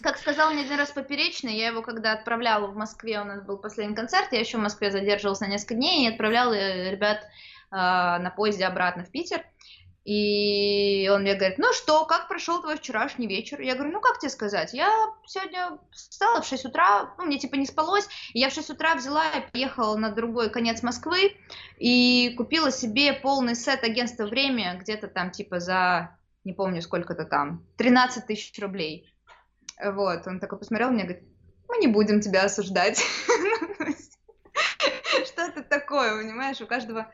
Как 0.02 0.18
сказал 0.18 0.52
мне 0.52 0.64
один 0.64 0.78
раз 0.78 0.92
Поперечный, 0.92 1.56
я 1.56 1.68
его 1.68 1.82
когда 1.82 2.14
отправляла 2.14 2.68
в 2.68 2.76
Москве, 2.76 3.22
у 3.22 3.24
нас 3.24 3.44
был 3.44 3.58
последний 3.58 3.96
концерт, 3.96 4.30
я 4.32 4.40
еще 4.40 4.58
в 4.58 4.62
Москве 4.62 4.92
задерживалась 4.92 5.42
на 5.42 5.48
несколько 5.48 5.76
дней 5.76 6.06
и 6.06 6.12
отправляла 6.12 6.54
ребят 6.90 7.20
э, 7.72 7.76
на 7.76 8.34
поезде 8.36 8.66
обратно 8.66 9.04
в 9.04 9.12
Питер. 9.12 9.44
И 10.04 11.08
он 11.14 11.22
мне 11.22 11.36
говорит, 11.36 11.60
ну 11.60 11.72
что, 11.74 12.06
как 12.06 12.28
прошел 12.28 12.60
твой 12.60 12.78
вчерашний 12.78 13.28
вечер? 13.28 13.62
Я 13.62 13.76
говорю, 13.76 13.92
ну 13.92 14.02
как 14.02 14.18
тебе 14.18 14.32
сказать, 14.32 14.74
я 14.74 14.90
сегодня 15.28 15.78
встала 15.92 16.42
в 16.42 16.48
6 16.48 16.66
утра, 16.66 17.14
ну 17.20 17.26
мне 17.26 17.38
типа 17.38 17.56
не 17.56 17.68
спалось, 17.68 18.08
и 18.34 18.40
я 18.40 18.50
в 18.50 18.54
6 18.54 18.72
утра 18.72 18.96
взяла 18.96 19.30
и 19.30 19.52
поехала 19.52 19.96
на 19.98 20.10
другой 20.10 20.50
конец 20.50 20.82
Москвы 20.82 21.36
и 21.78 22.34
купила 22.36 22.72
себе 22.72 23.14
полный 23.14 23.54
сет 23.54 23.84
агентства 23.84 24.26
«Время» 24.26 24.76
где-то 24.80 25.08
там 25.08 25.30
типа 25.30 25.60
за, 25.60 26.18
не 26.46 26.54
помню 26.54 26.82
сколько-то 26.82 27.26
там, 27.26 27.64
13 27.78 28.26
тысяч 28.26 28.60
рублей. 28.60 29.11
Вот, 29.84 30.28
он 30.28 30.40
такой 30.40 30.60
посмотрел 30.60 30.92
мне 30.92 31.04
и 31.04 31.08
говорит, 31.08 31.24
мы 31.68 31.78
не 31.78 31.88
будем 31.88 32.22
тебя 32.22 32.44
осуждать. 32.44 33.00
Что-то 35.26 35.64
такое, 35.64 36.22
понимаешь, 36.22 36.62
у 36.62 36.68
каждого, 36.68 37.12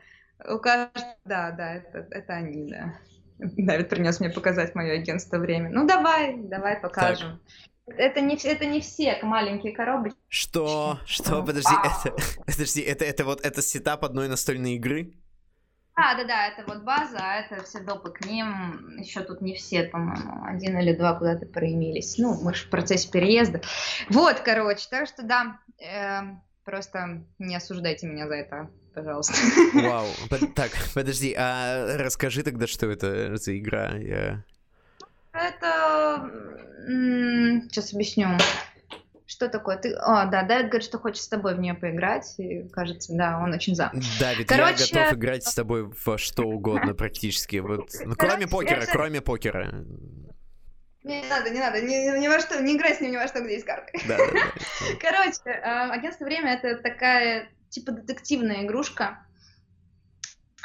у 0.48 0.58
каждого, 0.58 1.16
да, 1.24 1.50
да, 1.52 1.74
это, 1.74 2.06
это 2.10 2.32
они, 2.32 2.70
да. 2.70 2.98
Давид 3.38 3.88
принес 3.88 4.20
мне 4.20 4.30
показать 4.30 4.74
мое 4.74 4.94
агентство 4.94 5.38
время. 5.38 5.70
Ну 5.70 5.86
давай, 5.86 6.36
давай 6.36 6.80
покажем. 6.80 7.40
Так. 7.86 7.96
Это 7.96 8.20
не, 8.20 8.36
это 8.36 8.66
не 8.66 8.80
все 8.80 9.18
маленькие 9.22 9.72
коробочки. 9.72 10.18
Что? 10.28 10.98
Что? 11.06 11.42
Подожди, 11.42 11.74
это, 11.84 12.16
подожди, 12.46 12.82
это, 12.82 13.04
это 13.04 13.24
вот 13.24 13.40
это 13.40 13.62
сетап 13.62 14.04
одной 14.04 14.28
настольной 14.28 14.74
игры? 14.74 15.14
А, 16.00 16.14
да, 16.14 16.22
да, 16.22 16.46
это 16.46 16.62
вот 16.64 16.84
база, 16.84 17.18
а 17.20 17.40
это 17.40 17.64
все 17.64 17.80
допы 17.80 18.12
к 18.12 18.24
ним. 18.24 18.98
Еще 18.98 19.20
тут 19.22 19.40
не 19.40 19.54
все, 19.54 19.82
по-моему, 19.82 20.44
один 20.44 20.78
или 20.78 20.94
два 20.94 21.14
куда-то 21.14 21.44
проимелись. 21.46 22.18
Ну, 22.18 22.40
мы 22.40 22.54
же 22.54 22.66
в 22.66 22.70
процессе 22.70 23.10
переезда. 23.10 23.62
Вот, 24.08 24.38
короче, 24.40 24.86
так 24.88 25.08
что 25.08 25.24
да, 25.24 25.58
э, 25.80 26.20
просто 26.64 27.24
не 27.40 27.56
осуждайте 27.56 28.06
меня 28.06 28.28
за 28.28 28.34
это, 28.36 28.70
пожалуйста. 28.94 29.34
Вау, 29.74 30.06
так, 30.54 30.70
подожди, 30.94 31.34
а 31.36 31.96
расскажи 31.98 32.44
тогда, 32.44 32.68
что 32.68 32.88
это 32.88 33.36
за 33.36 33.58
игра? 33.58 33.96
Я... 33.96 34.44
Это... 35.32 36.30
Сейчас 36.86 37.92
объясню. 37.92 38.28
Что 39.28 39.50
такое? 39.50 39.76
Ты... 39.76 39.92
О, 39.92 40.24
да, 40.24 40.42
Давид 40.42 40.70
говорит, 40.70 40.88
что 40.88 40.98
хочет 40.98 41.22
с 41.22 41.28
тобой 41.28 41.54
в 41.54 41.60
нее 41.60 41.74
поиграть. 41.74 42.34
И 42.38 42.66
кажется, 42.72 43.12
да, 43.12 43.38
он 43.38 43.52
очень 43.52 43.74
за. 43.74 43.92
Давид, 44.18 44.48
Короче... 44.48 44.86
я 44.90 45.02
готов 45.02 45.18
играть 45.18 45.44
с 45.44 45.54
тобой 45.54 45.92
во 46.06 46.16
что 46.16 46.44
угодно 46.44 46.94
практически. 46.94 47.58
Вот. 47.58 47.90
Ну, 48.06 48.14
кроме 48.16 48.46
покера, 48.46 48.86
кроме 48.90 49.20
покера. 49.20 49.84
Не 51.04 51.22
надо, 51.28 51.50
не 51.50 51.60
надо, 51.60 51.82
ни, 51.82 52.18
ни 52.18 52.26
во 52.26 52.40
что, 52.40 52.60
не 52.62 52.74
играй 52.74 52.94
с 52.94 53.00
ним 53.02 53.12
ни 53.12 53.16
во 53.16 53.28
что, 53.28 53.40
где 53.40 53.54
есть 53.54 53.66
карты. 53.66 53.92
Да, 54.08 54.16
да, 54.16 54.26
да. 54.32 54.40
Короче, 55.00 55.40
э, 55.44 55.90
агентство 55.90 56.24
время 56.24 56.54
это 56.54 56.76
такая 56.82 57.50
типа 57.68 57.92
детективная 57.92 58.64
игрушка. 58.64 59.18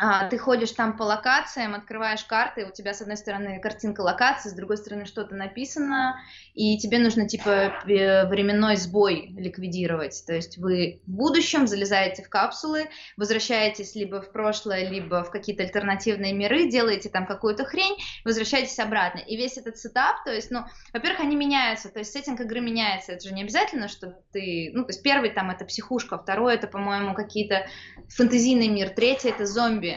А, 0.05 0.27
ты 0.27 0.37
ходишь 0.37 0.71
там 0.71 0.97
по 0.97 1.03
локациям, 1.03 1.75
открываешь 1.75 2.25
карты, 2.25 2.65
у 2.65 2.73
тебя 2.73 2.93
с 2.93 2.99
одной 2.99 3.15
стороны 3.15 3.61
картинка 3.61 4.01
локации, 4.01 4.49
с 4.49 4.53
другой 4.53 4.75
стороны 4.75 5.05
что-то 5.05 5.33
написано, 5.33 6.19
и 6.53 6.77
тебе 6.77 6.99
нужно 6.99 7.25
типа 7.25 7.73
временной 7.85 8.75
сбой 8.75 9.33
ликвидировать. 9.37 10.21
То 10.27 10.33
есть 10.33 10.57
вы 10.57 10.99
в 11.07 11.09
будущем 11.09 11.67
залезаете 11.67 12.21
в 12.21 12.27
капсулы, 12.27 12.89
возвращаетесь 13.15 13.95
либо 13.95 14.21
в 14.21 14.33
прошлое, 14.33 14.89
либо 14.89 15.23
в 15.23 15.31
какие-то 15.31 15.63
альтернативные 15.63 16.33
миры, 16.33 16.69
делаете 16.69 17.07
там 17.07 17.25
какую-то 17.25 17.63
хрень, 17.63 17.95
возвращаетесь 18.25 18.79
обратно. 18.79 19.19
И 19.19 19.37
весь 19.37 19.57
этот 19.57 19.77
сетап, 19.77 20.25
то 20.25 20.33
есть, 20.33 20.51
ну, 20.51 20.65
во-первых, 20.91 21.21
они 21.21 21.37
меняются, 21.37 21.87
то 21.87 21.99
есть 21.99 22.11
сеттинг 22.11 22.41
игры 22.41 22.59
меняется, 22.59 23.13
это 23.13 23.29
же 23.29 23.33
не 23.33 23.43
обязательно, 23.43 23.87
что 23.87 24.19
ты, 24.33 24.69
ну, 24.73 24.83
то 24.83 24.89
есть 24.89 25.01
первый 25.01 25.29
там 25.29 25.49
это 25.49 25.63
психушка, 25.63 26.17
второй 26.17 26.55
это, 26.55 26.67
по-моему, 26.67 27.13
какие-то 27.13 27.67
фэнтезийный 28.09 28.67
мир, 28.67 28.89
третий 28.89 29.29
это 29.29 29.45
зомби, 29.45 29.92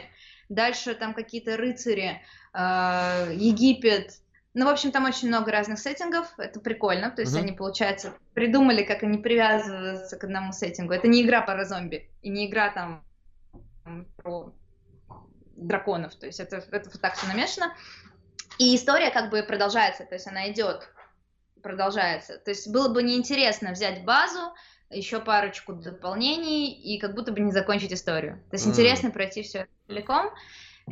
дальше 0.49 0.95
там 0.95 1.13
какие-то 1.13 1.57
рыцари, 1.57 2.21
э, 2.53 3.33
Египет. 3.33 4.19
Ну, 4.53 4.65
в 4.65 4.69
общем, 4.69 4.91
там 4.91 5.05
очень 5.05 5.27
много 5.27 5.51
разных 5.51 5.77
сеттингов, 5.77 6.27
это 6.39 6.59
прикольно, 6.59 7.11
то 7.11 7.21
есть 7.21 7.35
uh-huh. 7.35 7.41
они, 7.41 7.51
получается, 7.51 8.15
придумали, 8.33 8.83
как 8.83 9.03
они 9.03 9.19
привязываются 9.19 10.17
к 10.17 10.23
одному 10.23 10.51
сеттингу. 10.51 10.93
Это 10.93 11.07
не 11.07 11.21
игра 11.21 11.41
про 11.41 11.63
зомби, 11.63 12.09
и 12.23 12.29
не 12.29 12.49
игра 12.49 12.69
там 12.69 13.03
про 14.15 14.53
драконов, 15.55 16.15
то 16.15 16.25
есть 16.25 16.39
это, 16.39 16.63
это 16.71 16.89
вот 16.89 17.01
так 17.01 17.15
все 17.15 17.27
намешано. 17.27 17.73
И 18.57 18.75
история 18.75 19.11
как 19.11 19.29
бы 19.29 19.43
продолжается, 19.43 20.05
то 20.05 20.15
есть 20.15 20.27
она 20.27 20.49
идет, 20.49 20.89
продолжается. 21.61 22.39
То 22.39 22.51
есть 22.51 22.71
было 22.71 22.89
бы 22.89 23.03
неинтересно 23.03 23.71
взять 23.71 24.03
базу, 24.05 24.53
еще 24.89 25.19
парочку 25.19 25.73
дополнений 25.73 26.71
и 26.71 26.99
как 26.99 27.15
будто 27.15 27.31
бы 27.31 27.39
не 27.39 27.51
закончить 27.51 27.93
историю. 27.93 28.43
То 28.49 28.55
есть 28.55 28.65
mm. 28.65 28.69
интересно 28.69 29.11
пройти 29.11 29.41
все 29.41 29.67
целиком. 29.87 30.29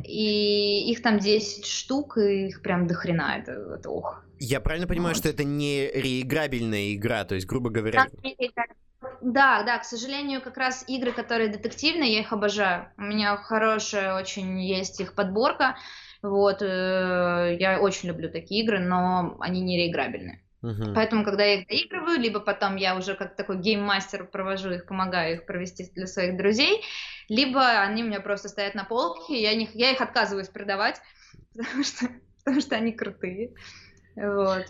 И 0.04 0.90
их 0.90 1.00
там 1.00 1.18
10 1.18 1.64
штук, 1.64 2.18
и 2.18 2.48
их 2.48 2.60
прям 2.60 2.86
дохрена, 2.86 3.38
это, 3.38 3.52
это 3.78 3.88
ох. 3.88 4.22
Я 4.38 4.60
правильно 4.60 4.86
понимаю, 4.86 5.14
вот. 5.14 5.18
что 5.18 5.30
это 5.30 5.42
не 5.42 5.86
реиграбельная 5.86 6.94
игра, 6.94 7.24
то 7.24 7.34
есть, 7.34 7.46
грубо 7.46 7.70
говоря... 7.70 8.06
Да, 9.22 9.62
да, 9.62 9.78
к 9.78 9.84
сожалению, 9.84 10.42
как 10.42 10.58
раз 10.58 10.84
игры, 10.86 11.12
которые 11.12 11.48
детективные, 11.48 12.12
я 12.12 12.20
их 12.20 12.32
обожаю. 12.32 12.90
У 12.98 13.02
меня 13.02 13.36
хорошая 13.36 14.18
очень 14.18 14.60
есть 14.60 15.00
их 15.00 15.14
подборка, 15.14 15.76
вот, 16.22 16.60
э, 16.60 17.56
я 17.58 17.78
очень 17.80 18.08
люблю 18.08 18.30
такие 18.30 18.64
игры, 18.64 18.80
но 18.80 19.36
они 19.40 19.60
не 19.60 19.76
реиграбельные. 19.78 20.42
Uh-huh. 20.66 20.94
Поэтому, 20.94 21.24
когда 21.24 21.44
я 21.44 21.60
их 21.60 21.68
доигрываю, 21.68 22.18
либо 22.18 22.40
потом 22.40 22.74
я 22.74 22.96
уже 22.96 23.14
как 23.14 23.36
такой 23.36 23.58
гейммастер 23.58 24.26
провожу 24.26 24.72
их, 24.72 24.86
помогаю 24.86 25.36
их 25.36 25.46
провести 25.46 25.88
для 25.94 26.08
своих 26.08 26.36
друзей, 26.36 26.82
либо 27.28 27.82
они 27.82 28.02
у 28.02 28.06
меня 28.06 28.20
просто 28.20 28.48
стоят 28.48 28.74
на 28.74 28.84
полке, 28.84 29.40
я, 29.40 29.54
них, 29.54 29.74
я 29.74 29.92
их 29.92 30.00
отказываюсь 30.00 30.48
продавать, 30.48 31.00
потому 31.56 31.84
что, 31.84 32.08
потому 32.44 32.60
что 32.60 32.74
они 32.74 32.92
крутые. 32.92 33.54
Вот. 34.16 34.66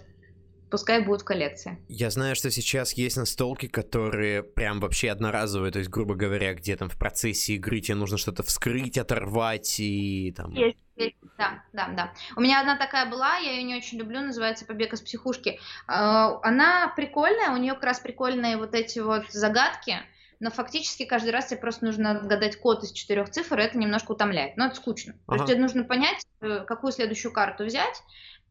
Пускай 0.71 1.05
будут 1.05 1.23
в 1.23 1.25
коллекции. 1.25 1.79
Я 1.89 2.11
знаю, 2.11 2.35
что 2.35 2.51
сейчас 2.51 2.93
есть 2.95 3.17
настолки, 3.17 3.69
которые 3.69 4.43
прям 4.43 4.81
вообще 4.81 5.11
одноразовые, 5.11 5.71
то 5.71 5.79
есть, 5.79 5.91
грубо 5.91 6.15
говоря, 6.15 6.55
где 6.55 6.77
там 6.77 6.89
в 6.89 6.99
процессе 6.99 7.55
игры 7.55 7.81
тебе 7.81 7.95
нужно 7.95 8.19
что-то 8.19 8.43
вскрыть, 8.43 8.99
оторвать 8.99 9.77
и 9.79 10.35
там... 10.37 10.53
Есть, 10.53 10.79
есть, 10.97 11.17
да, 11.39 11.63
да, 11.73 11.89
да. 11.89 12.13
У 12.35 12.41
меня 12.41 12.61
одна 12.61 12.77
такая 12.77 13.09
была, 13.09 13.37
я 13.37 13.53
ее 13.53 13.63
не 13.63 13.77
очень 13.77 13.99
люблю, 13.99 14.21
называется 14.21 14.67
«Побег 14.67 14.93
из 14.93 15.01
психушки». 15.01 15.61
А, 15.87 16.41
она 16.43 16.93
прикольная, 16.97 17.51
у 17.51 17.59
нее 17.59 17.75
как 17.75 17.85
раз 17.85 18.01
прикольные 18.01 18.57
вот 18.57 18.75
эти 18.75 18.99
вот 18.99 19.31
загадки, 19.31 19.99
но 20.41 20.51
фактически 20.51 21.05
каждый 21.05 21.31
раз 21.31 21.47
тебе 21.47 21.61
просто 21.61 21.85
нужно 21.85 22.11
отгадать 22.11 22.59
код 22.59 22.83
из 22.83 22.93
четырех 22.93 23.31
цифр, 23.31 23.59
и 23.59 23.63
это 23.63 23.79
немножко 23.79 24.13
утомляет, 24.13 24.57
но 24.57 24.67
это 24.67 24.75
скучно. 24.75 25.15
Ага. 25.27 25.39
То 25.39 25.43
есть 25.43 25.53
тебе 25.53 25.63
нужно 25.63 25.85
понять, 25.85 26.27
э, 26.41 26.65
какую 26.67 26.93
следующую 26.93 27.33
карту 27.33 27.65
взять, 27.65 28.03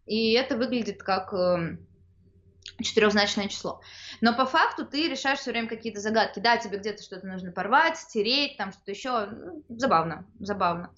и 0.06 0.34
это 0.34 0.56
выглядит 0.56 1.04
как 1.04 1.34
эм, 1.34 1.86
четырехзначное 2.82 3.48
число. 3.48 3.82
Но 4.22 4.36
по 4.36 4.46
факту 4.46 4.86
ты 4.86 5.10
решаешь 5.10 5.40
все 5.40 5.52
время 5.52 5.68
какие-то 5.68 6.00
загадки. 6.00 6.40
Да, 6.40 6.58
тебе 6.58 6.78
где-то 6.78 7.04
что-то 7.04 7.28
нужно 7.28 7.52
порвать, 7.52 7.98
стереть, 7.98 8.58
там 8.58 8.72
что-то 8.72 8.92
еще. 8.92 9.28
Ну, 9.28 9.64
забавно, 9.70 10.26
забавно. 10.40 10.92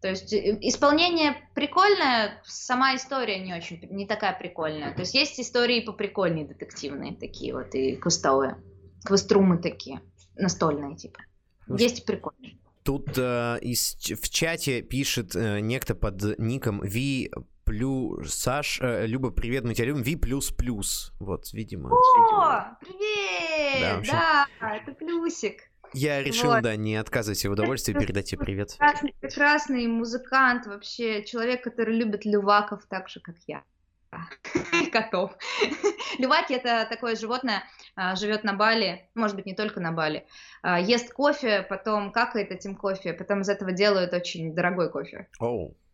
То 0.00 0.08
есть 0.08 0.32
э, 0.32 0.58
исполнение 0.60 1.36
прикольное, 1.54 2.42
сама 2.44 2.94
история 2.96 3.38
не 3.38 3.54
очень, 3.54 3.80
не 3.90 4.06
такая 4.06 4.38
прикольная. 4.38 4.94
То 4.94 5.00
есть 5.00 5.14
есть 5.14 5.40
истории 5.40 5.80
поприкольнее 5.80 6.46
детективные 6.46 7.16
такие 7.16 7.54
вот 7.54 7.74
и 7.74 7.96
квестовые, 7.96 8.62
квеструмы 9.04 9.58
такие, 9.58 10.00
настольные 10.36 10.96
типа. 10.96 11.20
Есть 11.68 12.04
прикольные. 12.04 12.58
Тут 12.84 13.18
э, 13.18 13.58
из, 13.62 13.96
в 13.96 14.28
чате 14.28 14.82
пишет 14.82 15.34
э, 15.34 15.60
некто 15.60 15.94
под 15.94 16.38
ником 16.38 16.80
V 16.80 17.30
плюс 17.66 18.32
Саш, 18.32 18.80
э, 18.80 19.06
Люба, 19.06 19.30
привет, 19.30 19.64
мы 19.64 19.74
тебя 19.74 19.88
любим. 19.88 20.02
Ви 20.02 20.16
плюс 20.16 20.50
плюс. 20.50 21.12
Вот, 21.20 21.52
видимо. 21.52 21.90
О, 21.90 22.76
привет! 22.80 23.80
Да, 23.80 23.98
общем... 23.98 24.12
да 24.12 24.76
это 24.76 24.92
плюсик. 24.92 25.62
Я 25.92 26.22
решил, 26.22 26.50
вот. 26.50 26.62
да, 26.62 26.76
не 26.76 26.96
отказывать 26.96 27.38
себе 27.38 27.50
в 27.50 27.52
удовольствии 27.52 27.92
передать 27.92 28.26
тебе 28.30 28.44
привет. 28.44 28.76
Прекрасный, 28.78 29.14
прекрасный 29.20 29.86
музыкант, 29.86 30.66
вообще 30.66 31.24
человек, 31.24 31.62
который 31.62 31.96
любит 31.96 32.24
люваков 32.24 32.86
так 32.88 33.08
же, 33.08 33.20
как 33.20 33.36
я. 33.46 33.62
Котов. 34.92 35.36
Люваки 36.18 36.54
это 36.54 36.86
такое 36.88 37.16
животное, 37.16 37.64
а, 37.96 38.14
живет 38.14 38.44
на 38.44 38.54
Бали, 38.54 39.08
может 39.14 39.36
быть, 39.36 39.46
не 39.46 39.54
только 39.54 39.80
на 39.80 39.92
Бали. 39.92 40.26
А, 40.62 40.80
ест 40.80 41.12
кофе, 41.12 41.66
потом 41.68 42.12
какает 42.12 42.50
этим 42.50 42.76
кофе, 42.76 43.12
потом 43.12 43.40
из 43.40 43.48
этого 43.48 43.72
делают 43.72 44.12
очень 44.12 44.54
дорогой 44.54 44.90
кофе. 44.90 45.28
Оу. 45.40 45.70
Oh. 45.70 45.85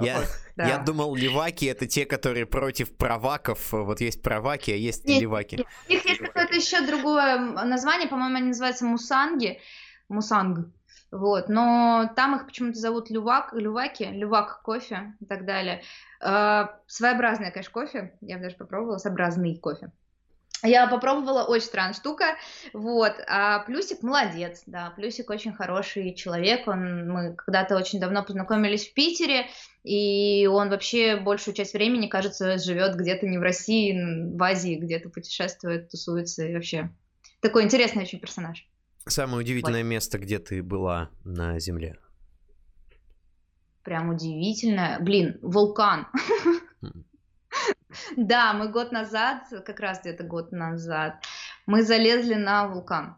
Я, 0.00 0.18
вот, 0.18 0.28
да. 0.56 0.68
я 0.68 0.78
думал, 0.78 1.14
леваки 1.14 1.66
это 1.66 1.86
те, 1.86 2.06
которые 2.06 2.46
против 2.46 2.96
праваков. 2.96 3.72
Вот 3.72 4.00
есть 4.00 4.22
праваки, 4.22 4.70
а 4.70 4.76
есть 4.76 5.04
Нет, 5.04 5.22
леваки. 5.22 5.64
У 5.88 5.92
них 5.92 6.04
есть 6.04 6.20
какое-то 6.20 6.54
еще 6.54 6.80
другое 6.86 7.38
название, 7.38 8.08
по-моему, 8.08 8.36
они 8.36 8.48
называются 8.48 8.84
мусанги. 8.84 9.60
Мусанг. 10.08 10.68
Вот, 11.10 11.48
но 11.48 12.10
там 12.16 12.36
их 12.36 12.46
почему-то 12.46 12.78
зовут 12.78 13.08
лювак, 13.10 13.54
люваки, 13.54 14.04
лювак 14.04 14.60
кофе 14.62 15.14
и 15.20 15.24
так 15.24 15.46
далее. 15.46 15.82
Э, 16.20 16.66
своеобразное, 16.86 17.50
конечно, 17.50 17.72
кофе. 17.72 18.12
Я 18.20 18.38
даже 18.38 18.56
попробовала 18.56 18.98
своеобразный 18.98 19.56
кофе. 19.56 19.90
Я 20.62 20.88
попробовала, 20.88 21.44
очень 21.44 21.66
странная 21.66 21.94
штука, 21.94 22.36
вот, 22.72 23.12
а 23.28 23.60
Плюсик 23.60 24.02
молодец, 24.02 24.62
да, 24.66 24.92
Плюсик 24.96 25.30
очень 25.30 25.52
хороший 25.52 26.14
человек, 26.14 26.66
он, 26.66 27.08
мы 27.08 27.34
когда-то 27.36 27.76
очень 27.76 28.00
давно 28.00 28.24
познакомились 28.24 28.88
в 28.88 28.94
Питере, 28.94 29.46
и 29.84 30.46
он 30.46 30.68
вообще 30.70 31.16
большую 31.16 31.54
часть 31.54 31.74
времени, 31.74 32.08
кажется, 32.08 32.58
живет 32.58 32.96
где-то 32.96 33.26
не 33.26 33.38
в 33.38 33.42
России, 33.42 33.96
в 34.36 34.42
Азии, 34.42 34.74
где-то 34.74 35.10
путешествует, 35.10 35.90
тусуется, 35.90 36.44
и 36.44 36.54
вообще 36.54 36.90
такой 37.40 37.62
интересный 37.62 38.02
очень 38.02 38.18
персонаж. 38.18 38.66
Самое 39.06 39.40
удивительное 39.40 39.84
вот. 39.84 39.90
место, 39.90 40.18
где 40.18 40.38
ты 40.38 40.62
была 40.62 41.10
на 41.24 41.58
Земле? 41.60 41.98
Прям 43.84 44.10
удивительное, 44.10 44.98
блин, 44.98 45.38
вулкан. 45.40 46.08
Да, 48.16 48.52
мы 48.52 48.68
год 48.68 48.92
назад, 48.92 49.44
как 49.64 49.80
раз 49.80 50.00
где-то 50.00 50.24
год 50.24 50.52
назад, 50.52 51.24
мы 51.66 51.82
залезли 51.82 52.34
на 52.34 52.68
вулкан. 52.68 53.16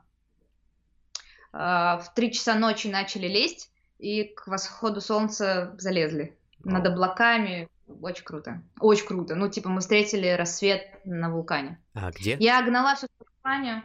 А, 1.52 1.98
в 1.98 2.14
три 2.14 2.32
часа 2.32 2.54
ночи 2.54 2.88
начали 2.88 3.26
лезть, 3.26 3.70
и 3.98 4.24
к 4.24 4.46
восходу 4.46 5.00
солнца 5.00 5.74
залезли. 5.78 6.36
Над 6.62 6.86
облаками. 6.86 7.68
Очень 8.02 8.24
круто. 8.24 8.62
Очень 8.78 9.06
круто. 9.06 9.34
Ну, 9.34 9.48
типа, 9.48 9.68
мы 9.68 9.80
встретили 9.80 10.28
рассвет 10.28 11.04
на 11.04 11.30
вулкане. 11.30 11.80
А 11.94 12.10
где? 12.10 12.36
Я 12.38 12.62
гнала 12.62 12.94
всю 12.94 13.06
компанию. 13.24 13.82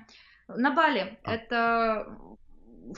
На 0.47 0.73
Бали. 0.73 1.17
А. 1.23 1.33
Это... 1.33 2.07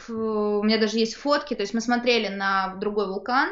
У 0.10 0.64
меня 0.64 0.80
даже 0.80 0.98
есть 0.98 1.16
фотки. 1.16 1.54
То 1.54 1.62
есть 1.62 1.74
мы 1.74 1.82
смотрели 1.82 2.28
на 2.28 2.76
другой 2.76 3.08
вулкан. 3.08 3.50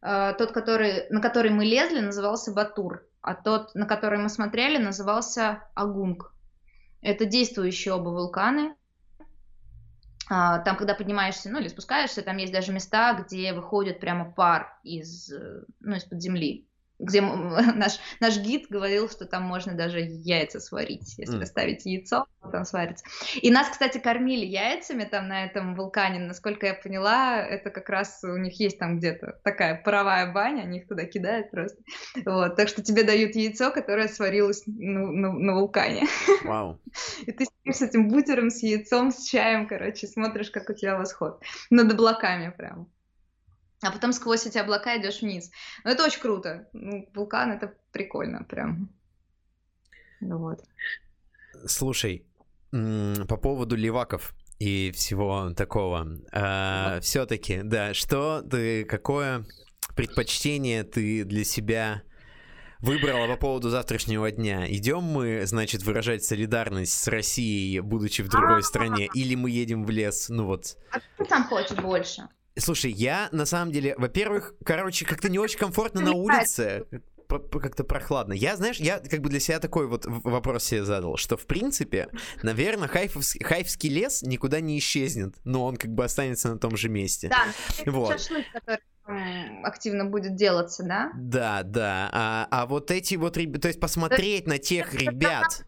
А, 0.00 0.32
тот, 0.32 0.52
который... 0.52 1.08
на 1.10 1.20
который 1.20 1.50
мы 1.50 1.64
лезли, 1.64 2.00
назывался 2.00 2.52
Батур 2.52 3.04
а 3.24 3.34
тот, 3.34 3.74
на 3.74 3.86
который 3.86 4.18
мы 4.18 4.28
смотрели, 4.28 4.76
назывался 4.76 5.64
Агунг. 5.74 6.34
Это 7.00 7.24
действующие 7.24 7.94
оба 7.94 8.10
вулканы. 8.10 8.76
А, 10.28 10.58
там, 10.58 10.76
когда 10.76 10.94
поднимаешься, 10.94 11.50
ну 11.50 11.58
или 11.58 11.68
спускаешься, 11.68 12.22
там 12.22 12.36
есть 12.36 12.52
даже 12.52 12.72
места, 12.72 13.14
где 13.14 13.54
выходит 13.54 13.98
прямо 13.98 14.30
пар 14.30 14.78
из, 14.82 15.32
э, 15.32 15.64
ну, 15.80 15.96
из-под 15.96 16.20
земли 16.20 16.68
где 16.98 17.20
наш, 17.74 17.98
наш 18.20 18.38
гид 18.38 18.66
говорил, 18.68 19.08
что 19.08 19.26
там 19.26 19.42
можно 19.42 19.74
даже 19.74 20.00
яйца 20.00 20.60
сварить, 20.60 21.18
если 21.18 21.40
mm. 21.40 21.46
ставить 21.46 21.86
яйцо, 21.86 22.26
там 22.52 22.64
сварится. 22.64 23.04
И 23.40 23.50
нас, 23.50 23.68
кстати, 23.68 23.98
кормили 23.98 24.44
яйцами 24.44 25.04
там 25.04 25.28
на 25.28 25.44
этом 25.44 25.74
вулкане, 25.74 26.20
насколько 26.20 26.66
я 26.66 26.74
поняла, 26.74 27.38
это 27.38 27.70
как 27.70 27.88
раз 27.88 28.20
у 28.22 28.36
них 28.36 28.58
есть 28.60 28.78
там 28.78 28.98
где-то 28.98 29.38
такая 29.42 29.80
паровая 29.82 30.32
баня, 30.32 30.62
они 30.62 30.78
их 30.78 30.88
туда 30.88 31.04
кидают 31.04 31.50
просто. 31.50 31.82
Вот, 32.24 32.56
так 32.56 32.68
что 32.68 32.82
тебе 32.82 33.02
дают 33.02 33.34
яйцо, 33.34 33.70
которое 33.70 34.08
сварилось 34.08 34.62
на, 34.66 35.10
на, 35.10 35.32
на 35.32 35.54
вулкане. 35.54 36.06
Вау. 36.44 36.80
И 37.26 37.32
ты 37.32 37.44
сидишь 37.44 37.76
с 37.76 37.82
этим 37.82 38.08
бутером, 38.08 38.50
с 38.50 38.62
яйцом, 38.62 39.10
с 39.10 39.24
чаем, 39.24 39.66
короче, 39.66 40.06
смотришь, 40.06 40.50
как 40.50 40.70
у 40.70 40.74
тебя 40.74 40.96
восход. 40.96 41.42
Над 41.70 41.92
облаками 41.92 42.52
прям. 42.56 42.88
А 43.84 43.92
потом 43.92 44.12
сквозь 44.12 44.46
эти 44.46 44.58
облака 44.58 44.98
идешь 44.98 45.22
вниз. 45.22 45.50
Ну, 45.84 45.90
это 45.90 46.04
очень 46.04 46.20
круто. 46.20 46.68
Вулкан 47.14 47.52
это 47.52 47.74
прикольно, 47.92 48.44
прям. 48.44 48.90
Ну 50.20 50.38
вот. 50.38 50.64
Слушай, 51.66 52.26
по 52.70 53.36
поводу 53.36 53.76
леваков 53.76 54.34
и 54.58 54.92
всего 54.94 55.50
такого. 55.56 56.06
А, 56.32 57.00
Все-таки, 57.00 57.60
да, 57.62 57.94
что 57.94 58.42
ты, 58.42 58.84
какое 58.84 59.44
предпочтение 59.94 60.82
ты 60.84 61.24
для 61.24 61.44
себя 61.44 62.02
выбрала 62.80 63.26
по 63.28 63.36
поводу 63.36 63.70
завтрашнего 63.70 64.30
дня. 64.30 64.70
Идем 64.70 65.02
мы, 65.02 65.46
значит, 65.46 65.82
выражать 65.82 66.24
солидарность 66.24 66.92
с 66.92 67.08
Россией, 67.08 67.80
будучи 67.80 68.22
в 68.22 68.28
другой 68.28 68.62
стране, 68.64 69.08
или 69.14 69.34
мы 69.34 69.50
едем 69.50 69.84
в 69.84 69.90
лес? 69.90 70.28
Ну 70.28 70.46
вот. 70.46 70.76
А 70.90 71.00
кто 71.00 71.24
там 71.24 71.44
хочет 71.44 71.80
больше? 71.80 72.28
Слушай, 72.56 72.92
я 72.92 73.28
на 73.32 73.46
самом 73.46 73.72
деле, 73.72 73.94
во-первых, 73.96 74.54
короче, 74.64 75.04
как-то 75.04 75.28
не 75.28 75.38
очень 75.38 75.58
комфортно 75.58 76.00
на 76.00 76.12
улице 76.12 76.86
как-то 77.26 77.84
прохладно. 77.84 78.32
Я, 78.32 78.56
знаешь, 78.56 78.76
я 78.76 78.98
как 78.98 79.20
бы 79.20 79.28
для 79.28 79.40
себя 79.40 79.58
такой 79.58 79.86
вот 79.86 80.04
вопрос 80.06 80.64
себе 80.64 80.84
задал, 80.84 81.16
что, 81.16 81.36
в 81.36 81.46
принципе, 81.46 82.08
наверное, 82.42 82.86
хайфовский, 82.86 83.44
хайфский 83.44 83.88
лес 83.88 84.22
никуда 84.22 84.60
не 84.60 84.78
исчезнет, 84.78 85.34
но 85.44 85.64
он 85.64 85.76
как 85.76 85.90
бы 85.90 86.04
останется 86.04 86.50
на 86.50 86.58
том 86.58 86.76
же 86.76 86.88
месте. 86.88 87.28
Да, 87.28 87.46
вот. 87.90 88.12
шашлык, 88.12 88.46
который 88.52 89.64
активно 89.64 90.04
будет 90.04 90.36
делаться, 90.36 90.82
да? 90.84 91.10
Да, 91.14 91.62
да. 91.62 92.08
А, 92.12 92.48
а 92.50 92.66
вот 92.66 92.90
эти 92.90 93.16
вот, 93.16 93.34
то 93.34 93.68
есть 93.68 93.80
посмотреть 93.80 94.46
на 94.46 94.58
тех 94.58 94.94
ребят... 94.94 95.66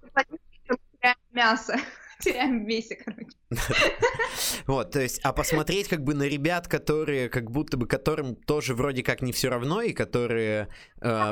Мясо 1.33 1.77
теряем 2.21 2.65
в 2.65 2.69
весе, 2.69 2.97
короче. 2.97 3.37
Вот, 4.67 4.91
то 4.93 5.01
есть, 5.01 5.21
а 5.23 5.33
посмотреть 5.33 5.89
как 5.89 6.03
бы 6.03 6.15
на 6.15 6.25
ребят, 6.25 6.69
которые, 6.69 7.29
как 7.29 7.51
будто 7.51 7.77
бы, 7.77 7.87
которым 7.87 8.35
тоже 8.35 8.75
вроде 8.75 9.03
как 9.03 9.23
не 9.23 9.33
все 9.33 9.49
равно, 9.49 9.83
и 9.83 9.93
которые... 9.93 10.69
Э, 11.01 11.31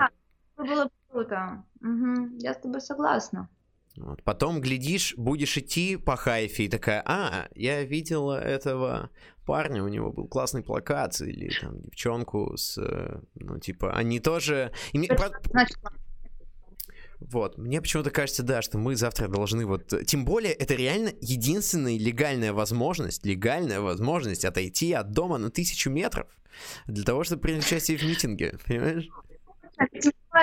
было 0.57 0.89
круто. 1.09 1.65
Я 2.39 2.55
с 2.55 2.59
тобой 2.59 2.81
согласна. 2.81 3.49
Вот. 3.97 4.23
Потом, 4.25 4.61
глядишь, 4.61 5.15
будешь 5.17 5.57
идти 5.57 5.97
по 5.97 6.17
хайфе 6.17 6.65
и 6.65 6.69
такая, 6.69 7.03
а, 7.07 7.49
я 7.55 7.85
видела 7.85 8.41
этого 8.41 9.11
парня, 9.47 9.85
у 9.85 9.89
него 9.89 10.11
был 10.13 10.27
классный 10.27 10.65
плакат, 10.65 11.21
или 11.21 11.51
там 11.61 11.81
девчонку 11.81 12.57
с, 12.57 12.79
э, 12.79 13.21
ну, 13.35 13.59
типа, 13.61 13.93
они 13.93 14.19
тоже... 14.19 14.73
И 14.93 14.99
мне... 14.99 15.09
Значит, 15.51 15.79
вот, 17.31 17.59
мне 17.59 17.81
почему-то 17.81 18.11
кажется, 18.11 18.43
да, 18.43 18.63
что 18.63 18.79
мы 18.79 18.97
завтра 18.97 19.29
должны 19.29 19.67
вот... 19.67 19.93
Тем 20.07 20.25
более, 20.25 20.53
это 20.53 20.75
реально 20.75 21.13
единственная 21.21 21.99
легальная 21.99 22.53
возможность, 22.53 23.25
легальная 23.25 23.81
возможность 23.81 24.45
отойти 24.45 24.93
от 24.93 25.13
дома 25.13 25.39
на 25.39 25.51
тысячу 25.51 25.91
метров 25.91 26.27
для 26.87 27.05
того, 27.05 27.25
чтобы 27.25 27.43
принять 27.43 27.65
участие 27.65 27.97
в 27.97 28.03
митинге, 28.03 28.59
понимаешь? 28.67 29.09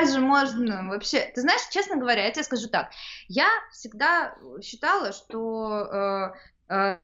же 0.08 0.20
можно 0.20 0.88
вообще. 0.90 1.32
Ты 1.36 1.42
знаешь, 1.42 1.62
честно 1.70 1.98
говоря, 1.98 2.26
я 2.26 2.32
тебе 2.32 2.44
скажу 2.44 2.68
так. 2.68 2.92
Я 3.28 3.48
всегда 3.72 4.36
считала, 4.62 5.14
что 5.14 6.34
э, 6.70 6.74
э, 6.74 6.98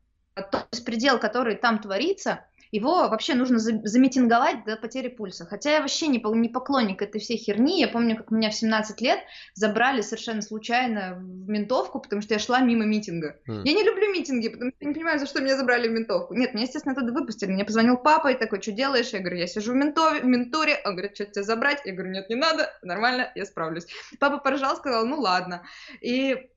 тот 0.51 0.67
беспредел, 0.71 1.19
который 1.19 1.55
там 1.55 1.79
творится, 1.79 2.45
его 2.71 3.09
вообще 3.09 3.33
нужно 3.33 3.59
замитинговать 3.59 4.65
до 4.65 4.75
потери 4.75 5.07
пульса. 5.07 5.45
Хотя 5.45 5.73
я 5.73 5.81
вообще 5.81 6.07
не, 6.07 6.19
не 6.19 6.49
поклонник 6.49 7.01
этой 7.01 7.19
всей 7.19 7.37
херни. 7.37 7.79
Я 7.79 7.87
помню, 7.87 8.17
как 8.17 8.31
меня 8.31 8.49
в 8.49 8.55
17 8.55 9.01
лет 9.01 9.19
забрали 9.53 10.01
совершенно 10.01 10.41
случайно 10.41 11.15
в 11.15 11.49
ментовку, 11.49 11.99
потому 11.99 12.21
что 12.21 12.33
я 12.33 12.39
шла 12.39 12.59
мимо 12.59 12.85
митинга. 12.85 13.37
Mm. 13.47 13.61
Я 13.65 13.73
не 13.73 13.83
люблю 13.83 14.11
митинги, 14.11 14.49
потому 14.49 14.71
что 14.71 14.77
я 14.81 14.87
не 14.87 14.93
понимаю, 14.93 15.19
за 15.19 15.25
что 15.25 15.41
меня 15.41 15.57
забрали 15.57 15.87
в 15.87 15.91
ментовку. 15.91 16.33
Нет, 16.33 16.53
меня, 16.53 16.63
естественно, 16.63 16.93
оттуда 16.93 17.13
выпустили. 17.13 17.51
Мне 17.51 17.65
позвонил 17.65 17.97
папа 17.97 18.31
и 18.31 18.37
такой, 18.37 18.61
что 18.61 18.71
делаешь? 18.71 19.09
Я 19.09 19.19
говорю, 19.19 19.37
я 19.37 19.47
сижу 19.47 19.73
в, 19.73 19.75
ментове, 19.75 20.21
в 20.21 20.25
менторе. 20.25 20.79
Он 20.85 20.93
говорит, 20.93 21.15
что 21.15 21.25
тебя 21.25 21.43
забрать? 21.43 21.81
Я 21.85 21.93
говорю, 21.93 22.11
нет, 22.11 22.29
не 22.29 22.35
надо, 22.35 22.71
нормально, 22.81 23.31
я 23.35 23.45
справлюсь. 23.45 23.87
Папа 24.19 24.37
поржал, 24.37 24.75
сказал, 24.77 25.05
ну 25.05 25.19
ладно. 25.19 25.63
И 26.01 26.49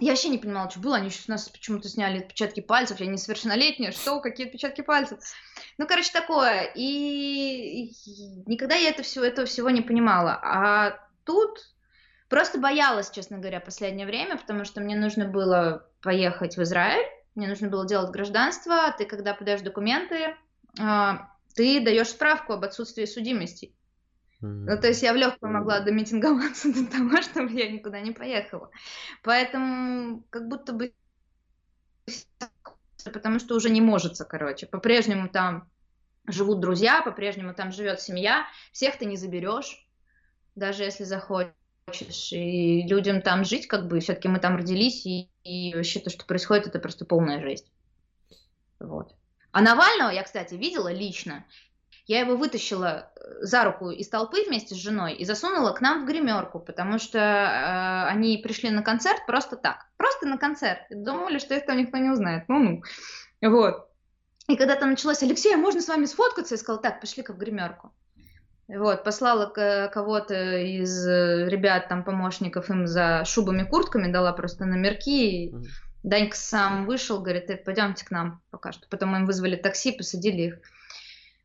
я 0.00 0.10
вообще 0.10 0.28
не 0.28 0.38
понимала, 0.38 0.68
что 0.68 0.80
было. 0.80 0.96
Они 0.96 1.08
еще 1.08 1.22
с 1.22 1.28
нас 1.28 1.48
почему-то 1.48 1.88
сняли 1.88 2.18
отпечатки 2.18 2.60
пальцев. 2.60 2.98
Я 2.98 3.06
несовершеннолетняя. 3.06 3.92
Что? 3.92 4.20
Какие 4.20 4.46
отпечатки 4.46 4.80
пальцев? 4.80 5.20
Ну, 5.78 5.86
короче, 5.86 6.10
такое. 6.12 6.72
И 6.74 7.92
никогда 8.46 8.74
я 8.74 8.90
это 8.90 9.02
все, 9.04 9.22
этого 9.22 9.46
всего 9.46 9.70
не 9.70 9.82
понимала. 9.82 10.32
А 10.42 10.98
тут 11.24 11.60
просто 12.28 12.58
боялась, 12.58 13.10
честно 13.10 13.38
говоря, 13.38 13.60
последнее 13.60 14.06
время, 14.06 14.36
потому 14.36 14.64
что 14.64 14.80
мне 14.80 14.96
нужно 14.96 15.26
было 15.26 15.88
поехать 16.02 16.56
в 16.56 16.62
Израиль. 16.62 17.06
Мне 17.36 17.46
нужно 17.46 17.68
было 17.68 17.86
делать 17.86 18.10
гражданство. 18.10 18.92
Ты, 18.98 19.04
когда 19.04 19.32
подаешь 19.32 19.60
документы, 19.60 20.36
а, 20.80 21.28
ты 21.54 21.80
даешь 21.80 22.08
справку 22.08 22.52
об 22.52 22.64
отсутствии 22.64 23.04
судимости. 23.04 23.72
Ну, 24.46 24.80
то 24.80 24.88
есть 24.88 25.02
я 25.02 25.12
в 25.12 25.16
легкую 25.16 25.52
могла 25.52 25.80
домитинговаться 25.80 26.68
до 26.74 26.90
того, 26.90 27.22
чтобы 27.22 27.52
я 27.52 27.70
никуда 27.70 28.00
не 28.00 28.12
поехала. 28.12 28.70
Поэтому 29.22 30.24
как 30.30 30.48
будто 30.48 30.72
бы 30.72 30.92
потому 33.12 33.38
что 33.38 33.54
уже 33.54 33.70
не 33.70 33.80
может, 33.80 34.18
короче. 34.18 34.66
По-прежнему 34.66 35.28
там 35.28 35.70
живут 36.26 36.60
друзья, 36.60 37.02
по-прежнему 37.02 37.54
там 37.54 37.72
живет 37.72 38.00
семья, 38.00 38.46
всех 38.72 38.98
ты 38.98 39.06
не 39.06 39.16
заберешь, 39.16 39.86
даже 40.54 40.84
если 40.84 41.04
захочешь. 41.04 41.54
И 42.32 42.86
людям 42.86 43.20
там 43.20 43.44
жить, 43.44 43.66
как 43.66 43.88
бы, 43.88 44.00
все-таки 44.00 44.28
мы 44.28 44.38
там 44.40 44.56
родились, 44.56 45.04
и, 45.04 45.30
и 45.42 45.74
вообще 45.74 46.00
то, 46.00 46.10
что 46.10 46.24
происходит, 46.24 46.66
это 46.66 46.78
просто 46.78 47.04
полная 47.04 47.40
жесть. 47.40 47.70
Вот. 48.80 49.14
А 49.52 49.60
Навального 49.60 50.10
я, 50.10 50.22
кстати, 50.22 50.54
видела 50.54 50.92
лично, 50.92 51.44
я 52.06 52.20
его 52.20 52.36
вытащила 52.36 53.10
э, 53.16 53.44
за 53.44 53.64
руку 53.64 53.90
из 53.90 54.08
толпы 54.08 54.44
вместе 54.46 54.74
с 54.74 54.78
женой 54.78 55.14
и 55.14 55.24
засунула 55.24 55.72
к 55.72 55.80
нам 55.80 56.02
в 56.02 56.06
гримерку, 56.06 56.60
потому 56.60 56.98
что 56.98 57.18
э, 57.18 58.08
они 58.10 58.38
пришли 58.38 58.70
на 58.70 58.82
концерт 58.82 59.24
просто 59.26 59.56
так, 59.56 59.86
просто 59.96 60.26
на 60.26 60.36
концерт. 60.36 60.80
И 60.90 60.94
думали, 60.94 61.38
что 61.38 61.54
их 61.54 61.64
там 61.66 61.78
никто 61.78 61.96
не 61.96 62.10
узнает. 62.10 62.44
Ну-ну. 62.48 62.82
Вот. 63.42 63.88
И 64.48 64.56
когда 64.56 64.76
там 64.76 64.90
началось, 64.90 65.22
Алексей, 65.22 65.54
а 65.54 65.58
можно 65.58 65.80
с 65.80 65.88
вами 65.88 66.04
сфоткаться? 66.04 66.54
Я 66.54 66.58
сказала, 66.58 66.82
так, 66.82 67.00
пошли-ка 67.00 67.32
в 67.32 67.38
гримерку. 67.38 67.94
Вот, 68.66 69.04
послала 69.04 69.46
кого-то 69.88 70.58
из 70.58 71.06
э, 71.06 71.48
ребят, 71.48 71.88
там, 71.88 72.02
помощников 72.02 72.70
им 72.70 72.86
за 72.86 73.24
шубами, 73.24 73.62
куртками, 73.62 74.12
дала 74.12 74.32
просто 74.32 74.64
номерки. 74.64 75.50
Mm-hmm. 75.50 75.64
Данька 76.02 76.36
сам 76.36 76.84
вышел, 76.84 77.20
говорит, 77.20 77.64
пойдемте 77.64 78.04
к 78.04 78.10
нам 78.10 78.42
пока 78.50 78.72
что. 78.72 78.86
Потом 78.88 79.16
им 79.16 79.26
вызвали 79.26 79.56
такси, 79.56 79.92
посадили 79.92 80.42
их. 80.42 80.54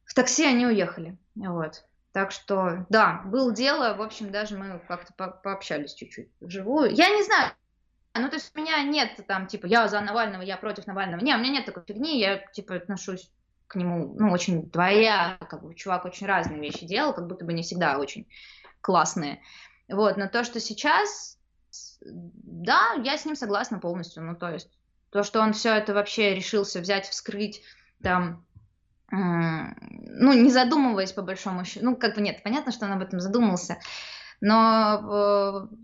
В 0.10 0.16
такси 0.16 0.44
они 0.44 0.66
уехали. 0.66 1.18
Вот. 1.36 1.86
Так 2.14 2.32
что, 2.32 2.88
да, 2.90 3.22
было 3.26 3.54
дело, 3.54 3.94
в 3.94 4.02
общем, 4.02 4.32
даже 4.32 4.58
мы 4.58 4.80
как-то 4.88 5.14
по 5.14 5.28
пообщались 5.28 5.94
чуть-чуть 5.94 6.30
вживую. 6.42 6.92
Я 6.92 7.10
не 7.10 7.24
знаю, 7.24 7.52
ну, 8.16 8.28
то 8.28 8.38
есть 8.38 8.52
у 8.56 8.60
меня 8.60 8.82
нет 8.82 9.12
там, 9.28 9.46
типа, 9.46 9.68
я 9.68 9.88
за 9.88 10.02
Навального, 10.02 10.42
я 10.42 10.58
против 10.58 10.88
Навального. 10.88 11.22
Не, 11.22 11.36
у 11.36 11.38
меня 11.38 11.52
нет 11.52 11.66
такой 11.68 11.84
фигни, 11.86 12.20
я, 12.20 12.38
типа, 12.38 12.76
отношусь 12.76 13.30
к 13.68 13.76
нему, 13.76 14.16
ну, 14.18 14.32
очень 14.32 14.64
двоя, 14.72 15.38
как 15.48 15.62
бы, 15.62 15.76
чувак 15.76 16.06
очень 16.06 16.26
разные 16.26 16.60
вещи 16.60 16.88
делал, 16.88 17.14
как 17.14 17.28
будто 17.28 17.46
бы 17.46 17.54
не 17.54 17.62
всегда 17.62 18.00
очень 18.00 18.28
классные. 18.82 19.44
Вот, 19.88 20.18
но 20.18 20.28
то, 20.28 20.44
что 20.44 20.60
сейчас, 20.60 21.38
да, 22.02 22.94
я 23.04 23.16
с 23.16 23.26
ним 23.26 23.36
согласна 23.36 23.78
полностью, 23.78 24.24
ну, 24.24 24.36
то 24.36 24.50
есть 24.50 24.72
то, 25.12 25.22
что 25.22 25.40
он 25.40 25.54
все 25.54 25.76
это 25.76 25.94
вообще 25.94 26.34
решился 26.34 26.80
взять, 26.80 27.08
вскрыть, 27.08 27.62
там, 28.02 28.44
ну, 29.12 30.34
не 30.34 30.52
задумываясь 30.52 31.14
по 31.14 31.22
большому 31.22 31.66
счету, 31.66 31.86
ну, 31.86 31.96
как 31.96 32.16
бы 32.16 32.22
нет, 32.22 32.44
понятно, 32.44 32.72
что 32.72 32.86
он 32.86 32.92
об 32.94 33.02
этом 33.02 33.20
задумался, 33.20 33.80
но 34.42 35.68
э, 35.70 35.76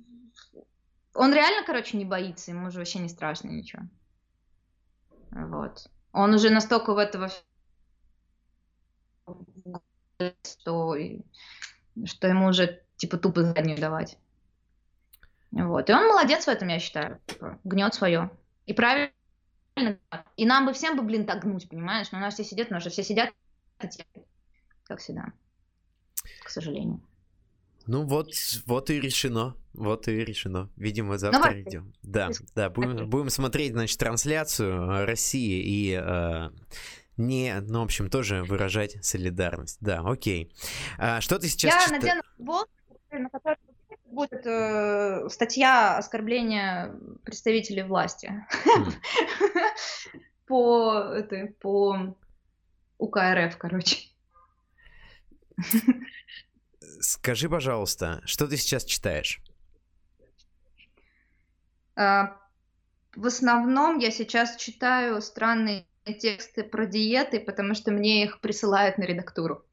он 1.16 1.34
реально, 1.34 1.66
короче, 1.66 1.98
не 1.98 2.06
боится, 2.06 2.52
ему 2.52 2.68
уже 2.68 2.80
вообще 2.80 3.00
не 3.00 3.10
страшно 3.10 3.48
ничего. 3.48 3.84
Вот. 5.32 5.88
Он 6.12 6.34
уже 6.34 6.50
настолько 6.50 6.94
в 6.94 6.98
этого 6.98 7.30
что, 10.44 10.96
что 12.06 12.28
ему 12.28 12.48
уже, 12.48 12.84
типа, 12.98 13.18
тупо 13.18 13.44
заднюю 13.44 13.80
давать. 13.80 14.18
Вот. 15.52 15.90
И 15.90 15.94
он 15.94 16.08
молодец 16.08 16.46
в 16.46 16.50
этом, 16.50 16.68
я 16.68 16.80
считаю. 16.80 17.20
Типа, 17.26 17.60
гнет 17.64 17.94
свое. 17.94 18.30
И 18.66 18.74
правильно 18.74 19.12
и 20.38 20.46
нам 20.46 20.66
бы 20.66 20.74
всем 20.74 20.96
бы, 20.96 21.04
блин, 21.04 21.26
так 21.26 21.44
гнуть, 21.44 21.68
понимаешь? 21.70 22.12
Но 22.12 22.20
у 22.20 22.22
нас 22.22 22.34
все 22.34 22.44
сидят, 22.44 22.70
у 22.70 22.74
нас 22.74 22.84
же 22.84 22.90
все 22.90 23.04
сидят, 23.04 23.34
как 23.78 25.00
всегда, 25.00 25.34
к 26.44 26.50
сожалению. 26.50 27.02
Ну 27.88 28.04
вот, 28.04 28.32
вот 28.66 28.90
и 28.90 29.00
решено, 29.00 29.56
вот 29.74 30.08
и 30.08 30.14
решено. 30.14 30.72
Видимо, 30.76 31.18
завтра 31.18 31.40
Давай. 31.40 31.62
идем. 31.62 31.94
Да, 32.02 32.32
да, 32.56 32.70
будем, 32.70 33.08
будем 33.10 33.30
смотреть, 33.30 33.74
значит, 33.74 34.00
трансляцию 34.00 35.06
России 35.06 35.62
и 35.62 36.02
э, 36.02 36.50
не, 37.18 37.62
ну, 37.62 37.82
в 37.82 37.84
общем, 37.84 38.10
тоже 38.10 38.44
выражать 38.44 39.04
солидарность. 39.06 39.78
Да, 39.82 40.02
окей. 40.04 40.52
А, 40.98 41.22
что 41.22 41.38
ты 41.38 41.48
сейчас... 41.48 41.74
Я 41.74 41.82
чита... 41.82 41.96
надену 41.96 42.22
футболку, 42.36 42.70
на 43.12 43.30
которой 43.30 43.58
будет 44.16 44.46
э, 44.46 45.30
статья 45.30 45.98
оскорбления 45.98 46.96
представителей 47.24 47.84
власти 47.84 48.34
по 50.48 51.12
этой 51.14 51.52
по 51.54 52.16
УК 52.98 53.18
РФ, 53.18 53.58
короче. 53.58 53.98
Скажи, 57.02 57.50
пожалуйста, 57.50 58.22
что 58.26 58.48
ты 58.48 58.58
сейчас 58.58 58.86
читаешь? 58.86 59.42
А, 61.96 62.38
в 63.16 63.26
основном 63.26 64.00
я 64.00 64.12
сейчас 64.12 64.56
читаю 64.56 65.22
странные 65.22 65.86
тексты 66.06 66.64
про 66.64 66.86
диеты, 66.86 67.40
потому 67.40 67.74
что 67.74 67.92
мне 67.92 68.24
их 68.24 68.40
присылают 68.40 68.98
на 68.98 69.04
редактуру. 69.04 69.66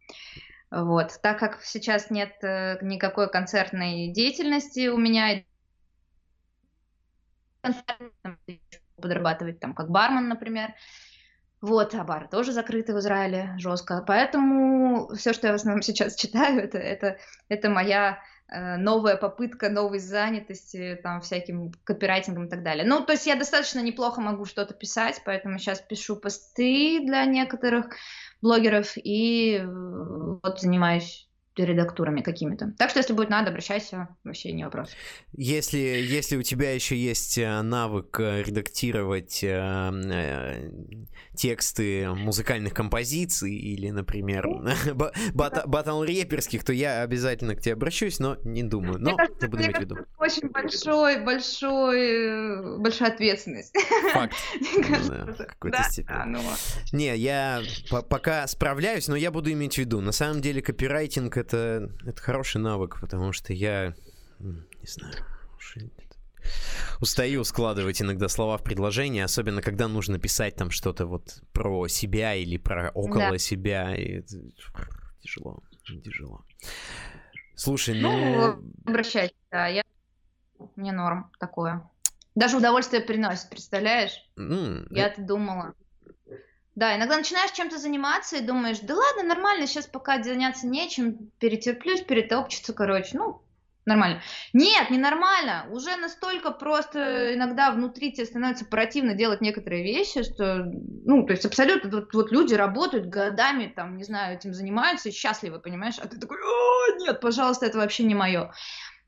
Вот. 0.72 1.20
Так 1.20 1.38
как 1.38 1.62
сейчас 1.62 2.08
нет 2.08 2.32
э, 2.42 2.78
никакой 2.80 3.30
концертной 3.30 4.08
деятельности 4.08 4.88
у 4.88 4.96
меня, 4.96 5.44
подрабатывать 8.96 9.60
там 9.60 9.74
как 9.74 9.90
бармен, 9.90 10.28
например, 10.28 10.74
вот, 11.60 11.94
а 11.94 12.04
бары 12.04 12.26
тоже 12.26 12.52
закрыты 12.52 12.94
в 12.94 12.98
Израиле 13.00 13.54
жестко. 13.58 14.02
Поэтому 14.06 15.14
все, 15.14 15.34
что 15.34 15.46
я 15.46 15.52
в 15.52 15.56
основном 15.56 15.82
сейчас 15.82 16.16
читаю, 16.16 16.62
это, 16.62 16.78
это, 16.78 17.18
это 17.50 17.68
моя 17.68 18.18
э, 18.48 18.76
новая 18.78 19.16
попытка 19.16 19.68
новой 19.68 19.98
занятости, 19.98 20.98
там, 21.02 21.20
всяким 21.20 21.72
копирайтингом 21.84 22.46
и 22.46 22.48
так 22.48 22.62
далее. 22.62 22.86
Ну, 22.86 23.04
то 23.04 23.12
есть 23.12 23.26
я 23.26 23.36
достаточно 23.36 23.80
неплохо 23.80 24.22
могу 24.22 24.46
что-то 24.46 24.72
писать, 24.72 25.20
поэтому 25.26 25.58
сейчас 25.58 25.82
пишу 25.82 26.16
посты 26.16 27.00
для 27.04 27.26
некоторых 27.26 27.94
блогеров 28.42 28.92
и 28.96 29.58
э, 29.58 29.66
вот 30.42 30.60
занимаюсь 30.60 31.28
редактурами 31.56 32.20
какими-то. 32.20 32.72
Так 32.78 32.90
что, 32.90 33.00
если 33.00 33.12
будет 33.12 33.30
надо, 33.30 33.50
обращайся, 33.50 34.08
вообще 34.24 34.52
не 34.52 34.64
вопрос. 34.64 34.90
Если, 35.32 35.78
если 35.78 36.36
у 36.36 36.42
тебя 36.42 36.72
еще 36.72 36.96
есть 36.96 37.38
э, 37.38 37.62
навык 37.62 38.18
э, 38.20 38.42
редактировать 38.42 39.42
э, 39.42 39.48
э, 39.48 40.70
тексты 41.36 42.08
музыкальных 42.10 42.74
композиций 42.74 43.54
или, 43.54 43.90
например, 43.90 44.46
батл-реперских, 45.34 46.64
то 46.64 46.72
я 46.72 47.02
обязательно 47.02 47.54
к 47.54 47.60
тебе 47.60 47.74
обращусь, 47.74 48.18
но 48.18 48.36
не 48.44 48.62
думаю. 48.62 48.98
Но 48.98 49.16
я 49.40 49.48
буду 49.48 49.62
иметь 49.62 49.76
в 49.76 49.80
виду. 49.80 49.98
Очень 50.18 50.48
большой, 50.48 51.22
большой, 51.22 52.78
большая 52.78 53.12
ответственность. 53.12 53.74
Факт. 54.12 54.34
Ну 56.24 56.40
не, 56.92 57.16
я 57.16 57.62
пока 58.08 58.46
справляюсь, 58.46 59.08
но 59.08 59.16
я 59.16 59.30
буду 59.30 59.52
иметь 59.52 59.74
в 59.74 59.78
виду. 59.78 60.00
На 60.00 60.12
самом 60.12 60.40
деле 60.40 60.62
копирайтинг 60.62 61.36
это, 61.42 61.90
это 62.06 62.20
хороший 62.22 62.60
навык, 62.60 62.98
потому 63.00 63.32
что 63.32 63.52
я, 63.52 63.94
не 64.40 64.86
знаю, 64.86 65.14
устаю 67.00 67.44
складывать 67.44 68.00
иногда 68.00 68.28
слова 68.28 68.56
в 68.58 68.64
предложение, 68.64 69.24
особенно 69.24 69.62
когда 69.62 69.88
нужно 69.88 70.18
писать 70.18 70.56
там 70.56 70.70
что-то 70.70 71.06
вот 71.06 71.42
про 71.52 71.88
себя 71.88 72.34
или 72.34 72.56
про 72.56 72.90
около 72.90 73.32
да. 73.32 73.38
себя. 73.38 73.94
И 73.94 74.22
тяжело, 75.20 75.62
тяжело. 76.04 76.44
Слушай, 77.54 78.00
ну... 78.00 78.10
Ну, 78.10 78.72
обращайся, 78.86 79.34
да, 79.50 79.66
я... 79.66 79.82
Мне 80.76 80.92
норм 80.92 81.30
такое. 81.38 81.88
Даже 82.34 82.56
удовольствие 82.56 83.02
приносит, 83.02 83.50
представляешь? 83.50 84.16
Mm, 84.36 84.86
Я-то 84.90 85.20
это... 85.20 85.22
думала. 85.22 85.74
Да, 86.74 86.96
иногда 86.96 87.18
начинаешь 87.18 87.50
чем-то 87.50 87.78
заниматься 87.78 88.36
и 88.36 88.46
думаешь, 88.46 88.80
да 88.80 88.94
ладно, 88.94 89.24
нормально, 89.24 89.66
сейчас 89.66 89.86
пока 89.86 90.22
заняться 90.22 90.66
нечем, 90.66 91.30
перетерплюсь, 91.38 92.00
перетопчется, 92.00 92.72
короче, 92.72 93.18
ну, 93.18 93.42
нормально. 93.84 94.22
Нет, 94.54 94.88
не 94.88 94.96
нормально. 94.96 95.66
Уже 95.70 95.96
настолько 95.96 96.50
просто 96.50 97.34
иногда 97.34 97.72
внутри 97.72 98.12
тебе 98.12 98.24
становится 98.24 98.64
противно 98.64 99.14
делать 99.14 99.42
некоторые 99.42 99.82
вещи, 99.82 100.22
что, 100.22 100.64
ну, 101.04 101.26
то 101.26 101.32
есть 101.32 101.44
абсолютно 101.44 101.90
вот, 101.90 102.14
вот 102.14 102.32
люди 102.32 102.54
работают 102.54 103.06
годами, 103.06 103.66
там, 103.66 103.98
не 103.98 104.04
знаю, 104.04 104.36
этим 104.36 104.54
занимаются 104.54 105.10
и 105.10 105.12
счастливы, 105.12 105.60
понимаешь? 105.60 105.98
А 105.98 106.08
ты 106.08 106.18
такой, 106.18 106.38
о, 106.38 106.96
нет, 107.00 107.20
пожалуйста, 107.20 107.66
это 107.66 107.76
вообще 107.76 108.04
не 108.04 108.14
мое. 108.14 108.50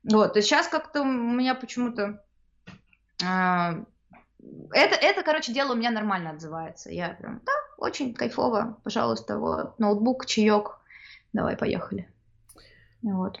Вот, 0.03 0.33
есть 0.35 0.49
сейчас 0.49 0.67
как-то 0.67 1.01
у 1.01 1.05
меня 1.05 1.55
почему-то 1.55 2.23
а, 3.23 3.85
это, 4.71 4.95
это, 4.95 5.23
короче, 5.23 5.53
дело 5.53 5.73
у 5.73 5.75
меня 5.75 5.91
нормально 5.91 6.31
отзывается. 6.31 6.91
Я 6.91 7.09
прям, 7.09 7.41
да, 7.45 7.51
очень 7.77 8.13
кайфово, 8.13 8.77
пожалуйста, 8.83 9.37
вот, 9.37 9.79
ноутбук, 9.79 10.25
чаек, 10.25 10.77
давай, 11.33 11.57
поехали. 11.57 12.09
Вот. 13.01 13.39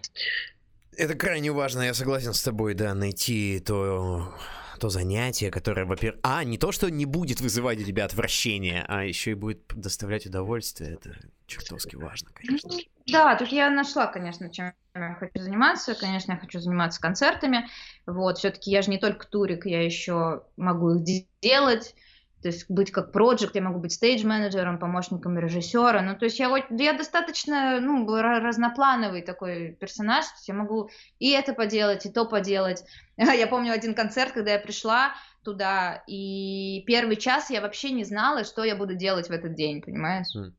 Это 0.97 1.15
крайне 1.15 1.51
важно, 1.51 1.81
я 1.81 1.93
согласен 1.93 2.33
с 2.33 2.43
тобой, 2.43 2.73
да, 2.73 2.93
найти 2.93 3.59
то, 3.59 4.33
то 4.79 4.89
занятие, 4.89 5.51
которое, 5.51 5.85
во-первых, 5.85 6.19
а, 6.23 6.43
не 6.43 6.57
то, 6.57 6.71
что 6.71 6.89
не 6.89 7.05
будет 7.05 7.41
вызывать 7.41 7.79
у 7.79 7.83
тебя 7.83 8.05
отвращение, 8.05 8.85
а 8.87 9.03
еще 9.03 9.31
и 9.31 9.35
будет 9.35 9.63
доставлять 9.75 10.25
удовольствие, 10.25 10.93
это 10.93 11.17
чертовски 11.47 11.95
важно, 11.95 12.29
конечно. 12.33 12.71
Да, 13.07 13.35
тут 13.35 13.49
я 13.49 13.69
нашла, 13.69 14.07
конечно, 14.07 14.49
чем 14.49 14.73
я 14.95 15.15
хочу 15.19 15.43
заниматься. 15.43 15.95
Конечно, 15.95 16.33
я 16.33 16.37
хочу 16.37 16.59
заниматься 16.59 16.99
концертами. 17.01 17.67
Вот, 18.07 18.37
все-таки 18.37 18.71
я 18.71 18.81
же 18.81 18.89
не 18.89 18.97
только 18.97 19.27
турик, 19.27 19.65
я 19.65 19.83
еще 19.83 20.43
могу 20.57 20.95
их 20.95 21.25
делать. 21.41 21.95
То 22.41 22.49
есть 22.49 22.69
быть 22.69 22.91
как 22.91 23.11
проект, 23.11 23.55
я 23.55 23.61
могу 23.61 23.79
быть 23.79 23.93
стейдж-менеджером, 23.93 24.77
помощником 24.77 25.37
режиссера. 25.39 26.01
Ну, 26.01 26.15
то 26.15 26.25
есть 26.25 26.39
я, 26.39 26.51
я 26.69 26.93
достаточно 26.93 27.79
ну, 27.79 28.05
разноплановый 28.07 29.23
такой 29.23 29.71
персонаж. 29.79 30.25
То 30.25 30.33
есть 30.35 30.47
я 30.47 30.53
могу 30.53 30.89
и 31.17 31.31
это 31.31 31.53
поделать, 31.53 32.05
и 32.05 32.11
то 32.11 32.25
поделать. 32.25 32.83
Я 33.17 33.47
помню 33.47 33.71
один 33.71 33.95
концерт, 33.95 34.33
когда 34.33 34.51
я 34.51 34.59
пришла 34.59 35.15
туда, 35.43 36.03
и 36.05 36.83
первый 36.85 37.15
час 37.15 37.49
я 37.49 37.61
вообще 37.61 37.91
не 37.91 38.03
знала, 38.03 38.43
что 38.43 38.63
я 38.63 38.75
буду 38.75 38.95
делать 38.95 39.29
в 39.29 39.31
этот 39.31 39.55
день, 39.55 39.81
понимаешь? 39.81 40.27
Mm. 40.35 40.51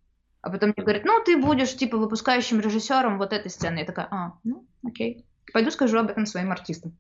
А 0.47 0.51
потом 0.51 0.73
мне 0.77 0.85
говорят, 0.85 1.05
ну, 1.05 1.21
ты 1.25 1.37
будешь, 1.37 1.75
типа, 1.75 1.97
выпускающим 1.97 2.61
режиссером 2.61 3.19
вот 3.19 3.33
этой 3.33 3.51
сцены. 3.51 3.81
Я 3.81 3.85
такая, 3.85 4.07
а, 4.13 4.35
ну, 4.45 4.65
окей. 4.85 5.27
Пойду 5.53 5.73
скажу 5.73 5.99
об 5.99 6.09
этом 6.09 6.25
своим 6.25 6.53
артистам. 6.53 6.97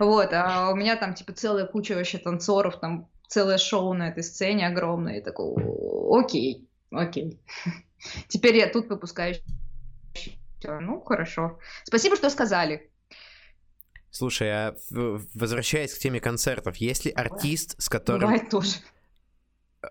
Вот, 0.00 0.32
а 0.32 0.72
у 0.72 0.74
меня 0.74 0.96
там, 0.96 1.14
типа, 1.14 1.32
целая 1.32 1.66
куча 1.66 1.94
вообще 1.94 2.18
танцоров, 2.18 2.80
там 2.80 3.06
целое 3.28 3.58
шоу 3.58 3.94
на 3.94 4.08
этой 4.08 4.24
сцене 4.24 4.66
огромное. 4.66 5.20
И 5.20 5.22
такой, 5.22 5.54
окей, 6.10 6.68
окей. 6.90 7.38
Теперь 8.26 8.56
я 8.56 8.66
тут 8.66 8.88
выпускающий. 8.88 9.44
Ну, 10.64 11.00
хорошо. 11.00 11.60
Спасибо, 11.84 12.16
что 12.16 12.28
сказали. 12.28 12.90
Слушай, 14.10 14.50
а 14.50 14.74
возвращаясь 14.90 15.94
к 15.94 15.98
теме 16.00 16.18
концертов, 16.18 16.78
есть 16.78 17.04
ли 17.04 17.12
артист, 17.12 17.80
с 17.80 17.88
которым... 17.88 18.22
Бывает 18.22 18.50
тоже. 18.50 18.78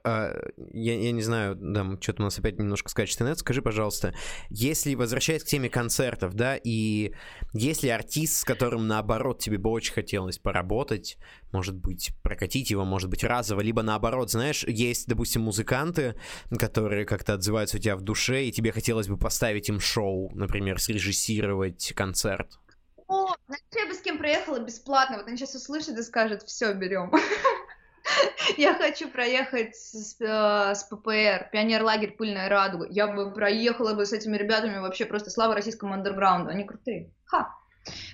А, 0.03 0.35
я, 0.73 0.99
я 0.99 1.11
не 1.11 1.21
знаю, 1.21 1.55
да, 1.55 1.85
что-то 2.01 2.21
у 2.21 2.25
нас 2.25 2.37
опять 2.37 2.59
немножко 2.59 2.89
скачет 2.89 3.15
интернет. 3.15 3.39
Скажи, 3.39 3.61
пожалуйста, 3.61 4.13
если, 4.49 4.95
возвращаясь 4.95 5.43
к 5.43 5.47
теме 5.47 5.69
концертов, 5.69 6.33
да, 6.33 6.57
и 6.61 7.13
если 7.53 7.87
артист, 7.87 8.39
с 8.39 8.43
которым, 8.43 8.87
наоборот, 8.87 9.39
тебе 9.39 9.57
бы 9.57 9.69
очень 9.69 9.93
хотелось 9.93 10.39
поработать, 10.39 11.17
может 11.53 11.75
быть, 11.75 12.11
прокатить 12.21 12.69
его, 12.69 12.83
может 12.83 13.09
быть, 13.09 13.23
разово, 13.23 13.61
либо 13.61 13.81
наоборот, 13.81 14.29
знаешь, 14.29 14.65
есть, 14.65 15.07
допустим, 15.07 15.43
музыканты, 15.43 16.15
которые 16.59 17.05
как-то 17.05 17.33
отзываются 17.33 17.77
у 17.77 17.79
тебя 17.79 17.95
в 17.95 18.01
душе, 18.01 18.45
и 18.45 18.51
тебе 18.51 18.73
хотелось 18.73 19.07
бы 19.07 19.17
поставить 19.17 19.69
им 19.69 19.79
шоу, 19.79 20.31
например, 20.35 20.81
срежиссировать 20.81 21.93
концерт. 21.95 22.59
О, 23.07 23.33
знаешь, 23.47 23.63
я 23.73 23.87
бы 23.87 23.93
с 23.93 24.01
кем 24.01 24.17
проехала 24.17 24.59
бесплатно, 24.59 25.17
вот 25.17 25.27
они 25.27 25.37
сейчас 25.37 25.55
услышат 25.55 25.97
и 25.97 26.03
скажут, 26.03 26.43
все, 26.43 26.73
берем. 26.73 27.09
Я 28.57 28.73
хочу 28.75 29.09
проехать 29.09 29.75
с, 29.75 30.19
э, 30.21 30.75
с 30.75 30.83
ППР, 30.83 31.49
пионер-лагерь 31.51 32.11
«Пыльная 32.11 32.49
радуга». 32.49 32.87
Я 32.89 33.07
бы 33.07 33.33
проехала 33.33 33.93
бы 33.93 34.05
с 34.05 34.13
этими 34.13 34.37
ребятами 34.37 34.79
вообще 34.79 35.05
просто 35.05 35.29
слава 35.29 35.55
российскому 35.55 35.93
андерграунду. 35.93 36.49
Они 36.49 36.63
крутые. 36.63 37.11
Ха! 37.25 37.53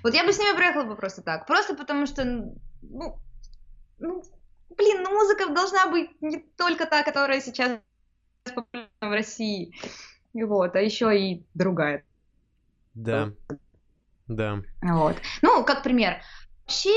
Вот 0.04 0.14
я 0.14 0.24
бы 0.24 0.32
с 0.32 0.40
ними 0.40 0.56
проехала 0.56 0.84
бы 0.84 0.96
просто 0.96 1.22
так. 1.22 1.46
Просто 1.48 1.76
потому 1.76 2.06
что, 2.06 2.24
ну, 2.26 3.20
ну 4.00 4.24
блин, 4.78 5.04
ну 5.04 5.12
музыка 5.12 5.50
должна 5.50 5.88
быть 5.88 6.10
не 6.22 6.40
только 6.58 6.86
та, 6.86 7.04
которая 7.04 7.42
сейчас 7.42 7.80
в 8.56 8.66
России. 9.02 9.74
Вот, 10.34 10.76
а 10.76 10.82
еще 10.82 11.18
и 11.18 11.46
другая. 11.54 12.04
Да. 12.94 13.32
Да. 14.28 14.62
Вот. 14.82 15.18
Ну, 15.42 15.64
как 15.64 15.84
пример. 15.84 16.22
Вообще, 16.64 16.90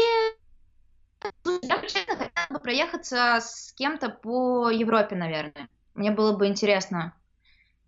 я 1.62 1.82
честно, 1.82 2.16
хотела 2.16 2.46
бы 2.50 2.58
проехаться 2.58 3.38
с 3.40 3.72
кем-то 3.72 4.08
по 4.10 4.70
Европе, 4.70 5.16
наверное. 5.16 5.68
Мне 5.94 6.10
было 6.10 6.36
бы 6.36 6.46
интересно 6.46 7.14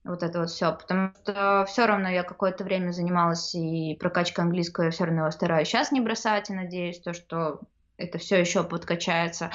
вот 0.05 0.23
это 0.23 0.41
вот 0.41 0.51
все, 0.51 0.73
потому 0.73 1.13
что 1.23 1.67
все 1.69 1.87
равно 1.87 2.09
я 2.09 2.23
какое-то 2.23 2.65
время 2.65 2.93
занималась 2.93 3.55
и 3.55 3.97
прокачкой 4.01 4.45
английского, 4.45 4.85
я 4.85 4.91
все 4.91 5.05
равно 5.05 5.23
его 5.23 5.31
стараюсь 5.31 5.69
сейчас 5.69 5.93
не 5.93 6.01
бросать, 6.01 6.51
и 6.51 6.55
надеюсь, 6.55 7.01
то, 7.01 7.13
что 7.13 7.61
это 7.97 8.19
все 8.19 8.41
еще 8.41 8.65
подкачается. 8.65 9.51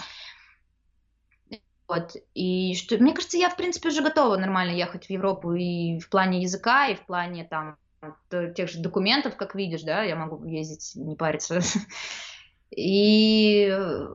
Вот. 1.87 2.15
И 2.33 2.75
что, 2.75 2.97
мне 2.97 3.13
кажется, 3.13 3.37
я, 3.37 3.49
в 3.49 3.55
принципе, 3.55 3.89
уже 3.89 4.01
готова 4.01 4.37
нормально 4.37 4.71
ехать 4.71 5.07
в 5.07 5.09
Европу 5.09 5.53
и 5.53 5.99
в 5.99 6.09
плане 6.09 6.41
языка, 6.41 6.87
и 6.87 6.95
в 6.95 7.05
плане 7.05 7.45
там 7.45 7.77
тех 8.29 8.69
же 8.69 8.79
документов, 8.79 9.37
как 9.37 9.55
видишь, 9.55 9.83
да, 9.83 10.03
я 10.03 10.15
могу 10.15 10.43
ездить, 10.45 10.91
не 10.95 11.15
париться. 11.15 11.61
И 12.75 13.67
э, 13.69 14.07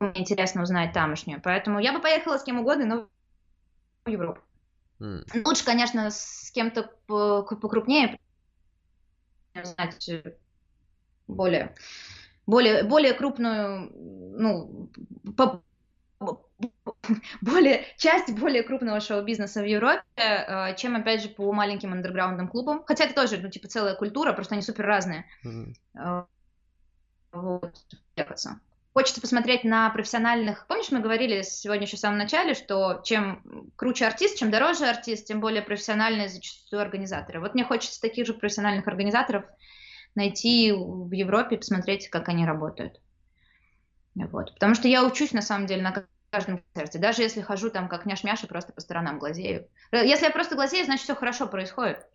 мне 0.00 0.20
интересно 0.20 0.62
узнать 0.62 0.92
тамошнюю. 0.92 1.40
Поэтому 1.42 1.78
я 1.78 1.92
бы 1.92 2.00
поехала 2.00 2.38
с 2.38 2.44
кем 2.44 2.60
угодно, 2.60 2.86
но 2.86 3.08
в 4.04 4.08
Европу. 4.10 4.40
Mm. 5.00 5.42
Лучше, 5.44 5.64
конечно, 5.64 6.10
с 6.10 6.50
кем-то 6.52 6.90
покрупнее, 7.06 8.18
знать 9.62 10.10
более, 11.28 11.74
более, 12.46 12.84
более 12.84 13.12
крупную, 13.12 13.90
ну, 14.38 14.90
по, 15.36 15.62
более, 17.42 17.84
часть 17.98 18.32
более 18.32 18.62
крупного 18.62 19.00
шоу-бизнеса 19.00 19.60
в 19.60 19.66
Европе, 19.66 20.02
э, 20.16 20.76
чем, 20.76 20.96
опять 20.96 21.22
же, 21.22 21.28
по 21.28 21.52
маленьким 21.52 21.92
андерграундным 21.92 22.48
клубам. 22.48 22.84
Хотя 22.86 23.04
это 23.04 23.14
тоже, 23.14 23.38
ну, 23.38 23.50
типа, 23.50 23.68
целая 23.68 23.94
культура, 23.94 24.32
просто 24.32 24.54
они 24.54 24.62
супер 24.62 24.86
разные. 24.86 25.26
Mm-hmm. 25.44 26.26
Вот, 27.36 27.74
Хочется 28.94 29.20
посмотреть 29.20 29.62
на 29.62 29.90
профессиональных... 29.90 30.66
Помнишь, 30.68 30.90
мы 30.90 31.00
говорили 31.00 31.42
сегодня 31.42 31.84
еще 31.84 31.98
в 31.98 32.00
самом 32.00 32.16
начале, 32.16 32.54
что 32.54 33.02
чем 33.04 33.70
круче 33.76 34.06
артист, 34.06 34.38
чем 34.38 34.50
дороже 34.50 34.86
артист, 34.86 35.26
тем 35.26 35.40
более 35.40 35.60
профессиональные 35.60 36.30
зачастую 36.30 36.80
организаторы. 36.80 37.40
Вот 37.40 37.52
мне 37.52 37.62
хочется 37.62 38.00
таких 38.00 38.26
же 38.26 38.32
профессиональных 38.32 38.88
организаторов 38.88 39.44
найти 40.14 40.72
в 40.72 41.12
Европе 41.12 41.56
и 41.56 41.58
посмотреть, 41.58 42.08
как 42.08 42.30
они 42.30 42.46
работают. 42.46 42.98
Вот. 44.14 44.54
Потому 44.54 44.74
что 44.74 44.88
я 44.88 45.04
учусь, 45.04 45.32
на 45.32 45.42
самом 45.42 45.66
деле, 45.66 45.82
на 45.82 46.06
каждом 46.30 46.62
концерте. 46.72 46.98
Даже 46.98 47.20
если 47.20 47.42
хожу 47.42 47.68
там 47.68 47.90
как 47.90 48.06
няш-мяш 48.06 48.44
и 48.44 48.46
просто 48.46 48.72
по 48.72 48.80
сторонам 48.80 49.18
глазею. 49.18 49.68
Если 49.92 50.24
я 50.24 50.30
просто 50.30 50.54
глазею, 50.54 50.86
значит, 50.86 51.04
все 51.04 51.14
хорошо 51.14 51.46
происходит. 51.46 52.06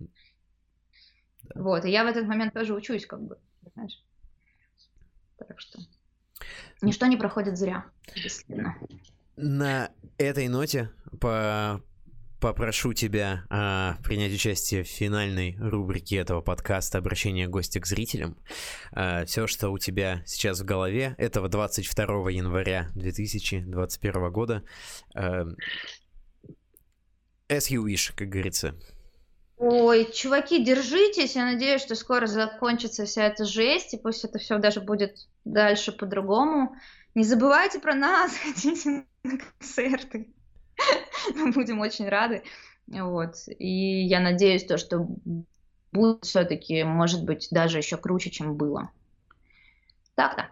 Вот. 1.53 1.85
И 1.85 1.91
я 1.91 2.03
в 2.03 2.07
этот 2.07 2.25
момент 2.25 2.55
тоже 2.55 2.73
учусь, 2.73 3.05
как 3.05 3.21
бы. 3.21 3.37
Знаешь? 3.75 4.01
Так 5.47 5.59
что... 5.59 5.79
Ничто 6.81 7.05
не 7.05 7.17
проходит 7.17 7.57
зря. 7.57 7.85
На 9.35 9.91
этой 10.17 10.47
ноте 10.47 10.91
по 11.19 11.81
попрошу 12.39 12.93
тебя 12.93 13.45
а, 13.49 13.97
принять 14.03 14.33
участие 14.33 14.83
в 14.83 14.87
финальной 14.87 15.55
рубрике 15.59 16.17
этого 16.17 16.41
подкаста 16.41 16.97
«Обращение 16.97 17.47
гостя 17.47 17.79
к 17.79 17.85
зрителям». 17.85 18.35
А, 18.91 19.25
все, 19.25 19.45
что 19.45 19.69
у 19.69 19.77
тебя 19.77 20.23
сейчас 20.25 20.59
в 20.59 20.65
голове, 20.65 21.13
этого 21.19 21.49
22 21.49 22.31
января 22.31 22.89
2021 22.95 24.31
года. 24.31 24.63
А, 25.13 25.45
as 27.47 27.69
you 27.69 27.85
wish, 27.85 28.11
как 28.15 28.29
говорится. 28.29 28.75
Ой, 29.63 30.11
чуваки, 30.11 30.63
держитесь. 30.63 31.35
Я 31.35 31.45
надеюсь, 31.45 31.83
что 31.83 31.93
скоро 31.93 32.25
закончится 32.25 33.05
вся 33.05 33.27
эта 33.27 33.45
жесть, 33.45 33.93
и 33.93 33.97
пусть 33.97 34.25
это 34.25 34.39
все 34.39 34.57
даже 34.57 34.81
будет 34.81 35.27
дальше 35.45 35.91
по-другому. 35.91 36.75
Не 37.13 37.23
забывайте 37.23 37.79
про 37.79 37.93
нас, 37.93 38.35
ходите 38.43 39.05
на 39.23 39.37
концерты. 39.37 40.33
Мы 41.35 41.51
будем 41.51 41.79
очень 41.79 42.09
рады. 42.09 42.41
Вот. 42.87 43.35
И 43.59 44.03
я 44.07 44.19
надеюсь, 44.19 44.65
то, 44.65 44.79
что 44.79 45.07
будет 45.91 46.25
все-таки, 46.25 46.83
может 46.83 47.23
быть, 47.23 47.49
даже 47.51 47.77
еще 47.77 47.97
круче, 47.97 48.31
чем 48.31 48.55
было. 48.55 48.89
Так-то. 50.15 50.49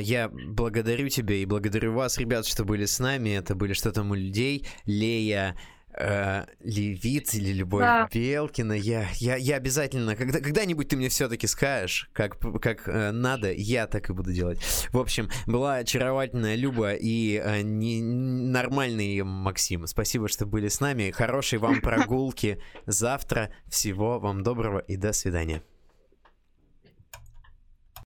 Я 0.00 0.28
благодарю 0.28 1.08
тебя 1.08 1.36
и 1.36 1.46
благодарю 1.46 1.94
вас, 1.94 2.18
ребят, 2.18 2.44
что 2.44 2.66
были 2.66 2.84
с 2.84 2.98
нами. 2.98 3.30
Это 3.30 3.54
были 3.54 3.72
«Что 3.72 3.90
там 3.90 4.10
у 4.10 4.14
людей?» 4.14 4.66
Лея, 4.84 5.56
э, 5.94 6.44
Левит 6.60 7.34
или 7.34 7.52
Любовь 7.52 7.82
да. 7.82 8.08
Белкина. 8.12 8.72
Я, 8.72 9.08
я, 9.14 9.36
я 9.36 9.56
обязательно, 9.56 10.16
когда, 10.16 10.40
когда-нибудь 10.40 10.88
ты 10.88 10.96
мне 10.96 11.08
все-таки 11.08 11.46
скажешь, 11.46 12.10
как, 12.12 12.38
как 12.60 12.88
э, 12.88 13.10
надо, 13.10 13.52
я 13.52 13.86
так 13.86 14.10
и 14.10 14.12
буду 14.12 14.32
делать. 14.32 14.60
В 14.92 14.98
общем, 14.98 15.30
была 15.46 15.76
очаровательная 15.76 16.56
Люба 16.56 16.94
и 16.94 17.40
э, 17.42 17.62
не, 17.62 18.02
нормальный 18.02 19.22
Максим. 19.22 19.86
Спасибо, 19.86 20.28
что 20.28 20.46
были 20.46 20.68
с 20.68 20.80
нами. 20.80 21.10
Хорошей 21.10 21.58
вам 21.58 21.80
прогулки 21.82 22.60
завтра. 22.86 23.50
Всего 23.68 24.18
вам 24.18 24.42
доброго 24.42 24.78
и 24.78 24.96
до 24.96 25.12
свидания. 25.12 25.62